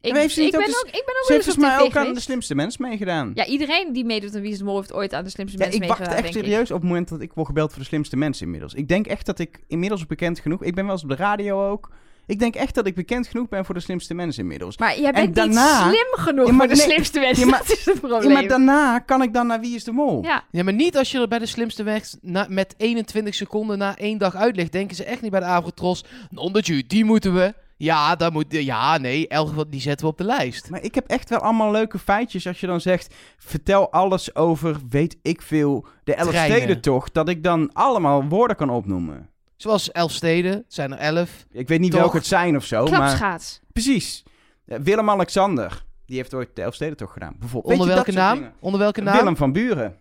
Ik, 0.01 0.11
Maar 0.11 0.21
heeft 0.21 0.33
ze 0.33 0.39
ik, 0.39 0.45
niet 0.45 0.55
ben 0.55 0.61
ook 0.61 0.67
eens- 0.67 0.81
ik 0.83 0.91
ben 0.91 0.99
ook 1.01 1.05
Ze 1.05 1.27
wel 1.27 1.35
heeft 1.37 1.47
eens 1.47 1.55
volgens 1.55 1.77
mij 1.77 1.85
ook 2.01 2.07
aan 2.07 2.13
de 2.13 2.19
slimste 2.19 2.55
mens 2.55 2.77
meegedaan. 2.77 3.31
Ja, 3.33 3.45
iedereen 3.45 3.93
die 3.93 4.05
meedoet 4.05 4.35
aan 4.35 4.41
Wie 4.41 4.51
is 4.51 4.57
de 4.57 4.63
Mol 4.63 4.75
heeft 4.77 4.93
ooit 4.93 5.13
aan 5.13 5.23
de 5.23 5.29
slimste 5.29 5.57
Ja, 5.57 5.63
mensen 5.63 5.81
ik 5.81 5.87
wacht 5.87 5.99
meegedaan, 5.99 6.23
echt 6.23 6.33
denk 6.33 6.45
ik. 6.45 6.51
serieus 6.51 6.71
op 6.71 6.79
het 6.79 6.87
moment 6.89 7.09
dat 7.09 7.21
ik 7.21 7.31
word 7.33 7.47
gebeld 7.47 7.69
voor 7.71 7.79
de 7.81 7.87
slimste 7.87 8.17
mensen 8.17 8.45
inmiddels. 8.45 8.73
Ik 8.73 8.87
denk 8.87 9.07
echt 9.07 9.25
dat 9.25 9.39
ik 9.39 9.59
inmiddels 9.67 10.05
bekend 10.05 10.39
genoeg... 10.39 10.63
Ik 10.63 10.75
ben 10.75 10.83
wel 10.83 10.93
eens 10.93 11.03
op 11.03 11.09
de 11.09 11.15
radio 11.15 11.69
ook. 11.69 11.89
Ik 12.25 12.39
denk 12.39 12.55
echt 12.55 12.75
dat 12.75 12.87
ik 12.87 12.95
bekend 12.95 13.27
genoeg 13.27 13.47
ben 13.49 13.65
voor 13.65 13.75
de 13.75 13.81
slimste 13.81 14.13
mensen 14.13 14.41
inmiddels. 14.41 14.77
Maar 14.77 14.99
jij 14.99 15.11
bent 15.11 15.35
daarna- 15.35 15.85
niet 15.89 15.95
slim 15.95 16.25
genoeg 16.25 16.47
Ja, 16.47 16.51
maar 16.53 16.67
voor 16.67 16.75
de 16.75 16.81
nee, 16.81 16.91
slimste 16.91 17.19
mensen. 17.19 17.43
ja, 17.45 17.49
maar- 17.51 17.59
dat 17.59 17.77
is 17.77 17.85
het 17.85 17.93
Ja, 18.01 18.07
probleem. 18.07 18.33
maar 18.33 18.47
daarna 18.47 18.99
kan 18.99 19.21
ik 19.21 19.33
dan 19.33 19.47
naar 19.47 19.59
Wie 19.59 19.75
is 19.75 19.83
de 19.83 19.91
Mol? 19.91 20.23
Ja, 20.23 20.43
Ja, 20.51 20.63
maar 20.63 20.73
niet 20.73 20.97
als 20.97 21.11
je 21.11 21.19
er 21.19 21.27
bij 21.27 21.39
de 21.39 21.45
slimste 21.45 21.83
weg 21.83 22.03
na, 22.21 22.45
met 22.49 22.73
21 22.77 23.35
seconden 23.35 23.77
na 23.77 23.97
één 23.97 24.17
dag 24.17 24.35
uitlegt. 24.35 24.71
Denken 24.71 24.95
ze 24.95 25.03
echt 25.03 25.21
niet 25.21 25.31
bij 25.31 25.39
de 25.39 25.45
Avrotros. 25.45 26.03
Nondertje, 26.29 26.83
die 26.87 27.05
moeten 27.05 27.33
we. 27.33 27.53
Ja, 27.81 28.15
daar 28.15 28.31
moet, 28.31 28.45
ja, 28.49 28.97
nee, 28.97 29.27
elke 29.27 29.69
die 29.69 29.81
zetten 29.81 30.05
we 30.05 30.11
op 30.11 30.17
de 30.17 30.23
lijst. 30.23 30.69
Maar 30.69 30.83
ik 30.83 30.95
heb 30.95 31.07
echt 31.07 31.29
wel 31.29 31.39
allemaal 31.39 31.71
leuke 31.71 31.99
feitjes 31.99 32.47
als 32.47 32.59
je 32.59 32.67
dan 32.67 32.81
zegt... 32.81 33.15
Vertel 33.37 33.91
alles 33.91 34.35
over, 34.35 34.79
weet 34.89 35.17
ik 35.21 35.41
veel, 35.41 35.87
de 36.03 36.11
Treinen. 36.11 36.33
Elfstedentocht. 36.33 37.13
Dat 37.13 37.29
ik 37.29 37.43
dan 37.43 37.73
allemaal 37.73 38.23
woorden 38.23 38.55
kan 38.55 38.69
opnoemen. 38.69 39.29
Zoals 39.55 39.91
elf 39.91 40.11
steden, 40.11 40.51
het 40.51 40.63
zijn 40.67 40.91
er 40.91 40.97
elf. 40.97 41.45
Ik 41.51 41.67
weet 41.67 41.79
niet 41.79 41.93
welke 41.93 42.17
het 42.17 42.25
zijn 42.25 42.55
of 42.55 42.65
zo, 42.65 42.83
maar... 42.83 42.91
klapschaats. 42.91 43.59
Precies. 43.73 44.23
Eh, 44.65 44.77
Willem-Alexander. 44.79 45.85
Die 46.05 46.17
heeft 46.17 46.33
ooit 46.33 46.49
de 46.53 46.61
Elfstedentocht 46.61 47.13
gedaan. 47.13 47.35
Bijvoorbeeld. 47.39 47.73
Onder 47.73 47.87
welke 47.87 48.11
dat 48.11 48.19
naam? 48.23 48.51
Onder 48.59 48.79
welke 48.79 49.01
naam? 49.01 49.17
Willem 49.17 49.37
van 49.37 49.51
Buren. 49.51 49.95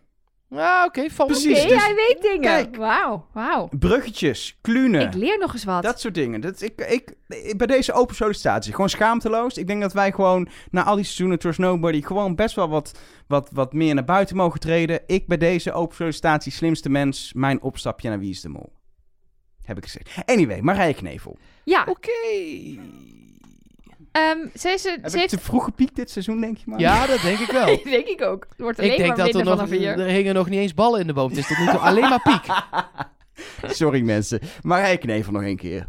Ah, 0.50 0.84
oké, 0.86 1.10
valt 1.10 1.30
Oké, 1.30 1.40
Precies, 1.40 1.66
dus- 1.66 1.84
hij 1.84 1.94
weet 1.94 2.22
dingen. 2.22 2.78
Wauw, 2.78 3.26
wauw. 3.32 3.68
Bruggetjes, 3.78 4.58
klunen. 4.60 5.00
Ik 5.00 5.14
leer 5.14 5.38
nog 5.38 5.52
eens 5.52 5.64
wat. 5.64 5.82
Dat 5.82 6.00
soort 6.00 6.14
dingen. 6.14 6.40
Dat, 6.40 6.60
ik, 6.60 6.80
ik, 6.80 7.14
bij 7.56 7.66
deze 7.66 7.92
open 7.92 8.14
sollicitatie, 8.14 8.72
gewoon 8.72 8.88
schaamteloos. 8.88 9.58
Ik 9.58 9.66
denk 9.66 9.80
dat 9.80 9.92
wij 9.92 10.12
gewoon 10.12 10.48
na 10.70 10.84
al 10.84 10.94
die 10.94 11.04
seizoenen 11.04 11.38
Trust 11.38 11.58
Nobody 11.58 12.02
gewoon 12.02 12.34
best 12.34 12.54
wel 12.54 12.68
wat, 12.68 12.98
wat, 13.26 13.48
wat 13.52 13.72
meer 13.72 13.94
naar 13.94 14.04
buiten 14.04 14.36
mogen 14.36 14.60
treden. 14.60 15.00
Ik 15.06 15.26
bij 15.26 15.38
deze 15.38 15.72
open 15.72 15.96
sollicitatie, 15.96 16.52
slimste 16.52 16.88
mens, 16.88 17.32
mijn 17.32 17.62
opstapje 17.62 18.08
naar 18.08 18.18
Wie 18.18 18.30
is 18.30 18.40
de 18.40 18.48
Mol. 18.48 18.72
Heb 19.64 19.76
ik 19.76 19.84
gezegd. 19.84 20.10
Anyway, 20.24 20.60
Marije 20.60 20.94
Knevel. 20.94 21.38
Ja, 21.64 21.86
Oké. 21.88 22.10
Ehm, 24.18 24.58
ze, 24.58 24.68
is, 24.68 24.84
een- 24.84 24.98
Heb 25.00 25.10
ze 25.10 25.14
ik 25.14 25.20
heeft... 25.20 25.28
te 25.28 25.38
vroeg 25.38 25.64
gepiekt 25.64 25.96
dit 25.96 26.10
seizoen, 26.10 26.40
denk 26.40 26.56
je 26.56 26.64
maar? 26.66 26.80
Ja, 26.80 27.06
dat 27.06 27.20
denk 27.20 27.38
ik 27.38 27.50
wel. 27.50 27.66
denk 27.84 28.06
ik 28.06 28.22
ook. 28.22 28.46
Het 28.48 28.60
wordt 28.60 28.78
alleen 28.78 28.90
ik 28.90 28.96
denk 28.96 29.08
maar 29.16 29.26
dat 29.26 29.34
er 29.34 29.44
nog, 29.44 29.70
er 29.70 30.06
hingen 30.06 30.34
nog 30.34 30.48
niet 30.48 30.60
eens 30.60 30.74
ballen 30.74 31.00
in 31.00 31.06
de 31.06 31.12
boom. 31.12 31.28
Het 31.28 31.38
is 31.38 31.46
tot 31.46 31.58
nu 31.58 31.66
toe 31.66 31.78
alleen 31.78 32.08
maar 32.08 32.22
piek. 32.22 32.44
Sorry 33.80 34.00
mensen. 34.00 34.40
Marije 34.62 34.96
Knevel 34.96 35.32
nog 35.32 35.42
een 35.42 35.56
keer. 35.56 35.88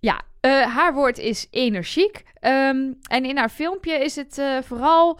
Ja, 0.00 0.20
eh, 0.40 0.50
haar 0.74 0.94
woord 0.94 1.18
is 1.18 1.46
energiek. 1.50 2.22
Ehm, 2.34 2.92
en 3.08 3.24
in 3.24 3.36
haar 3.36 3.48
filmpje 3.48 3.92
is 3.92 4.16
het 4.16 4.38
eh, 4.38 4.56
vooral... 4.66 5.18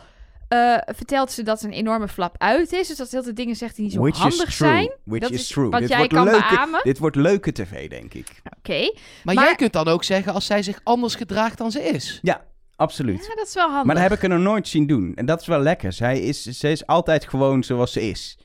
eh, 0.50 0.76
vertelt 0.94 1.32
ze 1.32 1.42
dat 1.42 1.60
ze 1.60 1.66
een 1.66 1.72
enorme 1.72 2.08
flap 2.08 2.34
uit 2.38 2.72
is. 2.72 2.88
Dus 2.88 2.96
dat 2.96 3.08
ze 3.08 3.14
heel 3.14 3.24
veel 3.24 3.34
dingen 3.34 3.56
zegt 3.56 3.74
die 3.76 3.84
niet 3.84 3.92
zo 3.94 4.00
Which 4.00 4.14
is 4.14 4.20
handig 4.20 4.54
true. 4.54 4.68
zijn. 4.68 4.92
Which 5.04 5.20
Dat 5.22 5.30
is 5.30 5.40
is 5.40 5.48
true. 5.48 5.68
wat 5.70 5.80
dit 5.80 5.88
jij 5.88 5.98
wordt 5.98 6.12
kan 6.12 6.24
leuke, 6.24 6.46
beamen. 6.54 6.80
Dit 6.82 6.98
wordt 6.98 7.16
leuke 7.16 7.52
tv, 7.52 7.88
denk 7.90 8.14
ik. 8.14 8.42
Oké, 8.58 8.90
Maar, 9.24 9.34
Maar- 9.34 9.44
jij 9.44 9.54
kunt 9.54 9.72
dan 9.72 9.88
ook 9.88 10.04
zeggen 10.04 10.32
als 10.32 10.46
zij 10.46 10.62
zich 10.62 10.80
anders 10.82 11.14
gedraagt 11.14 11.58
dan 11.58 11.70
ze 11.70 11.82
is. 11.82 12.18
Ja, 12.22 12.44
absoluut. 12.76 13.26
ja, 13.28 13.34
dat 13.34 13.46
is 13.46 13.54
wel 13.54 13.66
handig. 13.68 13.84
Maar 13.84 13.94
dat 13.94 14.04
heb 14.04 14.12
ik 14.12 14.22
er 14.22 14.28
nog 14.28 14.38
nooit 14.38 14.68
zien 14.68 14.86
doen. 14.86 15.12
En 15.14 15.26
dat 15.26 15.40
is 15.40 15.46
wel 15.46 15.60
lekker. 15.60 15.92
Zij 15.92 16.20
is, 16.20 16.42
zij 16.42 16.72
is 16.72 16.86
altijd 16.86 17.28
gewoon 17.28 17.62
zoals 17.64 17.92
ze 17.92 18.08
is. 18.08 18.38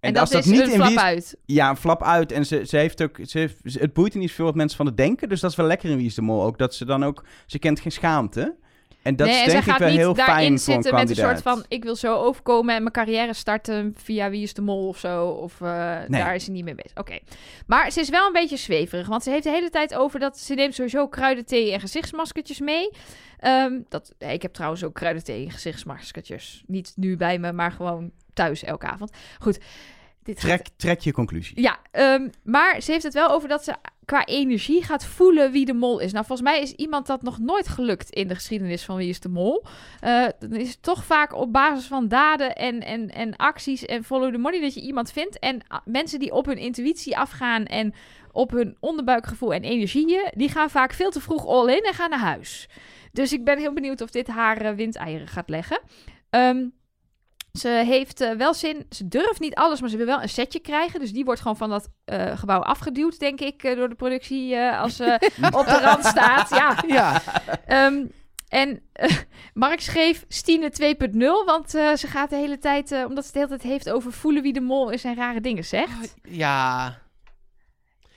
en 0.00 0.12
dat, 0.14 0.34
is 0.34 0.46
een 0.46 0.52
in 0.62 0.68
flap 0.70 0.86
Wie 0.86 0.96
is- 0.96 1.02
uit. 1.02 1.36
Ja, 1.44 1.70
een 1.70 1.76
flap 1.76 2.02
uit. 2.02 2.32
En 2.32 2.46
ze, 2.46 2.64
ze 2.66 2.76
heeft 2.76 3.02
ook... 3.02 3.18
Ze 3.22 3.38
heeft, 3.38 3.56
het 3.62 3.92
boeit 3.92 4.12
er 4.12 4.18
niet 4.18 4.32
veel 4.32 4.44
wat 4.44 4.54
mensen 4.54 4.76
van 4.76 4.86
het 4.86 4.96
denken. 4.96 5.28
Dus 5.28 5.40
dat 5.40 5.50
is 5.50 5.56
wel 5.56 5.66
lekker 5.66 5.90
in 5.90 5.96
Wie 5.96 6.06
is 6.06 6.14
de 6.14 6.22
Mol 6.22 6.42
ook. 6.42 6.58
Dat 6.58 6.74
ze 6.74 6.84
dan 6.84 7.04
ook... 7.04 7.24
Ze 7.46 7.58
kent 7.58 7.80
geen 7.80 7.92
schaamte. 7.92 8.56
En 9.04 9.16
dat 9.16 9.26
nee, 9.26 9.36
is 9.36 9.52
en 9.52 9.52
denk 9.52 9.66
ik 9.66 9.76
wel 9.76 9.88
heel 9.88 10.08
niet 10.08 10.16
daarin 10.16 10.36
fijn 10.36 10.58
voor 10.58 10.74
een 10.74 10.82
zitten 10.82 10.94
met 10.94 11.10
een 11.10 11.16
soort 11.16 11.42
van... 11.42 11.64
ik 11.68 11.84
wil 11.84 11.96
zo 11.96 12.16
overkomen 12.16 12.74
en 12.74 12.80
mijn 12.80 12.92
carrière 12.92 13.34
starten 13.34 13.94
via 13.96 14.30
Wie 14.30 14.42
is 14.42 14.54
de 14.54 14.62
Mol 14.62 14.88
of 14.88 14.98
zo. 14.98 15.26
Of 15.26 15.60
eh, 15.60 15.98
Nee. 16.06 16.20
daar 16.20 16.34
is 16.34 16.44
ze 16.44 16.50
niet 16.50 16.64
mee 16.64 16.74
bezig. 16.74 16.98
Oké. 16.98 17.18
Maar 17.66 17.90
ze 17.90 18.00
is 18.00 18.08
wel 18.08 18.26
een 18.26 18.32
beetje 18.32 18.56
zweverig. 18.56 19.06
Want 19.06 19.22
ze 19.22 19.30
heeft 19.30 19.44
de 19.44 19.50
hele 19.50 19.70
tijd 19.70 19.94
over 19.94 20.20
dat... 20.20 20.38
ze 20.38 20.54
neemt 20.54 20.74
sowieso 20.74 21.08
kruidenthee 21.08 21.72
en 21.72 21.80
gezichtsmaskertjes 21.80 22.60
mee. 22.60 22.90
Ehm, 23.38 23.80
dat, 23.88 24.14
ik 24.18 24.42
heb 24.42 24.52
trouwens 24.52 24.84
ook 24.84 24.94
kruidenthee 24.94 25.44
en 25.44 25.50
gezichtsmaskertjes. 25.50 26.62
Niet 26.66 26.92
nu 26.96 27.16
bij 27.16 27.38
me, 27.38 27.52
maar 27.52 27.72
gewoon 27.72 28.10
thuis 28.32 28.64
elke 28.64 28.86
avond. 28.86 29.16
Goed. 29.38 29.58
Dit 30.24 30.40
gaat- 30.40 30.70
Trek, 30.76 31.00
je 31.00 31.12
conclusie. 31.12 31.60
ja, 31.60 31.78
ehm, 31.90 32.28
maar 32.42 32.80
ze 32.80 32.90
heeft 32.92 33.04
het 33.04 33.14
wel 33.14 33.28
over 33.30 33.48
dat 33.48 33.64
ze 33.64 33.74
qua 34.04 34.24
energie 34.24 34.82
gaat 34.82 35.04
voelen 35.06 35.52
wie 35.52 35.64
de 35.64 35.72
mol 35.72 35.98
is. 35.98 36.12
Nou, 36.12 36.24
volgens 36.26 36.48
mij 36.48 36.60
is 36.62 36.72
iemand 36.72 37.06
dat 37.06 37.22
nog 37.22 37.38
nooit 37.38 37.68
gelukt 37.68 38.10
in 38.10 38.28
de 38.28 38.34
geschiedenis 38.34 38.84
van 38.84 38.96
wie 38.96 39.08
is 39.08 39.20
de 39.20 39.28
mol. 39.28 39.64
Eh, 40.00 40.26
dan 40.38 40.52
is 40.52 40.68
het 40.68 40.82
toch 40.82 41.04
vaak 41.04 41.34
op 41.34 41.52
basis 41.52 41.86
van 41.86 42.08
daden 42.08 42.54
en, 42.56 42.80
en, 42.80 43.10
en 43.10 43.36
acties 43.36 43.84
en 43.84 44.04
follow 44.04 44.32
the 44.32 44.38
money 44.38 44.60
dat 44.60 44.74
je 44.74 44.80
iemand 44.80 45.12
vindt. 45.12 45.38
En 45.38 45.60
ah, 45.68 45.78
mensen 45.84 46.18
die 46.18 46.32
op 46.32 46.46
hun 46.46 46.58
intuïtie 46.58 47.16
afgaan 47.16 47.64
en 47.64 47.94
op 48.32 48.50
hun 48.50 48.76
onderbuikgevoel 48.80 49.52
en 49.54 49.62
energieën, 49.62 50.30
die 50.34 50.48
gaan 50.48 50.70
vaak 50.70 50.92
veel 50.92 51.10
te 51.10 51.20
vroeg 51.20 51.46
all 51.46 51.68
in 51.76 51.82
en 51.82 51.94
gaan 51.94 52.10
naar 52.10 52.18
huis. 52.18 52.68
Dus 53.12 53.32
ik 53.32 53.44
ben 53.44 53.58
heel 53.58 53.72
benieuwd 53.72 54.00
of 54.00 54.10
dit 54.10 54.26
haar 54.26 54.60
eh, 54.60 54.74
windeieren 54.74 55.28
gaat 55.28 55.48
leggen. 55.48 55.80
Ehm, 56.30 56.64
ze 57.58 57.68
heeft 57.68 58.20
eh, 58.20 58.30
wel 58.30 58.54
zin, 58.54 58.86
ze 58.90 59.08
durft 59.08 59.40
niet 59.40 59.54
alles, 59.54 59.80
maar 59.80 59.90
ze 59.90 59.96
wil 59.96 60.06
wel 60.06 60.22
een 60.22 60.28
setje 60.28 60.58
krijgen. 60.58 61.00
Dus 61.00 61.12
die 61.12 61.24
wordt 61.24 61.40
gewoon 61.40 61.56
van 61.56 61.70
dat 61.70 61.88
eh, 62.04 62.38
gebouw 62.38 62.60
afgeduwd, 62.60 63.18
denk 63.18 63.40
ik, 63.40 63.62
eh, 63.62 63.76
door 63.76 63.88
de 63.88 63.94
productie 63.94 64.58
als 64.58 64.96
ze 64.96 65.30
op 65.60 65.66
de 65.66 65.80
rand 65.80 66.04
staat. 66.04 66.50
Ja. 66.50 66.76
Ja, 66.86 67.22
Ehm, 67.66 68.04
en 68.48 68.80
Mark 69.54 69.80
schreef 69.80 70.24
Stine 70.28 70.70
2.0, 70.70 71.44
want 71.46 71.70
ze 71.70 72.06
gaat 72.06 72.30
de 72.30 72.36
hele 72.36 72.58
tijd, 72.58 72.92
omdat 73.08 73.24
ze 73.24 73.30
het 73.30 73.32
de 73.32 73.38
hele 73.38 73.48
tijd 73.48 73.62
heeft 73.62 73.90
over 73.90 74.12
voelen 74.12 74.42
wie 74.42 74.52
de 74.52 74.60
mol 74.60 74.90
is 74.90 75.04
en 75.04 75.14
rare 75.14 75.40
dingen 75.40 75.64
zegt. 75.64 76.14
ja. 76.22 77.02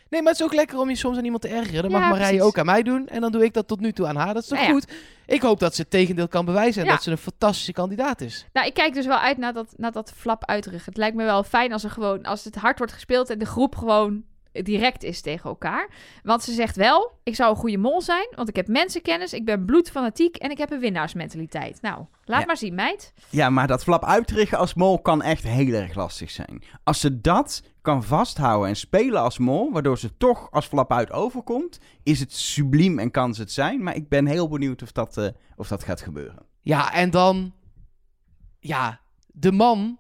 Nee, 0.10 0.22
maar 0.22 0.32
het 0.32 0.40
is 0.42 0.46
ook 0.48 0.54
lekker 0.54 0.78
om 0.80 0.90
je 0.90 0.96
soms 0.96 1.18
aan 1.18 1.24
iemand 1.24 1.42
te 1.42 1.48
ergeren. 1.48 1.82
Dat 1.82 1.92
Ja, 1.92 1.98
mag 2.00 2.10
Marije 2.10 2.28
precies. 2.28 2.42
ook 2.46 2.58
aan 2.58 2.66
mij 2.66 2.84
doen. 2.84 3.08
En 3.08 3.22
dan 3.22 3.32
doe 3.32 3.44
ik 3.44 3.54
dat 3.54 3.68
tot 3.68 3.80
nu 3.80 3.92
toe 3.92 4.08
aan 4.08 4.16
haar. 4.16 4.34
Dat 4.34 4.44
is 4.44 4.48
toch 4.50 4.58
Nou 4.58 4.70
ja. 4.70 4.76
goed? 4.80 4.92
Ik 5.26 5.42
hoop 5.42 5.60
dat 5.60 5.76
ze 5.76 5.82
het 5.82 5.90
tegendeel 5.90 6.28
kan 6.28 6.46
bewijzen. 6.46 6.82
En 6.82 6.88
Ja. 6.88 6.94
dat 6.94 7.04
ze 7.04 7.12
een 7.12 7.18
fantastische 7.18 7.72
kandidaat 7.74 8.22
is. 8.22 8.46
Nou, 8.54 8.68
ik 8.68 8.74
kijk 8.74 8.94
dus 8.94 9.06
wel 9.06 9.18
uit 9.18 9.38
naar 9.38 9.54
dat, 9.54 9.74
naar 9.78 9.92
dat 9.92 10.14
flap 10.16 10.46
uitruggen. 10.46 10.86
Het 10.90 10.98
lijkt 10.98 11.16
me 11.16 11.24
wel 11.24 11.44
fijn 11.44 11.74
als 11.74 11.84
er 11.84 11.90
gewoon, 11.92 12.24
als 12.24 12.44
het 12.44 12.56
hard 12.56 12.78
wordt 12.78 12.94
gespeeld 12.94 13.30
en 13.30 13.40
de 13.40 13.46
groep 13.46 13.76
gewoon 13.76 14.24
direct 14.64 15.04
is 15.04 15.22
tegen 15.22 15.50
elkaar. 15.50 15.90
Want 16.24 16.44
ze 16.44 16.52
zegt 16.54 16.76
wel, 16.76 17.12
ik 17.24 17.36
zou 17.36 17.50
een 17.50 17.56
goede 17.56 17.78
mol 17.78 18.02
zijn, 18.02 18.28
want 18.36 18.50
ik 18.50 18.56
heb 18.56 18.68
mensenkennis, 18.68 19.34
ik 19.34 19.46
ben 19.46 19.66
bloedfanatiek 19.66 20.36
en 20.36 20.52
ik 20.52 20.58
heb 20.58 20.72
een 20.72 20.80
winnaarsmentaliteit. 20.80 21.82
Nou, 21.82 22.06
laat 22.24 22.40
Ja. 22.40 22.46
maar 22.46 22.58
zien, 22.58 22.76
meid. 22.76 23.14
Ja, 23.30 23.50
maar 23.50 23.68
dat 23.68 23.84
flap 23.84 24.04
uitrichten 24.06 24.58
als 24.58 24.74
mol 24.74 25.00
kan 25.02 25.22
echt 25.22 25.44
heel 25.44 25.74
erg 25.74 25.96
lastig 25.96 26.32
zijn. 26.32 26.64
Als 26.84 27.00
ze 27.00 27.22
dat 27.22 27.64
kan 27.82 28.04
vasthouden 28.04 28.70
en 28.70 28.76
spelen 28.76 29.22
als 29.22 29.38
mol, 29.38 29.72
waardoor 29.72 29.98
ze 29.98 30.18
toch 30.18 30.52
als 30.52 30.66
flap 30.66 30.92
uit 30.94 31.12
overkomt, 31.12 31.80
is 32.04 32.20
het 32.20 32.34
subliem 32.34 33.00
en 33.00 33.12
kan 33.12 33.34
ze 33.34 33.42
het 33.42 33.52
zijn. 33.52 33.84
Maar 33.84 33.96
ik 33.96 34.10
ben 34.10 34.26
heel 34.26 34.48
benieuwd 34.48 34.82
of 34.82 34.92
dat, 34.92 35.18
eh, 35.18 35.28
of 35.56 35.68
dat 35.68 35.84
gaat 35.84 36.02
gebeuren. 36.02 36.46
Ja, 36.62 36.94
en 36.94 37.10
dan... 37.10 37.54
Ja, 38.60 39.00
de 39.28 39.52
man 39.52 39.98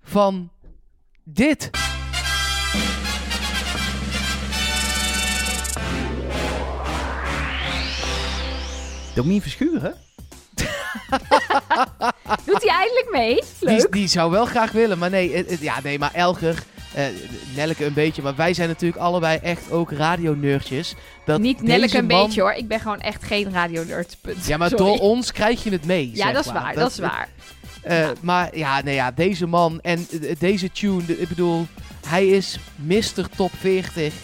van 0.00 0.50
dit. 1.24 1.70
Domien 9.16 9.42
Verschuren? 9.42 9.94
Doet 12.46 12.62
hij 12.62 12.70
eindelijk 12.70 13.08
mee? 13.12 13.34
Die, 13.34 13.68
Leuk. 13.68 13.92
die 13.92 14.08
zou 14.08 14.30
wel 14.30 14.44
graag 14.44 14.72
willen, 14.72 14.98
maar 14.98 15.10
nee, 15.10 15.36
het- 15.36 15.50
het- 15.50 15.60
ja, 15.60 15.80
nee 15.82 15.98
maar 15.98 16.14
Elger, 16.14 16.62
eh 16.94 17.04
Nelleke 17.54 17.84
een 17.84 17.92
beetje, 17.92 18.22
maar 18.22 18.36
wij 18.36 18.54
zijn 18.54 18.68
natuurlijk 18.68 19.02
allebei 19.02 19.38
echt 19.42 19.70
ook 19.70 19.90
radioneurtjes. 19.92 20.94
Dat 21.24 21.40
Niet 21.40 21.66
deze 21.66 21.98
een 21.98 22.06
man- 22.06 22.26
beetje 22.26 22.40
hoor, 22.40 22.52
ik 22.52 22.68
ben 22.68 22.80
gewoon 22.80 23.00
echt 23.00 23.24
geen 23.24 23.52
radio-nerd. 23.52 24.16
punt. 24.20 24.46
Ja, 24.46 24.56
maar 24.56 24.68
Sorry. 24.68 24.84
door 24.84 24.98
ons 24.98 25.32
krijg 25.32 25.64
je 25.64 25.70
het 25.70 25.84
mee. 25.84 26.10
Ja, 26.14 26.32
dat 26.32 26.44
is 26.46 26.52
maar. 26.52 26.62
waar, 26.62 26.74
dat 26.74 26.90
is 26.90 26.98
waar. 26.98 27.28
Eh, 27.82 28.08
Maar 28.20 28.56
ja, 28.56 28.82
nee, 28.82 28.94
ja, 28.94 29.10
deze 29.10 29.46
man 29.46 29.80
en 29.80 30.06
eh, 30.22 30.34
deze 30.38 30.72
tune, 30.72 31.04
de- 31.04 31.20
ik 31.20 31.28
bedoel, 31.28 31.66
hij 32.06 32.26
is 32.28 32.58
Mr. 32.76 33.28
Top 33.36 33.50
40. 33.60 34.14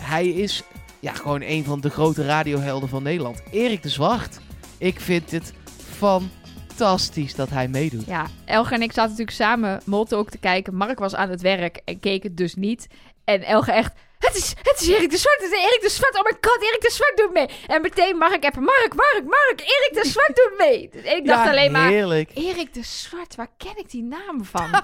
Hij 0.00 0.28
is 0.28 0.62
ja, 1.02 1.12
gewoon 1.12 1.40
een 1.42 1.64
van 1.64 1.80
de 1.80 1.90
grote 1.90 2.24
radiohelden 2.24 2.88
van 2.88 3.02
Nederland. 3.02 3.42
Erik 3.50 3.82
de 3.82 3.88
Zwart. 3.88 4.38
Ik 4.78 5.00
vind 5.00 5.30
het 5.30 5.52
fantastisch 5.98 7.34
dat 7.34 7.50
hij 7.50 7.68
meedoet. 7.68 8.06
Ja, 8.06 8.26
Elge 8.44 8.74
en 8.74 8.82
ik 8.82 8.92
zaten 8.92 9.10
natuurlijk 9.10 9.36
samen 9.36 9.80
Molte 9.84 10.16
ook 10.16 10.30
te 10.30 10.38
kijken. 10.38 10.74
Mark 10.74 10.98
was 10.98 11.14
aan 11.14 11.28
het 11.30 11.40
werk 11.40 11.80
en 11.84 12.00
keek 12.00 12.22
het 12.22 12.36
dus 12.36 12.54
niet. 12.54 12.86
En 13.24 13.42
Elge 13.42 13.72
echt, 13.72 13.92
het 14.18 14.36
is, 14.36 14.54
het 14.62 14.80
is 14.80 14.88
Erik 14.88 15.10
de 15.10 15.16
Zwart, 15.16 15.40
het 15.40 15.52
is 15.52 15.58
Erik 15.58 15.80
de 15.82 15.90
Zwart. 15.90 16.14
Oh 16.18 16.22
my 16.24 16.36
god, 16.40 16.62
Erik 16.62 16.80
de 16.80 16.90
Zwart 16.90 17.16
doet 17.16 17.32
mee. 17.32 17.48
En 17.66 17.82
meteen 17.82 18.16
Mark 18.16 18.44
appen, 18.44 18.62
Mark, 18.62 18.94
Mark, 18.94 19.22
Mark, 19.24 19.60
Erik 19.60 20.02
de 20.02 20.08
Zwart 20.08 20.36
doet 20.36 20.54
mee. 20.58 20.90
En 21.04 21.16
ik 21.16 21.26
dacht 21.26 21.44
Ja, 21.44 21.50
alleen 21.50 21.72
maar, 21.72 21.88
heerlijk. 21.88 22.30
Erik 22.34 22.74
de 22.74 22.82
Zwart, 22.84 23.34
waar 23.34 23.50
ken 23.56 23.76
ik 23.76 23.90
die 23.90 24.02
naam 24.02 24.44
van? 24.44 24.70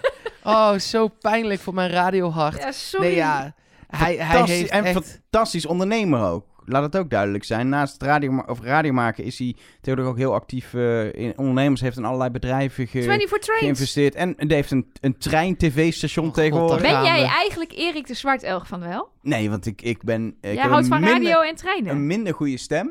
Oh, 0.46 0.78
zo 0.78 1.08
pijnlijk 1.08 1.60
voor 1.60 1.74
mijn 1.74 1.90
radiohart. 1.90 2.58
ja, 2.58 2.72
sorry. 2.72 3.06
Nee, 3.06 3.14
ja, 3.16 3.54
hij, 3.96 4.16
hij 4.16 4.42
heeft 4.44 4.70
en 4.70 4.84
echt... 4.84 5.20
fantastisch 5.20 5.66
ondernemer 5.66 6.22
ook. 6.22 6.52
Laat 6.66 6.82
het 6.82 6.96
ook 6.96 7.10
duidelijk 7.10 7.44
zijn. 7.44 7.68
Naast 7.68 7.92
het 7.92 8.02
radio, 8.02 8.42
of 8.46 8.60
radio 8.60 8.92
maken 8.92 9.24
is 9.24 9.38
hij 9.38 9.56
tegenwoordig 9.80 10.12
ook 10.12 10.18
heel 10.18 10.34
actief 10.34 10.74
eh, 10.74 11.12
in 11.12 11.38
ondernemers. 11.38 11.80
Heeft 11.80 11.96
in 11.96 12.04
allerlei 12.04 12.30
bedrijven 12.30 12.86
ge- 12.86 13.02
24 13.02 13.38
Trains. 13.38 13.62
geïnvesteerd. 13.62 14.14
En 14.14 14.34
die 14.36 14.54
heeft 14.54 14.70
een, 14.70 14.92
een 15.00 15.18
trein-tv-station 15.18 16.26
Oh, 16.26 16.32
tegenwoordig. 16.32 16.80
Ben 16.80 17.02
jij 17.04 17.24
eigenlijk 17.24 17.72
Erik 17.72 18.06
de 18.06 18.14
Zwart, 18.14 18.42
Elge 18.42 18.66
van 18.66 18.80
wel? 18.80 19.08
Nee, 19.22 19.50
want 19.50 19.66
ik, 19.66 19.82
ik 19.82 20.02
ben... 20.02 20.36
Ik 20.40 20.54
jij 20.54 20.68
houdt 20.68 20.86
van 20.86 21.00
minder, 21.00 21.22
radio 21.22 21.40
en 21.40 21.54
treinen. 21.54 21.90
Een 21.90 22.06
minder 22.06 22.34
goede 22.34 22.56
stem. 22.58 22.90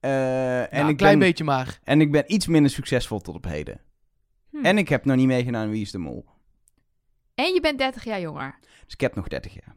Eh, 0.00 0.60
en, 0.60 0.68
Nou, 0.70 0.82
ik 0.84 0.88
een 0.90 0.96
klein 0.96 1.18
ben, 1.18 1.28
beetje 1.28 1.44
maar. 1.44 1.78
en 1.84 2.00
ik 2.00 2.12
ben 2.12 2.24
iets 2.26 2.46
minder 2.46 2.70
succesvol 2.70 3.20
tot 3.20 3.34
op 3.34 3.44
heden. 3.44 3.80
Hm. 4.50 4.64
En 4.64 4.78
ik 4.78 4.88
heb 4.88 5.04
nog 5.04 5.16
niet 5.16 5.26
meegedaan 5.26 5.62
aan 5.62 5.70
Wie 5.70 5.82
is 5.82 5.90
de 5.90 5.98
Mol. 5.98 6.24
En 7.34 7.54
je 7.54 7.60
bent 7.60 7.78
30 7.78 8.04
jaar 8.04 8.20
jonger. 8.20 8.58
Dus 8.84 8.92
ik 8.94 9.00
heb 9.00 9.14
nog 9.14 9.28
30 9.28 9.52
jaar. 9.54 9.74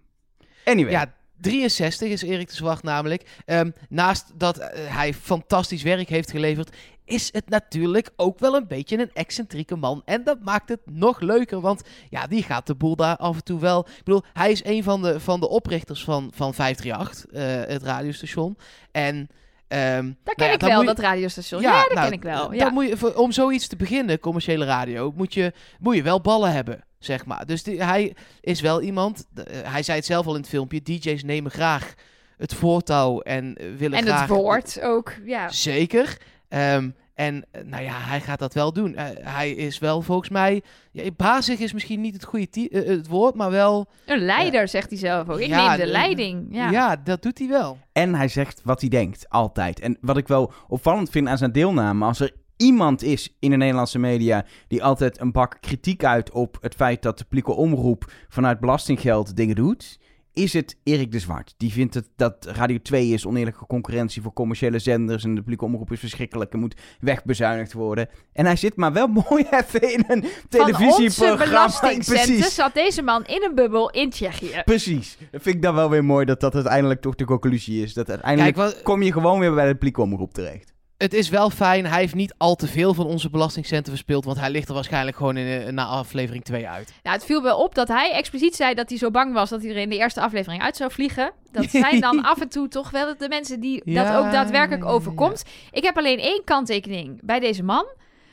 Anyway. 0.65 0.91
Ja, 0.91 1.13
63 1.41 2.09
is 2.09 2.21
Erik 2.21 2.47
de 2.49 2.55
Zwart 2.55 2.83
namelijk. 2.83 3.23
Ehm, 3.45 3.71
naast 3.89 4.31
dat 4.35 4.57
eh, 4.57 4.67
hij 4.95 5.13
fantastisch 5.13 5.83
werk 5.83 6.09
heeft 6.09 6.31
geleverd, 6.31 6.75
is 7.05 7.29
het 7.33 7.49
natuurlijk 7.49 8.09
ook 8.15 8.39
wel 8.39 8.55
een 8.55 8.67
beetje 8.67 8.97
een 8.99 9.09
excentrieke 9.13 9.75
man. 9.75 10.01
En 10.05 10.23
dat 10.23 10.37
maakt 10.43 10.69
het 10.69 10.79
nog 10.85 11.19
leuker, 11.19 11.61
want 11.61 11.81
ja, 12.09 12.27
die 12.27 12.43
gaat 12.43 12.67
de 12.67 12.75
boel 12.75 12.95
daar 12.95 13.17
af 13.17 13.35
en 13.35 13.43
toe 13.43 13.59
wel... 13.59 13.79
Ik 13.97 14.03
bedoel, 14.03 14.23
hij 14.33 14.51
is 14.51 14.63
een 14.65 14.83
van 14.83 15.01
de, 15.01 15.19
van 15.19 15.39
de 15.39 15.49
oprichters 15.49 16.03
van, 16.03 16.31
van 16.35 16.53
538, 16.53 17.25
eh, 17.65 17.73
het 17.73 17.83
radiostation. 17.83 18.57
En... 18.91 19.27
ehm, 19.67 20.05
Dat 20.23 20.35
ken 20.35 20.47
nou 20.47 20.47
ja, 20.49 20.53
ik 20.53 20.59
dan 20.59 20.69
wel, 20.69 20.79
je- 20.79 20.85
dat 20.85 20.99
radiostation. 20.99 21.61
Ja, 21.61 21.81
dat 21.83 21.93
nou, 21.93 22.05
ken 22.07 22.17
ik 22.17 22.23
wel. 22.23 22.47
dan 22.47 22.55
Ja. 22.57 22.69
moet 22.69 22.87
je, 22.87 23.17
om 23.17 23.31
zoiets 23.31 23.67
te 23.67 23.75
beginnen, 23.75 24.19
commerciële 24.19 24.65
radio, 24.65 25.13
moet 25.15 25.33
je, 25.33 25.53
moet 25.79 25.95
je 25.95 26.03
wel 26.03 26.21
ballen 26.21 26.51
hebben, 26.51 26.83
zeg 27.05 27.25
maar. 27.25 27.45
Dus 27.45 27.63
die, 27.63 27.83
hij 27.83 28.15
is 28.41 28.61
wel 28.61 28.81
iemand, 28.81 29.25
eh, 29.35 29.43
hij 29.71 29.83
zei 29.83 29.97
het 29.97 30.05
zelf 30.07 30.25
al 30.25 30.33
in 30.35 30.39
het 30.41 30.49
filmpje, 30.49 30.81
DJ's 30.81 31.23
nemen 31.23 31.51
graag 31.51 31.93
het 32.37 32.53
voortouw 32.53 33.19
en 33.19 33.55
eh, 33.55 33.65
willen 33.77 33.97
En 33.97 34.05
graag... 34.05 34.19
het 34.19 34.29
woord 34.29 34.81
ook, 34.81 35.13
ja. 35.25 35.49
Zeker. 35.49 36.17
Ehm, 36.49 36.89
en 37.13 37.45
eh, 37.51 37.61
nou 37.63 37.83
ja, 37.83 37.93
hij 37.99 38.21
gaat 38.21 38.39
dat 38.39 38.53
wel 38.53 38.73
doen. 38.73 38.93
Hij 39.21 39.51
is 39.51 39.79
wel 39.79 40.01
volgens 40.01 40.29
mij, 40.29 40.61
ja, 40.91 41.11
bazig 41.17 41.59
is 41.59 41.73
misschien 41.73 42.01
niet 42.01 42.13
het 42.13 42.23
goede 42.23 42.67
het 42.71 43.07
woord, 43.07 43.35
maar 43.35 43.51
wel, 43.51 43.87
Een 44.05 44.19
leider, 44.25 44.67
zegt 44.67 44.89
hij 44.89 44.97
zelf 44.99 45.29
ook. 45.29 45.39
Ik 45.39 45.47
Ja, 45.47 45.67
neem 45.67 45.77
de 45.79 45.85
de- 45.85 45.91
leiding. 45.91 46.47
Ja. 46.49 46.69
ja. 46.69 46.95
dat 47.03 47.21
doet 47.21 47.37
hij 47.39 47.47
wel. 47.47 47.77
En 47.91 48.15
hij 48.15 48.27
zegt 48.27 48.61
wat 48.63 48.81
hij 48.81 48.89
denkt, 48.89 49.29
altijd. 49.29 49.79
En 49.79 49.97
wat 50.01 50.17
ik 50.17 50.27
wel 50.27 50.53
opvallend 50.67 51.09
vind 51.09 51.27
aan 51.27 51.37
zijn 51.37 51.51
deelname, 51.51 52.05
als 52.05 52.19
er 52.19 52.31
iemand 52.57 53.03
is 53.03 53.35
in 53.39 53.49
de 53.49 53.57
Nederlandse 53.57 53.99
media 53.99 54.45
die 54.67 54.83
altijd 54.83 55.19
een 55.19 55.31
bak 55.31 55.57
kritiek 55.59 56.03
uit 56.03 56.31
op 56.31 56.57
het 56.61 56.75
feit 56.75 57.01
dat 57.01 57.17
de 57.17 57.23
publieke 57.23 57.53
omroep 57.53 58.11
vanuit 58.29 58.59
belastinggeld 58.59 59.35
dingen 59.35 59.55
doet, 59.55 59.97
is 60.35 60.53
het 60.53 60.77
Erik 60.83 61.11
de 61.11 61.19
Zwart. 61.19 61.53
Die 61.57 61.71
vindt 61.71 61.93
het 61.93 62.09
dat 62.15 62.45
Radio 62.45 62.77
2 62.81 63.07
is 63.07 63.25
oneerlijke 63.25 63.65
concurrentie 63.65 64.21
voor 64.21 64.33
commerciële 64.33 64.79
zenders 64.79 65.23
en 65.23 65.29
de 65.29 65.39
publieke 65.39 65.65
omroep 65.65 65.91
is 65.91 65.99
verschrikkelijk 65.99 66.53
en 66.53 66.59
moet 66.59 66.75
wegbezuinigd 66.99 67.73
worden. 67.73 68.09
En 68.33 68.45
hij 68.45 68.55
zit 68.55 68.75
maar 68.75 68.93
wel 68.93 69.07
mooi 69.29 69.45
even 69.49 69.93
in 69.93 70.03
een 70.07 70.23
Van 70.49 70.61
onze 70.61 70.73
televisieprogramma. 70.73 71.79
Precies. 72.05 72.55
zat 72.55 72.73
deze 72.73 73.01
man 73.01 73.25
in 73.25 73.43
een 73.43 73.55
bubbel 73.55 73.89
in 73.89 74.09
Tsjechië. 74.09 74.61
Precies. 74.65 75.17
Dat 75.31 75.41
vind 75.41 75.55
ik 75.55 75.61
dan 75.61 75.75
wel 75.75 75.89
weer 75.89 76.05
mooi 76.05 76.25
dat 76.25 76.39
dat 76.39 76.55
uiteindelijk 76.55 77.01
toch 77.01 77.15
de 77.15 77.25
conclusie 77.25 77.83
is. 77.83 77.93
Dat 77.93 78.09
uiteindelijk 78.09 78.55
Kijk, 78.55 78.73
wat, 78.73 78.81
kom 78.83 79.01
je 79.01 79.11
gewoon 79.11 79.39
weer 79.39 79.53
bij 79.53 79.65
de 79.67 79.73
publieke 79.73 80.01
omroep 80.01 80.33
terecht. 80.33 80.74
Het 80.97 81.13
is 81.13 81.29
wel 81.29 81.49
fijn. 81.49 81.85
Hij 81.85 81.99
heeft 81.99 82.15
niet 82.15 82.33
al 82.37 82.55
te 82.55 82.67
veel 82.67 82.93
van 82.93 83.05
onze 83.05 83.29
belastingcenten 83.29 83.91
verspild. 83.91 84.25
Want 84.25 84.39
hij 84.39 84.49
ligt 84.49 84.67
er 84.67 84.73
waarschijnlijk 84.73 85.17
gewoon 85.17 85.37
in, 85.37 85.61
eh, 85.61 85.71
na 85.71 85.85
aflevering 85.85 86.43
2 86.43 86.67
uit. 86.67 86.93
Nou, 87.03 87.15
het 87.15 87.25
viel 87.25 87.41
wel 87.41 87.63
op 87.63 87.75
dat 87.75 87.87
hij 87.87 88.11
expliciet 88.11 88.55
zei 88.55 88.73
dat 88.73 88.89
hij 88.89 88.97
zo 88.97 89.11
bang 89.11 89.33
was 89.33 89.49
dat 89.49 89.61
hij 89.61 89.69
er 89.69 89.77
in 89.77 89.89
de 89.89 89.97
eerste 89.97 90.21
aflevering 90.21 90.61
uit 90.61 90.75
zou 90.75 90.91
vliegen. 90.91 91.31
Dat 91.51 91.69
zijn 91.81 92.01
dan 92.01 92.23
af 92.23 92.41
en 92.41 92.49
toe 92.49 92.67
toch 92.67 92.89
wel 92.89 93.17
de 93.17 93.27
mensen 93.29 93.59
die 93.59 93.81
dat 93.85 93.93
Ja, 93.93 94.17
ook 94.17 94.31
daadwerkelijk 94.31 94.81
ja, 94.81 94.87
ja, 94.87 94.93
ja. 94.93 94.97
overkomt. 94.97 95.43
Ik 95.71 95.83
heb 95.83 95.97
alleen 95.97 96.19
één 96.19 96.41
kanttekening 96.43 97.19
bij 97.23 97.39
deze 97.39 97.63
man. 97.63 97.85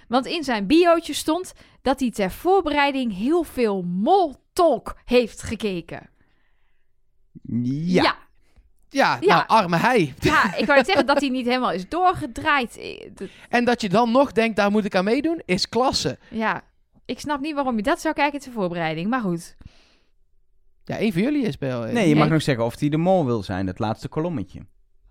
Want 0.09 0.27
in 0.27 0.45
zijn 0.45 0.67
biootje 0.67 1.13
stond 1.13 1.53
dat 1.83 2.01
hij 2.01 2.11
ter 2.11 2.31
voorbereiding 2.31 3.17
heel 3.17 3.43
veel 3.43 3.83
Moltalk 3.83 4.97
heeft 5.05 5.43
gekeken. 5.43 6.11
Ja. 7.43 8.03
ja. 8.03 8.17
Ja, 8.93 9.17
Ja. 9.21 9.35
nou, 9.35 9.45
arme 9.47 9.77
hij. 9.77 10.15
Ja, 10.19 10.55
ik 10.57 10.65
wou 10.67 10.79
net 10.79 10.87
zeggen 10.87 11.07
dat 11.07 11.21
hij 11.21 11.29
niet 11.29 11.47
helemaal 11.47 11.73
is 11.73 11.89
doorgedraaid. 11.89 12.77
Eh, 12.79 13.11
En 13.49 13.65
dat 13.65 13.81
je 13.81 13.89
dan 13.89 14.11
nog 14.13 14.33
denkt, 14.33 14.57
daar 14.57 14.71
moet 14.71 14.85
ik 14.85 14.95
aan 14.95 15.05
meedoen, 15.05 15.43
is 15.45 15.69
klasse. 15.69 16.19
Ja, 16.31 16.63
ik 17.05 17.21
snap 17.21 17.41
niet 17.41 17.55
waarom 17.55 17.77
je 17.77 17.83
dat 17.83 18.01
zou 18.01 18.15
kijken 18.15 18.41
ter 18.41 18.53
voorbereiding. 18.53 19.11
Maar 19.11 19.21
goed. 19.21 19.57
Ja, 20.85 21.01
een 21.01 21.13
van 21.13 21.23
jullie 21.23 21.47
is 21.47 21.59
bij 21.59 21.69
jou. 21.69 21.87
eh, 21.87 21.93
Nee, 21.93 22.09
je 22.09 22.15
mag 22.15 22.25
Nee. 22.25 22.33
nog 22.33 22.43
zeggen 22.43 22.65
of 22.65 22.79
hij 22.81 22.89
de 22.89 22.97
mol 22.97 23.27
wil 23.27 23.43
zijn, 23.43 23.67
dat 23.67 23.79
laatste 23.79 24.09
kolommetje. 24.09 24.61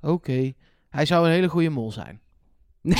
Oké. 0.02 0.52
Hij 0.90 1.06
zou 1.06 1.26
een 1.26 1.32
hele 1.32 1.48
goede 1.50 1.70
mol 1.70 1.92
zijn. 1.92 2.22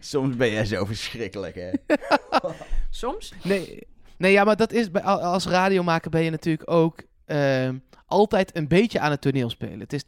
Soms 0.00 0.36
ben 0.36 0.50
jij 0.50 0.64
zo 0.64 0.84
verschrikkelijk, 0.84 1.54
hè? 1.54 1.70
Soms. 2.90 3.32
Nee, 3.42 3.86
nee 4.18 4.32
ja, 4.32 4.44
maar 4.44 4.56
dat 4.56 4.72
is 4.72 4.90
bij, 4.90 5.02
al- 5.02 5.20
als 5.22 5.46
radiomaker 5.46 6.10
ben 6.10 6.22
je 6.22 6.30
natuurlijk 6.30 6.70
ook 6.70 7.02
ehm, 7.28 7.76
altijd 8.06 8.56
een 8.56 8.68
beetje 8.68 9.00
aan 9.00 9.10
het 9.10 9.20
toneel 9.20 9.50
spelen. 9.50 9.80
Het 9.80 9.92
is 9.92 10.04
80% 10.04 10.06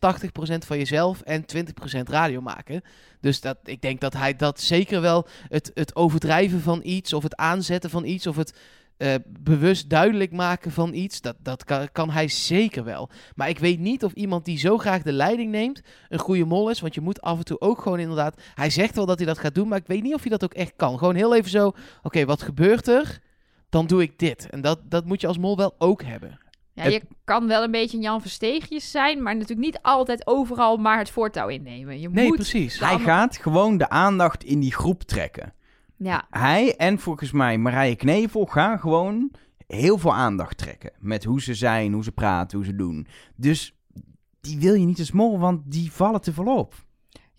van 0.66 0.78
jezelf 0.78 1.20
en 1.20 1.44
20% 1.44 2.08
radio 2.08 2.40
maken. 2.40 2.82
Dus 3.20 3.40
dat, 3.40 3.58
ik 3.64 3.82
denk 3.82 4.00
dat 4.00 4.12
hij 4.12 4.36
dat 4.36 4.60
zeker 4.60 5.00
wel, 5.00 5.26
het, 5.48 5.70
het 5.74 5.96
overdrijven 5.96 6.60
van 6.60 6.80
iets 6.82 7.12
of 7.12 7.22
het 7.22 7.36
aanzetten 7.36 7.90
van 7.90 8.04
iets 8.04 8.26
of 8.26 8.36
het 8.36 8.58
eh, 8.96 9.14
bewust 9.26 9.88
duidelijk 9.88 10.32
maken 10.32 10.70
van 10.70 10.94
iets, 10.94 11.20
dat, 11.20 11.36
dat 11.38 11.64
kan, 11.64 11.92
kan 11.92 12.10
hij 12.10 12.28
zeker 12.28 12.84
wel. 12.84 13.10
Maar 13.34 13.48
ik 13.48 13.58
weet 13.58 13.78
niet 13.78 14.04
of 14.04 14.12
iemand 14.12 14.44
die 14.44 14.58
zo 14.58 14.78
graag 14.78 15.02
de 15.02 15.12
leiding 15.12 15.50
neemt 15.50 15.80
een 16.08 16.18
goede 16.18 16.44
mol 16.44 16.70
is, 16.70 16.80
want 16.80 16.94
je 16.94 17.00
moet 17.00 17.20
af 17.20 17.38
en 17.38 17.44
toe 17.44 17.60
ook 17.60 17.82
gewoon 17.82 17.98
inderdaad, 17.98 18.40
hij 18.54 18.70
zegt 18.70 18.96
wel 18.96 19.06
dat 19.06 19.18
hij 19.18 19.26
dat 19.26 19.38
gaat 19.38 19.54
doen, 19.54 19.68
maar 19.68 19.78
ik 19.78 19.86
weet 19.86 20.02
niet 20.02 20.14
of 20.14 20.20
hij 20.20 20.30
dat 20.30 20.44
ook 20.44 20.54
echt 20.54 20.72
kan. 20.76 20.98
Gewoon 20.98 21.14
heel 21.14 21.34
even 21.34 21.50
zo, 21.50 21.72
oké, 22.02 22.24
wat 22.24 22.42
gebeurt 22.42 22.88
er? 22.88 23.20
dan 23.70 23.86
doe 23.86 24.02
ik 24.02 24.18
dit. 24.18 24.50
En 24.50 24.60
dat, 24.60 24.80
dat 24.84 25.04
moet 25.04 25.20
je 25.20 25.26
als 25.26 25.38
mol 25.38 25.56
wel 25.56 25.74
ook 25.78 26.02
hebben. 26.02 26.39
Ja, 26.84 26.90
je 26.90 27.02
kan 27.24 27.46
wel 27.46 27.62
een 27.62 27.70
beetje 27.70 27.98
Jan 27.98 28.20
Versteegjes 28.20 28.90
zijn, 28.90 29.22
maar 29.22 29.32
natuurlijk 29.34 29.60
niet 29.66 29.78
altijd 29.82 30.26
overal 30.26 30.76
maar 30.76 30.98
het 30.98 31.10
voortouw 31.10 31.48
innemen. 31.48 32.00
Je 32.00 32.08
Nee, 32.10 32.26
moet, 32.26 32.34
precies. 32.36 32.78
Hij 32.80 32.88
andere- 32.88 33.10
gaat 33.10 33.36
gewoon 33.36 33.78
de 33.78 33.88
aandacht 33.88 34.44
in 34.44 34.60
die 34.60 34.72
groep 34.74 35.02
trekken. 35.02 35.54
Ja, 35.96 36.26
Hij 36.30 36.76
en 36.76 36.98
volgens 36.98 37.32
mij 37.32 37.58
Marije 37.58 37.96
Knevel 37.96 38.44
gaan 38.46 38.78
gewoon 38.80 39.30
heel 39.66 39.98
veel 39.98 40.14
aandacht 40.14 40.58
trekken. 40.58 40.92
Met 40.98 41.24
hoe 41.24 41.40
ze 41.42 41.54
zijn, 41.54 41.92
hoe 41.92 42.04
ze 42.04 42.12
praten, 42.12 42.56
hoe 42.58 42.66
ze 42.66 42.74
doen. 42.76 43.06
Dus 43.36 43.74
die 44.40 44.58
wil 44.58 44.74
je 44.74 44.86
niet 44.86 44.98
als 44.98 45.12
mol, 45.12 45.38
want 45.38 45.60
die 45.64 45.92
vallen 45.92 46.20
te 46.20 46.32
veel 46.32 46.56
op. 46.58 46.74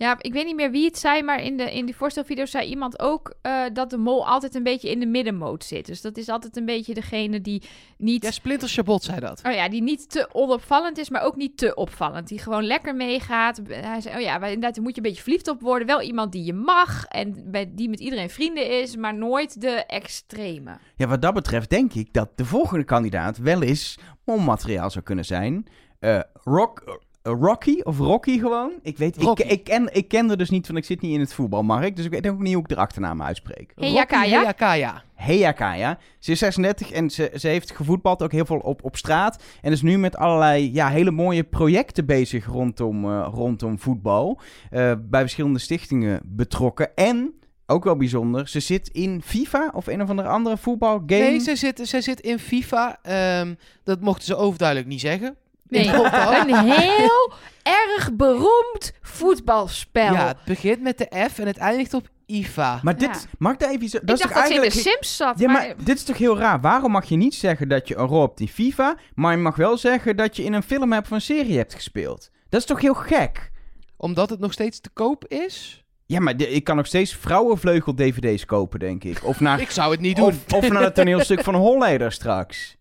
Ja, 0.02 0.16
ik 0.22 0.34
weet 0.34 0.46
niet 0.46 0.56
meer 0.56 0.72
wie 0.72 0.86
het 0.86 0.98
zei, 0.98 1.24
maar 1.24 1.44
in, 1.44 1.58
de, 1.58 1.74
in 1.74 1.86
die 1.86 1.96
voorstelvideo 1.96 2.46
zei 2.46 2.68
iemand 2.68 3.00
ook 3.00 3.34
eh, 3.42 3.64
dat 3.74 3.90
de 3.90 3.98
mol 3.98 4.28
altijd 4.28 4.56
een 4.56 4.64
beetje 4.64 4.90
in 4.90 5.00
de 5.00 5.06
middenmoot 5.06 5.64
zit. 5.64 5.86
Dus 5.86 6.02
dat 6.02 6.18
is 6.18 6.30
altijd 6.30 6.58
een 6.58 6.66
beetje 6.66 6.94
degene 6.94 7.42
die 7.42 7.64
niet, 7.98 8.24
Ja, 8.24 8.32
Splinter 8.32 8.70
Chabot 8.70 9.04
zei 9.04 9.20
dat. 9.20 9.42
oh 9.46 9.52
ja, 9.52 9.70
die 9.70 9.82
niet 9.82 10.10
te 10.10 10.30
onopvallend 10.32 10.98
is, 10.98 11.10
maar 11.10 11.22
ook 11.22 11.36
niet 11.36 11.58
te 11.58 11.76
opvallend. 11.76 12.28
Die 12.28 12.40
gewoon 12.40 12.64
lekker 12.64 12.96
meegaat. 12.96 13.62
Hij 13.68 14.02
zei, 14.02 14.16
oh 14.16 14.22
ja, 14.22 14.38
maar 14.38 14.48
inderdaad, 14.48 14.76
daar 14.76 14.84
moet 14.84 14.96
je 14.96 15.02
een 15.02 15.08
beetje 15.08 15.24
verliefd 15.24 15.48
op 15.48 15.62
worden. 15.62 15.88
Wel 15.88 16.02
iemand 16.02 16.32
die 16.32 16.44
je 16.44 16.54
mag 16.54 17.06
en 17.06 17.52
bij, 17.52 17.72
die 17.76 17.90
met 17.90 18.00
iedereen 18.00 18.30
vrienden 18.30 18.82
is, 18.82 18.96
maar 18.96 19.16
nooit 19.16 19.62
de 19.62 19.86
extreme. 19.86 20.78
Ja, 20.96 21.08
wat 21.08 21.22
dat 21.22 21.34
betreft 21.34 21.70
denk 21.70 21.94
ik 21.94 22.14
dat 22.14 22.30
de 22.38 22.46
volgende 22.46 22.84
kandidaat 22.84 23.38
wel 23.38 23.62
eens 23.62 23.98
molmateriaal 24.26 24.90
zou 24.90 25.04
kunnen 25.04 25.26
zijn. 25.26 25.68
Eh, 26.00 26.20
Rock, 26.34 27.00
Rocky 27.24 27.80
of 27.84 27.98
Rocky 27.98 28.40
gewoon. 28.40 28.72
Ik 28.82 28.98
weet, 28.98 29.16
ik, 29.16 29.22
Rocky. 29.22 29.42
ik, 29.42 29.64
ken, 29.64 29.94
ik 29.94 30.08
ken 30.08 30.30
er 30.30 30.38
dus 30.38 30.50
niet 30.50 30.68
van, 30.68 30.78
ik 30.78 30.86
zit 30.86 31.02
niet 31.02 31.14
in 31.14 31.20
het 31.20 31.34
voetbalmarkt. 31.34 31.96
Dus 31.96 32.06
ik 32.06 32.12
weet 32.12 32.28
ook 32.28 32.40
niet 32.40 32.54
hoe 32.54 32.64
ik 32.64 32.70
de 32.70 32.76
achternaam 32.76 33.22
uitspreek. 33.22 33.72
Heyakaya. 33.76 35.04
Heya 35.22 35.52
Kaya. 35.52 35.98
Ze 36.20 36.32
is 36.32 36.40
36 36.40 36.92
en 36.92 37.10
ze, 37.10 37.32
ze 37.36 37.48
heeft 37.48 37.72
gevoetbald 37.76 38.24
ook 38.24 38.32
heel 38.32 38.46
veel 38.46 38.58
op, 38.58 38.84
op 38.84 38.98
straat. 38.98 39.44
En 39.62 39.72
is 39.72 39.82
nu 39.82 39.98
met 39.98 40.16
allerlei 40.16 40.74
ja, 40.74 40.90
hele 40.90 41.12
mooie 41.12 41.44
projecten 41.44 42.06
bezig 42.06 42.46
rondom, 42.46 43.06
eh, 43.06 43.28
rondom 43.34 43.80
voetbal. 43.80 44.40
Eh, 44.70 44.94
bij 45.00 45.22
verschillende 45.22 45.60
stichtingen 45.60 46.22
betrokken. 46.26 46.96
En, 46.96 47.34
ook 47.66 47.84
wel 47.84 47.96
bijzonder, 47.96 48.48
ze 48.48 48.60
zit 48.60 48.88
in 48.88 49.22
FIFA 49.26 49.72
of 49.74 49.88
een 49.88 50.02
of 50.02 50.10
andere 50.10 50.28
andere 50.28 50.58
voetbalgame. 50.58 51.06
Nee, 51.06 51.40
zij 51.40 51.56
zit, 51.56 51.80
zij 51.84 52.02
zit 52.02 52.20
in 52.20 52.40
FIFA. 52.40 53.00
Ehm, 53.02 53.54
dat 53.84 54.02
mochten 54.02 54.26
ze 54.26 54.36
overduidelijk 54.36 54.90
niet 54.90 55.00
zeggen. 55.00 55.36
Nee, 55.72 55.88
een 55.94 56.70
heel 56.72 57.34
erg 57.64 58.14
beroemd 58.14 58.92
voetbalspel. 59.02 60.14
Ja, 60.14 60.28
het 60.28 60.44
begint 60.46 60.82
met 60.82 60.98
de 60.98 61.28
F 61.32 61.40
en 61.40 61.48
het 61.48 61.58
eindigt 61.58 61.94
op 61.94 62.08
IFA. 62.26 62.80
Maar 62.84 62.98
dit, 62.98 63.10
Ja. 63.10 63.30
mag 63.38 63.54
ik 63.54 63.60
daar 63.60 63.70
even... 63.70 63.90
zo- 63.90 63.98
ik 63.98 64.08
Dat 64.08 64.18
dacht 64.18 64.30
is 64.30 64.36
toch 64.36 64.36
dat 64.36 64.48
ze 64.48 64.54
in 64.54 64.62
de 64.62 64.68
eigenlijk... 64.68 64.96
Sims 64.98 65.16
zat, 65.18 65.40
Ja, 65.40 65.52
maar... 65.52 65.62
maar 65.68 65.76
dit 65.86 65.98
is 65.98 66.04
toch 66.04 66.18
heel 66.18 66.38
raar. 66.38 66.62
Waarom 66.62 66.92
mag 66.92 67.06
je 67.10 67.16
niet 67.16 67.36
zeggen 67.36 67.68
dat 67.70 67.88
je 67.88 67.98
een 67.98 68.06
rol 68.08 68.22
hebt 68.22 68.40
in 68.40 68.48
FIFA, 68.48 68.96
maar 69.16 69.32
je 69.32 69.38
mag 69.38 69.56
wel 69.56 69.78
zeggen 69.78 70.18
dat 70.18 70.36
je 70.36 70.44
in 70.44 70.54
een 70.54 70.64
film 70.64 70.92
hebt 70.92 71.06
of 71.06 71.12
een 71.12 71.22
serie 71.22 71.58
hebt 71.58 71.74
gespeeld? 71.74 72.30
Dat 72.50 72.60
is 72.60 72.66
toch 72.66 72.82
heel 72.82 72.94
gek? 72.94 73.52
Omdat 73.98 74.30
het 74.30 74.40
nog 74.40 74.52
steeds 74.54 74.80
te 74.80 74.90
koop 74.90 75.26
is? 75.28 75.84
Ja, 76.06 76.20
maar 76.20 76.38
de- 76.38 76.50
ik 76.50 76.64
kan 76.64 76.76
nog 76.76 76.86
steeds 76.88 77.16
vrouwenvleugel-dvd's 77.16 78.46
kopen, 78.46 78.80
denk 78.80 79.04
ik. 79.04 79.24
Of 79.24 79.40
naar, 79.40 79.60
Ik 79.68 79.72
zou 79.72 79.92
het 79.92 80.00
niet 80.00 80.16
doen. 80.16 80.26
of, 80.26 80.54
of 80.54 80.70
naar 80.70 80.84
het 80.84 80.96
toneelstuk 80.96 81.44
van 81.44 81.56
Holleder 81.56 82.12
straks. 82.12 82.76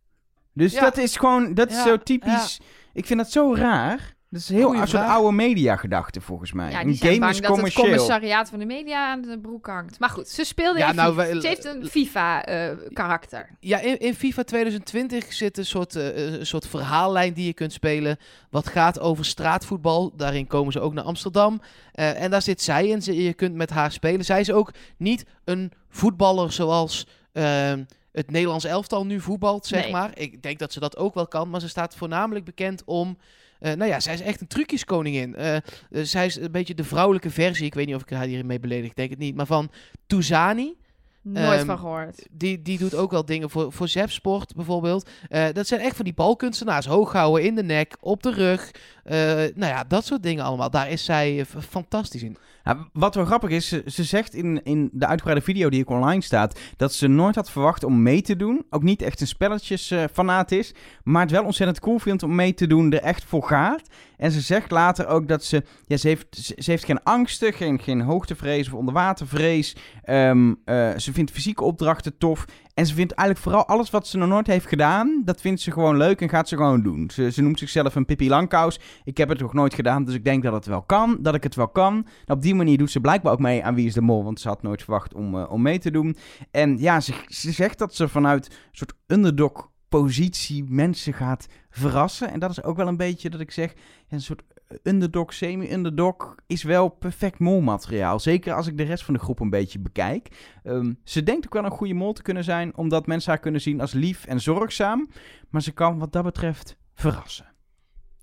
Dus 0.55 0.73
Ja. 0.73 0.81
dat 0.81 0.97
is 0.97 1.17
gewoon, 1.17 1.55
dat 1.55 1.71
is 1.71 1.77
Ja, 1.77 1.83
zo 1.85 1.97
typisch. 1.99 2.61
Ik 2.93 3.07
vind 3.07 3.19
dat 3.19 3.31
zo 3.31 3.55
raar. 3.55 4.19
Dat 4.31 4.41
is 4.41 4.49
heel 4.49 4.67
Goeie 4.67 4.81
een 4.81 4.89
soort 4.89 5.03
vraag. 5.03 5.15
oude 5.17 5.33
mediagedachte, 5.33 6.21
volgens 6.21 6.53
mij. 6.53 6.71
Ja, 6.71 6.81
een 6.81 6.87
die 6.87 6.97
zijn 6.97 7.09
game 7.09 7.21
bang 7.21 7.33
is 7.33 7.41
dat 7.41 7.57
het 7.61 7.73
commissariaat 7.75 8.49
van 8.51 8.59
de 8.59 8.65
media 8.65 9.11
aan 9.11 9.21
de 9.23 9.39
broek 9.39 9.67
hangt. 9.67 9.99
Maar 9.99 10.09
goed, 10.09 10.29
ze 10.29 10.45
speelde 10.45 10.79
Ja, 10.79 10.89
in 10.89 10.95
nou, 10.95 11.15
FIFA. 11.15 11.27
wij- 11.33 11.41
Ze 11.41 11.47
heeft 11.47 11.65
een 11.65 11.87
FIFA-karakter. 11.89 13.49
Ja, 13.61 13.79
in, 13.81 13.99
in 13.99 14.15
FIFA 14.15 14.43
2020 14.43 15.33
zit 15.33 15.59
een 15.59 15.67
soort, 15.67 15.97
eh, 15.97 16.33
een 16.39 16.47
soort 16.47 16.67
verhaallijn 16.67 17.33
die 17.33 17.47
je 17.47 17.53
kunt 17.53 17.73
spelen. 17.73 18.17
Wat 18.51 18.69
gaat 18.69 19.01
over 19.01 19.25
straatvoetbal. 19.25 20.13
Daarin 20.17 20.47
komen 20.47 20.73
ze 20.73 20.81
ook 20.81 20.95
naar 20.95 21.05
Amsterdam. 21.05 21.61
Eh, 21.93 22.23
en 22.23 22.31
daar 22.31 22.43
zit 22.43 22.63
zij 22.63 22.87
in. 22.89 23.01
Je 23.23 23.35
kunt 23.35 23.55
met 23.55 23.71
haar 23.71 23.93
spelen. 23.93 24.25
Zij 24.25 24.41
is 24.41 24.53
ook 24.53 24.73
niet 24.97 25.25
een 25.45 25.73
voetballer 25.89 26.53
zoals 26.53 27.07
ehm, 27.33 27.85
het 28.13 28.31
Nederlands 28.31 28.65
elftal 28.65 29.07
nu 29.07 29.21
voetbalt, 29.21 29.67
zeg 29.67 29.83
Nee. 29.83 29.93
maar. 29.93 30.11
Ik 30.19 30.43
denk 30.43 30.59
dat 30.59 30.73
ze 30.73 30.81
dat 30.81 30.97
ook 30.97 31.15
wel 31.15 31.27
kan. 31.29 31.51
Maar 31.51 31.61
ze 31.61 31.69
staat 31.69 31.95
voornamelijk 31.97 32.45
bekend 32.45 32.83
om. 32.85 33.19
eh, 33.59 33.73
nou 33.73 33.91
ja, 33.91 34.01
zij 34.01 34.15
is 34.15 34.21
echt 34.21 34.41
een 34.41 34.47
trucjeskoningin. 34.47 35.35
Eh 35.37 35.57
eh, 35.57 35.63
zij 35.91 36.27
is 36.27 36.37
een 36.37 36.53
beetje 36.53 36.75
de 36.75 36.85
vrouwelijke 36.85 37.31
versie. 37.31 37.67
Ik 37.67 37.75
weet 37.75 37.87
niet 37.87 37.95
of 37.95 38.03
ik 38.03 38.11
haar 38.11 38.27
hiermee 38.27 38.61
beledig. 38.61 38.91
Ik 38.91 38.97
denk 38.97 39.11
het 39.11 39.19
niet. 39.19 39.35
Maar 39.35 39.47
van 39.47 39.71
Touzani. 40.07 40.75
Nooit 41.23 41.59
Ehm, 41.59 41.67
van 41.67 41.79
gehoord. 41.79 42.27
Die, 42.31 42.63
die 42.63 42.79
doet 42.79 42.95
ook 42.95 43.11
wel 43.11 43.25
dingen 43.25 43.51
voor, 43.51 43.73
voor 43.73 43.89
Zepsport 43.89 44.55
bijvoorbeeld. 44.55 45.09
Eh, 45.29 45.45
dat 45.53 45.67
zijn 45.67 45.81
echt 45.81 45.97
van 45.97 46.05
die 46.05 46.15
balkunstenaars. 46.15 46.87
Hoog 46.87 47.13
houden 47.13 47.45
in 47.45 47.55
de 47.55 47.63
nek, 47.63 47.97
op 48.01 48.23
de 48.23 48.33
rug. 48.33 48.71
Eh, 49.05 49.17
nou 49.55 49.73
ja, 49.73 49.85
dat 49.85 50.05
soort 50.05 50.23
dingen 50.23 50.45
allemaal. 50.45 50.71
Daar 50.71 50.91
is 50.91 51.05
zij 51.05 51.41
eh, 51.41 51.47
fantastisch 51.69 52.23
in. 52.23 52.37
Ja, 52.65 52.89
wat 52.93 53.15
wel 53.15 53.25
grappig 53.25 53.51
is, 53.51 53.69
ze, 53.69 53.83
ze 53.87 54.05
zegt 54.05 54.35
in, 54.35 54.63
in 54.63 54.91
de 54.93 55.07
uitgebreide 55.07 55.45
video 55.45 55.69
die 55.69 55.81
ook 55.81 55.91
online 55.97 56.23
staat, 56.23 56.59
dat 56.77 56.93
ze 56.93 57.07
nooit 57.07 57.35
had 57.35 57.51
verwacht 57.51 57.85
om 57.85 58.03
mee 58.03 58.23
te 58.23 58.37
doen. 58.37 58.67
Ook 58.71 58.83
niet 58.83 59.03
echt 59.03 59.21
een 59.21 59.27
spelletjesfanaat 59.27 60.53
is, 60.53 60.75
maar 61.03 61.23
het 61.23 61.31
wel 61.31 61.45
ontzettend 61.45 61.81
cool 61.81 61.99
vindt 61.99 62.23
om 62.23 62.35
mee 62.35 62.55
te 62.55 62.67
doen, 62.67 62.93
er 62.93 63.03
echt 63.03 63.25
voor 63.25 63.43
gaat. 63.43 63.83
En 64.17 64.31
ze 64.31 64.41
zegt 64.41 64.71
later 64.71 65.07
ook 65.07 65.29
dat 65.29 65.45
ze, 65.45 65.65
ja, 65.87 65.97
ze 65.97 66.09
heeft, 66.09 66.27
ze, 66.31 66.55
ze 66.59 66.71
heeft 66.71 66.85
geen 66.85 67.03
angsten, 67.03 67.53
geen, 67.53 67.79
geen 67.79 68.01
hoogtevrees 68.01 68.67
of 68.67 68.75
onderwatervrees. 68.75 69.77
Ehm, 70.03 70.55
eh, 70.65 70.91
ze 71.11 71.17
vindt 71.17 71.31
fysieke 71.31 71.65
opdrachten 71.65 72.19
tof. 72.19 72.45
En 72.75 72.87
ze 72.87 72.95
vindt 72.95 73.13
eigenlijk 73.13 73.49
vooral 73.49 73.67
alles 73.77 73.91
wat 73.91 74.07
ze 74.07 74.19
nog 74.19 74.29
nooit 74.29 74.47
heeft 74.47 74.67
gedaan, 74.67 75.23
dat 75.25 75.41
vindt 75.41 75.61
ze 75.61 75.71
gewoon 75.71 75.97
leuk 75.97 76.21
en 76.21 76.29
gaat 76.29 76.49
ze 76.49 76.57
gewoon 76.57 76.83
doen. 76.83 77.11
Ze, 77.11 77.31
ze 77.31 77.43
noemt 77.43 77.59
zichzelf 77.59 77.95
een 77.95 78.05
Pippi 78.05 78.29
Langkous. 78.29 78.81
Ik 79.05 79.17
heb 79.17 79.29
het 79.29 79.41
nog 79.41 79.53
nooit 79.53 79.75
gedaan, 79.75 80.05
dus 80.05 80.15
ik 80.15 80.25
denk 80.25 80.43
dat 80.43 80.53
het 80.53 80.67
wel 80.67 80.83
kan, 80.83 81.19
dat 81.21 81.35
ik 81.35 81.43
het 81.43 81.55
wel 81.55 81.69
kan. 81.69 82.07
Op 82.27 82.43
die 82.43 82.55
manier 82.55 82.79
doet 82.79 82.91
ze 82.91 83.01
blijkbaar 83.01 83.33
ook 83.33 83.39
mee 83.39 83.65
aan 83.65 83.75
Wie 83.75 83.87
is 83.87 83.95
de 83.95 84.01
Mol, 84.01 84.25
want 84.25 84.41
ze 84.41 84.49
had 84.49 84.63
nooit 84.63 84.83
verwacht 84.83 85.15
om, 85.15 85.39
eh, 85.39 85.51
om 85.51 85.63
mee 85.63 85.79
te 85.79 85.91
doen. 85.91 86.17
En 86.51 86.79
ja, 86.79 87.01
ze, 87.01 87.15
ze 87.27 87.53
zegt 87.53 87.79
dat 87.79 87.95
ze 87.95 88.09
vanuit 88.09 88.47
een 88.47 88.55
soort 88.71 88.93
underdog 89.07 89.71
positie 89.89 90.65
mensen 90.69 91.13
gaat 91.13 91.47
verrassen. 91.71 92.31
En 92.31 92.41
dat 92.41 92.51
is 92.51 92.63
ook 92.63 92.77
wel 92.77 92.89
een 92.89 92.97
beetje 92.97 93.31
dat 93.31 93.41
ik 93.41 93.51
zeg, 93.51 93.75
een 94.09 94.21
soort 94.21 94.43
underdog, 94.83 95.35
semi-underdog 95.35 96.35
is 96.47 96.63
wel 96.63 96.89
perfect 96.89 97.39
molmateriaal. 97.39 98.21
Zeker 98.21 98.55
als 98.55 98.67
ik 98.67 98.77
de 98.77 98.83
rest 98.83 99.05
van 99.05 99.15
de 99.15 99.21
groep 99.21 99.41
een 99.41 99.51
beetje 99.51 99.79
bekijk. 99.79 100.29
Ehm, 100.63 100.93
ze 101.05 101.23
denkt 101.23 101.47
ook 101.47 101.55
wel 101.55 101.65
een 101.65 101.71
goede 101.71 101.95
mol 101.95 102.13
te 102.13 102.23
kunnen 102.23 102.45
zijn, 102.45 102.77
omdat 102.77 103.07
mensen 103.07 103.31
haar 103.31 103.41
kunnen 103.41 103.61
zien 103.61 103.81
als 103.81 103.93
lief 103.93 104.27
en 104.27 104.41
zorgzaam. 104.41 105.11
Maar 105.49 105.63
ze 105.63 105.73
kan 105.73 105.99
wat 105.99 106.13
dat 106.13 106.25
betreft 106.25 106.77
verrassen. 106.95 107.49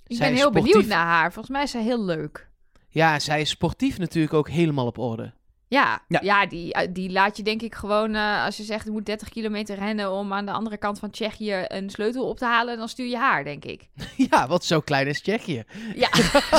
Ik 0.07 0.15
zij 0.17 0.27
ben 0.27 0.37
heel 0.37 0.47
sportief. 0.49 0.71
benieuwd 0.71 0.89
naar 0.89 1.05
haar. 1.05 1.33
Volgens 1.33 1.55
mij 1.55 1.63
is 1.63 1.71
ze 1.71 1.77
heel 1.77 2.03
leuk. 2.05 2.49
Ja, 2.89 3.19
zij 3.19 3.41
is 3.41 3.49
sportief 3.49 3.97
natuurlijk 3.97 4.33
ook 4.33 4.49
helemaal 4.49 4.85
op 4.85 4.97
orde. 4.97 5.33
Ja, 5.69 6.01
Ja. 6.07 6.19
ja. 6.23 6.45
die, 6.45 6.73
eh, 6.73 6.87
die 6.93 7.11
laat 7.11 7.37
je 7.37 7.43
denk 7.43 7.61
ik 7.61 7.75
gewoon... 7.75 8.15
eh, 8.15 8.43
als 8.45 8.57
je 8.57 8.63
zegt, 8.63 8.85
je 8.85 8.91
moet 8.91 9.05
30 9.05 9.29
kilometer 9.29 9.75
rennen... 9.77 10.11
om 10.11 10.33
aan 10.33 10.45
de 10.45 10.51
andere 10.51 10.77
kant 10.77 10.99
van 10.99 11.09
Tsjechië 11.09 11.65
een 11.67 11.89
sleutel 11.89 12.29
op 12.29 12.37
te 12.37 12.45
halen... 12.45 12.77
dan 12.77 12.87
stuur 12.89 13.07
je 13.07 13.17
haar, 13.17 13.43
denk 13.43 13.65
ik. 13.65 13.87
ja, 14.29 14.47
wat 14.47 14.65
zo 14.65 14.79
klein 14.79 15.07
is 15.07 15.21
Tsjechië. 15.21 15.63
Ja. 15.95 16.09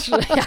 ja. 0.35 0.47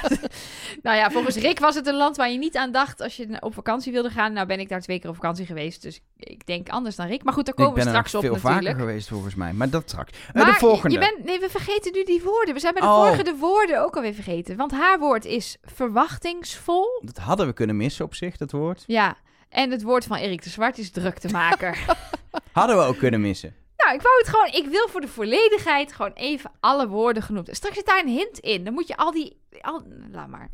Nou 0.81 0.97
ja, 0.97 1.11
volgens 1.11 1.35
Rick 1.35 1.59
was 1.59 1.75
het 1.75 1.87
een 1.87 1.95
land 1.95 2.17
waar 2.17 2.31
je 2.31 2.37
niet 2.37 2.57
aan 2.57 2.71
dacht... 2.71 3.01
als 3.01 3.15
je 3.15 3.37
op 3.39 3.53
vakantie 3.53 3.91
wilde 3.91 4.09
gaan. 4.09 4.33
Nou 4.33 4.47
ben 4.47 4.59
ik 4.59 4.69
daar 4.69 4.81
twee 4.81 4.99
keer 4.99 5.09
op 5.09 5.15
vakantie 5.15 5.45
geweest... 5.45 5.81
dus 5.81 5.99
ik 6.17 6.45
denk 6.45 6.69
anders 6.69 6.95
dan 6.95 7.07
Rick. 7.07 7.23
Maar 7.23 7.33
goed, 7.33 7.45
daar 7.45 7.55
komen 7.55 7.71
ik 7.71 7.83
ben 7.83 7.85
we 7.85 7.89
straks 7.89 8.15
op 8.15 8.21
veel 8.21 8.31
natuurlijk. 8.33 8.63
vaker 8.63 8.79
geweest 8.79 9.07
volgens 9.07 9.35
mij, 9.35 9.53
maar 9.53 9.69
dat 9.69 9.83
straks. 9.89 10.11
Eh, 10.33 10.45
de 10.45 10.53
volgende. 10.53 10.93
Je 10.99 10.99
bent, 10.99 11.23
nee, 11.25 11.39
we 11.39 11.49
vergeten 11.49 11.91
nu 11.93 12.03
die 12.03 12.21
woorden. 12.23 12.53
We 12.53 12.59
zijn 12.59 12.73
bij 12.73 12.81
de 12.81 12.87
Oh. 12.87 13.03
vorige 13.03 13.23
de 13.23 13.35
woorden 13.39 13.83
ook 13.83 13.95
alweer 13.95 14.13
vergeten. 14.13 14.55
Want 14.57 14.71
haar 14.71 14.99
woord 14.99 15.25
is 15.25 15.57
verwachtingsvol. 15.63 17.01
Dat 17.03 17.17
hadden 17.17 17.45
we 17.47 17.53
kunnen 17.53 17.77
missen 17.77 18.05
op 18.05 18.15
zich, 18.15 18.37
dat 18.37 18.50
woord. 18.51 18.83
Ja, 18.87 19.17
en 19.49 19.71
het 19.71 19.83
woord 19.83 20.05
van 20.05 20.17
Erik 20.17 20.43
de 20.43 20.49
Zwart 20.49 20.77
is 20.77 20.91
druktemaker. 20.91 21.79
Hadden 22.51 22.77
we 22.77 22.83
ook 22.83 22.97
kunnen 22.97 23.21
missen. 23.21 23.55
nou, 23.77 23.95
ik 23.95 24.01
wou 24.01 24.17
het 24.17 24.27
gewoon... 24.27 24.63
Ik 24.63 24.71
wil 24.71 24.87
voor 24.87 25.01
de 25.01 25.07
volledigheid 25.07 25.93
gewoon 25.93 26.13
even 26.13 26.51
alle 26.59 26.87
woorden 26.87 27.23
genoemd. 27.23 27.49
Straks 27.51 27.75
zit 27.75 27.85
daar 27.85 27.99
een 27.99 28.07
hint 28.07 28.39
in. 28.39 28.63
Dan 28.63 28.73
moet 28.73 28.87
je 28.87 28.97
al 28.97 29.11
die... 29.11 29.39
Al, 29.61 29.83
laat 30.11 30.27
maar. 30.27 30.49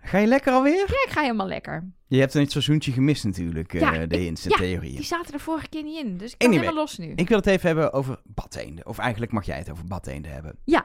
Ga 0.00 0.18
je 0.18 0.26
lekker 0.26 0.52
alweer? 0.52 0.76
Ja, 0.76 1.04
ik 1.06 1.08
ga 1.08 1.20
helemaal 1.20 1.46
lekker. 1.46 1.92
Je 2.06 2.20
hebt 2.20 2.34
een 2.34 2.48
seizoentje 2.48 2.92
gemist 2.92 3.24
natuurlijk, 3.24 3.74
eh, 3.74 3.80
Ja, 3.80 4.06
de 4.06 4.16
hints 4.16 4.44
en 4.44 4.50
ja, 4.50 4.56
theorieën. 4.56 4.96
Die 4.96 5.04
zaten 5.04 5.34
er 5.34 5.40
vorige 5.40 5.68
keer 5.68 5.82
niet 5.82 6.04
in. 6.04 6.16
Dus 6.16 6.32
ik 6.32 6.38
kan 6.38 6.48
Anyway, 6.48 6.64
helemaal 6.64 6.84
los 6.86 6.98
nu. 6.98 7.12
Ik 7.16 7.28
wil 7.28 7.36
het 7.36 7.46
even 7.46 7.66
hebben 7.66 7.92
over 7.92 8.20
badeenden. 8.24 8.86
Of 8.86 8.98
eigenlijk 8.98 9.32
mag 9.32 9.46
jij 9.46 9.58
het 9.58 9.70
over 9.70 9.84
badeenden 9.84 10.32
hebben. 10.32 10.58
Ja, 10.64 10.84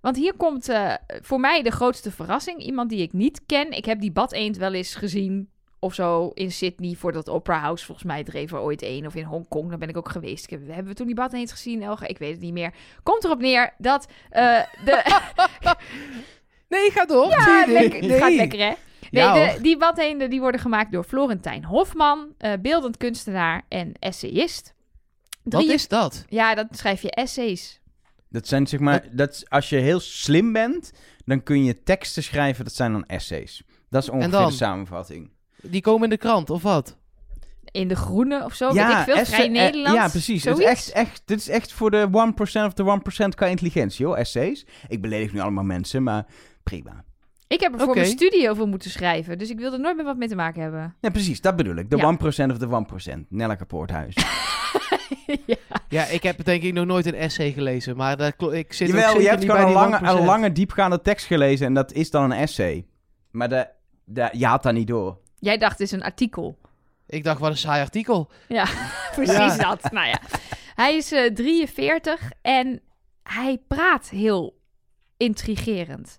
want 0.00 0.16
hier 0.16 0.34
komt 0.34 0.68
eh, 0.68 0.94
voor 1.08 1.40
mij 1.40 1.62
de 1.62 1.70
grootste 1.70 2.10
verrassing. 2.10 2.62
Iemand 2.62 2.90
die 2.90 3.02
ik 3.02 3.12
niet 3.12 3.40
ken. 3.46 3.70
Ik 3.70 3.84
heb 3.84 4.00
die 4.00 4.12
badeend 4.12 4.56
wel 4.56 4.72
eens 4.72 4.94
gezien 4.94 5.48
of 5.78 5.94
zo 5.94 6.30
in 6.34 6.52
Sydney 6.52 6.94
voor 6.94 7.12
dat 7.12 7.28
Opera 7.28 7.58
House. 7.58 7.84
Volgens 7.84 8.06
mij 8.06 8.24
dreef 8.24 8.52
er 8.52 8.60
ooit 8.60 8.82
één. 8.82 9.06
Of 9.06 9.14
in 9.14 9.24
Hongkong, 9.24 9.68
daar 9.68 9.78
ben 9.78 9.88
ik 9.88 9.96
ook 9.96 10.08
geweest. 10.08 10.44
Ik 10.44 10.50
heb, 10.50 10.66
hebben 10.66 10.86
we 10.86 10.94
toen 10.94 11.06
die 11.06 11.14
badeend 11.14 11.50
gezien, 11.52 11.82
Elge? 11.82 12.06
Ik 12.06 12.18
weet 12.18 12.32
het 12.32 12.40
niet 12.40 12.52
meer. 12.52 12.74
Komt 13.02 13.24
erop 13.24 13.40
neer 13.40 13.74
dat 13.78 14.08
eh, 14.30 14.60
de... 14.84 15.02
Nee, 16.68 16.90
ga 16.90 17.04
door. 17.04 17.28
Ja, 17.28 17.64
Nee, 17.66 17.72
lekker, 17.72 18.00
nee. 18.00 18.18
gaat 18.18 18.32
lekker, 18.32 18.58
hè? 18.58 18.72
Nee, 19.10 19.22
Ja, 19.22 19.52
de, 19.52 19.60
die 19.60 19.76
badeenden 19.76 20.30
die 20.30 20.40
worden 20.40 20.60
gemaakt 20.60 20.92
door 20.92 21.04
Florentijn 21.04 21.64
Hofman, 21.64 22.34
eh, 22.38 22.52
beeldend 22.60 22.96
kunstenaar 22.96 23.64
en 23.68 23.92
essayist. 23.98 24.74
Wat 25.42 25.62
is 25.62 25.88
dat? 25.88 26.24
Ja, 26.28 26.54
dan 26.54 26.68
schrijf 26.70 27.02
je 27.02 27.10
essays. 27.10 27.77
Dat 28.30 28.46
zijn 28.48 28.66
zeg 28.66 28.80
maar, 28.80 29.04
dat, 29.12 29.32
is- 29.34 29.48
als 29.50 29.68
je 29.68 29.76
heel 29.76 30.00
slim 30.00 30.52
bent, 30.52 30.92
dan 31.24 31.42
kun 31.42 31.64
je 31.64 31.82
teksten 31.82 32.22
schrijven, 32.22 32.64
dat 32.64 32.74
zijn 32.74 32.92
dan 32.92 33.04
essays. 33.06 33.62
Dat 33.90 34.02
is 34.02 34.08
ongeveer 34.08 34.30
dan? 34.30 34.48
de 34.48 34.54
samenvatting. 34.54 35.30
Die 35.62 35.80
komen 35.80 36.02
in 36.04 36.10
de 36.10 36.16
krant, 36.16 36.50
of 36.50 36.62
wat? 36.62 36.96
In 37.70 37.88
de 37.88 37.96
groene 37.96 38.44
of 38.44 38.54
zo, 38.54 38.72
weet 38.72 38.88
ik 38.88 38.96
veel. 38.96 39.24
Vrij 39.24 39.44
eh, 39.44 39.50
Nederland. 39.50 39.94
ja, 39.94 40.08
precies. 40.08 40.44
Het 40.44 40.58
is 40.58 40.64
echt, 40.64 40.90
echt, 40.92 41.22
dit 41.24 41.38
is 41.38 41.48
echt 41.48 41.72
voor 41.72 41.90
de 41.90 42.08
1% 42.10 42.64
of 42.64 42.72
de 42.74 43.00
1% 43.24 43.28
qua 43.34 43.46
intelligentie, 43.46 44.06
hoor, 44.06 44.16
essays. 44.16 44.66
Ik 44.88 45.00
beledig 45.00 45.32
nu 45.32 45.40
allemaal 45.40 45.64
mensen, 45.64 46.02
maar 46.02 46.26
prima. 46.62 47.04
Ik 47.48 47.60
heb 47.60 47.72
er 47.72 47.80
voor 47.80 47.94
mijn 47.94 48.06
studie 48.06 48.50
over 48.50 48.66
moeten 48.68 48.90
schrijven. 48.90 49.38
Dus 49.38 49.50
ik 49.50 49.58
wil 49.58 49.72
er 49.72 49.80
nooit 49.80 49.96
meer 49.96 50.04
wat 50.04 50.16
mee 50.16 50.28
te 50.28 50.34
maken 50.34 50.62
hebben. 50.62 50.94
Ja, 51.00 51.10
precies, 51.10 51.40
dat 51.40 51.56
bedoel 51.56 51.76
ik. 51.76 51.90
De 51.90 51.96
Ja. 51.96 52.16
1% 52.16 52.50
of 52.50 52.58
de 52.58 52.66
1%. 52.66 53.26
Nelleke 53.28 53.64
Poorthuis. 53.64 54.14
ja. 55.46 55.56
Ja, 55.88 56.04
ik 56.04 56.22
heb 56.22 56.44
denk 56.44 56.62
ik 56.62 56.72
nog 56.72 56.86
nooit 56.86 57.06
een 57.06 57.14
essay 57.14 57.52
gelezen, 57.52 57.96
maar 57.96 58.16
dat 58.16 58.52
ik 58.52 58.72
zit 58.72 58.88
ook 58.88 58.94
Jawel, 58.94 59.08
zeker 59.08 59.22
je 59.22 59.28
hebt 59.28 59.40
niet 59.40 59.50
gewoon 59.50 59.72
bij 59.72 59.82
een 59.82 59.88
die 59.90 60.00
lange, 60.00 60.16
1%. 60.16 60.18
een 60.18 60.26
lange 60.26 60.52
diepgaande 60.52 61.02
tekst 61.02 61.26
gelezen 61.26 61.66
en 61.66 61.74
dat 61.74 61.92
is 61.92 62.10
dan 62.10 62.24
een 62.24 62.38
essay. 62.38 62.86
Maar 63.30 63.48
de, 63.48 63.68
de, 64.04 64.28
je 64.32 64.46
haalt 64.46 64.62
dat 64.62 64.72
niet 64.72 64.86
door. 64.86 65.18
Jij 65.38 65.58
dacht, 65.58 65.72
het 65.72 65.80
is 65.80 65.92
een 65.92 66.02
artikel. 66.02 66.58
Ik 67.06 67.24
dacht, 67.24 67.40
wat 67.40 67.50
een 67.50 67.56
saai 67.56 67.82
artikel. 67.82 68.30
Precies 69.14 69.36
Ja. 69.36 69.56
dat. 69.56 69.92
Nou 69.92 70.06
ja. 70.06 70.20
Hij 70.74 70.96
is 70.96 71.12
eh 71.12 71.34
43 71.34 72.30
en 72.42 72.80
hij 73.22 73.58
praat 73.68 74.08
heel 74.08 74.60
intrigerend. 75.16 76.18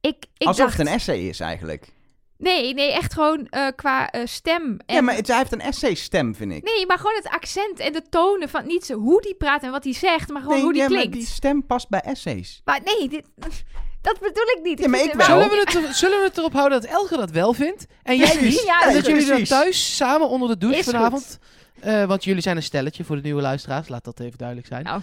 Ik, 0.00 0.26
ik 0.36 0.46
Alsof 0.46 0.64
dacht, 0.64 0.78
het 0.78 0.86
een 0.86 0.92
essay 0.92 1.18
is 1.18 1.40
eigenlijk. 1.40 1.92
Nee, 2.38 2.74
nee, 2.74 2.92
echt 2.92 3.12
gewoon 3.14 3.46
eh, 3.50 3.66
qua 3.76 4.10
eh, 4.10 4.20
stem. 4.26 4.76
En... 4.86 4.94
Ja, 4.94 5.00
maar 5.02 5.14
het, 5.14 5.26
hij 5.26 5.36
heeft 5.36 5.52
een 5.52 5.60
essay 5.60 5.94
stem, 5.94 6.34
vind 6.34 6.52
ik. 6.52 6.64
Nee, 6.64 6.86
maar 6.86 6.96
gewoon 6.98 7.14
het 7.16 7.28
accent 7.28 7.78
en 7.78 7.92
de 7.92 8.02
tonen 8.10 8.48
van 8.48 8.66
niet 8.66 8.84
zo 8.86 8.94
hoe 8.98 9.22
die 9.22 9.34
praat 9.34 9.62
en 9.62 9.70
wat 9.70 9.84
hij 9.84 9.92
zegt, 9.92 10.28
maar 10.28 10.40
gewoon 10.40 10.56
Nee, 10.56 10.64
hoe 10.64 10.72
die 10.72 10.82
ja, 10.82 10.88
maar 10.88 10.98
klinkt. 10.98 11.16
die 11.16 11.26
stem 11.26 11.66
past 11.66 11.88
bij 11.88 12.00
essays. 12.00 12.60
Maar 12.64 12.80
nee, 12.84 13.08
dit, 13.08 13.24
dat 14.00 14.18
bedoel 14.20 14.46
ik 14.56 14.60
niet. 14.62 14.78
Ja, 14.78 14.88
maar 14.88 15.00
ik 15.00 15.12
wel. 15.12 15.26
Zullen 15.26 15.48
we, 15.48 15.56
het, 15.64 15.74
er- 15.74 15.94
zullen 15.94 16.18
we 16.18 16.24
het 16.24 16.38
erop 16.38 16.52
houden 16.52 16.80
dat 16.80 16.90
Elge 16.90 17.16
dat 17.16 17.30
wel 17.30 17.52
vindt? 17.52 17.86
En 18.02 18.16
jij 18.16 18.40
niet? 18.40 18.62
Ja, 18.66 18.82
en 18.86 18.92
dat 18.94 19.06
jullie 19.06 19.20
dat 19.20 19.28
precies. 19.30 19.48
thuis 19.48 19.96
samen 19.96 20.28
onder 20.28 20.48
de 20.48 20.58
douche 20.58 20.78
Is 20.78 20.84
vanavond... 20.84 21.38
eh, 21.80 22.04
want 22.04 22.24
jullie 22.24 22.42
zijn 22.42 22.56
een 22.56 22.62
stelletje 22.62 23.04
voor 23.04 23.16
de 23.16 23.22
nieuwe 23.22 23.42
luisteraars. 23.42 23.88
Laat 23.88 24.04
dat 24.04 24.20
even 24.20 24.38
duidelijk 24.38 24.66
zijn. 24.68 24.84
Nou, 24.84 25.00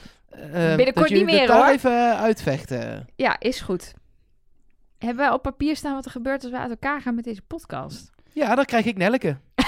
binnenkort 0.75 1.09
niet 1.09 1.25
meer, 1.25 1.51
hoor. 1.53 1.65
even 1.65 2.17
uitvechten. 2.17 3.07
Ja, 3.15 3.35
is 3.39 3.59
goed. 3.61 3.93
Hebben 5.05 5.27
we 5.27 5.33
op 5.33 5.41
papier 5.41 5.75
staan 5.75 5.93
wat 5.93 6.05
er 6.05 6.11
gebeurt 6.11 6.43
als 6.43 6.51
we 6.51 6.57
uit 6.57 6.69
elkaar 6.69 7.01
gaan 7.01 7.15
met 7.15 7.23
deze 7.23 7.41
podcast? 7.41 8.11
Ja, 8.31 8.55
dan 8.55 8.65
krijg 8.65 8.85
ik 8.85 8.97
Nelleke. 8.97 9.37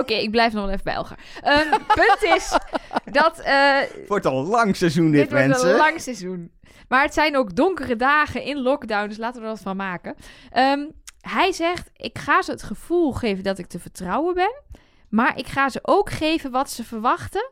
Oké, 0.00 0.14
ik 0.14 0.30
blijf 0.30 0.52
nog 0.52 0.64
wel 0.64 0.72
even 0.72 0.84
bij 0.84 0.94
Elger. 0.94 1.18
Ehm, 1.40 1.70
punt 1.86 2.22
is 2.22 2.58
dat 3.04 3.38
eh, 3.38 3.78
Het 3.78 4.08
wordt 4.08 4.26
al 4.26 4.38
een 4.38 4.46
lang 4.46 4.76
seizoen 4.76 5.10
dit, 5.10 5.20
dit 5.20 5.30
wordt 5.30 5.46
mensen. 5.46 5.70
een 5.70 5.76
lang 5.76 6.00
seizoen. 6.00 6.50
Maar 6.88 7.02
het 7.02 7.14
zijn 7.14 7.36
ook 7.36 7.56
donkere 7.56 7.96
dagen 7.96 8.42
in 8.42 8.62
lockdown, 8.62 9.08
dus 9.08 9.16
laten 9.16 9.40
we 9.40 9.46
er 9.46 9.52
wat 9.52 9.62
van 9.62 9.76
maken. 9.76 10.14
Ehm, 10.50 10.84
hij 11.20 11.52
zegt, 11.52 11.90
ik 11.96 12.18
ga 12.18 12.42
ze 12.42 12.50
het 12.50 12.62
gevoel 12.62 13.12
geven 13.12 13.44
dat 13.44 13.58
ik 13.58 13.66
te 13.66 13.78
vertrouwen 13.78 14.34
ben. 14.34 14.62
Maar 15.08 15.38
ik 15.38 15.46
ga 15.46 15.68
ze 15.68 15.78
ook 15.82 16.10
geven 16.10 16.50
wat 16.50 16.70
ze 16.70 16.84
verwachten. 16.84 17.50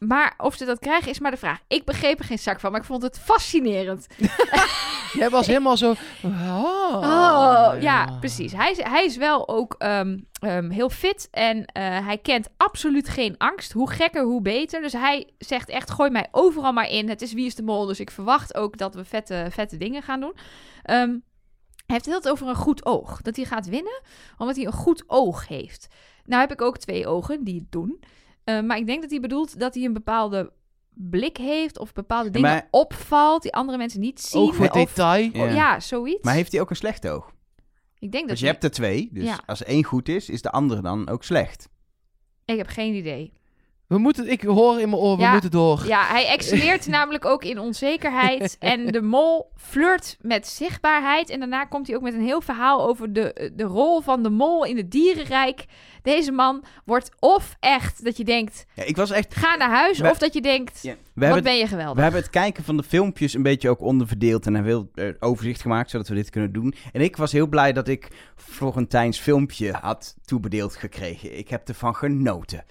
Maar 0.00 0.34
of 0.36 0.54
ze 0.54 0.64
dat 0.64 0.78
krijgen 0.78 1.10
is 1.10 1.18
maar 1.18 1.30
de 1.30 1.36
vraag. 1.36 1.58
Ik 1.68 1.84
begreep 1.84 2.18
er 2.18 2.24
geen 2.24 2.38
zak 2.38 2.60
van, 2.60 2.70
maar 2.70 2.80
ik 2.80 2.86
vond 2.86 3.02
het 3.02 3.18
fascinerend. 3.18 4.06
Jij 5.12 5.30
was 5.30 5.46
helemaal 5.46 5.76
zo... 5.76 5.94
Oh, 6.22 6.94
Oh, 6.94 7.80
ja, 7.80 8.16
precies. 8.20 8.52
Hij 8.52 8.70
is, 8.70 8.82
hij 8.82 9.04
is 9.04 9.16
wel 9.16 9.48
ook 9.48 9.74
ehm, 9.78 10.18
ehm, 10.32 10.70
heel 10.70 10.90
fit 10.90 11.28
en 11.30 11.64
eh, 11.64 12.06
hij 12.06 12.18
kent 12.18 12.48
absoluut 12.56 13.08
geen 13.08 13.34
angst. 13.38 13.72
Hoe 13.72 13.90
gekker, 13.90 14.22
hoe 14.22 14.42
beter. 14.42 14.82
Dus 14.82 14.92
hij 14.92 15.30
zegt 15.38 15.68
echt, 15.68 15.90
gooi 15.90 16.10
mij 16.10 16.28
overal 16.30 16.72
maar 16.72 16.90
in. 16.90 17.08
Het 17.08 17.22
is 17.22 17.32
Wie 17.32 17.46
is 17.46 17.54
de 17.54 17.62
Mol, 17.62 17.86
dus 17.86 18.00
ik 18.00 18.10
verwacht 18.10 18.54
ook 18.54 18.76
dat 18.76 18.94
we 18.94 19.04
vette, 19.04 19.46
vette 19.50 19.76
dingen 19.76 20.02
gaan 20.02 20.20
doen. 20.20 20.34
Ehm, 20.82 21.08
hij 21.08 21.98
heeft 21.98 22.04
het 22.04 22.24
heel 22.24 22.32
over 22.32 22.48
een 22.48 22.54
goed 22.54 22.84
oog. 22.84 23.22
Dat 23.22 23.36
hij 23.36 23.44
gaat 23.44 23.68
winnen, 23.68 24.02
omdat 24.38 24.56
hij 24.56 24.66
een 24.66 24.72
goed 24.72 25.04
oog 25.06 25.48
heeft. 25.48 25.88
Nou 26.24 26.40
heb 26.40 26.52
ik 26.52 26.62
ook 26.62 26.78
twee 26.78 27.06
ogen 27.06 27.44
die 27.44 27.54
het 27.60 27.72
doen. 27.72 28.00
Eh, 28.58 28.62
maar 28.62 28.76
ik 28.76 28.86
denk 28.86 29.00
dat 29.00 29.10
hij 29.10 29.20
bedoelt 29.20 29.60
dat 29.60 29.74
hij 29.74 29.84
een 29.84 29.92
bepaalde 29.92 30.52
blik 30.94 31.36
heeft 31.36 31.78
of 31.78 31.92
bepaalde 31.92 32.30
dingen 32.30 32.48
maar- 32.50 32.68
opvalt 32.70 33.42
die 33.42 33.52
andere 33.54 33.78
mensen 33.78 34.00
niet 34.00 34.20
zien. 34.20 34.40
Ook 34.42 34.54
voor 34.54 34.66
of, 34.68 34.72
detail. 34.72 35.30
Oh, 35.32 35.52
ja, 35.54 35.80
zoiets. 35.80 36.24
Maar 36.24 36.34
heeft 36.34 36.52
hij 36.52 36.60
ook 36.60 36.70
een 36.70 36.76
slecht 36.76 37.08
oog? 37.08 37.32
Ik 37.98 38.12
denk 38.12 38.22
dat 38.22 38.30
Dus 38.30 38.38
je 38.38 38.44
hij- 38.44 38.52
hebt 38.54 38.64
er 38.64 38.70
twee. 38.70 39.08
Dus 39.12 39.24
Ja. 39.24 39.40
als 39.46 39.62
één 39.64 39.84
goed 39.84 40.08
is, 40.08 40.28
is 40.28 40.42
de 40.42 40.50
andere 40.50 40.82
dan 40.82 41.08
ook 41.08 41.24
slecht. 41.24 41.68
Ik 42.44 42.56
heb 42.56 42.66
geen 42.66 42.94
idee. 42.94 43.32
We 43.90 43.98
moeten, 43.98 44.30
ik 44.30 44.42
hoor 44.42 44.80
in 44.80 44.88
mijn 44.88 45.02
oor, 45.02 45.16
we 45.16 45.22
Ja. 45.22 45.32
moeten 45.32 45.50
door. 45.50 45.82
Ja, 45.86 46.04
hij 46.06 46.26
excelleert 46.26 46.86
namelijk 46.96 47.24
ook 47.24 47.44
in 47.44 47.58
onzekerheid. 47.58 48.56
En 48.58 48.86
de 48.86 49.02
mol 49.02 49.50
flirt 49.56 50.16
met 50.20 50.46
zichtbaarheid. 50.46 51.30
En 51.30 51.38
daarna 51.38 51.64
komt 51.64 51.86
hij 51.86 51.96
ook 51.96 52.02
met 52.02 52.14
een 52.14 52.24
heel 52.24 52.40
verhaal 52.40 52.86
over 52.88 53.12
de, 53.12 53.52
de 53.56 53.64
rol 53.64 54.00
van 54.00 54.22
de 54.22 54.30
mol 54.30 54.64
in 54.64 54.76
het 54.76 54.90
dierenrijk. 54.90 55.64
Deze 56.02 56.32
man 56.32 56.64
wordt 56.84 57.10
of 57.18 57.56
echt 57.60 58.04
dat 58.04 58.16
je 58.16 58.24
denkt, 58.24 58.66
Ja, 58.74 58.82
ik 58.84 58.96
was 58.96 59.10
echt... 59.10 59.34
ga 59.34 59.56
naar 59.56 59.70
huis. 59.70 59.98
We- 59.98 60.10
of 60.10 60.18
dat 60.18 60.34
je 60.34 60.40
denkt, 60.40 60.82
Ja, 60.82 60.94
we, 61.14 61.28
wat 61.28 61.42
ben 61.42 61.56
je 61.56 61.66
geweldig. 61.66 61.96
we 61.96 62.02
hebben 62.02 62.20
het 62.20 62.30
kijken 62.30 62.64
van 62.64 62.76
de 62.76 62.82
filmpjes 62.82 63.34
een 63.34 63.42
beetje 63.42 63.68
ook 63.70 63.80
onderverdeeld 63.80 64.46
en 64.46 64.54
hebben 64.54 64.72
heel 64.72 64.90
eh, 65.06 65.14
overzicht 65.20 65.60
gemaakt, 65.60 65.90
zodat 65.90 66.08
we 66.08 66.14
dit 66.14 66.30
kunnen 66.30 66.52
doen. 66.52 66.74
En 66.92 67.00
ik 67.00 67.16
was 67.16 67.32
heel 67.32 67.46
blij 67.46 67.72
dat 67.72 67.88
ik 67.88 68.08
Florentijns 68.36 69.18
filmpje 69.18 69.72
had 69.72 70.14
toebedeeld 70.24 70.76
gekregen. 70.76 71.38
Ik 71.38 71.48
heb 71.48 71.68
ervan 71.68 71.94
genoten. 71.96 72.64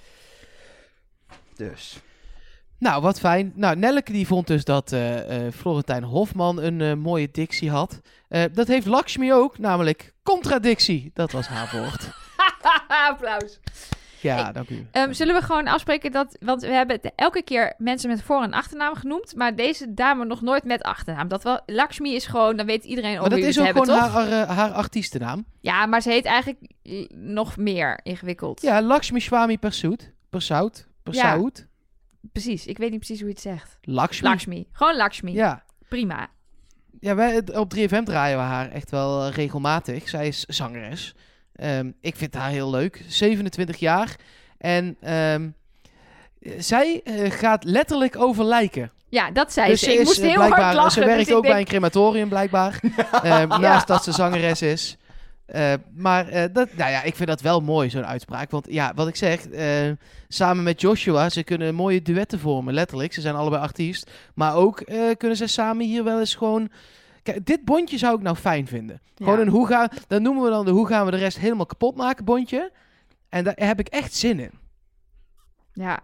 Dus... 1.68 2.00
Nou, 2.78 3.02
wat 3.02 3.20
fijn. 3.20 3.52
Nou, 3.56 3.76
Nelleke 3.76 4.12
die 4.12 4.28
vond 4.28 4.48
dus 4.48 4.64
dat 4.64 4.92
eh, 4.92 5.46
eh, 5.48 5.54
Florentijn 5.54 6.04
Hofman 6.04 6.62
een 6.62 6.82
eh, 6.82 6.94
mooie 6.94 7.30
dictie 7.32 7.70
had. 7.70 8.00
Eh, 8.28 8.44
dat 8.54 8.68
heeft 8.68 8.86
Lakshmi 8.86 9.34
ook, 9.34 9.58
namelijk 9.58 10.14
contradictie. 10.24 11.12
Dat 11.14 11.32
was 11.32 11.48
haar 11.48 11.70
woord. 11.74 12.10
Applaus. 13.10 13.60
Ja, 14.22 14.52
dank 14.52 14.70
u. 14.70 14.88
Ehm, 14.92 15.12
zullen 15.14 15.36
we 15.36 15.42
gewoon 15.42 15.68
afspreken 15.68 16.12
dat... 16.12 16.38
Want 16.40 16.62
we 16.62 16.68
hebben 16.68 17.00
elke 17.16 17.42
keer 17.44 17.74
mensen 17.78 18.10
met 18.10 18.22
voor- 18.24 18.44
en 18.44 18.54
achternaam 18.54 18.96
genoemd. 18.96 19.36
Maar 19.36 19.56
deze 19.56 19.94
dame 19.94 20.26
nog 20.26 20.42
nooit 20.42 20.64
met 20.64 20.82
achternaam. 20.84 21.28
Dat 21.28 21.44
wel, 21.44 21.60
Lakshmi 21.66 22.16
is 22.16 22.26
gewoon... 22.26 22.58
Dan 22.58 22.66
weet 22.66 22.84
iedereen 22.84 23.12
Maar 23.12 23.20
over 23.20 23.30
dat 23.32 23.40
wie 23.40 23.48
is 23.48 23.56
we 23.56 23.62
ook 23.62 23.68
het 23.68 23.76
hebben, 23.78 23.96
gewoon 23.96 24.12
toch? 24.12 24.30
haar, 24.30 24.48
haar, 24.48 24.56
haar 24.56 24.72
artiestennaam. 24.72 25.46
Ja, 25.62 25.86
maar 25.86 26.02
ze 26.02 26.10
heet 26.10 26.26
eigenlijk 26.26 26.60
nog 27.16 27.58
meer 27.58 28.00
ingewikkeld. 28.04 28.62
Ja, 28.62 28.82
Lakshmi 28.82 29.20
Swami 29.20 29.58
Persoot. 29.58 30.12
Persout. 30.30 30.88
Persout. 31.12 31.68
Precies. 32.32 32.66
Ik 32.66 32.78
weet 32.78 32.90
niet 32.90 33.00
precies 33.00 33.20
hoe 33.20 33.28
je 33.28 33.34
het 33.34 33.44
zegt. 33.44 33.78
Lakshmi. 33.82 34.28
Lakshmi. 34.30 34.68
Gewoon 34.72 34.96
Lakshmi. 34.96 35.34
Ja. 35.34 35.64
Prima. 35.90 36.30
Ja, 37.00 37.16
wij, 37.16 37.42
op 37.56 37.74
3FM 37.76 38.04
draaien 38.04 38.38
we 38.38 38.44
haar 38.44 38.72
echt 38.72 38.92
wel 38.92 39.26
eh, 39.26 39.34
regelmatig. 39.34 40.10
Zij 40.10 40.28
is 40.28 40.46
zangeres. 40.46 41.16
Ehm, 41.54 41.92
ik 42.02 42.16
vind 42.16 42.34
haar 42.34 42.50
heel 42.50 42.70
leuk. 42.70 43.04
27 43.08 43.78
jaar. 43.78 44.16
En 44.58 44.98
ehm, 45.02 45.50
zij 46.58 47.02
eh, 47.04 47.32
gaat 47.32 47.64
letterlijk 47.64 48.18
over 48.18 48.46
lijken. 48.46 48.92
Ja, 49.10 49.32
dat 49.32 49.54
zei 49.54 49.70
Dus 49.70 49.80
ze. 49.80 49.94
Ik 49.94 50.00
is, 50.00 50.06
moest 50.06 50.20
eh, 50.20 50.30
heel 50.30 50.42
hard 50.42 50.74
lachen. 50.76 50.92
Ze 50.92 51.00
werkt 51.00 51.18
dus 51.18 51.28
ik 51.28 51.36
ook 51.36 51.44
bij 51.44 51.60
een 51.60 51.66
crematorium 51.66 52.30
blijkbaar. 52.30 52.80
Ehm, 53.24 53.48
Naast 53.62 53.88
dat 53.88 54.04
ze 54.04 54.12
zangeres 54.12 54.62
is. 54.62 54.98
Eh, 55.52 55.74
maar 55.96 56.28
eh, 56.28 56.54
dat, 56.54 56.74
nou 56.76 56.92
ja, 56.92 57.04
ik 57.04 57.16
vind 57.16 57.30
dat 57.30 57.42
wel 57.42 57.62
mooi, 57.62 57.90
zo'n 57.90 58.06
uitspraak. 58.06 58.52
Want 58.52 58.68
ja, 58.70 58.92
wat 58.96 59.08
ik 59.08 59.16
zeg, 59.16 59.48
eh, 59.48 59.92
samen 60.28 60.64
met 60.64 60.82
Joshua, 60.82 61.30
ze 61.30 61.44
kunnen 61.44 61.76
mooie 61.76 62.02
duetten 62.02 62.40
vormen, 62.40 62.74
letterlijk. 62.74 63.14
Ze 63.14 63.22
zijn 63.22 63.36
allebei 63.36 63.62
artiest. 63.62 64.12
Maar 64.34 64.56
ook 64.56 64.84
kunnen 65.18 65.38
ze 65.38 65.48
samen 65.48 65.86
hier 65.86 66.04
wel 66.04 66.20
eens 66.20 66.36
gewoon... 66.36 66.70
Kijk, 67.24 67.46
dit 67.46 67.66
bondje 67.66 67.98
zou 67.98 68.16
ik 68.16 68.22
nou 68.22 68.36
fijn 68.36 68.68
vinden. 68.68 69.02
Gewoon 69.16 69.40
een 69.40 69.48
hoe 69.48 69.68
gaan... 69.68 69.90
Dat 70.08 70.22
noemen 70.22 70.44
we 70.44 70.50
dan 70.50 70.66
de 70.66 70.72
hoe 70.72 70.88
gaan 70.88 71.06
we 71.06 71.12
de 71.12 71.18
rest 71.18 71.38
helemaal 71.38 71.66
kapot 71.66 71.96
maken 71.96 72.26
bondje. 72.26 72.72
En 73.30 73.44
daar 73.44 73.54
heb 73.56 73.80
ik 73.80 73.88
echt 73.88 74.14
zin 74.14 74.40
in. 74.40 74.52
Ja. 75.74 76.00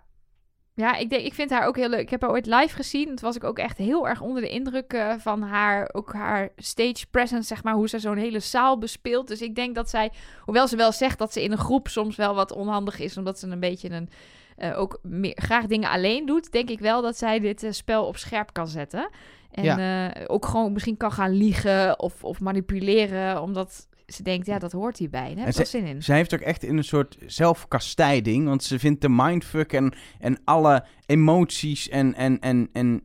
Ja, 0.76 0.96
ik, 0.96 1.10
denk, 1.10 1.26
ik 1.26 1.34
vind 1.34 1.50
haar 1.50 1.68
ook 1.68 1.76
heel 1.76 1.90
leuk. 1.90 2.00
Ik 2.00 2.10
heb 2.10 2.22
haar 2.22 2.30
ooit 2.30 2.46
live 2.46 2.76
gezien. 2.76 3.06
Toen 3.06 3.18
was 3.22 3.36
ik 3.36 3.44
ook 3.44 3.58
echt 3.58 3.78
heel 3.78 4.08
erg 4.08 4.22
onder 4.22 4.42
de 4.42 4.50
indruk 4.50 4.94
eh, 4.94 5.14
van 5.18 5.42
haar, 5.42 5.90
ook 5.94 6.14
haar 6.14 6.50
stage 6.56 7.06
presence, 7.12 7.48
zeg 7.48 7.64
maar, 7.64 7.74
hoe 7.74 7.90
ze 7.90 8.00
zo'n 8.00 8.18
hele 8.18 8.40
zaal 8.40 8.78
bespeelt. 8.78 9.28
Dus 9.28 9.42
ik 9.42 9.56
denk 9.56 9.76
dat 9.76 9.90
zij, 9.90 10.12
hoewel 10.42 10.68
ze 10.68 10.76
wel 10.76 10.92
zegt 10.92 11.18
dat 11.18 11.34
ze 11.34 11.44
in 11.44 11.52
een 11.52 11.58
groep 11.58 11.88
soms 11.88 12.16
wel 12.16 12.36
wat 12.36 12.52
onhandig 12.52 13.00
is, 13.00 13.18
omdat 13.18 13.40
ze 13.40 13.48
een 13.48 13.60
beetje 13.60 13.90
een, 13.90 14.10
eh, 14.56 14.80
ook 14.80 15.00
meer, 15.02 15.38
graag 15.42 15.66
dingen 15.66 15.90
alleen 15.90 16.26
doet, 16.26 16.52
denk 16.52 16.70
ik 16.70 16.80
wel 16.80 17.02
dat 17.02 17.18
zij 17.18 17.40
dit 17.40 17.64
eh, 17.64 17.72
spel 17.72 18.06
op 18.06 18.18
scherp 18.18 18.54
kan 18.54 18.68
zetten. 18.68 19.10
En 19.52 20.28
ook 20.28 20.46
gewoon 20.46 20.74
misschien 20.74 20.98
kan 20.98 21.12
gaan 21.12 21.32
liegen 21.32 22.00
of, 22.00 22.24
of 22.24 22.40
manipuleren, 22.40 23.42
omdat 23.42 23.88
ze 24.08 24.24
denkt, 24.24 24.46
ja, 24.46 24.60
dat 24.60 24.72
hoort 24.72 24.98
hierbij. 24.98 25.36
Daar 25.36 25.46
heb 25.46 25.46
En 25.46 25.50
ik 25.50 25.56
wel 25.56 25.66
zin 25.66 25.86
in. 25.86 26.04
Zij 26.04 26.16
heeft 26.16 26.34
ook 26.34 26.40
echt 26.40 26.64
in 26.64 26.78
een 26.78 26.84
soort 26.84 27.18
zelfkastijding, 27.26 28.46
want 28.46 28.64
ze 28.64 28.80
vindt 28.80 29.02
de 29.02 29.10
mindfuck 29.10 29.74
en, 29.74 29.94
en 30.20 30.40
alle 30.44 30.86
emoties 31.06 31.90
en, 31.90 32.14
en, 32.14 32.40
en, 32.40 32.70
en 32.74 33.04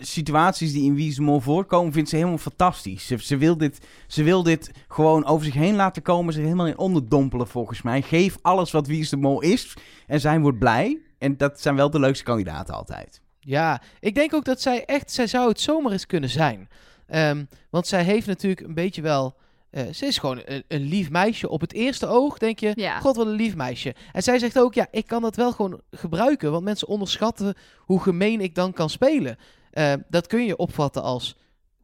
situaties 0.00 0.72
die 0.72 0.84
in 0.84 0.94
Wie 0.94 1.08
is 1.08 1.14
de 1.14 1.22
Mol 1.22 1.40
voorkomen, 1.40 1.92
vindt 1.92 2.08
ze 2.08 2.16
helemaal 2.16 2.38
fantastisch. 2.38 3.06
Ze, 3.06 3.16
ze, 3.18 3.36
wil 3.36 3.56
dit, 3.56 3.86
ze 4.06 4.22
wil 4.22 4.42
dit 4.42 4.70
gewoon 4.88 5.24
over 5.24 5.44
zich 5.44 5.54
heen 5.54 5.74
laten 5.74 6.02
komen, 6.02 6.32
ze 6.32 6.40
helemaal 6.40 6.66
in 6.66 6.78
onderdompelen 6.78 7.48
volgens 7.48 7.82
mij. 7.82 8.02
Geef 8.02 8.36
alles 8.42 8.70
wat 8.70 8.86
Wie 8.86 9.00
is 9.00 9.08
de 9.08 9.16
Mol 9.16 9.40
is 9.40 9.76
en 10.06 10.20
zij 10.20 10.40
wordt 10.40 10.58
blij. 10.58 11.00
En 11.18 11.36
dat 11.36 11.60
zijn 11.60 11.76
wel 11.76 11.90
de 11.90 12.00
leukste 12.00 12.24
kandidaten 12.24 12.74
altijd. 12.74 13.20
Ja, 13.40 13.82
ik 14.00 14.14
denk 14.14 14.34
ook 14.34 14.44
dat 14.44 14.60
zij 14.60 14.84
echt, 14.84 15.10
zij 15.10 15.26
zou 15.26 15.48
het 15.48 15.60
zomaar 15.60 15.92
eens 15.92 16.06
kunnen 16.06 16.30
zijn. 16.30 16.68
Ehm, 17.06 17.44
want 17.70 17.86
zij 17.86 18.04
heeft 18.04 18.26
natuurlijk 18.26 18.60
een 18.60 18.74
beetje 18.74 19.02
wel, 19.02 19.36
eh, 19.72 19.92
ze 19.92 20.06
is 20.06 20.18
gewoon 20.18 20.40
een, 20.44 20.64
een 20.68 20.80
lief 20.80 21.10
meisje. 21.10 21.48
Op 21.48 21.60
het 21.60 21.72
eerste 21.72 22.06
oog 22.06 22.38
denk 22.38 22.58
je, 22.58 22.72
Ja. 22.74 23.00
god 23.00 23.16
wat 23.16 23.26
een 23.26 23.32
lief 23.32 23.56
meisje. 23.56 23.94
En 24.12 24.22
zij 24.22 24.38
zegt 24.38 24.58
ook, 24.58 24.74
ja, 24.74 24.86
ik 24.90 25.06
kan 25.06 25.22
dat 25.22 25.36
wel 25.36 25.52
gewoon 25.52 25.80
gebruiken. 25.90 26.50
Want 26.50 26.64
mensen 26.64 26.88
onderschatten 26.88 27.54
hoe 27.78 28.00
gemeen 28.00 28.40
ik 28.40 28.54
dan 28.54 28.72
kan 28.72 28.90
spelen. 28.90 29.36
Eh, 29.70 29.92
dat 30.08 30.26
kun 30.26 30.44
je 30.44 30.56
opvatten 30.56 31.02
als 31.02 31.36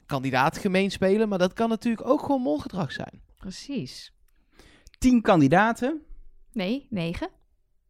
kandidaat 0.07 0.59
gemeen 0.59 0.91
spelen. 0.91 1.28
Maar 1.28 1.39
dat 1.39 1.53
kan 1.53 1.68
natuurlijk 1.68 2.09
ook 2.09 2.20
gewoon 2.20 2.41
molgedrag 2.43 2.93
zijn. 2.93 3.20
Precies. 3.36 4.12
Tien 4.99 5.22
kandidaten. 5.22 6.03
Nee, 6.53 6.86
negen. 6.91 7.28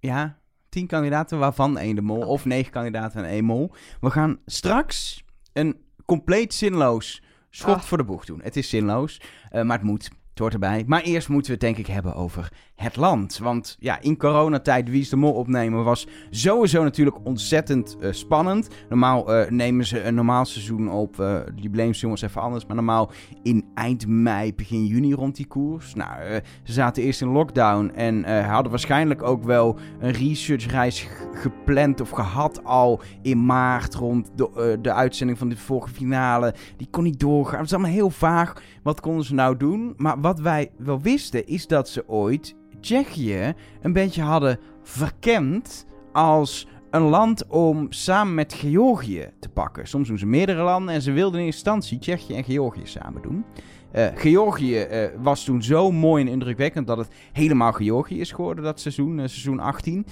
Ja, 0.01 0.39
tien 0.69 0.87
kandidaten, 0.87 1.39
waarvan 1.39 1.79
één 1.79 1.95
de 1.95 2.03
mol. 2.03 2.27
Of 2.27 2.45
negen 2.45 2.73
kandidaten 2.73 3.25
en 3.25 3.31
één 3.31 3.45
mol. 3.45 3.73
We 4.01 4.11
gaan 4.11 4.39
straks 4.47 5.25
een 5.53 5.77
compleet 6.07 6.55
zinloos 6.55 7.23
schot 7.51 7.75
Ah. 7.77 7.83
voor 7.83 7.99
de 7.99 8.05
boeg 8.05 8.25
doen. 8.25 8.41
Het 8.43 8.57
is 8.57 8.69
zinloos, 8.69 9.21
eh, 9.51 9.63
maar 9.63 9.77
het 9.79 9.87
moet. 9.87 10.05
Het 10.05 10.39
hoort 10.39 10.53
erbij. 10.53 10.85
Maar 10.87 11.03
eerst 11.03 11.29
moeten 11.29 11.47
we 11.47 11.53
het 11.53 11.75
denk 11.75 11.87
ik 11.87 11.95
hebben 11.95 12.15
over 12.15 12.53
het 12.79 12.97
land. 12.97 13.39
Want 13.39 13.76
ja, 13.81 14.01
in 14.01 14.16
coronatijd 14.16 14.91
Wie 14.91 15.01
is 15.01 15.09
de 15.09 15.16
Mol 15.16 15.33
opnemen 15.33 15.85
was 15.85 16.07
sowieso 16.31 16.83
natuurlijk 16.83 17.16
ontzettend 17.24 17.97
eh, 18.01 18.12
spannend. 18.12 18.68
Normaal 18.89 19.35
eh, 19.35 19.51
nemen 19.51 19.87
ze 19.87 20.03
een 20.03 20.14
normaal 20.14 20.45
seizoen 20.45 20.91
op. 20.91 21.20
eh 21.20 21.26
de 21.45 21.53
jubileumseizoen 21.55 22.11
was 22.11 22.22
even 22.22 22.41
anders. 22.41 22.66
Maar 22.66 22.76
normaal 22.76 23.11
in 23.43 23.64
eind 23.74 24.07
mei, 24.07 24.55
begin 24.55 24.87
juni 24.87 25.14
rond 25.14 25.37
die 25.37 25.47
koers. 25.47 25.95
Nou, 25.95 26.41
ze 26.62 26.72
zaten 26.72 27.03
eerst 27.03 27.20
in 27.20 27.29
lockdown 27.29 27.91
en 27.95 28.45
hadden 28.45 28.70
waarschijnlijk 28.70 29.22
ook 29.22 29.45
wel 29.45 29.79
een 29.99 30.11
researchreis 30.12 31.09
gepland 31.33 32.01
of 32.01 32.11
gehad 32.11 32.64
al 32.64 33.01
in 33.22 33.47
maart 33.47 33.95
rond 33.95 34.31
de, 34.35 34.79
de 34.83 34.93
uitzending 34.93 35.39
van 35.39 35.49
de 35.49 35.57
vorige 35.57 35.95
finale. 35.95 36.55
Die 36.76 36.89
kon 36.91 37.05
niet 37.05 37.20
doorgaan. 37.20 37.57
Het 37.59 37.66
is 37.66 37.72
allemaal 37.72 37.91
heel 37.91 38.11
vaag. 38.11 38.62
Wat 38.83 39.01
konden 39.01 39.24
ze 39.24 39.35
nou 39.35 39.57
doen? 39.57 39.95
Maar 39.97 40.20
wat 40.20 40.41
wij 40.41 40.70
wel 40.76 41.01
wisten 41.01 41.47
is 41.47 41.66
dat 41.66 41.89
ze 41.89 42.09
ooit 42.09 42.57
Tsjechië 42.81 43.55
een 43.83 43.93
beetje 43.93 44.22
hadden 44.22 44.59
verkend 44.83 45.87
als 46.12 46.66
een 46.91 47.03
land 47.03 47.47
om 47.47 47.87
samen 47.93 48.35
met 48.35 48.53
Georgië 48.53 49.31
te 49.41 49.49
pakken. 49.49 49.89
Soms 49.89 50.09
doen 50.09 50.18
ze 50.18 50.26
meerdere 50.26 50.62
landen 50.62 50.95
en 50.95 51.03
ze 51.03 51.12
wilden 51.12 51.41
in 51.41 51.47
instantie 51.47 51.99
Tsjechië 51.99 52.35
en 52.35 52.45
Georgië 52.45 52.87
samen 52.87 53.22
doen. 53.22 53.45
Eh, 53.93 54.07
Georgië 54.14 54.79
eh, 54.79 55.09
was 55.22 55.45
toen 55.45 55.62
zo 55.62 55.91
mooi 55.93 56.24
en 56.24 56.31
indrukwekkend 56.31 56.87
dat 56.87 56.99
het 56.99 57.09
helemaal 57.33 57.72
Georgië 57.72 58.20
is 58.20 58.33
geworden 58.33 58.64
dat 58.64 58.81
seizoen, 58.81 59.18
eh, 59.18 59.26
seizoen 59.26 59.61
18. 59.61 60.07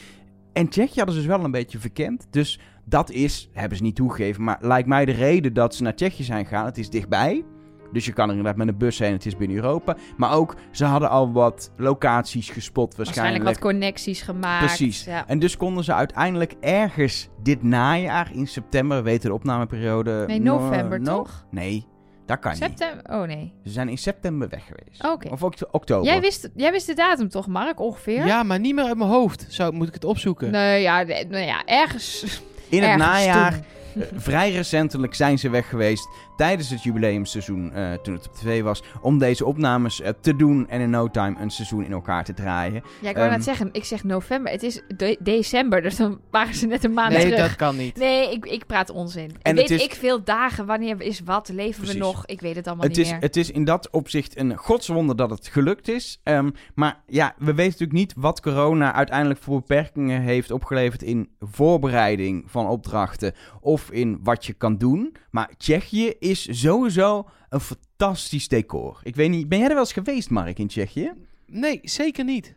En 0.52 0.68
Tsjechië 0.68 0.96
hadden 0.96 1.14
ze 1.14 1.20
dus 1.20 1.30
wel 1.30 1.44
een 1.44 1.50
beetje 1.50 1.78
verkend. 1.78 2.26
Dus 2.30 2.60
dat 2.84 3.10
is, 3.10 3.50
hebben 3.52 3.76
ze 3.76 3.82
niet 3.82 3.96
toegegeven, 3.96 4.44
maar 4.44 4.58
lijkt 4.60 4.88
mij 4.88 5.04
de 5.04 5.12
reden 5.12 5.54
dat 5.54 5.74
ze 5.74 5.82
naar 5.82 5.94
Tsjechië 5.94 6.22
zijn 6.22 6.44
gegaan. 6.44 6.64
Het 6.64 6.78
is 6.78 6.90
dichtbij. 6.90 7.44
Dus 7.93 8.05
je 8.05 8.12
kan 8.12 8.24
er 8.28 8.37
inderdaad 8.37 8.57
met 8.57 8.68
een 8.68 8.76
bus 8.78 8.99
heen, 8.99 9.12
het 9.12 9.26
is 9.26 9.37
binnen 9.37 9.57
Europa. 9.57 9.97
Maar 10.16 10.32
ook, 10.32 10.55
ze 10.70 10.84
hadden 10.84 11.11
al 11.11 11.32
wat 11.32 11.70
locaties 11.76 12.51
gespot 12.51 12.97
waarschijnlijk. 12.97 13.43
Waarschijnlijk 13.45 13.61
wat 13.62 13.70
connecties 13.72 14.22
gemaakt. 14.22 14.64
Precies. 14.66 15.05
Ja. 15.05 15.26
En 15.26 15.39
dus 15.39 15.57
konden 15.57 15.84
ze 15.84 15.93
uiteindelijk 15.93 16.55
ergens 16.61 17.28
dit 17.43 17.62
najaar 17.62 18.30
in 18.32 18.47
september, 18.47 18.97
we 18.97 19.03
weten 19.03 19.28
de 19.28 19.34
opnameperiode. 19.34 20.24
Nee, 20.26 20.41
no- 20.41 20.59
november 20.59 21.01
no- 21.01 21.16
toch? 21.16 21.45
Nee, 21.51 21.87
dat 22.26 22.39
kan 22.39 22.51
niet. 22.53 22.62
September? 22.62 23.03
Oh 23.20 23.22
nee. 23.26 23.53
Ze 23.64 23.70
zijn 23.70 23.89
in 23.89 23.99
september 23.99 24.49
weg 24.49 24.64
geweest. 24.66 25.05
Oké. 25.05 25.28
Of 25.28 25.43
oktober. 25.70 26.05
Jij 26.07 26.20
wist, 26.20 26.51
jij 26.55 26.70
wist 26.72 26.87
de 26.87 26.95
datum 26.95 27.28
toch, 27.28 27.47
Mark, 27.47 27.80
ongeveer? 27.80 28.26
Ja, 28.26 28.43
maar 28.43 28.61
niet 28.61 28.74
meer 28.74 28.84
uit 28.84 28.97
mijn 28.97 29.11
hoofd. 29.11 29.47
Zou, 29.49 29.72
moet 29.72 29.89
ik 29.89 29.95
het 29.95 30.05
opzoeken? 30.05 30.51
Nee, 30.51 30.82
ja, 30.82 31.03
nou 31.03 31.37
ja, 31.45 31.64
ergens. 31.64 32.22
in 32.68 32.82
het 32.82 32.91
ergens 32.91 33.05
najaar, 33.05 33.53
toen. 33.53 34.03
eh, 34.03 34.09
vrij 34.16 34.53
recentelijk 34.53 35.14
zijn 35.14 35.39
ze 35.39 35.51
weg 35.51 35.68
geweest 35.68 36.09
tijdens 36.37 36.70
het 36.70 36.82
jubileumseizoen, 36.82 37.72
eh, 37.72 37.93
toen 37.93 38.14
het 38.14 38.26
op 38.28 38.34
tv 38.34 38.62
was, 38.62 38.82
om 39.01 39.18
deze 39.18 39.45
opnames 39.45 40.01
eh, 40.01 40.12
te 40.20 40.37
doen 40.37 40.68
en 40.68 40.80
in 40.80 40.91
no 40.91 41.11
time 41.11 41.41
een 41.41 41.51
seizoen 41.51 41.84
in 41.84 41.93
elkaar 41.93 42.24
te 42.24 42.34
draaien. 42.34 42.82
Ja, 43.01 43.09
ik 43.09 43.14
wou 43.14 43.26
Ehm, 43.26 43.37
net 43.37 43.45
zeggen, 43.45 43.68
ik 43.72 43.84
zeg 43.84 44.05
november. 44.05 44.53
Het 44.53 44.62
is 44.62 44.82
de- 44.97 45.16
december, 45.20 45.82
dus 45.82 45.97
dan 45.97 46.20
waren 46.30 46.55
ze 46.55 46.66
net 46.66 46.84
een 46.84 46.93
maand 46.93 47.12
nee, 47.12 47.22
terug. 47.22 47.39
dat 47.47 47.57
kan 47.57 47.76
niet. 47.76 47.97
Nee, 47.97 48.32
ik, 48.32 48.45
ik 48.47 48.66
praat 48.66 48.91
onzin. 48.91 49.30
En 49.43 49.55
weet 49.57 49.70
is- 49.70 49.84
ik 49.84 49.95
veel 49.95 50.24
dagen, 50.24 50.66
wanneer 50.66 51.01
is 51.03 51.20
wat, 51.24 51.49
leven 51.49 51.74
Precies. 51.80 51.93
we 51.99 51.99
nog? 52.07 52.26
Ik 52.26 52.41
weet 52.41 52.57
het 52.57 52.66
allemaal 52.66 52.87
Het 52.87 52.97
niet 52.97 53.07
is, 53.07 53.12
meer. 53.12 53.20
het 53.20 53.37
is 53.37 53.51
in 53.51 53.64
dat 53.64 53.91
opzicht 53.91 54.39
een 54.39 54.57
godswonder 54.57 55.16
dat 55.16 55.30
het 55.30 55.47
gelukt 55.49 55.89
is. 55.89 56.20
Ehm, 56.22 56.51
maar 56.74 57.03
ja, 57.07 57.34
we 57.39 57.45
weten 57.55 57.64
natuurlijk 57.64 57.93
niet 57.99 58.12
wat 58.16 58.41
corona 58.41 58.93
uiteindelijk 58.95 59.41
voor 59.41 59.59
beperkingen 59.61 60.20
heeft 60.22 60.51
opgeleverd 60.51 61.03
in 61.03 61.28
voorbereiding 61.41 62.45
van 62.47 62.66
opdrachten 62.68 63.32
of 63.61 63.91
in 63.91 64.18
wat 64.22 64.47
je 64.47 64.53
kan 64.53 64.76
doen. 64.78 65.16
Maar 65.30 65.51
Tsjechië 65.57 66.12
is 66.28 66.60
sowieso 66.60 67.28
een 67.48 67.60
fantastisch 67.60 68.48
decor. 68.48 69.00
Ik 69.02 69.16
weet 69.16 69.30
niet, 69.30 69.48
ben 69.48 69.58
jij 69.58 69.66
er 69.66 69.74
wel 69.74 69.82
eens 69.82 69.92
geweest, 69.92 70.30
Mark, 70.30 70.58
in 70.58 70.66
Tsjechië? 70.66 71.12
Nee, 71.46 71.80
zeker 71.82 72.24
niet. 72.24 72.54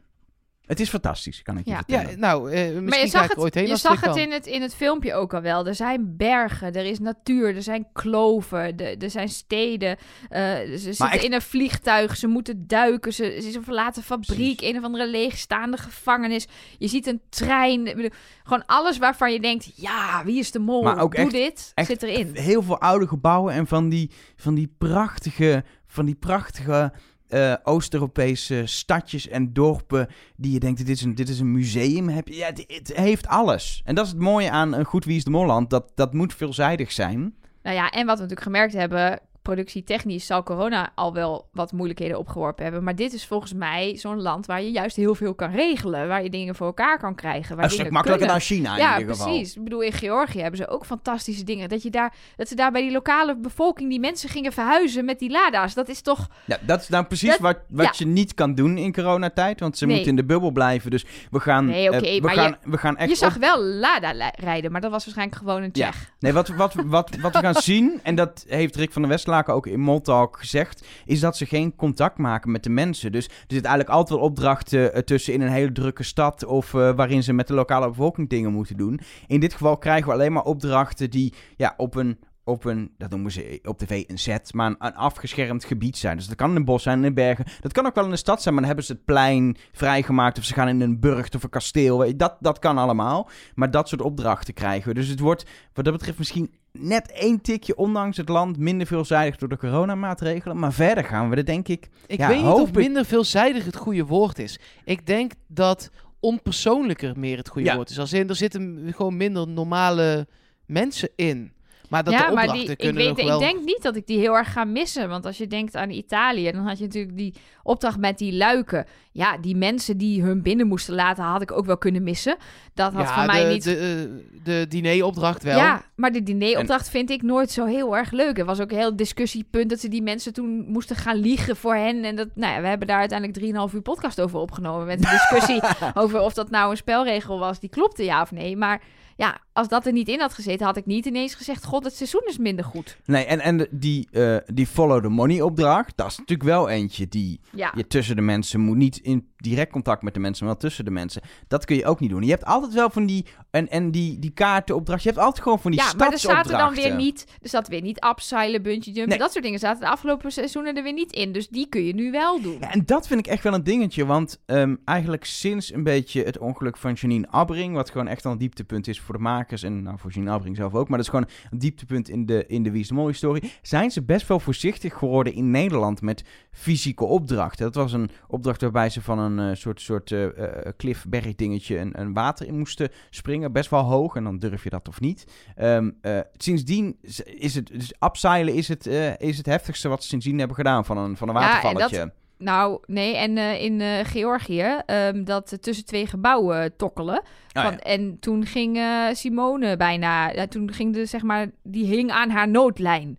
Het 0.70 0.80
is 0.80 0.90
fantastisch, 0.90 1.42
kan 1.42 1.58
ik 1.58 1.66
je 1.66 1.72
Ja. 1.72 1.82
Ja, 1.88 1.98
vertellen. 1.98 2.20
nou, 2.20 2.52
eh, 2.52 2.60
misschien 2.62 2.84
maar 2.84 2.98
je 2.98 3.04
ga 3.04 3.10
zag 3.10 3.24
ik 3.24 3.30
het, 3.30 3.40
ooit 3.40 3.54
heen 3.54 3.66
je 3.66 3.72
als 3.72 3.82
zag 3.82 4.02
het 4.02 4.16
in 4.16 4.32
het, 4.32 4.46
in 4.48 4.62
het 4.62 4.76
filmpje 4.76 5.14
ook 5.14 5.34
al 5.34 5.42
wel. 5.42 5.68
Er 5.68 5.76
zijn 5.76 6.18
bergen, 6.18 6.74
er 6.74 6.86
is 6.86 7.00
natuur, 7.00 7.56
er 7.56 7.64
zijn 7.64 7.88
kloven, 7.94 8.76
de- 8.78 8.96
er 9.00 9.10
zijn 9.10 9.30
steden. 9.30 9.98
eh, 10.30 10.42
ze 10.56 10.78
zitten 10.78 11.10
echt- 11.12 11.24
in 11.24 11.34
een 11.34 11.42
vliegtuig, 11.42 12.16
ze 12.18 12.28
moeten 12.28 12.68
duiken, 12.68 13.14
ze, 13.14 13.24
ze 13.42 13.48
is 13.48 13.56
een 13.56 13.64
verlaten 13.64 14.04
fabriek, 14.04 14.56
Precies. 14.58 14.74
een 14.74 14.78
of 14.80 14.84
andere 14.84 15.08
leegstaande 15.10 15.78
gevangenis. 15.78 16.48
Je 16.78 16.88
ziet 16.88 17.08
een 17.08 17.22
trein. 17.30 17.84
Bedoel, 17.84 18.10
gewoon 18.44 18.66
alles 18.66 18.98
waarvan 18.98 19.34
je 19.34 19.40
denkt, 19.40 19.72
ja, 19.76 20.22
wie 20.26 20.40
is 20.40 20.52
de 20.52 20.60
mol? 20.60 20.84
Maar 20.84 21.00
ook 21.00 21.16
Doe 21.16 21.24
echt- 21.24 21.32
dit, 21.32 21.72
echt 21.76 21.88
zit 21.88 22.04
erin. 22.04 22.30
Heel 22.36 22.62
veel 22.64 22.80
oude 22.80 23.08
gebouwen 23.08 23.54
en 23.54 23.68
van 23.68 23.90
die, 23.90 24.12
van 24.36 24.54
die 24.56 24.74
prachtige, 24.78 25.64
van 25.88 26.06
die 26.06 26.16
prachtige 26.16 26.92
eh, 27.30 27.54
Oost-Europese 27.64 28.62
stadjes 28.66 29.28
en 29.28 29.54
dorpen 29.54 30.08
die 30.36 30.52
je 30.52 30.60
denkt, 30.60 30.78
dit 30.78 30.90
is 30.90 31.02
een, 31.02 31.16
dit 31.16 31.30
is 31.30 31.40
een 31.40 31.52
museum. 31.52 32.10
Heb 32.10 32.28
je, 32.28 32.36
ja, 32.36 32.46
het, 32.68 32.92
heeft 32.96 33.28
alles. 33.28 33.82
En 33.86 33.96
dat 33.96 34.06
is 34.06 34.12
het 34.12 34.20
mooie 34.20 34.52
aan 34.52 34.74
een 34.74 34.86
goed 34.86 35.06
Wie 35.06 35.16
is 35.16 35.24
de. 35.24 35.70
Dat, 35.70 35.92
dat 35.96 36.14
moet 36.14 36.34
veelzijdig 36.34 36.92
zijn. 36.92 37.36
Nou 37.64 37.76
ja, 37.76 37.90
en 37.90 38.06
wat 38.06 38.16
we 38.16 38.22
natuurlijk 38.22 38.42
gemerkt 38.42 38.74
hebben, 38.74 39.20
productietechnisch 39.54 40.26
zal 40.26 40.44
corona 40.44 40.90
al 40.96 41.14
wel 41.14 41.48
wat 41.54 41.72
moeilijkheden 41.72 42.18
opgeworpen 42.20 42.64
hebben. 42.64 42.84
Maar 42.84 42.96
dit 42.96 43.14
is 43.14 43.26
volgens 43.26 43.54
mij 43.54 43.96
zo'n 43.98 44.22
land 44.22 44.46
waar 44.46 44.62
je 44.62 44.72
juist 44.72 44.96
heel 44.96 45.16
veel 45.16 45.34
kan 45.34 45.52
regelen. 45.52 46.08
Waar 46.08 46.24
je 46.24 46.30
dingen 46.30 46.56
voor 46.56 46.68
elkaar 46.68 47.00
kan 47.00 47.16
krijgen. 47.16 47.56
Waar 47.56 47.66
Een 47.66 47.72
stuk 47.72 47.90
makkelijker 47.92 48.28
kunnen. 48.28 48.48
dan 48.48 48.58
China 48.58 48.72
in 48.74 48.80
Ja, 48.82 49.00
ieder 49.00 49.16
geval. 49.16 49.28
precies. 49.34 49.56
Ik 49.56 49.64
bedoel, 49.64 49.82
in 49.82 49.92
Georgië 49.92 50.40
hebben 50.40 50.60
ze 50.60 50.68
ook 50.68 50.86
fantastische 50.86 51.44
dingen. 51.44 51.70
Dat, 51.70 51.84
je 51.84 51.90
daar, 51.90 52.14
dat 52.36 52.48
ze 52.48 52.56
daar 52.56 52.72
bij 52.72 52.82
die 52.82 52.92
lokale 52.92 53.38
bevolking, 53.38 53.90
die 53.90 54.00
mensen 54.00 54.30
gingen 54.30 54.52
verhuizen 54.52 55.06
met 55.06 55.20
die 55.20 55.30
lada's. 55.32 55.74
Dat 55.74 55.90
is 55.90 56.02
toch... 56.02 56.28
Ja, 56.46 56.58
dat 56.62 56.82
is 56.82 56.90
nou 56.90 57.06
precies 57.06 57.30
Dat- 57.30 57.40
wat, 57.40 57.58
wat 57.70 57.86
ja. 57.86 57.92
je 57.98 58.06
niet 58.06 58.34
kan 58.34 58.56
doen 58.56 58.78
in 58.78 58.94
coronatijd. 58.94 59.60
Want 59.60 59.78
ze 59.78 59.86
Nee. 59.86 59.94
moeten 59.96 60.12
in 60.12 60.18
de 60.18 60.26
bubbel 60.26 60.52
blijven. 60.52 60.92
Dus 60.92 61.06
we 61.32 61.40
gaan, 61.40 61.66
Nee, 61.66 61.88
oké, 61.88 61.98
eh, 62.06 62.16
we 62.16 62.22
maar 62.26 62.34
gaan, 62.36 62.58
we 62.64 62.78
gaan 62.78 62.98
echt 62.98 63.10
je 63.10 63.16
zag 63.16 63.36
op- 63.36 63.42
wel 63.42 63.64
Lada 63.64 64.32
rijden, 64.36 64.72
maar 64.72 64.82
dat 64.82 64.92
was 64.92 65.04
waarschijnlijk 65.06 65.38
gewoon 65.38 65.62
een 65.64 65.70
Ja. 65.74 65.90
Tsjech. 65.90 66.12
Nee, 66.20 66.34
wat, 66.34 66.48
wat, 66.48 66.74
wat, 66.74 67.16
wat 67.22 67.34
we 67.34 67.40
gaan 67.40 67.56
zien, 67.72 68.00
en 68.04 68.16
dat 68.16 68.46
heeft 68.48 68.76
Rick 68.76 68.92
van 68.92 69.02
der 69.02 69.12
Ook 69.48 69.68
in 69.68 69.80
Moltalk 69.80 70.38
gezegd, 70.40 70.88
is 71.06 71.20
dat 71.20 71.38
ze 71.38 71.46
geen 71.46 71.76
contact 71.76 72.18
maken 72.18 72.52
met 72.52 72.64
de 72.64 72.70
mensen. 72.70 73.12
Dus 73.12 73.26
er 73.26 73.32
zit 73.48 73.66
eigenlijk 73.66 73.96
altijd 73.96 74.20
wel 74.20 74.28
opdrachten 74.28 74.94
eh, 74.94 75.02
tussen 75.02 75.34
in 75.34 75.42
een 75.42 75.52
hele 75.52 75.72
drukke 75.72 76.04
stad 76.04 76.46
of 76.46 76.74
eh, 76.74 76.92
waarin 76.96 77.24
ze 77.24 77.34
met 77.34 77.48
de 77.48 77.54
lokale 77.54 77.88
bevolking 77.88 78.30
dingen 78.30 78.52
moeten 78.52 78.78
doen. 78.78 79.00
In 79.28 79.40
dit 79.40 79.54
geval 79.54 79.78
krijgen 79.78 80.08
we 80.08 80.14
alleen 80.14 80.34
maar 80.34 80.44
opdrachten 80.44 81.10
die 81.10 81.34
ja, 81.58 81.74
op 81.78 81.96
een 81.96 82.18
op 82.50 82.66
een, 82.66 82.92
dat 82.98 83.10
noemen 83.10 83.32
ze 83.32 83.60
op 83.64 83.78
tv 83.78 84.04
een 84.08 84.18
set, 84.18 84.54
maar 84.54 84.68
een, 84.68 84.76
een 84.80 84.96
afgeschermd 84.96 85.64
gebied 85.64 85.98
zijn. 85.98 86.18
Dus 86.18 86.28
dat 86.28 86.36
kan 86.36 86.50
in 86.50 86.56
een 86.56 86.66
bos 86.66 86.84
zijn, 86.84 86.98
in 86.98 87.02
de 87.04 87.14
bergen. 87.14 87.46
Dat 87.62 87.72
kan 87.72 87.86
ook 87.86 87.96
wel 87.96 88.04
in 88.04 88.10
de 88.10 88.18
stad 88.18 88.42
zijn, 88.42 88.54
maar 88.54 88.64
dan 88.64 88.74
hebben 88.76 88.88
ze 88.88 88.94
het 88.94 89.06
plein 89.06 89.58
vrijgemaakt. 89.72 90.38
Of 90.38 90.44
ze 90.44 90.54
gaan 90.54 90.68
in 90.68 90.82
een 90.82 91.00
burcht 91.00 91.36
of 91.36 91.44
een 91.44 91.50
kasteel. 91.50 92.18
Dat, 92.18 92.38
dat 92.40 92.60
kan 92.60 92.78
allemaal. 92.78 93.30
Maar 93.56 93.72
dat 93.72 93.90
soort 93.90 94.02
opdrachten 94.02 94.54
krijgen 94.54 94.88
we. 94.88 94.94
Dus 94.94 95.08
het 95.08 95.20
wordt 95.20 95.46
wat 95.74 95.86
dat 95.86 95.94
betreft 95.94 96.18
misschien 96.18 96.52
net 96.72 97.12
één 97.12 97.42
tikje, 97.42 97.76
ondanks 97.76 98.18
het 98.18 98.30
land, 98.30 98.58
minder 98.58 98.88
veelzijdig 98.88 99.36
door 99.38 99.50
de 99.50 99.58
coronamaatregelen. 99.58 100.60
Maar 100.60 100.74
verder 100.74 101.04
gaan 101.04 101.30
we 101.30 101.36
er 101.36 101.46
denk 101.46 101.68
ik... 101.68 101.90
Ik 102.08 102.20
Ja, 102.20 102.28
weet 102.28 102.38
niet 102.38 102.46
hoop 102.46 102.62
of 102.62 102.74
minder 102.74 103.06
veelzijdig 103.06 103.66
het 103.66 103.76
goede 103.76 104.06
woord 104.06 104.40
is. 104.40 104.60
Ik 104.84 105.06
denk 105.06 105.32
dat 105.48 105.92
onpersoonlijker 106.20 107.20
meer 107.20 107.38
het 107.38 107.50
goede 107.50 107.68
Ja. 107.68 107.76
woord 107.76 107.90
is. 107.90 108.00
Als 108.00 108.14
in, 108.14 108.30
er 108.30 108.36
zitten 108.36 108.94
gewoon 108.96 109.18
minder 109.18 109.48
normale 109.48 110.28
mensen 110.66 111.10
in. 111.16 111.52
Maar 111.90 112.04
dat 112.04 112.14
ja, 112.14 112.28
de 112.28 112.34
maar 112.34 112.52
die, 112.52 112.70
ik, 112.76 112.94
weet, 112.94 113.18
nog 113.18 113.34
ik 113.34 113.40
denk 113.40 113.66
niet 113.66 113.82
dat 113.82 113.96
ik 113.96 114.08
die 114.08 114.20
heel 114.20 114.38
erg 114.38 114.52
ga 114.52 114.64
missen. 114.64 115.10
Want 115.10 115.26
als 115.26 115.38
je 115.38 115.48
denkt 115.48 115.76
aan 115.76 115.90
Italië, 115.90 116.52
dan 116.52 116.68
had 116.68 116.78
je 116.78 116.84
natuurlijk 116.84 117.18
die 117.18 117.34
opdracht 117.64 117.98
met 117.98 118.18
die 118.18 118.34
luiken. 118.34 118.86
Ja, 119.12 119.38
die 119.38 119.56
mensen 119.56 119.98
die 119.98 120.22
hun 120.22 120.42
binnen 120.42 120.68
moesten 120.68 120.96
laten, 120.96 121.24
had 121.24 121.42
ik 121.42 121.52
ook 121.52 121.66
wel 121.66 121.78
kunnen 121.78 122.04
missen. 122.04 122.38
Dat 122.74 122.94
had 122.94 123.08
ja, 123.08 123.14
voor 123.14 123.26
mij 123.26 123.44
de, 123.44 123.50
niet... 123.50 123.64
De, 123.64 123.76
eh, 123.76 124.44
de 124.44 124.66
dineropdracht 124.70 125.44
wel. 125.44 125.58
Ja, 125.58 125.84
maar 125.96 126.12
de 126.12 126.24
dineropdracht 126.24 126.90
vind 126.90 127.10
ik 127.10 127.22
nooit 127.22 127.52
zo 127.52 127.66
heel 127.66 127.98
erg 127.98 128.12
leuk. 128.12 128.38
Er 128.38 128.46
was 128.46 128.60
ook 128.60 128.72
een 128.72 128.78
heel 128.78 128.96
discussiepunt 128.96 129.70
dat 129.70 129.80
ze 129.80 129.88
die 129.88 130.02
mensen 130.02 130.34
toen 130.34 130.66
moesten 130.68 130.96
gaan 130.96 131.18
liegen 131.18 131.56
voor 131.56 131.76
hen. 131.76 132.04
En 132.04 132.16
dat, 132.16 132.28
nou 132.34 132.54
ja, 132.54 132.62
we 132.62 132.68
hebben 132.68 132.88
daar 132.88 133.00
uiteindelijk 133.00 133.70
3,5 133.70 133.76
uur 133.76 133.82
podcast 133.82 134.22
over 134.22 134.40
opgenomen. 134.40 134.88
Met 134.88 135.06
een 135.06 135.12
discussie 135.12 135.62
over 136.02 136.20
of 136.20 136.34
dat 136.34 136.50
nou 136.50 136.72
een 136.72 136.78
spelregel 136.78 137.40
was 137.40 137.60
die 137.60 137.70
klopte, 137.70 138.04
ja 138.04 138.22
of 138.22 138.32
nee. 138.32 138.58
Maar 138.58 138.82
ja, 139.20 139.42
als 139.54 139.68
dat 139.68 139.86
er 139.86 139.92
niet 139.92 140.08
in 140.08 140.20
had 140.20 140.34
gezeten, 140.34 140.66
had 140.66 140.78
ik 140.78 140.86
niet 140.86 141.06
ineens 141.06 141.36
gezegd: 141.36 141.66
God, 141.66 141.84
het 141.84 141.96
seizoen 141.96 142.24
is 142.26 142.38
minder 142.38 142.66
goed. 142.66 142.98
Nee, 143.06 143.26
en, 143.26 143.40
en 143.40 143.68
die, 143.72 144.08
eh, 144.12 144.38
die 144.54 144.68
follow 144.68 145.04
the 145.04 145.10
money 145.10 145.42
opdracht, 145.42 145.98
dat 145.98 146.08
is 146.08 146.18
natuurlijk 146.18 146.50
wel 146.50 146.70
eentje 146.70 147.08
die 147.08 147.40
Ja, 147.52 147.74
je 147.76 147.88
tussen 147.88 148.16
de 148.16 148.22
mensen 148.22 148.60
moet. 148.60 148.78
Niet 148.78 148.98
in 148.98 149.29
direct 149.42 149.72
contact 149.72 150.02
met 150.02 150.14
de 150.14 150.20
mensen, 150.20 150.46
maar 150.46 150.54
wel 150.54 150.64
tussen 150.64 150.86
de 150.86 150.92
mensen. 150.92 151.22
Dat 151.48 151.66
kun 151.66 151.76
je 151.76 151.86
ook 151.86 152.00
niet 152.00 152.10
doen. 152.10 152.24
Je 152.24 152.30
hebt 152.30 152.46
altijd 152.46 152.74
wel 152.74 152.90
van 152.90 153.06
die, 153.06 153.26
en, 153.52 153.70
en 153.70 153.92
die, 153.92 154.20
die 154.20 154.32
kaartenopdracht, 154.32 155.04
je 155.04 155.10
hebt 155.10 155.22
altijd 155.22 155.44
gewoon 155.44 155.60
van 155.60 155.72
die 155.72 155.80
ja 155.80 155.94
maar 155.98 156.12
er 156.12 156.20
zaten 156.20 156.58
dan 156.58 156.74
weer 156.74 156.96
niet, 156.96 157.26
er 157.42 157.50
zat 157.50 157.68
weer 157.68 157.82
niet 157.82 158.06
upseilen, 158.06 158.62
bungee 158.62 158.94
jumpen. 158.94 159.10
Nee. 159.10 159.18
Dat 159.18 159.32
soort 159.32 159.44
dingen 159.44 159.60
zaten 159.60 159.80
de 159.80 159.90
afgelopen 159.90 160.32
seizoenen 160.32 160.76
er 160.76 160.84
weer 160.84 160.94
niet 160.94 161.12
in. 161.12 161.32
Dus 161.32 161.48
die 161.48 161.70
kun 161.70 161.84
je 161.84 161.94
nu 161.94 162.12
wel 162.12 162.42
doen. 162.42 162.58
Ja, 162.60 162.72
en 162.72 162.86
dat 162.86 163.08
vind 163.08 163.20
ik 163.20 163.28
echt 163.28 163.44
wel 163.44 163.54
een 163.54 163.64
dingetje, 163.64 164.06
want 164.06 164.42
ehm, 164.46 164.76
eigenlijk 164.86 165.26
sinds 165.26 165.74
een 165.74 165.84
beetje 165.84 166.24
het 166.24 166.38
ongeluk 166.38 166.78
van 166.78 166.94
Janine 166.94 167.28
Abbring, 167.30 167.74
wat 167.74 167.90
gewoon 167.90 168.08
echt 168.08 168.26
al 168.26 168.32
een 168.32 168.38
dieptepunt 168.38 168.88
is 168.88 169.00
voor 169.00 169.16
de 169.16 169.22
makers 169.22 169.64
en 169.64 169.84
nou, 169.84 169.98
voor 170.00 170.12
Janine 170.12 170.32
Abbring 170.32 170.56
zelf 170.56 170.74
ook, 170.74 170.88
maar 170.90 170.98
dat 170.98 171.08
is 171.08 171.14
gewoon 171.14 171.30
een 171.52 171.60
dieptepunt 171.60 172.10
in 172.10 172.26
de, 172.26 172.46
in 172.48 172.64
de 172.64 172.72
Wie 172.72 172.82
is 172.82 172.88
de 172.88 172.94
Mol 172.94 173.08
historie, 173.08 173.52
zijn 173.62 173.92
ze 173.92 174.04
best 174.04 174.28
wel 174.28 174.40
voorzichtig 174.40 174.94
geworden 174.94 175.34
in 175.34 175.52
Nederland 175.52 176.02
met 176.02 176.24
fysieke 176.52 177.06
opdrachten. 177.06 177.66
Dat 177.66 177.76
was 177.76 177.94
een 177.94 178.10
opdracht 178.28 178.62
waarbij 178.62 178.90
ze 178.90 179.02
van 179.02 179.20
een 179.20 179.29
eh, 179.38 179.50
soort, 179.54 179.82
soort 179.82 180.12
eh 180.12 180.26
eh, 180.26 180.74
cliffberg 180.78 181.36
dingetje 181.36 181.78
een, 181.78 182.00
een 182.00 182.14
water 182.14 182.48
in 182.48 182.58
moesten 182.58 182.90
springen, 183.10 183.52
best 183.52 183.70
wel 183.70 183.84
hoog, 183.84 184.16
en 184.16 184.24
dan 184.24 184.38
durf 184.38 184.64
je 184.64 184.70
dat 184.70 184.88
of 184.88 185.00
niet. 185.00 185.26
Ehm, 185.56 185.90
eh, 186.02 186.20
sindsdien 186.38 186.98
is 187.26 187.56
het, 187.56 187.68
dus 187.68 187.94
upseilen 188.00 188.54
is 188.54 188.68
het, 188.68 188.86
is 189.18 189.38
het 189.38 189.46
heftigste 189.46 189.90
wat 189.90 190.02
ze 190.02 190.08
sindsdien 190.10 190.38
hebben 190.38 190.56
gedaan 190.56 190.86
van 190.86 190.98
een, 190.98 191.18
van 191.18 191.30
een 191.30 191.36
Ja, 191.36 191.42
en 191.42 191.48
watervalletje. 191.48 192.12
Nou, 192.38 192.80
nee, 192.86 193.16
en 193.16 193.38
in 193.38 194.06
Georgië, 194.06 194.82
ehm, 194.86 195.24
dat 195.24 195.58
tussen 195.62 195.86
twee 195.86 196.08
gebouwen 196.08 196.76
tokkelen. 196.76 197.22
Ah, 197.52 197.64
Van- 197.64 197.72
ja. 197.72 197.80
En 197.80 198.20
toen 198.20 198.46
ging 198.46 198.80
Simone 199.12 199.78
bijna, 199.78 200.30
ja, 200.30 200.48
toen 200.48 200.74
ging 200.74 200.94
de, 200.94 201.06
zeg 201.06 201.24
maar, 201.24 201.48
die 201.64 201.86
hing 201.86 202.12
aan 202.12 202.30
haar 202.30 202.50
noodlijn. 202.50 203.18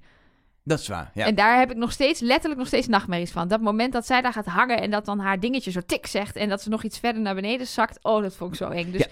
Dat 0.64 0.80
is 0.80 0.88
waar, 0.88 1.10
ja. 1.14 1.26
En 1.26 1.34
daar 1.34 1.58
heb 1.58 1.70
ik 1.70 1.76
nog 1.76 1.92
steeds, 1.92 2.20
letterlijk 2.20 2.58
nog 2.58 2.66
steeds 2.68 2.86
nachtmerries 2.86 3.30
van. 3.30 3.48
Dat 3.48 3.60
moment 3.60 3.92
dat 3.92 4.06
zij 4.06 4.20
daar 4.20 4.32
gaat 4.32 4.46
hangen 4.46 4.80
en 4.80 4.90
dat 4.90 5.04
dan 5.04 5.18
haar 5.18 5.40
dingetje 5.40 5.70
zo 5.70 5.80
tik 5.86 6.06
zegt 6.06 6.36
en 6.36 6.48
dat 6.48 6.62
ze 6.62 6.68
nog 6.68 6.82
iets 6.82 6.98
verder 6.98 7.22
naar 7.22 7.34
beneden 7.34 7.66
zakt. 7.66 7.98
Oh, 8.02 8.22
dat 8.22 8.36
vond 8.36 8.50
ik 8.52 8.56
zo 8.58 8.68
eng. 8.68 8.90
Dus 8.90 9.00
Ja. 9.00 9.06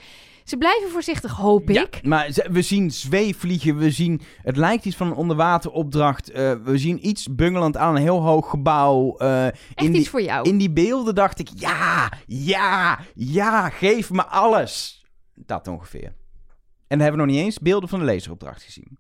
ze 0.45 0.57
blijven 0.57 0.91
voorzichtig, 0.91 1.33
hoop 1.33 1.69
Ja, 1.69 1.83
ik. 1.83 2.03
maar 2.07 2.31
ze- 2.31 2.49
we 2.51 2.63
zien 2.63 2.91
zweefvliegen, 2.91 3.77
we 3.77 3.91
zien... 3.91 4.21
Het 4.43 4.57
lijkt 4.57 4.85
iets 4.85 4.97
van 4.97 5.07
een 5.07 5.15
onderwateropdracht. 5.17 6.31
eh, 6.31 6.53
we 6.65 6.79
zien 6.79 7.07
iets 7.07 7.35
bungelend 7.35 7.77
aan 7.77 7.97
een 7.97 8.03
heel 8.03 8.23
hoog 8.23 8.51
gebouw. 8.51 9.17
eh, 9.17 9.47
Echt 9.47 9.57
in, 9.75 9.85
iets 9.85 9.93
die, 9.97 10.09
voor 10.11 10.23
jou. 10.23 10.49
in 10.49 10.59
die 10.59 10.71
beelden 10.71 11.15
dacht 11.15 11.39
ik, 11.39 11.49
ja, 11.55 12.13
ja, 12.27 12.99
ja, 13.15 13.69
geef 13.69 14.11
me 14.11 14.25
alles. 14.27 15.05
Dat 15.35 15.69
ongeveer. 15.69 16.05
En 16.07 16.99
dan 16.99 17.01
hebben 17.01 17.21
we 17.21 17.27
nog 17.27 17.35
niet 17.37 17.45
eens 17.45 17.59
beelden 17.59 17.89
van 17.89 17.99
de 17.99 18.05
laseropdracht 18.05 18.63
gezien. 18.63 18.99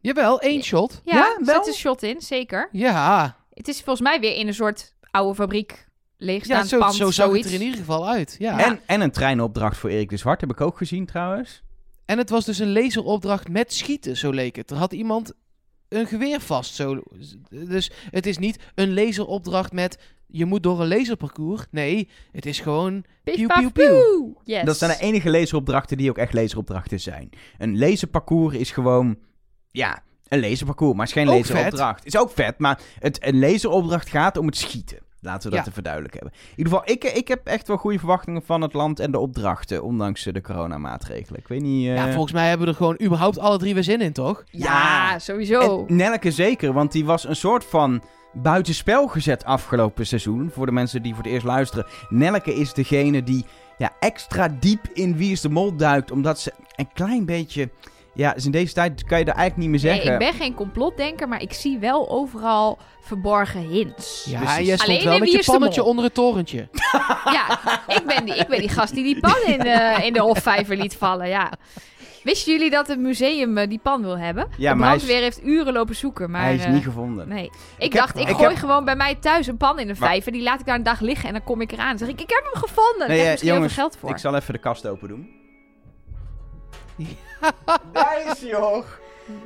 Jawel, 0.00 0.40
één 0.40 0.62
shot. 0.62 1.00
ja, 1.04 1.16
ja, 1.16 1.36
wel? 1.44 1.54
zet 1.54 1.66
een 1.66 1.80
shot 1.80 2.02
in, 2.02 2.20
zeker. 2.20 2.68
Ja, 2.72 3.36
Het 3.52 3.68
is 3.68 3.76
volgens 3.76 4.08
mij 4.08 4.20
weer 4.20 4.36
in 4.36 4.46
een 4.46 4.54
soort 4.54 4.94
oude 5.10 5.34
fabriek, 5.34 5.70
ja 5.70 5.88
leegstaand 6.16 6.68
zo, 6.68 6.78
pand, 6.78 6.94
zo 6.94 7.10
zag 7.10 7.32
het 7.32 7.44
er 7.44 7.52
in 7.52 7.62
ieder 7.62 7.78
geval 7.78 8.08
uit. 8.08 8.36
Ja. 8.38 8.64
En, 8.64 8.80
en 8.86 9.00
een 9.00 9.10
treinopdracht 9.10 9.76
voor 9.76 9.90
Erik 9.90 10.10
de 10.10 10.16
Zwart 10.16 10.40
heb 10.40 10.50
ik 10.50 10.60
ook 10.60 10.76
gezien 10.76 11.06
trouwens. 11.06 11.62
En 12.04 12.18
het 12.18 12.30
was 12.30 12.44
dus 12.44 12.58
een 12.58 12.72
laseropdracht 12.72 13.48
met 13.48 13.72
schieten, 13.72 14.16
zo 14.16 14.30
leek 14.30 14.56
het. 14.56 14.70
Er 14.70 14.76
had 14.76 14.92
iemand 14.92 15.32
een 15.88 16.06
geweer 16.06 16.40
vast. 16.40 16.74
Zo. 16.74 17.02
Dus 17.50 17.90
het 18.10 18.26
is 18.26 18.38
niet 18.38 18.58
een 18.74 18.94
laseropdracht 18.94 19.72
met 19.72 19.98
je 20.26 20.44
moet 20.44 20.62
door 20.62 20.80
een 20.80 20.88
laserparcours. 20.88 21.62
Nee, 21.70 22.08
het 22.32 22.46
is 22.46 22.60
gewoon 22.60 23.04
pieuw, 23.24 23.48
pieuw. 23.48 23.70
poe. 23.70 24.34
Yes. 24.44 24.64
Dat 24.64 24.78
zijn 24.78 24.90
de 24.90 25.04
enige 25.04 25.30
laseropdrachten 25.30 25.96
die 25.96 26.10
ook 26.10 26.18
echt 26.18 26.32
laseropdrachten 26.32 27.00
zijn. 27.00 27.30
Een 27.58 27.78
laserparcours 27.78 28.56
is 28.56 28.70
gewoon, 28.70 29.18
ja, 29.70 30.02
een 30.28 30.40
laserparcours, 30.40 30.96
maar 30.96 31.06
het 31.06 31.16
is 31.16 31.22
geen 31.22 31.32
Ook 31.32 31.38
laseropdracht. 31.38 32.06
Is 32.06 32.16
ook 32.16 32.30
vet, 32.30 32.58
maar 32.58 32.80
het, 32.98 33.26
een 33.26 33.38
laseropdracht 33.38 34.08
gaat 34.08 34.36
om 34.36 34.46
het 34.46 34.56
schieten. 34.56 34.98
Laten 35.22 35.50
we 35.50 35.56
dat 35.56 35.64
Ja. 35.64 35.70
even 35.70 35.82
duidelijk 35.82 36.14
hebben. 36.14 36.32
In 36.32 36.48
ieder 36.56 36.72
geval, 36.72 36.90
ik, 36.90 37.04
ik 37.04 37.28
heb 37.28 37.46
echt 37.46 37.66
wel 37.68 37.76
goede 37.76 37.98
verwachtingen 37.98 38.42
van 38.44 38.60
het 38.60 38.72
land 38.72 39.00
en 39.00 39.10
de 39.10 39.18
opdrachten, 39.18 39.82
ondanks 39.82 40.26
eh, 40.26 40.32
de 40.32 40.40
coronamaatregelen. 40.40 41.40
Ik 41.40 41.48
weet 41.48 41.60
niet... 41.62 41.86
eh, 41.88 41.94
Ja, 41.94 42.12
volgens 42.12 42.32
mij 42.32 42.48
hebben 42.48 42.66
we 42.66 42.72
er 42.72 42.78
gewoon 42.78 43.00
überhaupt 43.02 43.38
alle 43.38 43.58
drie 43.58 43.74
weer 43.74 43.82
zin 43.84 44.00
in, 44.00 44.12
toch? 44.12 44.44
Ja, 44.50 45.18
sowieso. 45.18 45.84
En 45.88 45.96
Nelke 45.96 46.30
zeker, 46.30 46.72
want 46.72 46.92
die 46.92 47.04
was 47.04 47.24
een 47.28 47.36
soort 47.36 47.64
van 47.64 48.02
buitenspel 48.32 49.06
gezet 49.08 49.44
afgelopen 49.44 50.06
seizoen. 50.06 50.50
Voor 50.52 50.66
de 50.66 50.72
mensen 50.72 51.02
die 51.02 51.14
voor 51.14 51.22
het 51.24 51.32
eerst 51.32 51.46
luisteren. 51.46 51.86
Nelke 52.08 52.54
is 52.54 52.72
degene 52.74 53.22
die 53.22 53.44
ja, 53.78 53.90
extra 53.98 54.48
diep 54.60 54.88
in 54.92 55.16
Wie 55.16 55.32
is 55.32 55.40
de 55.40 55.48
Mol 55.48 55.76
duikt. 55.76 56.10
Omdat 56.10 56.40
ze 56.40 56.52
een 56.76 56.92
klein 56.92 57.24
beetje... 57.24 57.70
Ja, 58.20 58.32
dus 58.32 58.44
in 58.44 58.50
deze 58.50 58.74
tijd 58.74 59.04
kan 59.04 59.18
je 59.18 59.24
dat 59.24 59.34
eigenlijk 59.34 59.68
niet 59.70 59.80
meer 59.82 59.90
Nee, 59.92 60.00
zeggen. 60.02 60.12
ik 60.12 60.18
ben 60.30 60.40
geen 60.40 60.54
complotdenker, 60.54 61.28
maar 61.28 61.42
ik 61.42 61.52
zie 61.52 61.78
wel 61.78 62.10
overal 62.10 62.78
verborgen 63.00 63.60
hints. 63.60 64.26
Ja, 64.30 64.38
Precies. 64.40 64.66
jij 64.66 64.76
stond 64.76 64.90
Alleen 64.98 65.08
wel 65.08 65.18
met 65.18 65.32
je 65.32 65.42
pannetje 65.44 65.82
onder 65.82 66.04
het 66.04 66.14
torentje. 66.14 66.68
Ja, 67.36 67.58
ik 67.86 68.02
ben 68.06 68.24
die, 68.24 68.34
ik 68.34 68.46
ben 68.48 68.58
die 68.60 68.68
gast 68.68 68.94
die 68.94 69.04
die 69.04 69.20
pan 69.20 69.42
in 69.46 69.58
de, 69.58 69.98
in 70.02 70.12
de 70.12 70.20
Hofvijver 70.20 70.76
liet 70.76 70.96
vallen, 70.96 71.28
ja. 71.28 71.52
Wisten 72.22 72.52
jullie 72.52 72.70
dat 72.70 72.86
het 72.86 72.98
museum 72.98 73.58
eh, 73.58 73.68
die 73.68 73.78
pan 73.82 74.02
wil 74.02 74.18
hebben? 74.18 74.48
Ja, 74.56 74.70
de 74.72 74.76
maar 74.78 74.86
hij 74.88 74.96
is- 74.96 75.02
brandweer 75.02 75.22
heeft 75.30 75.44
uren 75.44 75.72
lopen 75.72 75.96
zoeken, 75.96 76.30
maar... 76.30 76.42
Hij 76.42 76.54
is 76.54 76.64
eh, 76.64 76.70
niet 76.72 76.82
gevonden. 76.84 77.28
Nee. 77.28 77.44
Ik, 77.44 77.50
Ik 77.78 77.92
heb- 77.92 78.02
dacht, 78.02 78.16
ik, 78.18 78.28
ik 78.28 78.34
gooi 78.36 78.48
heb- 78.48 78.56
gewoon 78.58 78.84
bij 78.84 78.96
mij 78.96 79.14
thuis 79.14 79.46
een 79.46 79.56
pan 79.56 79.78
in 79.78 79.88
een 79.88 79.96
Maar- 79.98 80.08
vijver. 80.08 80.32
Die 80.32 80.42
laat 80.42 80.60
ik 80.60 80.66
daar 80.66 80.74
een 80.76 80.82
dag 80.82 81.00
liggen 81.00 81.26
en 81.28 81.32
dan 81.34 81.44
kom 81.44 81.60
ik 81.60 81.72
eraan. 81.72 81.88
Dan 81.88 81.98
zeg 81.98 82.08
ik, 82.08 82.20
ik 82.20 82.30
heb 82.30 82.44
hem 82.52 82.62
gevonden. 82.62 83.08
Nee, 83.08 83.16
ik 83.16 83.16
heb 83.16 83.24
eh, 83.24 83.30
misschien 83.30 83.52
jongens, 83.54 83.74
heel 83.76 83.82
veel 83.82 83.90
geld 83.90 83.96
voor. 84.00 84.10
Ik 84.10 84.16
zal 84.18 84.34
even 84.34 84.52
de 84.54 84.60
kast 84.60 84.86
open 84.86 85.08
doen. 85.08 85.28
Daar 87.92 88.22
is 88.32 88.40
hij 88.40 88.54
hoor. 88.54 88.84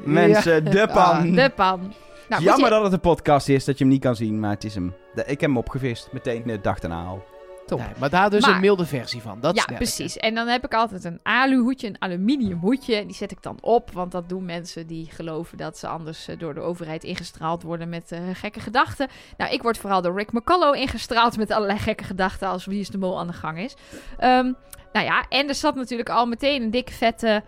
Mensen, 0.05 0.65
de 0.65 0.89
pan. 0.93 1.33
De 1.35 1.51
pan. 1.55 1.95
Nou, 2.29 2.43
Jammer 2.43 2.65
je- 2.65 2.71
dat 2.75 2.83
het 2.83 2.93
een 2.93 3.01
podcast 3.01 3.49
is, 3.49 3.65
dat 3.65 3.79
je 3.79 3.85
hem 3.85 3.93
niet 3.93 4.03
kan 4.03 4.17
zien, 4.17 4.41
maar 4.41 4.51
het 4.51 4.65
is 4.65 4.75
hem. 4.75 4.95
De- 5.15 5.21
ik 5.23 5.29
heb 5.29 5.41
hem 5.41 5.57
opgevist, 5.57 6.09
meteen 6.13 6.43
de 6.47 6.61
dag 6.61 6.79
daarna 6.79 7.05
al. 7.05 7.25
Top. 7.67 7.79
Nee, 7.79 7.89
maar 7.99 8.11
daar 8.11 8.31
dus 8.31 8.43
Maar- 8.43 8.55
een 8.55 8.61
milde 8.61 8.87
versie 8.87 9.21
van. 9.21 9.41
Dat 9.41 9.57
ja, 9.57 9.75
precies. 9.77 10.17
En 10.17 10.35
dan 10.35 10.47
heb 10.47 10.65
ik 10.65 10.75
altijd 10.75 11.05
een 11.05 11.21
aluhoedje, 11.23 11.87
een 11.87 11.97
aluminium 11.99 12.59
hoedje. 12.59 13.07
Die 13.07 13.15
zet 13.15 13.31
ik 13.31 13.43
dan 13.43 13.59
op, 13.61 13.91
want 13.93 14.13
dat 14.13 14.29
doen 14.29 14.45
mensen 14.45 14.87
die 14.87 15.09
geloven 15.11 15.59
dat 15.59 15.79
ze 15.79 15.87
anders 15.89 16.29
eh, 16.29 16.39
door 16.39 16.55
de 16.55 16.61
overheid 16.61 17.05
ingestraald 17.05 17.63
worden 17.63 17.89
met 17.89 18.13
eh, 18.13 18.19
gekke 18.33 18.61
gedachten. 18.61 19.09
Nou, 19.37 19.53
ik 19.53 19.63
word 19.63 19.79
vooral 19.79 20.03
door 20.03 20.17
Rick 20.17 20.33
McCullough 20.33 20.79
ingestraald 20.81 21.37
met 21.37 21.51
allerlei 21.51 21.79
gekke 21.79 22.05
gedachten 22.05 22.49
als 22.49 22.65
Wie 22.65 22.81
is 22.81 22.89
de 22.89 22.99
Mol 22.99 23.19
aan 23.19 23.27
de 23.27 23.33
gang 23.33 23.59
is. 23.59 23.75
Ehm, 24.19 24.53
nou 24.93 25.07
ja, 25.07 25.25
en 25.29 25.49
er 25.49 25.55
zat 25.55 25.75
natuurlijk 25.75 26.09
al 26.09 26.27
meteen 26.27 26.63
een 26.63 26.71
dikke 26.71 26.93
vette, 26.93 27.43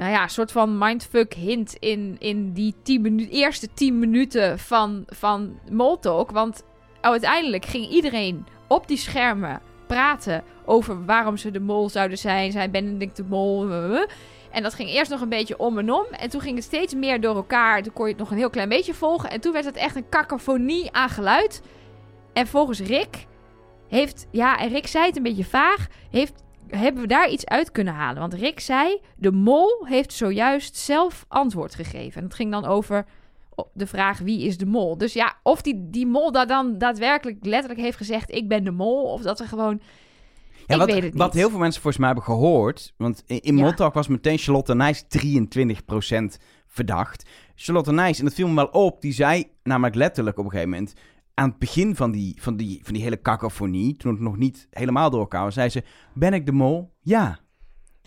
nou 0.00 0.12
ja, 0.12 0.28
soort 0.28 0.52
van 0.52 0.78
mindfuck 0.78 1.34
hint 1.34 1.76
in, 1.78 2.16
in 2.18 2.52
die 2.52 2.74
tien 2.82 3.00
minu- 3.00 3.28
eerste 3.28 3.68
10 3.74 3.98
minuten 3.98 4.58
van, 4.58 5.04
van 5.06 5.58
Moltalk. 5.70 6.30
Want 6.30 6.62
uiteindelijk 7.00 7.64
ging 7.64 7.88
iedereen 7.88 8.46
op 8.68 8.88
die 8.88 8.96
schermen 8.96 9.60
praten 9.86 10.42
over 10.64 11.04
waarom 11.04 11.36
ze 11.36 11.50
de 11.50 11.60
mol 11.60 11.88
zouden 11.88 12.18
zijn. 12.18 12.52
Zijn 12.52 12.70
Benedict 12.70 13.16
de 13.16 13.24
mol? 13.24 13.68
eh, 13.68 13.96
eh. 13.96 14.08
En 14.50 14.62
dat 14.62 14.74
ging 14.74 14.88
eerst 14.88 15.10
nog 15.10 15.20
een 15.20 15.28
beetje 15.28 15.58
om 15.58 15.78
en 15.78 15.92
om. 15.92 16.04
En 16.10 16.30
toen 16.30 16.40
ging 16.40 16.54
het 16.56 16.64
steeds 16.64 16.94
meer 16.94 17.20
door 17.20 17.36
elkaar. 17.36 17.82
Toen 17.82 17.92
kon 17.92 18.04
je 18.04 18.10
het 18.10 18.20
nog 18.20 18.30
een 18.30 18.36
heel 18.36 18.50
klein 18.50 18.68
beetje 18.68 18.94
volgen. 18.94 19.30
En 19.30 19.40
toen 19.40 19.52
werd 19.52 19.64
het 19.64 19.76
echt 19.76 19.96
een 19.96 20.08
cacophonie 20.08 20.92
aan 20.92 21.08
geluid. 21.08 21.62
En 22.32 22.46
volgens 22.46 22.80
Rick 22.80 23.26
heeft... 23.88 24.26
Ja, 24.30 24.58
en 24.58 24.68
Rick 24.68 24.86
zei 24.86 25.06
het 25.06 25.16
een 25.16 25.22
beetje 25.22 25.44
vaag. 25.44 25.86
Heeft, 26.10 26.42
hebben 26.70 27.02
we 27.02 27.08
daar 27.08 27.30
iets 27.30 27.46
uit 27.46 27.70
kunnen 27.70 27.94
halen? 27.94 28.20
Want 28.20 28.34
Rick 28.34 28.60
zei... 28.60 29.00
De 29.16 29.32
mol 29.32 29.86
heeft 29.86 30.12
zojuist 30.12 30.76
zelf 30.76 31.24
antwoord 31.28 31.74
gegeven. 31.74 32.20
En 32.20 32.26
het 32.26 32.34
ging 32.34 32.50
dan 32.50 32.64
over 32.64 33.06
de 33.72 33.86
vraag 33.86 34.18
wie 34.18 34.46
is 34.46 34.58
de 34.58 34.66
mol. 34.66 34.98
Dus 34.98 35.12
ja, 35.12 35.36
of 35.42 35.62
die, 35.62 35.90
die 35.90 36.06
mol 36.06 36.32
daar 36.32 36.46
dan 36.46 36.78
daadwerkelijk 36.78 37.38
letterlijk 37.40 37.80
heeft 37.80 37.96
gezegd... 37.96 38.34
ik 38.34 38.48
ben 38.48 38.64
de 38.64 38.70
mol. 38.70 39.12
Of 39.12 39.22
dat 39.22 39.40
er 39.40 39.46
gewoon... 39.46 39.80
Ja, 40.66 40.76
ik 40.76 40.80
wat, 40.80 40.86
weet 40.86 41.02
het 41.02 41.12
niet. 41.12 41.22
wat 41.22 41.34
heel 41.34 41.50
veel 41.50 41.58
mensen 41.58 41.82
volgens 41.82 42.02
mij 42.02 42.12
hebben 42.12 42.34
gehoord. 42.34 42.94
Want 42.96 43.22
in, 43.26 43.56
Ja. 43.56 43.90
Was 43.92 44.08
meteen 44.08 44.38
Charlotte 44.38 44.74
Nijs 44.74 45.04
23% 45.04 45.06
verdacht. 46.66 47.28
Charlotte 47.54 47.92
Nijs, 47.92 48.18
en 48.18 48.24
dat 48.24 48.34
viel 48.34 48.48
me 48.48 48.54
wel 48.54 48.66
op, 48.66 49.00
die 49.00 49.12
zei 49.12 49.44
namelijk 49.62 49.94
letterlijk 49.94 50.38
op 50.38 50.44
een 50.44 50.50
gegeven 50.50 50.70
moment. 50.70 50.94
Aan 51.40 51.48
het 51.48 51.58
begin 51.58 51.96
van 51.96 52.10
die, 52.10 52.36
van 52.40 52.56
die, 52.56 52.80
van 52.82 52.94
die 52.94 53.02
hele 53.02 53.20
cacophonie, 53.22 53.96
toen 53.96 54.12
het 54.12 54.20
nog 54.20 54.36
niet 54.36 54.66
helemaal 54.70 55.10
door 55.10 55.20
elkaar 55.20 55.44
was, 55.44 55.54
zei 55.54 55.68
ze: 55.68 55.82
Ben 56.14 56.32
ik 56.32 56.46
de 56.46 56.52
mol? 56.52 56.92
Ja. 57.00 57.38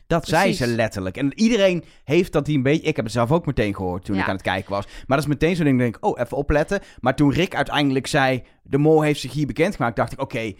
Dat 0.07 0.27
zei 0.27 0.53
ze 0.53 0.67
letterlijk. 0.67 1.17
En 1.17 1.39
iedereen 1.39 1.83
heeft 2.03 2.31
dat 2.31 2.45
die 2.45 2.57
een 2.57 2.63
beetje... 2.63 2.87
Ik 2.87 2.95
heb 2.95 3.05
het 3.05 3.13
zelf 3.13 3.31
ook 3.31 3.45
meteen 3.45 3.75
gehoord 3.75 4.05
toen 4.05 4.15
Ja. 4.15 4.21
ik 4.21 4.27
aan 4.27 4.33
het 4.33 4.43
kijken 4.43 4.71
was. 4.71 4.85
Maar 4.85 5.17
dat 5.17 5.19
is 5.19 5.33
meteen 5.33 5.55
zo'n 5.55 5.65
ding, 5.65 5.77
denk 5.77 5.95
ik, 5.95 6.05
oh, 6.05 6.19
even 6.19 6.37
opletten. 6.37 6.81
Maar 6.99 7.15
toen 7.15 7.31
Rick 7.31 7.55
uiteindelijk 7.55 8.07
zei, 8.07 8.43
de 8.63 8.77
mol 8.77 9.01
heeft 9.01 9.19
zich 9.19 9.33
hier 9.33 9.47
bekendgemaakt, 9.47 9.95
dacht 9.95 10.11
ik, 10.11 10.21
oké, 10.21 10.53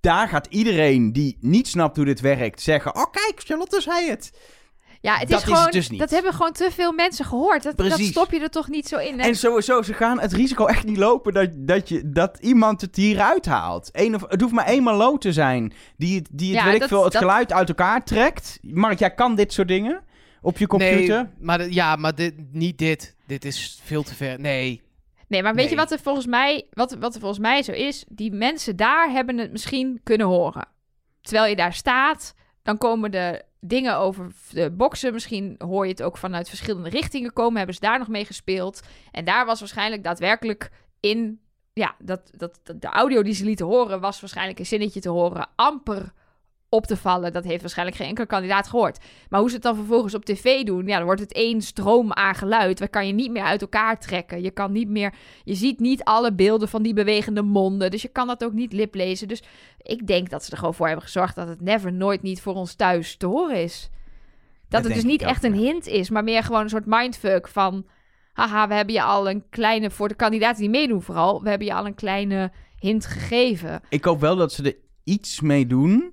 daar 0.00 0.28
gaat 0.28 0.46
iedereen 0.46 1.12
die 1.12 1.36
niet 1.40 1.68
snapt 1.68 1.96
hoe 1.96 2.04
dit 2.04 2.20
werkt 2.20 2.60
zeggen, 2.60 2.94
oh 2.94 3.10
kijk, 3.10 3.40
Charlotte 3.44 3.80
zei 3.80 4.08
het. 4.08 4.32
Ja, 5.02 5.16
het 5.16 5.28
Dat 5.28 5.38
is 5.38 5.44
is 5.46 5.50
gewoon. 5.50 5.64
het 5.64 5.72
dus 5.72 5.90
niet. 5.90 6.00
Dat 6.00 6.10
hebben 6.10 6.32
gewoon 6.32 6.52
te 6.52 6.68
veel 6.72 6.92
mensen 6.92 7.24
gehoord. 7.24 7.62
Dat, 7.62 7.76
dat 7.76 7.98
stop 8.00 8.30
je 8.32 8.40
er 8.40 8.50
toch 8.50 8.68
niet 8.68 8.88
zo 8.88 8.96
in. 8.98 9.20
hè? 9.20 9.26
En 9.26 9.34
sowieso, 9.36 9.82
ze 9.82 9.94
gaan 9.94 10.20
het 10.20 10.32
risico 10.32 10.66
echt 10.66 10.84
niet 10.84 10.96
lopen 10.96 11.32
dat, 11.32 11.48
dat, 11.54 11.88
je, 11.88 12.10
dat 12.10 12.38
iemand 12.40 12.80
het 12.80 12.96
hieruit 12.96 13.46
haalt. 13.46 13.88
Eén 13.92 14.14
of, 14.14 14.24
het 14.28 14.40
hoeft 14.40 14.52
maar 14.52 14.66
één 14.66 14.82
malo 14.82 15.18
te 15.18 15.32
zijn 15.32 15.72
die 15.96 16.16
het, 16.18 16.28
die 16.32 16.48
het, 16.50 16.58
Ja, 16.58 16.64
weet 16.64 16.74
ik 16.74 16.80
dat- 16.80 16.88
veel, 16.88 17.02
het 17.04 17.12
dat- 17.12 17.22
geluid 17.22 17.52
uit 17.52 17.68
elkaar 17.68 18.04
trekt. 18.04 18.58
Mark, 18.62 18.98
jij 18.98 19.14
kan 19.14 19.34
dit 19.34 19.52
soort 19.52 19.68
dingen 19.68 20.02
op 20.42 20.58
je 20.58 20.66
computer? 20.66 21.22
Nee, 21.22 21.32
maar 21.38 21.68
ja, 21.70 21.96
maar 21.96 22.14
dit, 22.14 22.34
niet 22.52 22.78
dit. 22.78 23.16
Dit 23.26 23.44
is 23.44 23.80
veel 23.84 24.02
te 24.02 24.14
ver. 24.14 24.40
Nee. 24.40 24.82
Nee, 25.28 25.42
maar 25.42 25.54
weet 25.54 25.70
je 25.70 25.76
wat 25.76 25.90
er 25.92 25.98
volgens 25.98 26.26
mij, 26.26 26.66
wat, 26.70 26.96
wat 27.00 27.14
er 27.14 27.20
volgens 27.20 27.40
mij 27.40 27.62
zo 27.62 27.72
is? 27.72 28.04
Die 28.08 28.32
mensen 28.32 28.76
daar 28.76 29.10
hebben 29.10 29.38
het 29.38 29.52
misschien 29.52 30.00
kunnen 30.02 30.26
horen. 30.26 30.68
Terwijl 31.20 31.50
je 31.50 31.56
daar 31.56 31.72
staat, 31.74 32.34
dan 32.62 32.78
komen 32.78 33.10
de 33.10 33.42
dingen 33.64 33.96
over 33.96 34.32
de 34.50 34.70
boksen. 34.70 35.12
Misschien 35.12 35.54
hoor 35.58 35.84
je 35.84 35.90
het 35.90 36.02
ook 36.02 36.16
vanuit 36.16 36.48
verschillende 36.48 36.88
richtingen 36.88 37.32
komen. 37.32 37.56
Hebben 37.56 37.74
ze 37.74 37.80
daar 37.80 37.98
nog 37.98 38.08
mee 38.08 38.24
gespeeld? 38.24 38.80
En 39.10 39.24
daar 39.24 39.46
was 39.46 39.60
waarschijnlijk 39.60 40.02
daadwerkelijk 40.04 40.70
in. 41.00 41.40
Ja, 41.72 41.94
dat, 41.98 42.30
dat, 42.36 42.60
dat 42.62 42.80
de 42.80 42.88
audio 42.88 43.22
die 43.22 43.34
ze 43.34 43.44
lieten 43.44 43.66
horen, 43.66 44.00
was 44.00 44.20
waarschijnlijk 44.20 44.58
een 44.58 44.66
zinnetje 44.66 45.00
te 45.00 45.08
horen. 45.08 45.48
Amper 45.54 46.12
op 46.72 46.86
te 46.86 46.96
vallen. 46.96 47.32
Dat 47.32 47.44
heeft 47.44 47.60
waarschijnlijk 47.60 47.96
geen 47.96 48.08
enkele 48.08 48.26
kandidaat 48.26 48.68
gehoord. 48.68 48.98
Maar 49.28 49.40
hoe 49.40 49.48
ze 49.48 49.54
het 49.54 49.64
dan 49.64 49.76
vervolgens 49.76 50.14
op 50.14 50.24
tv 50.24 50.62
doen, 50.62 50.86
ja, 50.86 50.96
dan 50.96 51.04
wordt 51.04 51.20
het 51.20 51.32
één 51.32 51.60
stroom 51.62 52.12
aan 52.12 52.34
geluid. 52.34 52.78
Dat 52.78 52.90
kan 52.90 53.06
je 53.06 53.12
niet 53.12 53.30
meer 53.30 53.42
uit 53.42 53.60
elkaar 53.60 53.98
trekken. 53.98 54.42
Je 54.42 54.50
kan 54.50 54.72
niet 54.72 54.88
meer, 54.88 55.14
je 55.44 55.54
ziet 55.54 55.80
niet 55.80 56.04
alle 56.04 56.32
beelden 56.32 56.68
van 56.68 56.82
die 56.82 56.94
bewegende 56.94 57.42
monden. 57.42 57.90
Dus 57.90 58.02
je 58.02 58.08
kan 58.08 58.26
dat 58.26 58.44
ook 58.44 58.52
niet 58.52 58.72
liplezen. 58.72 59.28
Dus 59.28 59.42
ik 59.82 60.06
denk 60.06 60.30
dat 60.30 60.44
ze 60.44 60.50
er 60.50 60.56
gewoon 60.56 60.74
voor 60.74 60.86
hebben 60.86 61.04
gezorgd 61.04 61.34
dat 61.34 61.48
het 61.48 61.60
never 61.60 61.92
nooit 61.92 62.22
niet 62.22 62.40
voor 62.40 62.54
ons 62.54 62.74
thuis 62.74 63.16
te 63.16 63.26
horen 63.26 63.62
is. 63.62 63.90
Dat 64.68 64.84
het 64.84 64.94
dus 64.94 65.04
niet 65.04 65.22
ook, 65.22 65.30
echt 65.30 65.44
een 65.44 65.54
hint 65.54 65.86
is, 65.86 66.10
maar 66.10 66.24
meer 66.24 66.42
gewoon 66.42 66.62
een 66.62 66.68
soort 66.68 66.86
mindfuck 66.86 67.48
van... 67.48 67.86
Haha, 68.32 68.68
we 68.68 68.74
hebben 68.74 68.94
je 68.94 69.02
al 69.02 69.30
een 69.30 69.44
kleine, 69.50 69.90
voor 69.90 70.08
de 70.08 70.14
kandidaten 70.14 70.60
die 70.60 70.70
meedoen 70.70 71.02
vooral, 71.02 71.42
we 71.42 71.48
hebben 71.48 71.66
je 71.66 71.74
al 71.74 71.86
een 71.86 71.94
kleine 71.94 72.52
hint 72.78 73.06
gegeven. 73.06 73.80
Ik 73.88 74.04
hoop 74.04 74.20
wel 74.20 74.36
dat 74.36 74.52
ze 74.52 74.62
er 74.62 74.76
iets 75.04 75.40
mee 75.40 75.66
doen 75.66 76.12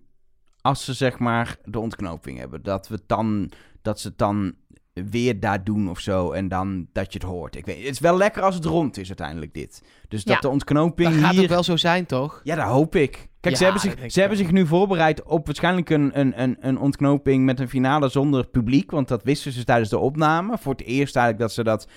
als 0.70 0.86
ze 0.86 0.93
zeg 0.93 1.20
maar 1.20 1.57
de 1.65 1.80
ontknoping 1.80 2.39
hebben. 2.39 2.63
Dat, 2.63 2.88
we 2.88 2.95
het 2.95 3.07
dan, 3.07 3.51
dat 3.82 3.99
ze 3.99 4.07
het 4.07 4.17
dan 4.17 4.53
weer 4.93 5.39
daar 5.39 5.63
doen 5.63 5.89
of 5.89 5.99
zo 5.99 6.32
en 6.32 6.47
dan 6.47 6.88
dat 6.93 7.13
je 7.13 7.20
het 7.20 7.28
hoort. 7.28 7.55
Ik 7.55 7.65
weet, 7.65 7.78
het 7.78 7.86
is 7.93 7.99
wel 7.99 8.17
lekker 8.17 8.41
als 8.41 8.55
het 8.55 8.65
rond 8.65 8.97
is 8.97 9.07
uiteindelijk 9.07 9.53
dit. 9.53 9.84
Dus 10.07 10.24
dat 10.24 10.36
Ja. 10.36 10.41
de 10.41 10.49
ontknoping 10.49 11.13
Dat 11.13 11.20
gaat 11.24 11.32
hier... 11.34 11.41
ook 11.43 11.49
wel 11.49 11.63
zo 11.63 11.78
zijn, 11.78 12.05
toch? 12.05 12.41
Ja, 12.43 12.55
dat 12.55 12.65
hoop 12.65 12.95
ik. 12.95 13.28
Kijk, 13.39 13.55
ze 13.55 13.63
hebben, 13.63 13.82
zich, 13.82 14.11
ze 14.11 14.20
hebben 14.20 14.38
zich 14.38 14.51
nu 14.51 14.67
voorbereid 14.67 15.24
op 15.24 15.45
waarschijnlijk 15.45 15.89
een, 15.89 16.20
een, 16.20 16.41
een, 16.41 16.57
een 16.59 16.78
ontknoping 16.80 17.45
met 17.45 17.59
een 17.59 17.70
finale 17.70 18.09
zonder 18.09 18.47
publiek. 18.47 18.91
Want 18.91 19.07
dat 19.07 19.24
wisten 19.24 19.51
ze 19.51 19.63
tijdens 19.63 19.89
de 19.89 19.97
opname. 19.97 20.57
Voor 20.57 20.72
het 20.72 20.82
eerst 20.82 21.15
eigenlijk 21.15 21.45
dat 21.45 21.53
ze 21.53 21.63
dat 21.63 21.88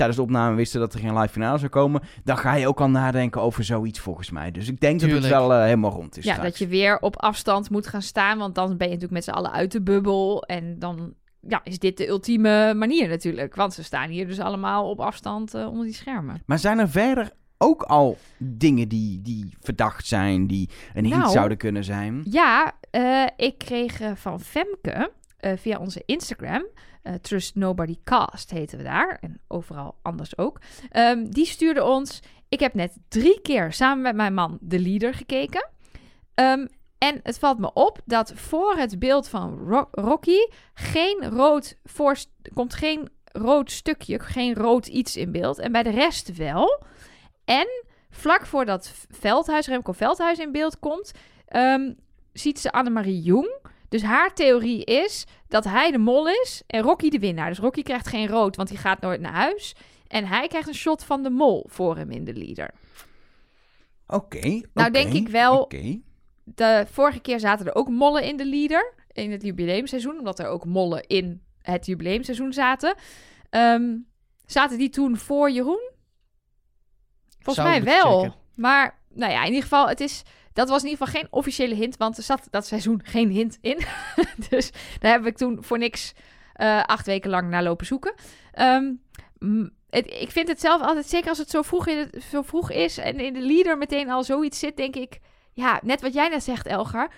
tijdens 0.00 0.18
de 0.18 0.24
opname 0.26 0.56
wisten 0.56 0.80
dat 0.80 0.94
er 0.94 1.00
geen 1.00 1.18
live 1.18 1.32
finale 1.32 1.58
zou 1.58 1.70
komen. 1.70 2.02
Dan 2.24 2.38
ga 2.38 2.54
je 2.54 2.68
ook 2.68 2.80
al 2.80 2.90
nadenken 2.90 3.40
over 3.40 3.64
zoiets 3.64 3.98
volgens 3.98 4.30
mij. 4.30 4.50
Dus 4.50 4.68
ik 4.68 4.80
denk 4.80 5.00
dat 5.00 5.10
het 5.10 5.28
wel 5.28 5.52
eh, 5.52 5.62
helemaal 5.62 5.90
rond 5.90 6.18
is 6.18 6.24
Ja, 6.24 6.32
straks. 6.32 6.50
dat 6.50 6.58
je 6.58 6.66
weer 6.66 6.98
op 6.98 7.16
afstand 7.16 7.70
moet 7.70 7.86
gaan 7.86 8.02
staan, 8.02 8.38
want 8.38 8.54
dan 8.54 8.66
ben 8.66 8.88
je 8.88 8.94
natuurlijk 8.94 9.12
met 9.12 9.24
z'n 9.24 9.30
allen 9.30 9.52
uit 9.52 9.72
de 9.72 9.82
bubbel. 9.82 10.42
En 10.42 10.78
dan 10.78 11.14
ja, 11.48 11.60
is 11.64 11.78
dit 11.78 11.96
de 11.96 12.08
ultieme 12.08 12.74
manier 12.74 13.08
natuurlijk. 13.08 13.54
Want 13.54 13.74
ze 13.74 13.82
staan 13.82 14.10
hier 14.10 14.26
dus 14.26 14.40
allemaal 14.40 14.90
op 14.90 15.00
afstand 15.00 15.54
eh, 15.54 15.68
onder 15.68 15.84
die 15.84 15.94
schermen. 15.94 16.42
Maar 16.46 16.58
zijn 16.58 16.78
er 16.78 16.90
verder 16.90 17.32
ook 17.58 17.82
al 17.82 18.18
dingen 18.38 18.88
die, 18.88 19.22
die 19.22 19.54
verdacht 19.60 20.06
zijn, 20.06 20.46
die 20.46 20.68
een 20.94 21.04
hint 21.04 21.18
Nou, 21.18 21.32
zouden 21.32 21.56
kunnen 21.56 21.84
zijn? 21.84 22.20
Ja, 22.24 22.72
eh, 22.90 23.26
ik 23.36 23.58
kreeg 23.58 24.00
van 24.14 24.40
Femke 24.40 25.12
eh, 25.40 25.52
via 25.56 25.78
onze 25.78 26.02
Instagram, 26.06 26.66
eh, 27.02 27.14
Trust 27.14 27.54
Nobody 27.54 27.96
Cast 28.04 28.50
heten 28.50 28.78
we 28.78 28.84
daar, 28.84 29.18
en 29.20 29.40
overal 29.48 29.94
anders 30.02 30.38
ook. 30.38 30.60
Ehm, 30.90 31.24
die 31.30 31.46
stuurde 31.46 31.84
ons, 31.84 32.20
ik 32.48 32.60
heb 32.60 32.74
net 32.74 32.96
drie 33.08 33.40
keer 33.40 33.72
samen 33.72 34.02
met 34.02 34.14
mijn 34.14 34.34
man 34.34 34.58
de 34.60 34.80
leader 34.80 35.14
gekeken. 35.14 35.68
Ehm, 36.34 36.66
en 36.98 37.20
het 37.22 37.38
valt 37.38 37.58
me 37.58 37.72
op 37.72 38.00
dat 38.04 38.32
voor 38.34 38.76
het 38.76 38.98
beeld 38.98 39.28
van 39.28 39.58
Ro- 39.68 39.88
Rocky 39.90 40.46
geen 40.74 41.28
rood 41.30 41.76
voor, 41.84 42.16
komt 42.54 42.74
geen 42.74 43.08
rood 43.24 43.70
stukje, 43.70 44.18
geen 44.18 44.54
rood 44.54 44.86
iets 44.86 45.16
in 45.16 45.32
beeld. 45.32 45.58
En 45.58 45.72
bij 45.72 45.82
de 45.82 45.90
rest 45.90 46.36
wel. 46.36 46.82
En 47.44 47.66
vlak 48.10 48.46
voordat 48.46 48.92
Veldhuis, 49.10 49.66
Remco 49.66 49.92
Veldhuis 49.92 50.38
in 50.38 50.52
beeld 50.52 50.78
komt, 50.78 51.12
ehm, 51.46 51.92
ziet 52.32 52.58
ze 52.58 52.72
Annemarie 52.72 53.20
Jong. 53.20 53.58
Dus 53.88 54.02
haar 54.02 54.34
theorie 54.34 54.84
is 54.84 55.26
dat 55.50 55.64
hij 55.64 55.90
de 55.90 55.98
mol 55.98 56.28
is 56.28 56.62
en 56.66 56.82
Rocky 56.82 57.08
de 57.08 57.18
winnaar. 57.18 57.48
Dus 57.48 57.58
Rocky 57.58 57.82
krijgt 57.82 58.08
geen 58.08 58.28
rood, 58.28 58.56
want 58.56 58.68
hij 58.68 58.78
gaat 58.78 59.00
nooit 59.00 59.20
naar 59.20 59.32
huis. 59.32 59.74
En 60.08 60.26
hij 60.26 60.48
krijgt 60.48 60.68
een 60.68 60.74
shot 60.74 61.04
van 61.04 61.22
de 61.22 61.30
mol 61.30 61.64
voor 61.68 61.96
hem 61.96 62.10
in 62.10 62.24
de 62.24 62.34
leader. 62.34 62.70
Oké. 64.06 64.60
Nou, 64.74 64.90
denk 64.90 65.12
ik 65.12 65.28
wel- 65.28 65.60
Oké. 65.60 65.98
De 66.44 66.86
vorige 66.90 67.20
keer 67.20 67.40
zaten 67.40 67.66
er 67.66 67.74
ook 67.74 67.88
mollen 67.88 68.22
in 68.24 68.36
de 68.36 68.44
leader. 68.46 68.94
In 69.12 69.30
het 69.30 69.42
jubileumseizoen. 69.42 70.18
Omdat 70.18 70.38
er 70.38 70.46
ook 70.46 70.64
mollen 70.64 71.06
in 71.06 71.42
het 71.62 71.86
jubileumseizoen 71.86 72.52
zaten. 72.52 72.94
Ehm, 73.50 73.96
zaten 74.46 74.78
die 74.78 74.88
toen 74.90 75.16
voor 75.16 75.50
Jeroen? 75.50 75.90
Volgens 77.40 77.66
Zou 77.66 77.68
mij 77.68 77.82
wel. 77.82 78.20
checken. 78.22 78.38
Maar 78.54 78.98
nou 79.08 79.32
ja, 79.32 79.40
in 79.40 79.46
ieder 79.46 79.62
geval, 79.62 79.88
het 79.88 80.00
is, 80.00 80.22
dat 80.52 80.68
was 80.68 80.82
in 80.82 80.88
ieder 80.88 81.06
geval 81.06 81.20
geen 81.20 81.32
officiële 81.32 81.74
hint. 81.74 81.96
Want 81.96 82.16
er 82.16 82.22
zat 82.22 82.46
dat 82.50 82.66
seizoen 82.66 83.00
geen 83.04 83.30
hint 83.30 83.58
in. 83.60 83.78
dus 84.50 84.70
daar 85.00 85.12
heb 85.12 85.26
ik 85.26 85.36
toen 85.36 85.64
voor 85.64 85.78
niks 85.78 86.12
eh, 86.54 86.82
acht 86.84 87.06
weken 87.06 87.30
lang 87.30 87.48
naar 87.50 87.62
lopen 87.62 87.86
zoeken. 87.86 88.14
Ehm, 88.52 88.92
het, 89.90 90.06
ik 90.06 90.30
vind 90.30 90.48
het 90.48 90.60
zelf 90.60 90.82
altijd, 90.82 91.06
zeker 91.06 91.28
als 91.28 91.38
het 91.38 91.50
zo 91.50 91.62
vroeg, 91.62 91.86
in 91.86 91.98
het, 91.98 92.22
zo 92.30 92.42
vroeg 92.42 92.70
is 92.70 92.98
en 92.98 93.20
in 93.20 93.32
de 93.32 93.40
leader 93.40 93.78
meteen 93.78 94.10
al 94.10 94.24
zoiets 94.24 94.58
zit, 94.58 94.76
denk 94.76 94.96
ik, 94.96 95.18
ja, 95.52 95.80
net 95.82 96.00
wat 96.00 96.12
jij 96.14 96.28
net 96.28 96.42
zegt, 96.42 96.66
Elgar. 96.66 97.10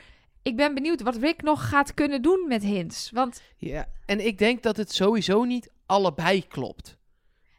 Ik 0.43 0.57
ben 0.57 0.75
benieuwd 0.75 1.03
wat 1.03 1.17
Rick 1.17 1.43
nog 1.43 1.69
gaat 1.69 1.95
kunnen 1.95 2.23
doen 2.23 2.45
met 2.49 2.63
hints. 2.63 3.11
Want 3.11 3.43
Ja. 3.57 3.87
En 4.07 4.27
ik 4.27 4.39
denk 4.39 4.63
dat 4.63 4.77
het 4.77 4.93
sowieso 4.93 5.45
niet 5.45 5.71
allebei 5.87 6.47
klopt. 6.47 6.99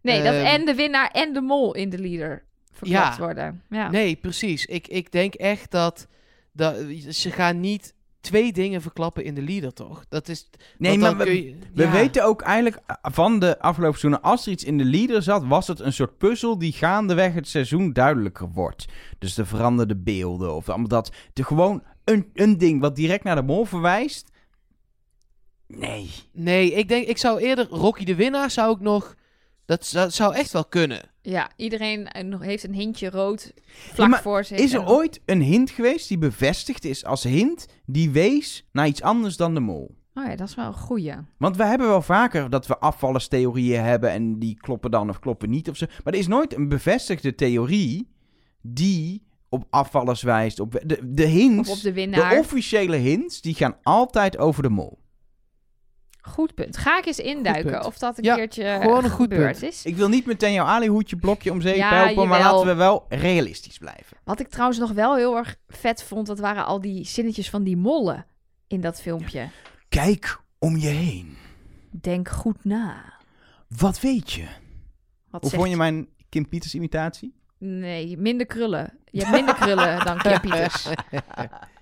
nee, 0.01 0.24
dat 0.24 0.34
Ehm. 0.34 0.45
en 0.45 0.65
de 0.65 0.76
winnaar 0.76 1.11
en 1.11 1.34
de 1.34 1.41
mol 1.41 1.76
in 1.76 1.89
de 1.89 1.97
leader 1.99 2.45
verklapt 2.86 3.16
Ja. 3.18 3.24
worden. 3.24 3.62
Ja. 3.70 3.90
Nee, 3.90 4.16
precies. 4.16 4.66
Ik, 4.66 4.88
ik 4.88 5.12
denk 5.12 5.34
echt 5.34 5.72
dat, 5.72 6.08
dat 6.52 6.76
ze 7.10 7.32
gaan 7.32 7.60
niet 7.60 7.94
twee 8.22 8.54
dingen 8.54 8.82
verklappen 8.82 9.24
in 9.24 9.34
de 9.36 9.42
leader, 9.42 9.74
toch? 9.74 10.06
Dat 10.10 10.28
is. 10.28 10.50
Nee, 10.78 10.98
maar 10.98 11.10
dan 11.10 11.18
we, 11.18 11.24
kun 11.24 11.34
je- 11.46 11.56
we 11.74 11.84
ja. 11.84 11.92
weten 11.92 12.26
ook 12.26 12.42
eigenlijk 12.42 12.82
uh, 12.90 12.96
van 13.02 13.40
de 13.40 13.60
afgelopen 13.60 14.00
seizoenen, 14.00 14.30
als 14.32 14.46
er 14.46 14.52
iets 14.52 14.64
in 14.64 14.78
de 14.78 14.84
leader 14.86 15.22
zat, 15.22 15.46
was 15.46 15.68
het 15.68 15.80
een 15.80 15.94
soort 15.94 16.18
puzzel 16.18 16.58
die 16.58 16.72
gaandeweg 16.72 17.34
het 17.34 17.48
seizoen 17.48 17.94
duidelijker 17.94 18.50
wordt. 18.52 18.86
Dus 19.20 19.34
de 19.34 19.46
veranderde 19.46 19.96
beelden 19.96 20.54
of 20.56 20.66
dat. 20.66 21.12
De, 21.34 21.44
gewoon 21.44 21.84
een, 22.04 22.30
een 22.34 22.58
ding 22.58 22.82
wat 22.82 22.96
direct 22.96 23.24
naar 23.24 23.36
de 23.36 23.42
mol 23.42 23.66
verwijst. 23.66 24.32
Nee. 25.68 26.10
Nee, 26.32 26.74
ik 26.74 26.88
denk, 26.88 27.08
ik 27.08 27.18
zou 27.18 27.40
eerder 27.42 27.68
Rocky 27.70 28.04
de 28.04 28.16
winnaar 28.16 28.52
zou 28.52 28.76
ik 28.76 28.80
nog. 28.82 29.16
Dat 29.66 29.86
zou, 29.86 30.10
zou 30.10 30.36
echt 30.36 30.52
wel 30.52 30.66
kunnen. 30.66 31.02
Ja, 31.26 31.49
iedereen 31.55 32.07
eh, 32.07 32.39
heeft 32.39 32.63
een 32.63 32.74
hintje 32.74 33.09
rood 33.09 33.53
vlak 33.93 34.09
Ja, 34.11 34.21
voor 34.21 34.43
zich. 34.43 34.57
Is 34.59 34.74
er 34.74 34.80
En- 34.82 34.88
ooit 34.88 35.21
een 35.26 35.41
hint 35.41 35.69
geweest 35.69 36.07
die 36.07 36.17
bevestigd 36.17 36.86
is 36.86 37.05
als 37.05 37.24
hint 37.24 37.67
die 37.86 38.09
wees 38.11 38.67
naar 38.71 38.88
iets 38.88 39.01
anders 39.01 39.38
dan 39.38 39.53
de 39.53 39.59
mol? 39.59 39.95
Oh 40.13 40.26
ja, 40.26 40.36
dat 40.36 40.47
is 40.47 40.55
wel 40.55 40.65
een 40.65 40.74
goeie. 40.74 41.13
Want 41.38 41.57
we 41.57 41.63
hebben 41.65 41.88
wel 41.88 42.01
vaker 42.01 42.49
dat 42.49 42.67
we 42.67 42.78
afvallerstheorieën 42.78 43.82
hebben 43.84 44.09
en 44.11 44.39
die 44.39 44.55
kloppen 44.55 44.91
dan 44.91 45.09
of 45.09 45.19
kloppen 45.19 45.49
niet 45.49 45.69
of 45.69 45.78
zo. 45.78 45.86
Maar 46.03 46.13
er 46.13 46.19
is 46.19 46.28
nooit 46.28 46.55
een 46.55 46.67
bevestigde 46.69 47.36
theorie 47.36 48.09
die 48.61 49.24
op 49.49 49.67
afvallers 49.69 50.21
wijst. 50.21 50.59
Op 50.59 50.82
de, 50.86 50.99
de 51.13 51.26
hints, 51.26 51.69
Of 51.69 51.76
op 51.78 51.82
de 51.84 52.09
de 52.09 52.36
officiële 52.39 52.95
hints, 52.95 53.41
die 53.41 53.53
gaan 53.53 53.76
altijd 53.84 54.38
over 54.38 54.63
de 54.63 54.69
mol. 54.69 54.99
Goed 56.26 56.53
punt. 56.55 56.78
Ga 56.78 56.97
ik 56.97 57.05
eens 57.05 57.19
induiken 57.19 57.86
of 57.86 57.97
dat 57.97 58.17
een 58.17 58.24
Ja, 58.24 58.36
keertje 58.36 58.78
gewoon 58.82 59.03
een 59.03 59.09
goed 59.09 59.30
gebeurd 59.32 59.59
punt. 59.59 59.71
is. 59.74 59.86
Ik 59.86 59.95
wil 59.95 60.09
niet 60.09 60.26
meteen 60.26 60.53
jouw 60.53 60.65
alihoedje 60.65 61.15
blokje 61.15 61.51
om 61.51 61.61
zeep 61.61 61.76
Ja, 61.76 62.05
helpen, 62.05 62.28
maar 62.28 62.39
laten 62.39 62.65
we 62.65 62.74
wel 62.74 63.05
realistisch 63.09 63.78
blijven. 63.78 64.17
Wat 64.24 64.39
ik 64.39 64.47
trouwens 64.47 64.80
nog 64.80 64.91
wel 64.91 65.15
heel 65.15 65.38
erg 65.38 65.55
vet 65.67 66.03
vond, 66.03 66.28
dat 66.28 66.39
waren 66.39 66.65
al 66.65 66.82
die 66.82 67.05
zinnetjes 67.05 67.49
van 67.49 67.63
die 67.63 67.78
mollen 67.78 68.26
in 68.67 68.82
dat 68.82 69.01
filmpje. 69.01 69.49
Kijk 69.89 70.39
om 70.59 70.78
je 70.78 70.88
heen. 70.88 71.38
Denk 71.91 72.30
goed 72.30 72.65
na. 72.65 73.03
Wat 73.78 73.99
weet 73.99 74.32
je? 74.32 74.43
Wat 75.30 75.41
Hoe 75.41 75.49
zegt 75.49 75.55
vond 75.55 75.69
je 75.69 75.78
mijn 75.78 76.07
Kim 76.30 76.49
Pieters 76.49 76.76
imitatie? 76.76 77.34
Nee, 77.57 78.17
minder 78.17 78.45
krullen. 78.45 78.97
Je 79.11 79.19
hebt 79.19 79.32
minder 79.32 79.55
krullen 79.55 80.05
dan 80.05 80.17
Kim 80.17 80.39
Pieters. 80.49 80.88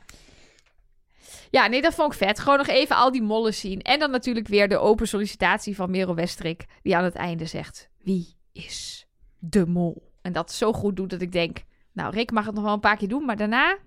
Ja, 1.52 1.68
nee, 1.68 1.82
dat 1.82 1.94
vond 1.94 2.12
ik 2.14 2.18
vet. 2.18 2.40
Gewoon 2.40 2.58
nog 2.58 2.68
even 2.68 2.96
al 2.96 3.12
die 3.12 3.22
mollen 3.22 3.54
zien. 3.54 3.82
En 3.82 4.00
dan 4.00 4.12
natuurlijk 4.12 4.48
weer 4.48 4.70
de 4.70 4.78
open 4.78 5.08
sollicitatie 5.08 5.76
van 5.76 5.92
Merel 5.92 6.16
Westrik. 6.16 6.66
Die 6.82 6.96
aan 6.96 7.04
het 7.04 7.16
einde 7.16 7.46
zegt, 7.46 7.90
wie 7.98 8.38
is 8.52 9.08
de 9.40 9.66
mol? 9.66 10.12
En 10.22 10.34
dat 10.34 10.52
zo 10.52 10.74
goed 10.74 10.96
doet 10.96 11.10
dat 11.10 11.22
ik 11.22 11.32
denk... 11.32 11.64
Nou, 11.94 12.14
Rick 12.14 12.32
mag 12.32 12.46
het 12.46 12.56
nog 12.56 12.64
wel 12.64 12.74
een 12.74 12.80
paar 12.80 12.98
keer 12.98 13.08
doen, 13.08 13.26
maar 13.26 13.38
daarna... 13.38 13.78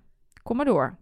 Kom 0.43 0.57
maar 0.57 0.65
door. 0.65 0.97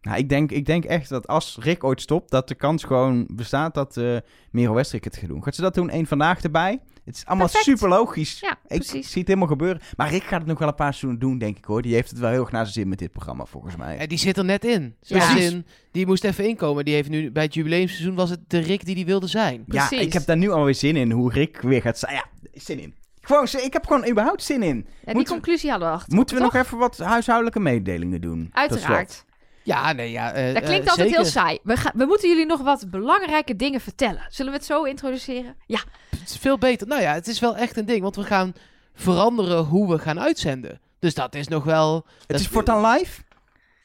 Nou, 0.00 0.18
ik, 0.18 0.28
denk, 0.28 0.50
ik 0.50 0.66
denk 0.66 0.84
echt 0.84 1.08
dat 1.08 1.26
als 1.26 1.56
Rick 1.60 1.84
ooit 1.84 2.00
stopt, 2.00 2.30
dat 2.30 2.48
de 2.48 2.54
kans 2.54 2.84
gewoon 2.84 3.28
bestaat 3.34 3.74
dat 3.74 3.96
eh 3.96 4.16
Merel 4.50 4.74
Westrik 4.74 5.04
het 5.04 5.16
gaat 5.16 5.28
doen. 5.28 5.42
Gaat 5.42 5.54
ze 5.54 5.60
dat 5.60 5.74
doen? 5.74 5.94
Eén 5.94 6.06
vandaag 6.06 6.42
erbij? 6.42 6.80
Het 7.04 7.14
is 7.16 7.26
allemaal 7.26 7.46
Perfect. 7.50 7.64
super 7.78 7.88
logisch. 7.88 8.40
Ja, 8.40 8.50
Ik 8.50 8.58
precies. 8.66 9.10
zie 9.10 9.18
het 9.20 9.28
helemaal 9.28 9.48
gebeuren. 9.48 9.80
Maar 9.96 10.10
Rick 10.10 10.22
gaat 10.22 10.38
het 10.38 10.48
nog 10.48 10.58
wel 10.58 10.68
een 10.68 10.74
paar 10.74 10.86
seizoenen 10.94 11.18
doen, 11.20 11.38
denk 11.38 11.56
ik 11.56 11.64
hoor. 11.64 11.82
Die 11.82 11.94
heeft 11.94 12.10
het 12.10 12.18
wel 12.18 12.30
heel 12.30 12.40
erg 12.40 12.50
naar 12.50 12.62
zijn 12.62 12.74
zin 12.74 12.88
met 12.88 12.98
dit 12.98 13.12
programma, 13.12 13.44
volgens 13.44 13.76
mij. 13.76 13.96
En 13.98 14.08
die 14.08 14.18
zit 14.18 14.36
er 14.36 14.44
net 14.44 14.64
in. 14.64 14.94
Ja. 15.00 15.20
Zoals 15.20 15.40
in, 15.40 15.66
die 15.92 16.06
moest 16.06 16.24
even 16.24 16.48
inkomen. 16.48 16.84
Die 16.84 16.94
heeft 16.94 17.08
nu 17.08 17.30
bij 17.30 17.42
het 17.42 17.54
jubileumseizoen 17.54 18.14
was 18.14 18.30
het 18.30 18.40
de 18.46 18.58
Rick 18.58 18.84
die 18.84 18.94
die 18.94 19.04
wilde 19.06 19.26
zijn. 19.26 19.64
Ja, 19.66 19.86
precies. 19.86 20.06
ik 20.06 20.12
heb 20.12 20.24
daar 20.26 20.36
nu 20.36 20.50
alweer 20.50 20.74
zin 20.74 20.96
in, 20.96 21.10
hoe 21.10 21.32
Rick 21.32 21.60
weer 21.60 21.82
gaat 21.82 21.98
zijn. 21.98 22.14
Ja, 22.14 22.24
zin 22.54 22.78
in. 22.80 22.94
Gewoon, 23.20 23.46
ik 23.62 23.72
heb 23.72 23.86
gewoon 23.86 24.08
überhaupt 24.08 24.42
zin 24.42 24.62
in. 24.62 24.76
Ja, 24.76 24.82
die 25.04 25.14
Moeten 25.14 25.34
we- 25.34 25.40
conclusie 25.40 25.70
hadden 25.70 25.88
we 25.88 25.94
achter. 25.94 26.14
Moeten 26.14 26.36
we 26.36 26.42
toch? 26.42 26.52
nog 26.52 26.62
even 26.62 26.78
wat 26.78 26.98
huishoudelijke 26.98 27.60
mededelingen 27.60 28.20
doen? 28.20 28.44
tot 28.44 28.54
Uiteraard. 28.54 29.24
Ja, 29.64 29.92
nee, 29.92 30.10
ja. 30.10 30.32
eh, 30.32 30.54
Dat 30.54 30.62
klinkt 30.62 30.84
eh, 30.84 30.90
altijd 30.90 31.10
heel 31.10 31.24
saai. 31.24 31.58
We, 31.62 31.76
gaan, 31.76 31.92
we 31.94 32.04
moeten 32.04 32.28
jullie 32.28 32.46
nog 32.46 32.60
wat 32.60 32.90
belangrijke 32.90 33.56
dingen 33.56 33.80
vertellen. 33.80 34.26
Zullen 34.28 34.52
we 34.52 34.58
het 34.58 34.66
zo 34.66 34.82
introduceren? 34.82 35.56
Ja, 35.66 35.80
Het 36.10 36.28
is 36.28 36.36
veel 36.36 36.58
beter. 36.58 36.86
Nou 36.86 37.02
ja, 37.02 37.12
het 37.14 37.26
is 37.26 37.40
wel 37.40 37.56
echt 37.56 37.76
een 37.76 37.84
ding. 37.86 38.02
Want 38.02 38.16
we 38.16 38.22
gaan 38.22 38.54
veranderen 38.94 39.64
hoe 39.64 39.88
we 39.90 39.98
gaan 39.98 40.20
uitzenden. 40.20 40.80
Dus 40.98 41.14
dat 41.14 41.34
is 41.34 41.48
nog 41.48 41.64
wel... 41.64 41.94
Het 41.94 42.28
dat 42.28 42.40
is 42.40 42.46
voortaan 42.46 42.90
live? 42.90 43.22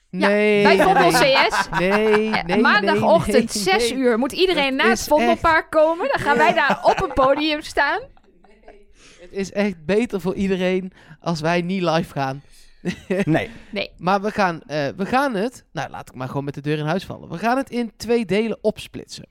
Ja, 0.10 0.28
Nee. 0.28 0.64
bij 0.64 0.82
Vondel 0.82 1.12
nee. 1.12 1.36
CS. 1.36 1.68
Nee, 1.80 2.30
nee, 2.30 2.62
Maandagochtend, 2.62 3.54
nee, 3.56 3.64
6 3.64 3.90
nee. 3.90 4.00
uur, 4.00 4.18
moet 4.18 4.32
iedereen 4.32 4.76
naar 4.76 4.90
het 4.90 5.04
Vondelpark 5.08 5.70
komen. 5.70 6.08
Dan 6.12 6.20
gaan 6.22 6.38
wij 6.38 6.54
daar 6.54 6.80
op 6.92 7.02
een 7.02 7.14
podium 7.14 7.62
staan. 7.62 8.00
Het 9.22 9.30
is 9.32 9.52
echt 9.52 9.86
beter 9.86 10.22
voor 10.22 10.36
iedereen 10.36 10.92
als 11.20 11.42
wij 11.42 11.62
niet 11.62 11.82
live 11.82 12.12
gaan. 12.12 12.42
Nee. 13.26 13.50
Nee, 13.70 13.92
Maar 13.98 14.22
we 14.22 14.32
gaan, 14.32 14.62
eh, 14.62 14.88
we 14.96 15.06
gaan 15.06 15.36
het... 15.36 15.64
Nou, 15.72 15.90
laat 15.90 16.10
ik 16.10 16.16
maar 16.16 16.28
gewoon 16.28 16.44
met 16.44 16.54
de 16.54 16.62
deur 16.62 16.78
in 16.78 16.86
huis 16.86 17.06
vallen. 17.06 17.30
We 17.30 17.38
gaan 17.38 17.58
het 17.58 17.70
in 17.70 17.92
twee 17.98 18.26
delen 18.26 18.58
opsplitsen. 18.62 19.26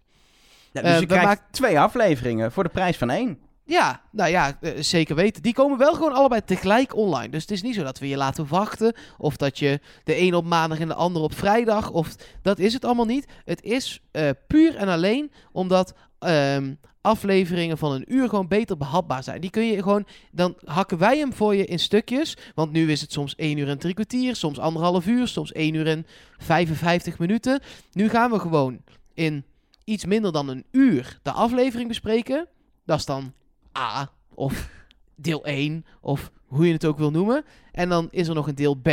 Ja, 0.72 0.82
dus 0.82 0.90
Eh, 0.90 0.94
je 0.94 1.00
we 1.00 1.06
krijgt 1.06 1.26
maken- 1.26 1.44
twee 1.50 1.80
afleveringen 1.80 2.52
voor 2.52 2.62
de 2.64 2.68
prijs 2.70 2.96
van 2.96 3.10
één. 3.10 3.38
Ja, 3.68 4.00
nou 4.10 4.30
ja, 4.30 4.58
eh, 4.60 4.72
zeker 4.78 5.14
weten. 5.14 5.42
Die 5.42 5.52
komen 5.54 5.78
wel 5.78 5.94
gewoon 5.94 6.12
allebei 6.12 6.44
tegelijk 6.44 6.96
online. 6.96 7.28
Dus 7.28 7.42
het 7.42 7.50
is 7.50 7.62
niet 7.62 7.74
zo 7.74 7.82
dat 7.82 7.98
we 7.98 8.08
je 8.08 8.16
laten 8.16 8.48
wachten. 8.48 8.94
Of 9.18 9.36
dat 9.36 9.58
je 9.58 9.80
de 10.04 10.20
een 10.20 10.34
op 10.34 10.44
maandag 10.44 10.80
en 10.80 10.88
de 10.88 10.94
ander 10.94 11.22
op 11.22 11.34
vrijdag. 11.34 11.90
Of 11.90 12.14
dat 12.42 12.58
is 12.58 12.72
het 12.72 12.84
allemaal 12.84 13.04
niet. 13.04 13.26
Het 13.44 13.62
is 13.62 14.00
eh, 14.10 14.28
puur 14.46 14.76
en 14.76 14.88
alleen 14.88 15.32
omdat 15.52 15.94
ehm, 16.18 16.74
afleveringen 17.00 17.78
van 17.78 17.92
een 17.92 18.14
uur 18.14 18.28
gewoon 18.28 18.48
beter 18.48 18.76
behapbaar 18.76 19.22
zijn. 19.22 19.40
Die 19.40 19.50
kun 19.50 19.66
je 19.66 19.82
gewoon, 19.82 20.06
dan 20.32 20.54
hakken 20.64 20.98
wij 20.98 21.18
hem 21.18 21.32
voor 21.32 21.54
je 21.54 21.66
in 21.66 21.78
stukjes. 21.78 22.36
Want 22.54 22.72
nu 22.72 22.90
is 22.90 23.00
het 23.00 23.12
soms 23.12 23.34
1 23.34 23.58
uur 23.58 23.68
en 23.68 23.78
drie 23.78 23.94
kwartier, 23.94 24.36
soms 24.36 24.58
anderhalf 24.58 25.06
uur, 25.06 25.28
soms 25.28 25.52
1 25.52 25.74
uur 25.74 25.86
en 25.86 26.06
55 26.38 27.18
minuten. 27.18 27.60
Nu 27.92 28.08
gaan 28.08 28.30
we 28.30 28.38
gewoon 28.38 28.78
in 29.14 29.44
iets 29.84 30.04
minder 30.04 30.32
dan 30.32 30.48
een 30.48 30.64
uur 30.70 31.18
de 31.22 31.32
aflevering 31.32 31.88
bespreken. 31.88 32.48
Dat 32.84 32.98
is 32.98 33.04
dan 33.04 33.32
A 33.76 34.10
of 34.34 34.68
deel 35.14 35.44
1 35.44 35.84
of 36.00 36.30
hoe 36.46 36.66
je 36.66 36.72
het 36.72 36.84
ook 36.84 36.98
wil 36.98 37.10
noemen. 37.10 37.44
En 37.72 37.88
dan 37.88 38.08
is 38.10 38.28
er 38.28 38.34
nog 38.34 38.48
een 38.48 38.54
deel 38.54 38.74
B. 38.74 38.88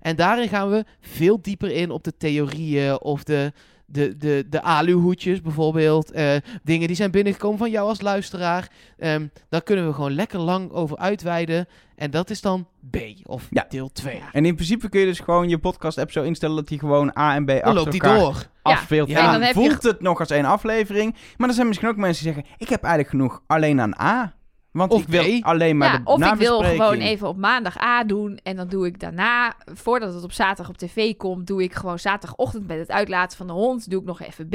En 0.00 0.16
daarin 0.16 0.48
gaan 0.48 0.70
we 0.70 0.84
veel 1.00 1.42
dieper 1.42 1.70
in 1.70 1.90
op 1.90 2.04
de 2.04 2.16
theorieën 2.16 3.00
of 3.00 3.24
de, 3.24 3.52
de, 3.90 4.16
de, 4.16 4.46
de 4.50 4.62
aluhoedjes 4.62 5.40
bijvoorbeeld. 5.42 6.10
eh, 6.10 6.36
dingen 6.62 6.86
die 6.86 6.96
zijn 6.96 7.10
binnengekomen 7.10 7.58
van 7.58 7.70
jou 7.70 7.88
als 7.88 8.00
luisteraar. 8.00 8.68
Ehm, 8.98 9.26
daar 9.48 9.62
kunnen 9.62 9.86
we 9.86 9.92
gewoon 9.92 10.12
lekker 10.14 10.38
lang 10.38 10.70
over 10.70 10.96
uitweiden. 10.96 11.66
En 11.96 12.10
dat 12.10 12.30
is 12.30 12.40
dan 12.40 12.66
B 12.90 12.96
of 13.22 13.46
Ja. 13.50 13.66
deel 13.68 13.92
2. 13.92 14.22
En 14.32 14.44
in 14.44 14.54
principe 14.54 14.88
kun 14.88 15.00
je 15.00 15.06
dus 15.06 15.18
gewoon 15.20 15.48
je 15.48 15.58
podcast-app 15.58 16.10
zo 16.10 16.22
instellen 16.22 16.56
dat 16.56 16.68
die 16.68 16.78
gewoon 16.78 17.12
A 17.18 17.34
en 17.34 17.44
B 17.44 17.48
Dan 17.48 17.56
achter 17.56 17.74
loopt 17.74 17.92
die 17.92 18.00
elkaar 18.00 18.18
door. 18.18 18.46
afspeelt. 18.62 19.08
Ja, 19.08 19.18
en 19.18 19.24
en 19.24 19.38
dan, 19.40 19.48
je 19.48 19.54
voelt 19.54 19.82
het 19.82 20.00
nog 20.00 20.18
als 20.20 20.30
één 20.30 20.44
aflevering. 20.44 21.16
Maar 21.36 21.48
er 21.48 21.54
zijn 21.54 21.66
misschien 21.66 21.88
ook 21.88 21.96
mensen 21.96 22.24
die 22.24 22.32
zeggen, 22.34 22.52
ik 22.58 22.68
heb 22.68 22.82
eigenlijk 22.82 23.10
genoeg 23.14 23.42
alleen 23.46 23.80
aan 23.80 24.00
A. 24.00 24.32
Want 24.78 24.92
Of 24.92 25.02
ik 25.02 25.08
wil 25.08 25.42
alleen 25.42 25.76
maar 25.76 25.92
ja, 25.92 25.98
de 25.98 26.04
of 26.04 26.24
ik 26.24 26.34
wil 26.34 26.62
gewoon 26.62 26.98
even 26.98 27.28
op 27.28 27.36
maandag 27.36 27.78
A 27.78 28.04
doen. 28.04 28.40
En 28.42 28.56
dan 28.56 28.68
doe 28.68 28.86
ik 28.86 29.00
daarna, 29.00 29.54
voordat 29.64 30.14
het 30.14 30.24
op 30.24 30.32
zaterdag 30.32 30.68
op 30.68 30.76
tv 30.76 31.16
komt, 31.16 31.46
doe 31.46 31.62
ik 31.62 31.74
gewoon 31.74 31.98
zaterdagochtend 31.98 32.66
met 32.66 32.78
het 32.78 32.90
uitlaten 32.90 33.36
van 33.36 33.46
de 33.46 33.52
hond. 33.52 33.90
Doe 33.90 34.00
ik 34.00 34.06
nog 34.06 34.20
even 34.20 34.48
B. 34.48 34.54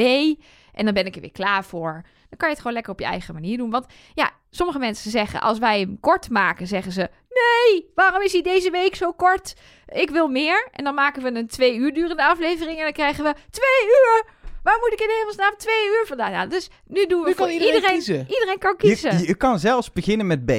En 0.74 0.86
dan 0.86 0.93
ben 0.93 1.05
ik 1.05 1.15
er 1.15 1.21
weer 1.21 1.32
klaar 1.32 1.63
voor. 1.65 2.03
Dan 2.30 2.38
kan 2.38 2.47
je 2.47 2.53
het 2.53 2.57
gewoon 2.57 2.74
lekker 2.74 2.93
op 2.93 2.99
je 2.99 3.05
eigen 3.05 3.34
manier 3.34 3.57
doen. 3.57 3.69
Want 3.69 3.86
ja, 4.13 4.32
sommige 4.49 4.80
mensen 4.80 5.11
zeggen, 5.11 5.41
als 5.41 5.59
wij 5.59 5.80
hem 5.80 5.99
kort 5.99 6.30
maken, 6.30 6.67
zeggen 6.67 6.91
ze: 6.91 7.09
Nee, 7.30 7.91
waarom 7.95 8.21
is 8.21 8.34
hij 8.34 8.41
deze 8.41 8.71
week 8.71 8.95
zo 8.95 9.11
kort? 9.11 9.55
Ik 9.88 10.09
wil 10.09 10.28
meer. 10.28 10.67
En 10.71 10.84
dan 10.84 10.93
maken 10.93 11.24
we 11.24 11.36
een 11.36 11.47
twee 11.47 11.76
uur 11.76 11.93
durende 11.93 12.26
aflevering. 12.26 12.78
En 12.78 12.84
dan 12.84 12.93
krijgen 12.93 13.24
we 13.24 13.34
twee 13.49 13.86
uur. 13.88 14.41
Waar 14.64 14.78
moet 14.80 14.93
ik 14.93 14.99
in 14.99 15.09
hemelsnaam 15.18 15.53
twee 15.57 15.86
uur 15.88 16.03
vandaan? 16.07 16.49
Dus 16.49 16.70
nu 16.88 17.05
doen 17.05 17.22
we 17.22 17.28
Nu 17.28 17.34
voor 17.36 17.45
kan 17.45 17.53
iedereen 17.53 17.74
iedereen. 17.76 17.95
kiezen. 17.97 18.26
Iedereen 18.30 18.57
kan 18.59 18.76
kiezen. 18.78 19.18
Je, 19.20 19.28
je 19.28 19.36
kan 19.36 19.59
zelfs 19.59 19.91
beginnen 19.91 20.28
met 20.28 20.45
B. 20.45 20.51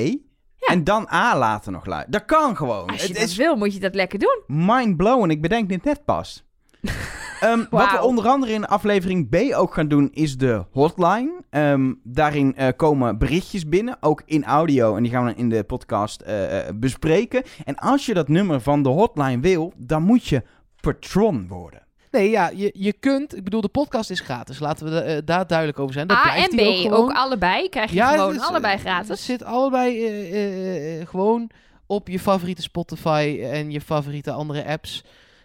En 0.60 0.84
dan 0.84 1.08
A 1.12 1.38
later 1.38 1.72
nog 1.72 1.86
luisteren. 1.86 2.12
Dat 2.18 2.24
kan 2.38 2.56
gewoon. 2.56 2.86
Als 2.90 3.00
je 3.02 3.06
Het 3.08 3.16
dat 3.16 3.28
is 3.28 3.36
wil, 3.36 3.56
moet 3.56 3.74
je 3.74 3.80
dat 3.80 3.94
lekker 3.94 4.18
doen. 4.18 4.42
mind-blowing. 4.46 5.32
Ik 5.32 5.42
bedenk 5.42 5.68
dit 5.68 5.84
net 5.84 6.04
pas. 6.04 6.44
Ehm, 7.40 7.64
Wat 7.70 7.90
we 7.90 8.02
onder 8.02 8.28
andere 8.28 8.52
in 8.52 8.64
aflevering 8.66 9.28
B 9.28 9.54
ook 9.54 9.74
gaan 9.74 9.88
doen, 9.88 10.08
is 10.12 10.36
de 10.36 10.64
hotline. 10.70 11.32
Ehm, 11.50 11.92
daarin 12.02 12.56
eh, 12.56 12.68
komen 12.76 13.18
berichtjes 13.18 13.68
binnen, 13.68 13.96
ook 14.00 14.22
in 14.26 14.44
audio. 14.44 14.96
En 14.96 15.02
die 15.02 15.12
gaan 15.12 15.24
we 15.24 15.30
dan 15.30 15.38
in 15.40 15.48
de 15.48 15.64
podcast 15.64 16.20
eh, 16.20 16.58
eh, 16.68 16.74
bespreken. 16.74 17.42
En 17.64 17.74
als 17.76 18.06
je 18.06 18.14
dat 18.14 18.28
nummer 18.28 18.60
van 18.60 18.82
de 18.82 18.88
hotline 18.88 19.40
wil, 19.40 19.72
dan 19.76 20.02
moet 20.02 20.26
je 20.26 20.42
patron 20.80 21.46
worden. 21.48 21.83
Nee, 22.14 22.30
ja, 22.30 22.50
je, 22.54 22.70
je 22.74 22.92
kunt... 22.92 23.36
Ik 23.36 23.44
bedoel, 23.44 23.60
de 23.60 23.68
podcast 23.68 24.10
is 24.10 24.20
gratis. 24.20 24.58
Laten 24.58 24.90
we 24.90 25.00
eh, 25.00 25.18
daar 25.24 25.46
duidelijk 25.46 25.78
over 25.78 25.92
zijn. 25.92 26.06
Dat 26.06 26.16
A 26.16 26.36
en 26.36 26.56
B, 26.56 26.60
ook 26.60 26.68
ook, 26.68 26.82
gewoon. 26.82 27.14
allebei. 27.14 27.68
Krijg 27.68 27.90
je 27.90 27.96
Ja, 27.96 28.10
gewoon 28.10 28.32
het 28.32 28.42
allebei 28.42 28.74
eh, 28.74 28.80
gratis. 28.80 29.08
Het 29.08 29.18
zit 29.18 29.44
allebei 29.44 30.06
eh, 30.06 31.06
gewoon 31.06 31.50
op 31.86 32.08
je 32.08 32.18
favoriete 32.18 32.62
Spotify 32.62 33.40
en 33.42 33.70
je 33.70 33.80
favoriete 33.80 34.30
andere 34.30 34.64
apps. 34.64 35.04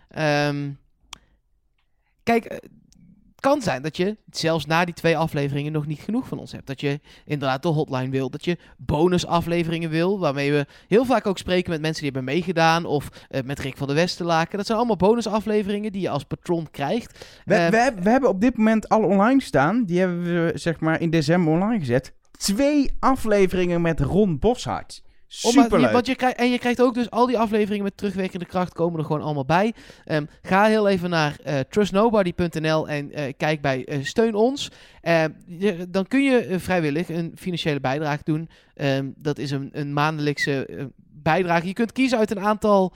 Ehm, 0.09 0.69
kijk, 2.23 2.61
kan 3.39 3.61
zijn 3.61 3.81
dat 3.81 3.97
je 3.97 4.17
zelfs 4.31 4.65
na 4.65 4.85
die 4.85 4.93
twee 4.93 5.17
afleveringen 5.17 5.71
nog 5.71 5.85
niet 5.85 5.99
genoeg 5.99 6.27
van 6.27 6.39
ons 6.39 6.51
hebt. 6.51 6.67
Dat 6.67 6.81
je 6.81 6.99
inderdaad 7.25 7.61
de 7.63 7.67
hotline 7.67 8.09
wil. 8.09 8.29
Dat 8.29 8.45
je 8.45 8.57
bonusafleveringen 8.77 9.89
wil. 9.89 10.19
Waarmee 10.19 10.51
we 10.51 10.65
heel 10.87 11.05
vaak 11.05 11.27
ook 11.27 11.37
spreken 11.37 11.71
met 11.71 11.81
mensen 11.81 12.03
die 12.03 12.11
hebben 12.11 12.33
meegedaan. 12.33 12.85
Of 12.85 13.09
eh, 13.29 13.41
met 13.43 13.59
Rick 13.59 13.77
van 13.77 13.87
der 13.87 13.95
Westerlaken. 13.95 14.57
Dat 14.57 14.65
zijn 14.65 14.77
allemaal 14.77 14.95
bonusafleveringen 14.95 15.91
die 15.91 16.01
je 16.01 16.09
als 16.09 16.23
patron 16.23 16.67
krijgt. 16.71 17.25
We, 17.45 17.55
Eh, 17.55 17.69
we, 17.69 17.77
heb- 17.77 17.99
we 18.03 18.09
hebben 18.09 18.29
op 18.29 18.41
dit 18.41 18.57
moment 18.57 18.89
alle 18.89 19.05
online 19.05 19.41
staan. 19.41 19.83
Die 19.85 19.99
hebben 19.99 20.23
we 20.23 20.51
zeg 20.55 20.79
maar 20.79 21.01
in 21.01 21.09
december 21.09 21.53
online 21.53 21.79
gezet. 21.79 22.13
Twee 22.31 22.91
afleveringen 22.99 23.81
met 23.81 23.99
Ron 23.99 24.39
Boshart. 24.39 25.01
Superleuk. 25.31 25.91
want 25.91 26.05
je 26.05 26.15
krijgt, 26.15 26.37
en 26.37 26.51
je 26.51 26.59
krijgt 26.59 26.81
ook 26.81 26.93
dus 26.93 27.09
al 27.09 27.25
die 27.25 27.37
afleveringen 27.37 27.83
met 27.83 27.97
terugwerkende 27.97 28.45
kracht 28.45 28.73
komen 28.73 28.99
er 28.99 29.05
gewoon 29.05 29.21
allemaal 29.21 29.45
bij. 29.45 29.73
Ehm, 30.05 30.25
ga 30.41 30.65
heel 30.65 30.87
even 30.87 31.09
naar 31.09 31.35
eh, 31.43 31.59
trustnobody.nl 31.59 32.87
en 32.89 33.11
eh, 33.11 33.33
kijk 33.37 33.61
bij 33.61 33.85
eh, 33.85 34.03
Steun 34.03 34.35
ons. 34.35 34.71
Eh, 35.01 35.23
je- 35.45 35.85
dan 35.89 36.07
kun 36.07 36.23
je 36.23 36.59
vrijwillig 36.59 37.09
een 37.09 37.31
financiële 37.35 37.79
bijdrage 37.79 38.21
doen. 38.23 38.49
Ehm, 38.75 39.07
dat 39.15 39.37
is 39.37 39.51
een, 39.51 39.69
een 39.71 39.93
maandelijkse 39.93 40.89
bijdrage. 41.23 41.67
Je 41.67 41.73
kunt 41.73 41.91
kiezen 41.91 42.17
uit 42.17 42.31
een 42.31 42.39
aantal 42.39 42.93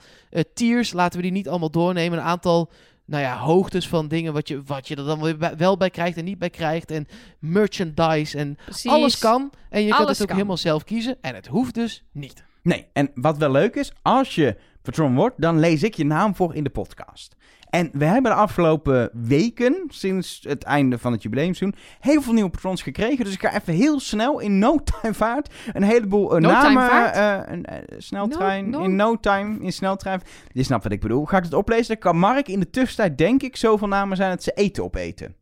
tiers. 0.54 0.92
Laten 0.92 1.16
we 1.16 1.22
die 1.22 1.32
niet 1.32 1.48
allemaal 1.48 1.70
doornemen. 1.70 2.18
Een 2.18 2.24
aantal 2.24 2.70
nou 3.06 3.22
ja, 3.22 3.36
hoogtes 3.38 3.88
van 3.88 4.08
dingen 4.08 4.32
wat 4.32 4.48
je, 4.48 4.62
wat 4.62 4.88
je 4.88 4.96
er 4.96 5.04
dan 5.04 5.22
weer 5.22 5.36
bij- 5.36 5.56
wel 5.56 5.76
bij 5.76 5.90
krijgt 5.90 6.16
en 6.16 6.24
niet 6.24 6.38
bij 6.38 6.50
krijgt. 6.50 6.90
En 6.90 7.06
merchandise 7.38 8.38
en 8.38 8.56
Precies. 8.64 8.90
alles 8.90 9.18
kan. 9.18 9.52
En 9.70 9.80
je 9.82 9.88
kunt 9.88 9.98
Alles 10.00 10.10
het 10.10 10.20
ook 10.20 10.26
kan. 10.26 10.36
helemaal 10.36 10.56
zelf 10.56 10.84
kiezen. 10.84 11.16
En 11.20 11.34
het 11.34 11.46
hoeft 11.46 11.74
dus 11.74 12.04
niet. 12.12 12.44
Nee, 12.62 12.86
en 12.92 13.10
wat 13.14 13.38
wel 13.38 13.50
leuk 13.50 13.74
is, 13.74 13.92
als 14.02 14.34
je 14.34 14.56
patron 14.82 15.14
wordt, 15.14 15.40
dan 15.40 15.58
lees 15.58 15.82
ik 15.82 15.94
je 15.94 16.04
naam 16.04 16.34
voor 16.34 16.54
in 16.54 16.64
de 16.64 16.70
podcast. 16.70 17.36
En 17.74 17.90
we 17.92 18.04
hebben 18.04 18.30
de 18.30 18.36
afgelopen 18.36 19.10
weken, 19.12 19.84
sinds 19.88 20.40
het 20.48 20.62
einde 20.62 20.98
van 20.98 21.12
het 21.12 21.22
jubileumseizoen, 21.22 21.80
heel 22.00 22.22
veel 22.22 22.32
nieuwe 22.32 22.50
patrons 22.50 22.82
gekregen. 22.82 23.24
Dus 23.24 23.34
ik 23.34 23.40
ga 23.40 23.54
even 23.54 23.74
heel 23.74 24.00
snel, 24.00 24.38
in 24.40 24.58
no 24.58 24.78
time 25.00 25.14
vaart, 25.14 25.54
een 25.72 25.82
heleboel 25.82 26.36
eh, 26.36 26.40
No 26.42 26.48
namen, 26.48 27.12
eh, 27.12 27.40
een 27.52 27.64
eh, 27.64 27.78
sneltrein, 27.98 28.70
No- 28.70 28.78
no- 28.78 28.84
in 28.84 28.96
no 28.96 29.20
time, 29.20 29.58
in 29.60 29.72
sneltrein. 29.72 30.20
Je 30.52 30.62
snapt 30.62 30.82
wat 30.82 30.92
ik 30.92 31.00
bedoel. 31.00 31.24
Ga 31.24 31.36
ik 31.36 31.44
het 31.44 31.54
oplezen, 31.54 31.86
dan 31.86 31.98
kan 31.98 32.16
Mark 32.16 32.48
in 32.48 32.60
de 32.60 32.70
tussentijd, 32.70 33.18
denk 33.18 33.42
ik, 33.42 33.56
zoveel 33.56 33.88
namen 33.88 34.16
zijn 34.16 34.30
dat 34.30 34.42
ze 34.42 34.52
eten 34.52 34.84
opeten. 34.84 35.34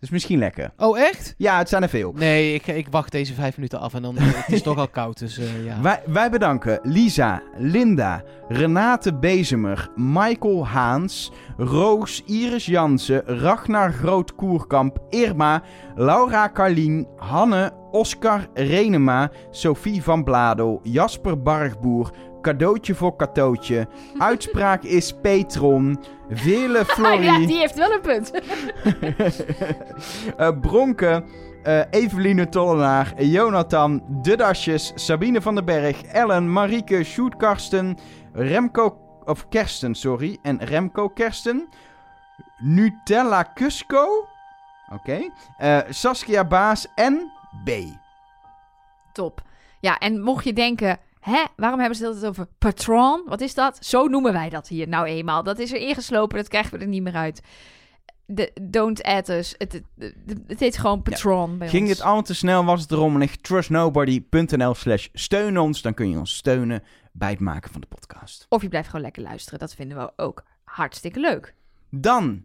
Dus 0.00 0.10
misschien 0.10 0.38
lekker. 0.38 0.72
Oh, 0.76 0.98
echt? 0.98 1.34
Ja, 1.36 1.58
het 1.58 1.68
zijn 1.68 1.82
er 1.82 1.88
veel. 1.88 2.12
Nee, 2.16 2.54
ik, 2.54 2.66
ik 2.66 2.86
wacht 2.90 3.12
deze 3.12 3.34
vijf 3.34 3.56
minuten 3.56 3.80
af 3.80 3.94
en 3.94 4.02
dan 4.02 4.14
het 4.18 4.52
is 4.52 4.62
toch 4.62 4.78
al 4.78 4.88
koud, 4.88 5.18
dus 5.18 5.38
eh, 5.38 5.64
ja. 5.64 5.80
Wij, 5.80 6.02
wij 6.06 6.30
bedanken 6.30 6.80
Lisa, 6.82 7.42
Linda, 7.56 8.22
Renate 8.48 9.14
Bezemer, 9.14 9.90
Michael 9.96 10.66
Haans, 10.66 11.32
Roos, 11.56 12.22
Iris 12.26 12.66
Jansen, 12.66 13.22
Ragnar 13.24 13.92
Groot-Koerkamp, 13.92 14.98
Irma, 15.08 15.62
Laura 15.94 16.50
Carlien, 16.52 17.06
Hanne, 17.16 17.72
Oscar 17.90 18.46
Renema, 18.54 19.30
Sophie 19.50 20.02
van 20.02 20.24
Bladel, 20.24 20.80
Jasper 20.82 21.42
Bargboer, 21.42 22.10
Cadeautje 22.40 22.94
voor 22.94 23.16
Katootje, 23.16 23.88
Uitspraak 24.18 24.82
is 24.82 25.12
Petron, 25.12 25.98
Vele 26.30 26.84
Florie, 26.94 27.22
ja, 27.22 27.38
die 27.38 27.58
heeft 27.58 27.74
wel 27.74 27.92
een 27.92 28.00
punt. 28.00 28.30
eh, 30.36 30.60
Bronke, 30.60 31.24
eh, 31.62 31.80
Eveline 31.90 32.48
Tollenaar, 32.48 33.22
Jonathan, 33.22 34.02
De 34.22 34.36
Dasjes, 34.36 34.92
Sabine 34.94 35.42
van 35.42 35.54
den 35.54 35.64
Berg, 35.64 36.02
Ellen, 36.02 36.52
Marieke, 36.52 37.04
Sjoerd 37.04 37.36
Karsten, 37.36 37.98
Remco, 38.32 38.98
of 39.24 39.48
Kersten, 39.48 39.94
sorry, 39.94 40.38
en 40.42 40.58
Remco 40.64 41.08
Kersten, 41.08 41.68
Nutella 42.58 43.52
Cusco, 43.54 44.28
oké, 44.92 45.30
eh, 45.58 45.78
Saskia 45.88 46.44
Baas 46.44 46.86
en 46.94 47.32
B. 47.64 47.70
Top. 49.12 49.42
Ja, 49.80 49.98
en 49.98 50.20
mocht 50.20 50.44
je 50.44 50.52
denken, 50.52 50.98
hè, 51.20 51.44
waarom 51.56 51.78
hebben 51.80 51.98
ze 51.98 52.04
het 52.04 52.12
altijd 52.14 52.30
over 52.30 52.46
patron? 52.58 53.22
Wat 53.26 53.40
is 53.40 53.54
dat? 53.54 53.78
Zo 53.84 54.06
noemen 54.06 54.32
wij 54.32 54.48
dat 54.48 54.68
hier 54.68 54.88
nou 54.88 55.06
eenmaal. 55.06 55.42
Dat 55.42 55.58
is 55.58 55.72
er 55.72 55.78
ingeslopen, 55.80 56.36
dat 56.36 56.48
krijgen 56.48 56.72
we 56.72 56.84
er 56.84 56.90
niet 56.90 57.02
meer 57.02 57.14
uit. 57.14 57.40
De, 58.26 58.52
don't 58.62 59.02
add 59.02 59.28
us. 59.28 59.54
Het, 59.58 59.72
het, 59.72 59.84
het, 59.98 60.38
het 60.46 60.60
heet 60.60 60.78
gewoon 60.78 61.02
patron 61.02 61.58
bij 61.58 61.68
Ging 61.68 61.82
ons. 61.86 61.92
dit 61.92 62.02
allemaal 62.02 62.22
te 62.22 62.34
snel, 62.34 62.64
was 62.64 62.80
het 62.80 62.90
erom 62.90 63.22
en 63.22 63.40
trustnobody.nl 63.40 64.74
slash 64.74 65.08
steun 65.12 65.58
ons, 65.58 65.82
dan 65.82 65.94
kun 65.94 66.10
je 66.10 66.18
ons 66.18 66.36
steunen 66.36 66.82
bij 67.12 67.30
het 67.30 67.40
maken 67.40 67.72
van 67.72 67.80
de 67.80 67.86
podcast. 67.86 68.46
Of 68.48 68.62
je 68.62 68.68
blijft 68.68 68.88
gewoon 68.88 69.04
lekker 69.04 69.22
luisteren. 69.22 69.58
Dat 69.58 69.74
vinden 69.74 69.98
we 69.98 70.12
ook 70.16 70.44
hartstikke 70.64 71.20
leuk. 71.20 71.54
Dan, 71.90 72.44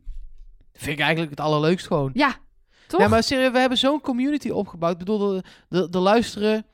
Vind 0.73 0.97
ik 0.97 0.99
eigenlijk 0.99 1.29
het 1.29 1.39
allerleukst 1.39 1.87
gewoon. 1.87 2.11
Ja, 2.13 2.35
toch? 2.87 2.99
Ja, 3.01 3.07
maar 3.07 3.23
serieus, 3.23 3.51
we 3.51 3.59
hebben 3.59 3.77
zo'n 3.77 4.01
community 4.01 4.49
opgebouwd. 4.49 4.91
Ik 4.93 4.97
bedoel, 4.99 5.19
de, 5.29 5.43
de, 5.69 5.89
de 5.89 5.99
luisteren, 5.99 6.65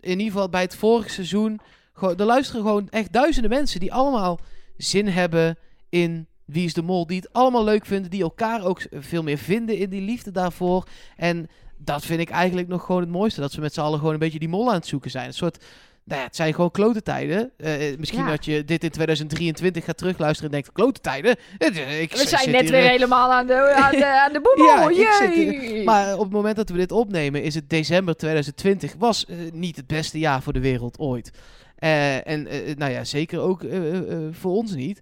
in 0.00 0.18
ieder 0.18 0.32
geval 0.32 0.48
bij 0.48 0.62
het 0.62 0.76
vorige 0.76 1.08
seizoen, 1.08 1.60
er 2.00 2.24
luisteren 2.24 2.62
gewoon 2.62 2.88
echt 2.88 3.12
duizenden 3.12 3.50
mensen 3.50 3.80
die 3.80 3.92
allemaal 3.92 4.38
zin 4.76 5.08
hebben 5.08 5.58
in 5.88 6.26
Wie 6.44 6.64
is 6.64 6.74
de 6.74 6.82
Mol. 6.82 7.06
Die 7.06 7.16
het 7.16 7.32
allemaal 7.32 7.64
leuk 7.64 7.86
vinden, 7.86 8.10
die 8.10 8.22
elkaar 8.22 8.64
ook 8.64 8.86
veel 8.90 9.22
meer 9.22 9.38
vinden 9.38 9.76
in 9.76 9.90
die 9.90 10.02
liefde 10.02 10.30
daarvoor. 10.30 10.88
En 11.16 11.46
dat 11.76 12.04
vind 12.04 12.20
ik 12.20 12.30
eigenlijk 12.30 12.68
nog 12.68 12.84
gewoon 12.84 13.00
het 13.00 13.10
mooiste. 13.10 13.40
Dat 13.40 13.52
ze 13.52 13.60
met 13.60 13.74
z'n 13.74 13.80
allen 13.80 13.98
gewoon 13.98 14.12
een 14.12 14.18
beetje 14.18 14.38
die 14.38 14.48
mol 14.48 14.68
aan 14.68 14.74
het 14.74 14.86
zoeken 14.86 15.10
zijn. 15.10 15.26
Een 15.26 15.34
soort, 15.34 15.64
nou 16.08 16.20
ja, 16.20 16.26
het 16.26 16.36
zijn 16.36 16.54
gewoon 16.54 16.70
klote 16.70 17.02
tijden. 17.02 17.50
Eh, 17.56 17.96
misschien 17.98 18.24
Ja. 18.24 18.30
dat 18.30 18.44
je 18.44 18.64
dit 18.64 18.84
in 18.84 18.90
2023 18.90 19.84
gaat 19.84 19.96
terugluisteren 19.96 20.44
en 20.50 20.56
denkt, 20.60 20.72
klote 20.72 21.00
tijden? 21.00 21.36
Eh, 21.58 22.00
Ik 22.00 22.12
we 22.12 22.28
zijn 22.28 22.50
net 22.50 22.70
weer 22.70 22.84
eh, 22.84 22.88
helemaal 22.90 23.32
aan 23.32 23.46
de, 23.46 23.74
aan 23.74 23.90
de, 23.92 24.06
aan 24.06 24.32
de 24.32 24.40
boemel. 24.40 24.90
Ja, 24.98 25.84
maar 25.84 26.14
op 26.14 26.20
het 26.20 26.32
moment 26.32 26.56
dat 26.56 26.68
we 26.68 26.76
dit 26.76 26.92
opnemen, 26.92 27.42
is 27.42 27.54
het 27.54 27.70
december 27.70 28.16
2020. 28.16 28.94
Was 28.98 29.26
eh, 29.26 29.36
niet 29.52 29.76
het 29.76 29.86
beste 29.86 30.18
jaar 30.18 30.42
voor 30.42 30.52
de 30.52 30.60
wereld 30.60 30.98
ooit. 30.98 31.30
Eh, 31.76 32.28
en 32.28 32.46
eh, 32.46 32.76
nou 32.76 32.92
ja, 32.92 33.04
zeker 33.04 33.40
ook 33.40 33.62
eh, 33.62 33.76
eh, 33.88 34.12
eh, 34.12 34.18
voor 34.32 34.52
ons 34.52 34.74
niet. 34.74 35.00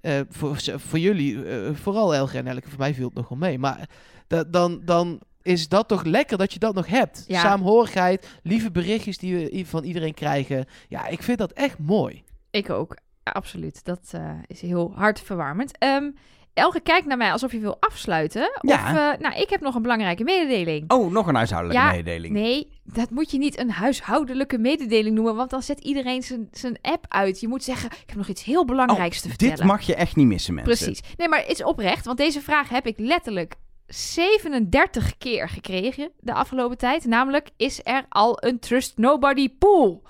Eh, 0.00 0.20
voor, 0.30 0.56
voor 0.76 0.98
jullie, 0.98 1.44
eh, 1.44 1.58
vooral 1.72 2.14
Elge 2.14 2.38
en 2.38 2.46
Elke, 2.46 2.68
voor 2.68 2.78
mij 2.78 2.94
viel 2.94 3.04
het 3.06 3.14
nog 3.14 3.28
wel 3.28 3.38
mee. 3.38 3.58
Maar 3.58 3.88
da- 4.26 4.44
dan, 4.44 4.80
dan 4.84 5.20
is 5.42 5.68
dat 5.68 5.88
toch 5.88 6.04
lekker 6.04 6.38
dat 6.38 6.52
je 6.52 6.58
dat 6.58 6.74
nog 6.74 6.86
hebt. 6.86 7.24
Ja. 7.26 7.40
Saamhorigheid, 7.40 8.38
lieve 8.42 8.70
berichtjes 8.70 9.18
die 9.18 9.36
we 9.36 9.64
van 9.66 9.84
iedereen 9.84 10.14
krijgen. 10.14 10.66
Ja, 10.88 11.06
ik 11.06 11.22
vind 11.22 11.38
dat 11.38 11.52
echt 11.52 11.78
mooi. 11.78 12.24
Ik 12.50 12.70
ook. 12.70 12.96
Absoluut. 13.22 13.84
Dat 13.84 14.08
eh, 14.10 14.30
is 14.46 14.60
heel 14.60 14.92
hartverwarmend. 14.94 15.78
Ehm 15.78 16.10
Elge 16.58 16.80
kijkt 16.80 17.06
naar 17.06 17.16
mij 17.16 17.32
alsof 17.32 17.52
je 17.52 17.58
wil 17.58 17.76
afsluiten. 17.80 18.50
Ja. 18.60 18.74
Of, 18.74 18.88
eh, 18.88 19.20
nou, 19.20 19.40
ik 19.40 19.50
heb 19.50 19.60
nog 19.60 19.74
een 19.74 19.82
belangrijke 19.82 20.24
mededeling. 20.24 20.90
oh, 20.90 21.10
nog 21.10 21.26
een 21.26 21.34
huishoudelijke 21.34 21.82
Ja, 21.82 21.90
mededeling. 21.90 22.34
Nee, 22.34 22.80
dat 22.84 23.10
moet 23.10 23.30
je 23.30 23.38
niet 23.38 23.58
een 23.58 23.70
huishoudelijke 23.70 24.58
mededeling 24.58 25.14
noemen, 25.14 25.34
want 25.34 25.50
dan 25.50 25.62
zet 25.62 25.80
iedereen 25.80 26.22
zijn, 26.22 26.48
zijn 26.52 26.78
app 26.82 27.04
uit. 27.08 27.40
Je 27.40 27.48
moet 27.48 27.64
zeggen, 27.64 27.90
ik 27.90 28.02
heb 28.06 28.16
nog 28.16 28.28
iets 28.28 28.44
heel 28.44 28.64
belangrijks 28.64 29.20
te 29.20 29.28
vertellen. 29.28 29.54
Oh, 29.54 29.60
Dit 29.60 29.68
mag 29.68 29.82
je 29.82 29.94
echt 29.94 30.16
niet 30.16 30.26
missen, 30.26 30.54
mensen. 30.54 30.76
Precies. 30.76 31.00
Nee, 31.16 31.28
maar 31.28 31.38
het 31.38 31.48
is 31.48 31.64
oprecht, 31.64 32.04
want 32.04 32.18
deze 32.18 32.40
vraag 32.40 32.68
heb 32.68 32.86
ik 32.86 32.98
letterlijk 32.98 33.54
37 33.88 35.18
keer 35.18 35.48
gekregen 35.48 36.10
de 36.20 36.32
afgelopen 36.32 36.78
tijd. 36.78 37.04
Namelijk, 37.04 37.48
is 37.56 37.80
er 37.84 38.04
al 38.08 38.36
een 38.44 38.58
Trust 38.58 38.96
Nobody 38.96 39.48
pool? 39.58 40.02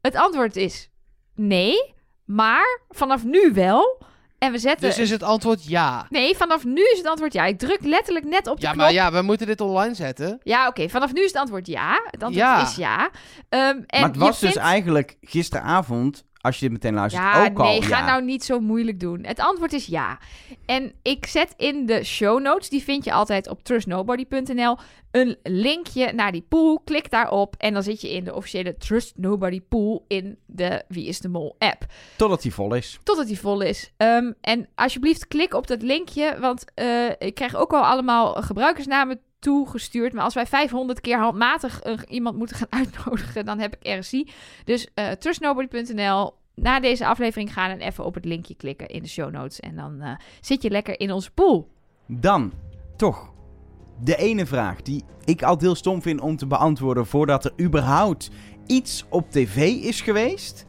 Het 0.00 0.14
antwoord 0.16 0.56
is 0.56 0.90
nee, 1.34 1.94
maar 2.24 2.80
vanaf 2.88 3.24
nu 3.24 3.52
wel. 3.52 4.02
En 4.38 4.52
we 4.52 4.58
zetten... 4.58 4.88
Dus 4.88 4.98
is 4.98 5.10
het 5.10 5.22
antwoord 5.22 5.64
ja. 5.68 6.06
Nee, 6.10 6.36
vanaf 6.36 6.64
nu 6.64 6.82
is 6.82 6.98
het 6.98 7.06
antwoord 7.06 7.32
ja. 7.32 7.44
Ik 7.44 7.58
druk 7.58 7.78
letterlijk 7.84 8.24
net 8.26 8.46
op 8.46 8.56
de 8.56 8.62
Ja, 8.66 8.72
knop. 8.72 8.82
maar 8.84 8.92
ja, 8.92 9.12
we 9.12 9.22
moeten 9.22 9.46
dit 9.46 9.60
online 9.60 9.94
zetten. 9.94 10.38
Ja, 10.42 10.66
oké. 10.68 10.88
Vanaf 10.88 11.12
nu 11.12 11.20
is 11.22 11.26
het 11.32 11.40
antwoord 11.40 11.66
ja. 11.66 12.00
Het 12.10 12.22
antwoord 12.22 12.46
Ja. 12.46 12.62
is 12.62 12.76
ja. 12.76 13.10
Ehm, 13.48 13.62
en 13.68 13.84
maar 14.00 14.02
het 14.02 14.14
je 14.14 14.20
was 14.20 14.40
dus 14.40 14.50
vindt- 14.52 14.56
eigenlijk 14.66 15.16
gisteravond, 15.20 16.24
als 16.48 16.58
je 16.58 16.64
dit 16.68 16.72
meteen 16.72 16.94
luistert, 16.94 17.22
Ja, 17.22 17.44
ook 17.44 17.58
al 17.58 17.64
nee, 17.64 17.82
ga 17.82 17.98
ja. 17.98 18.04
nou 18.04 18.24
niet 18.24 18.44
zo 18.44 18.60
moeilijk 18.60 19.00
doen. 19.00 19.24
Het 19.24 19.40
antwoord 19.40 19.72
is 19.72 19.86
ja. 19.86 20.18
En 20.66 20.92
ik 21.02 21.26
zet 21.26 21.54
in 21.56 21.86
de 21.86 22.04
show 22.04 22.40
notes, 22.40 22.68
die 22.68 22.82
vind 22.82 23.04
je 23.04 23.12
altijd 23.12 23.48
op 23.48 23.62
trustnobody.nl, 23.62 24.76
een 25.10 25.36
linkje 25.42 26.12
naar 26.12 26.32
die 26.32 26.44
pool. 26.48 26.80
Klik 26.84 27.10
daarop 27.10 27.54
en 27.58 27.72
dan 27.72 27.82
zit 27.82 28.00
je 28.00 28.12
in 28.12 28.24
de 28.24 28.34
officiële 28.34 28.76
Trust 28.76 29.12
Nobody 29.16 29.60
pool 29.60 30.04
in 30.08 30.38
de 30.46 30.82
Wie 30.88 31.06
is 31.06 31.20
de 31.20 31.28
Mol 31.28 31.56
app. 31.58 31.86
Totdat 32.16 32.42
hij 32.42 32.52
vol 32.52 32.74
is. 32.74 32.98
Totdat 33.02 33.26
die 33.26 33.40
vol 33.40 33.60
is. 33.60 33.92
Ehm, 33.96 34.32
en 34.40 34.68
alsjeblieft 34.74 35.26
klik 35.26 35.54
op 35.54 35.66
dat 35.66 35.82
linkje, 35.82 36.36
want 36.40 36.64
eh, 36.74 37.10
ik 37.18 37.34
krijg 37.34 37.54
ook 37.56 37.72
al 37.72 37.82
allemaal 37.82 38.34
gebruikersnamen 38.34 39.20
toegestuurd. 39.38 40.12
Maar 40.12 40.24
als 40.24 40.34
wij 40.34 40.46
500 40.46 41.00
keer 41.00 41.18
handmatig 41.18 42.04
iemand 42.08 42.36
moeten 42.36 42.56
gaan 42.56 42.72
uitnodigen, 42.80 43.44
dan 43.44 43.58
heb 43.58 43.76
ik 43.80 43.98
RSI. 43.98 44.30
Dus 44.64 44.88
eh 44.94 45.10
trustnobody.nl. 45.10 46.32
Na 46.60 46.80
deze 46.80 47.06
aflevering 47.06 47.52
gaan 47.52 47.70
en 47.70 47.80
even 47.80 48.04
op 48.04 48.14
het 48.14 48.24
linkje 48.24 48.54
klikken 48.54 48.88
in 48.88 49.02
de 49.02 49.08
show 49.08 49.30
notes. 49.30 49.60
En 49.60 49.76
dan 49.76 50.00
eh, 50.00 50.10
zit 50.40 50.62
je 50.62 50.70
lekker 50.70 51.00
in 51.00 51.12
onze 51.12 51.30
pool. 51.30 51.68
Dan, 52.06 52.52
toch, 52.96 53.32
de 54.00 54.16
ene 54.16 54.46
vraag 54.46 54.82
die 54.82 55.04
ik 55.24 55.42
al 55.42 55.58
heel 55.58 55.74
stom 55.74 56.02
vind 56.02 56.20
om 56.20 56.36
te 56.36 56.46
beantwoorden 56.46 57.06
voordat 57.06 57.44
er 57.44 57.52
überhaupt 57.60 58.30
iets 58.66 59.04
op 59.08 59.30
tv 59.30 59.56
is 59.82 60.00
geweest. 60.00 60.66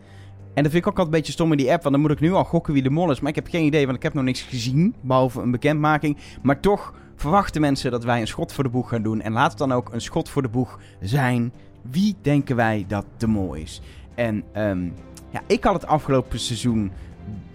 En 0.53 0.64
dat 0.64 0.72
vind 0.72 0.86
ik 0.86 0.91
ook 0.91 0.98
altijd 0.98 1.06
een 1.06 1.20
beetje 1.20 1.32
stom 1.32 1.52
in 1.52 1.57
die 1.57 1.72
app, 1.72 1.82
want 1.82 1.94
dan 1.95 2.03
moet 2.03 2.11
ik 2.11 2.20
nu 2.20 2.34
al 2.34 2.44
gokken 2.44 2.74
wie 2.74 2.84
de 2.84 2.90
mol 2.90 3.11
is. 3.11 3.20
Maar 3.20 3.30
ik 3.30 3.36
heb 3.36 3.48
geen 3.48 3.66
idee, 3.66 3.86
want 3.86 3.98
ik 3.98 4.03
heb 4.03 4.14
nog 4.14 4.24
niks 4.24 4.41
gezien, 4.41 4.95
behalve 5.02 5.41
een 5.41 5.52
bekendmaking. 5.52 6.18
Maar 6.41 6.60
toch 6.60 6.94
verwachten 7.16 7.61
mensen 7.61 7.91
dat 7.91 8.03
wij 8.03 8.22
een 8.22 8.28
schot 8.28 8.53
voor 8.53 8.64
de 8.64 8.70
boeg 8.70 8.90
gaan 8.90 9.03
doen. 9.03 9.22
En 9.22 9.32
laat 9.32 9.49
het 9.49 9.60
dan 9.60 9.72
ook 9.72 9.94
een 9.94 10.02
schot 10.02 10.30
voor 10.30 10.41
de 10.41 10.49
boeg 10.49 10.80
zijn. 11.02 11.53
Wie 11.82 12.16
denken 12.22 12.56
wij 12.56 12.86
dat 12.88 13.06
de 13.18 13.28
mol 13.28 13.53
is? 13.53 13.82
En 14.16 14.44
ehm, 14.52 14.90
ja, 15.30 15.41
ik 15.47 15.64
had 15.64 15.73
het 15.73 15.88
afgelopen 15.88 16.39
seizoen 16.39 16.91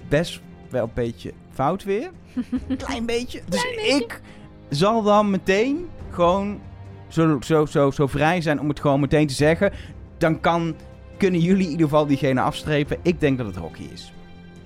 best 0.08 0.40
wel 0.70 0.82
een 0.84 0.90
beetje 0.94 1.32
fout 1.52 1.84
weer. 1.84 2.10
Klein 2.76 3.06
beetje. 3.06 3.40
Dus 3.48 3.64
ik 3.98 4.20
zal 4.68 5.02
dan 5.02 5.30
meteen 5.30 5.88
gewoon 6.10 6.60
zo, 7.08 7.38
zo, 7.40 7.66
zo, 7.66 7.90
zo 7.90 8.06
vrij 8.06 8.40
zijn 8.40 8.60
om 8.60 8.68
het 8.68 8.80
gewoon 8.80 9.00
meteen 9.00 9.26
te 9.26 9.34
zeggen. 9.34 9.72
Dan 10.18 10.40
kan, 10.40 10.74
kunnen 11.16 11.40
jullie 11.40 11.64
in 11.64 11.70
ieder 11.70 11.86
geval 11.88 12.06
diegene 12.06 12.40
afstrepen. 12.40 12.98
Ik 13.02 13.20
denk 13.20 13.38
dat 13.38 13.46
het 13.46 13.56
Rocky 13.56 13.82
is. 13.92 14.12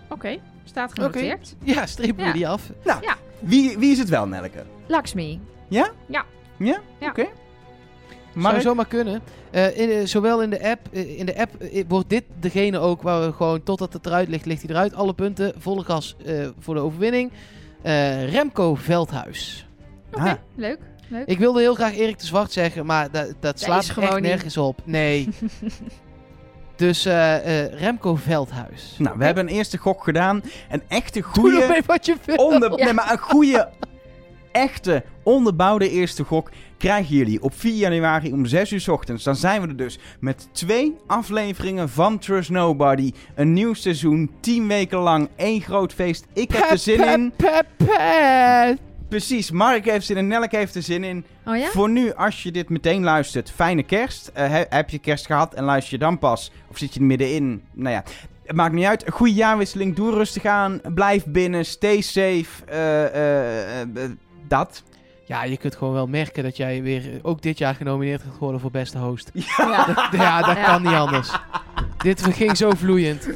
Oké, 0.09 0.37
staat 0.65 0.93
genoteerd. 0.93 1.57
Ja, 1.63 1.87
strepen 1.87 2.25
Ja. 2.25 2.27
we 2.33 2.37
die 2.37 2.49
af. 2.49 2.71
Wie, 3.41 3.79
wie 3.79 3.91
is 3.91 3.99
het 3.99 4.09
wel, 4.09 4.27
Nelke? 4.27 4.65
Lakshmi. 4.87 5.41
Ja? 5.69 5.91
Ja. 6.07 6.25
Ja? 6.57 6.81
Ja. 7.01 7.09
Oké. 7.09 7.27
Zou 8.41 8.61
zomaar 8.61 8.87
kunnen. 8.87 9.21
Eh, 9.51 9.79
in, 9.79 9.91
eh, 9.91 10.05
zowel 10.07 10.43
in 10.43 10.51
de 10.51 10.69
app, 10.71 10.81
eh, 10.93 11.19
in 11.19 11.27
de 11.27 11.39
app 11.41 11.51
wordt 11.89 12.09
dit 12.09 12.25
degene 12.41 12.79
ook 12.79 13.03
waar 13.03 13.27
we 13.27 13.33
gewoon 13.33 13.63
totdat 13.63 13.93
het 13.93 14.07
eruit 14.07 14.29
ligt, 14.29 14.47
ligt 14.47 14.63
hij 14.63 14.71
eruit. 14.71 14.95
Alle 14.95 15.13
punten, 15.15 15.53
volle 15.59 15.85
gas 15.85 16.17
eh, 16.25 16.49
voor 16.59 16.75
de 16.75 16.81
overwinning. 16.81 17.31
Eh, 17.83 18.31
Remco 18.33 18.75
Veldhuis. 18.75 19.67
Oké, 20.13 20.23
Ah. 20.29 20.33
leuk. 20.55 20.79
Leuk. 21.11 21.27
Ik 21.27 21.39
wilde 21.39 21.61
heel 21.61 21.75
graag 21.75 21.97
Erik 21.97 22.19
de 22.19 22.27
Zwart 22.27 22.53
zeggen, 22.53 22.87
maar 22.87 23.11
dat, 23.11 23.35
dat 23.41 23.61
slaat 23.61 23.83
echt 23.83 23.91
gewoon 23.91 24.15
niet. 24.15 24.23
nergens 24.31 24.57
op. 24.57 24.81
Nee. 24.85 25.29
dus 26.77 27.05
eh, 27.05 27.65
eh, 27.65 27.73
Remco 27.81 28.15
Veldhuis. 28.15 28.95
Nou, 28.99 29.19
we 29.19 29.25
hebben 29.25 29.49
een 29.49 29.55
eerste 29.55 29.77
gok 29.79 30.03
gedaan. 30.05 30.43
Een 30.71 30.83
echte 30.89 31.21
goede... 31.23 31.83
wat 31.87 32.07
je 32.07 32.17
wil. 32.25 32.37
onder, 32.37 32.79
Ja. 32.79 32.85
nee, 32.85 32.93
maar 32.95 33.13
een 33.13 33.19
goede, 33.19 33.69
echte, 34.53 35.03
onderbouwde 35.23 35.91
eerste 35.91 36.25
gok 36.25 36.51
krijgen 36.79 37.17
jullie 37.17 37.43
op 37.43 37.53
4 37.55 37.75
januari 37.75 38.33
om 38.33 38.47
6 38.47 38.71
uur 38.73 38.81
's 38.81 38.89
ochtends. 38.89 39.25
Dan 39.25 39.37
zijn 39.37 39.63
we 39.63 39.69
er 39.69 39.77
dus 39.77 39.99
met 40.21 40.49
twee 40.53 40.97
afleveringen 41.07 41.89
van 41.89 42.19
Trust 42.19 42.51
Nobody. 42.51 43.13
Een 43.35 43.53
nieuw 43.53 43.75
seizoen, 43.75 44.31
10 44.41 44.67
weken 44.69 44.99
lang, 44.99 45.29
één 45.37 45.61
groot 45.61 45.93
feest. 45.93 46.27
Ik 46.33 46.51
heb 46.53 46.71
er 46.71 46.79
zin 46.79 47.09
in. 47.09 47.33
Precies, 49.09 49.51
Mark 49.51 49.85
heeft 49.85 50.07
zin 50.07 50.17
in, 50.17 50.27
Nelk 50.29 50.51
heeft 50.53 50.75
er 50.75 50.83
zin 50.83 51.05
in. 51.05 51.25
Oh 51.47 51.57
ja? 51.57 51.69
Voor 51.69 51.91
nu, 51.91 52.13
als 52.15 52.43
je 52.43 52.51
dit 52.53 52.69
meteen 52.69 53.03
luistert, 53.05 53.51
fijne 53.51 53.83
kerst. 53.83 54.31
Eh, 54.35 54.49
he- 54.51 54.65
heb 54.69 54.91
je 54.91 54.99
kerst 54.99 55.27
gehad 55.27 55.55
en 55.55 55.65
luister 55.65 55.93
je 55.93 55.99
dan 55.99 56.19
pas? 56.19 56.53
Of 56.71 56.79
zit 56.79 56.95
je 56.95 57.01
er 57.01 57.07
middenin? 57.07 57.63
Nou 57.73 57.95
ja, 57.95 58.03
het 58.45 58.57
maakt 58.57 58.75
niet 58.75 58.85
uit. 58.85 59.05
Goede 59.11 59.33
jaarwisseling, 59.33 59.95
doe 59.97 60.11
rustig 60.15 60.45
aan. 60.45 60.81
Blijf 60.95 61.25
binnen, 61.27 61.65
stay 61.65 62.01
safe. 62.01 62.65
eh, 62.67 63.81
eh, 63.81 63.89
dat. 64.49 64.83
Ja, 65.29 65.45
je 65.45 65.57
kunt 65.57 65.77
gewoon 65.77 65.93
wel 65.95 66.07
merken 66.07 66.43
dat 66.43 66.57
jij 66.57 66.83
weer 66.83 67.13
eh, 67.13 67.19
ook 67.23 67.43
dit 67.43 67.59
jaar 67.59 67.75
genomineerd 67.75 68.23
gaat 68.23 68.39
worden 68.39 68.61
voor 68.61 68.71
beste 68.71 68.99
host. 68.99 69.31
Ja. 69.35 69.85
Dat- 69.95 70.09
ja, 70.13 70.43
dat 70.43 70.57
Ja. 70.57 70.65
kan 70.65 70.83
niet 70.83 70.93
anders. 70.93 71.31
Dit 71.99 72.23
ging 72.23 72.57
zo 72.57 72.71
vloeiend. 72.71 73.29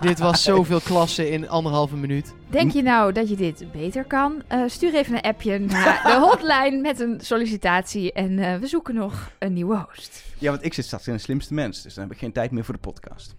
Dit 0.00 0.18
was 0.18 0.42
zoveel 0.42 0.80
klassen 0.80 1.30
in 1.30 1.48
anderhalve 1.48 1.96
minuut. 1.96 2.34
Denk 2.48 2.72
je 2.72 2.82
nou 2.82 3.12
dat 3.12 3.28
je 3.28 3.36
dit 3.36 3.64
beter 3.72 4.04
kan? 4.04 4.42
Eh, 4.46 4.62
stuur 4.66 4.94
even 4.94 5.14
een 5.14 5.20
appje 5.20 5.58
naar 5.58 6.02
de 6.04 6.18
hotline 6.28 6.80
met 6.80 7.00
een 7.00 7.20
sollicitatie. 7.22 8.12
En 8.12 8.38
eh, 8.38 8.56
we 8.58 8.66
zoeken 8.66 8.94
nog 8.94 9.30
een 9.38 9.52
nieuwe 9.52 9.84
host. 9.88 10.24
Ja, 10.38 10.50
want 10.50 10.64
ik 10.64 10.74
zit 10.74 10.84
straks 10.84 11.06
in 11.06 11.12
de 11.12 11.18
slimste 11.18 11.54
mens, 11.54 11.82
dus 11.82 11.94
dan 11.94 12.04
heb 12.04 12.12
ik 12.12 12.18
geen 12.18 12.32
tijd 12.32 12.50
meer 12.50 12.64
voor 12.64 12.74
de 12.74 12.80
podcast. 12.80 13.34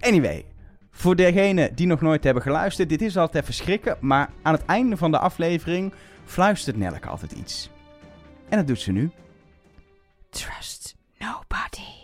Anyway, 0.00 0.44
voor 0.90 1.16
degenen 1.16 1.74
die 1.74 1.86
nog 1.86 2.00
nooit 2.00 2.24
hebben 2.24 2.42
geluisterd, 2.42 2.88
dit 2.88 3.02
is 3.02 3.16
altijd 3.16 3.42
even 3.42 3.54
schrikken, 3.54 3.96
maar 4.00 4.30
aan 4.42 4.52
het 4.54 4.64
einde 4.64 4.96
van 4.96 5.10
de 5.10 5.18
aflevering 5.18 5.92
fluistert 6.24 6.76
Nelleke 6.76 7.08
altijd 7.08 7.32
iets. 7.32 7.70
En 8.48 8.56
dat 8.56 8.66
doet 8.66 8.80
ze 8.80 8.92
nu. 8.92 9.10
Trust 10.30 10.96
nobody. 11.18 12.03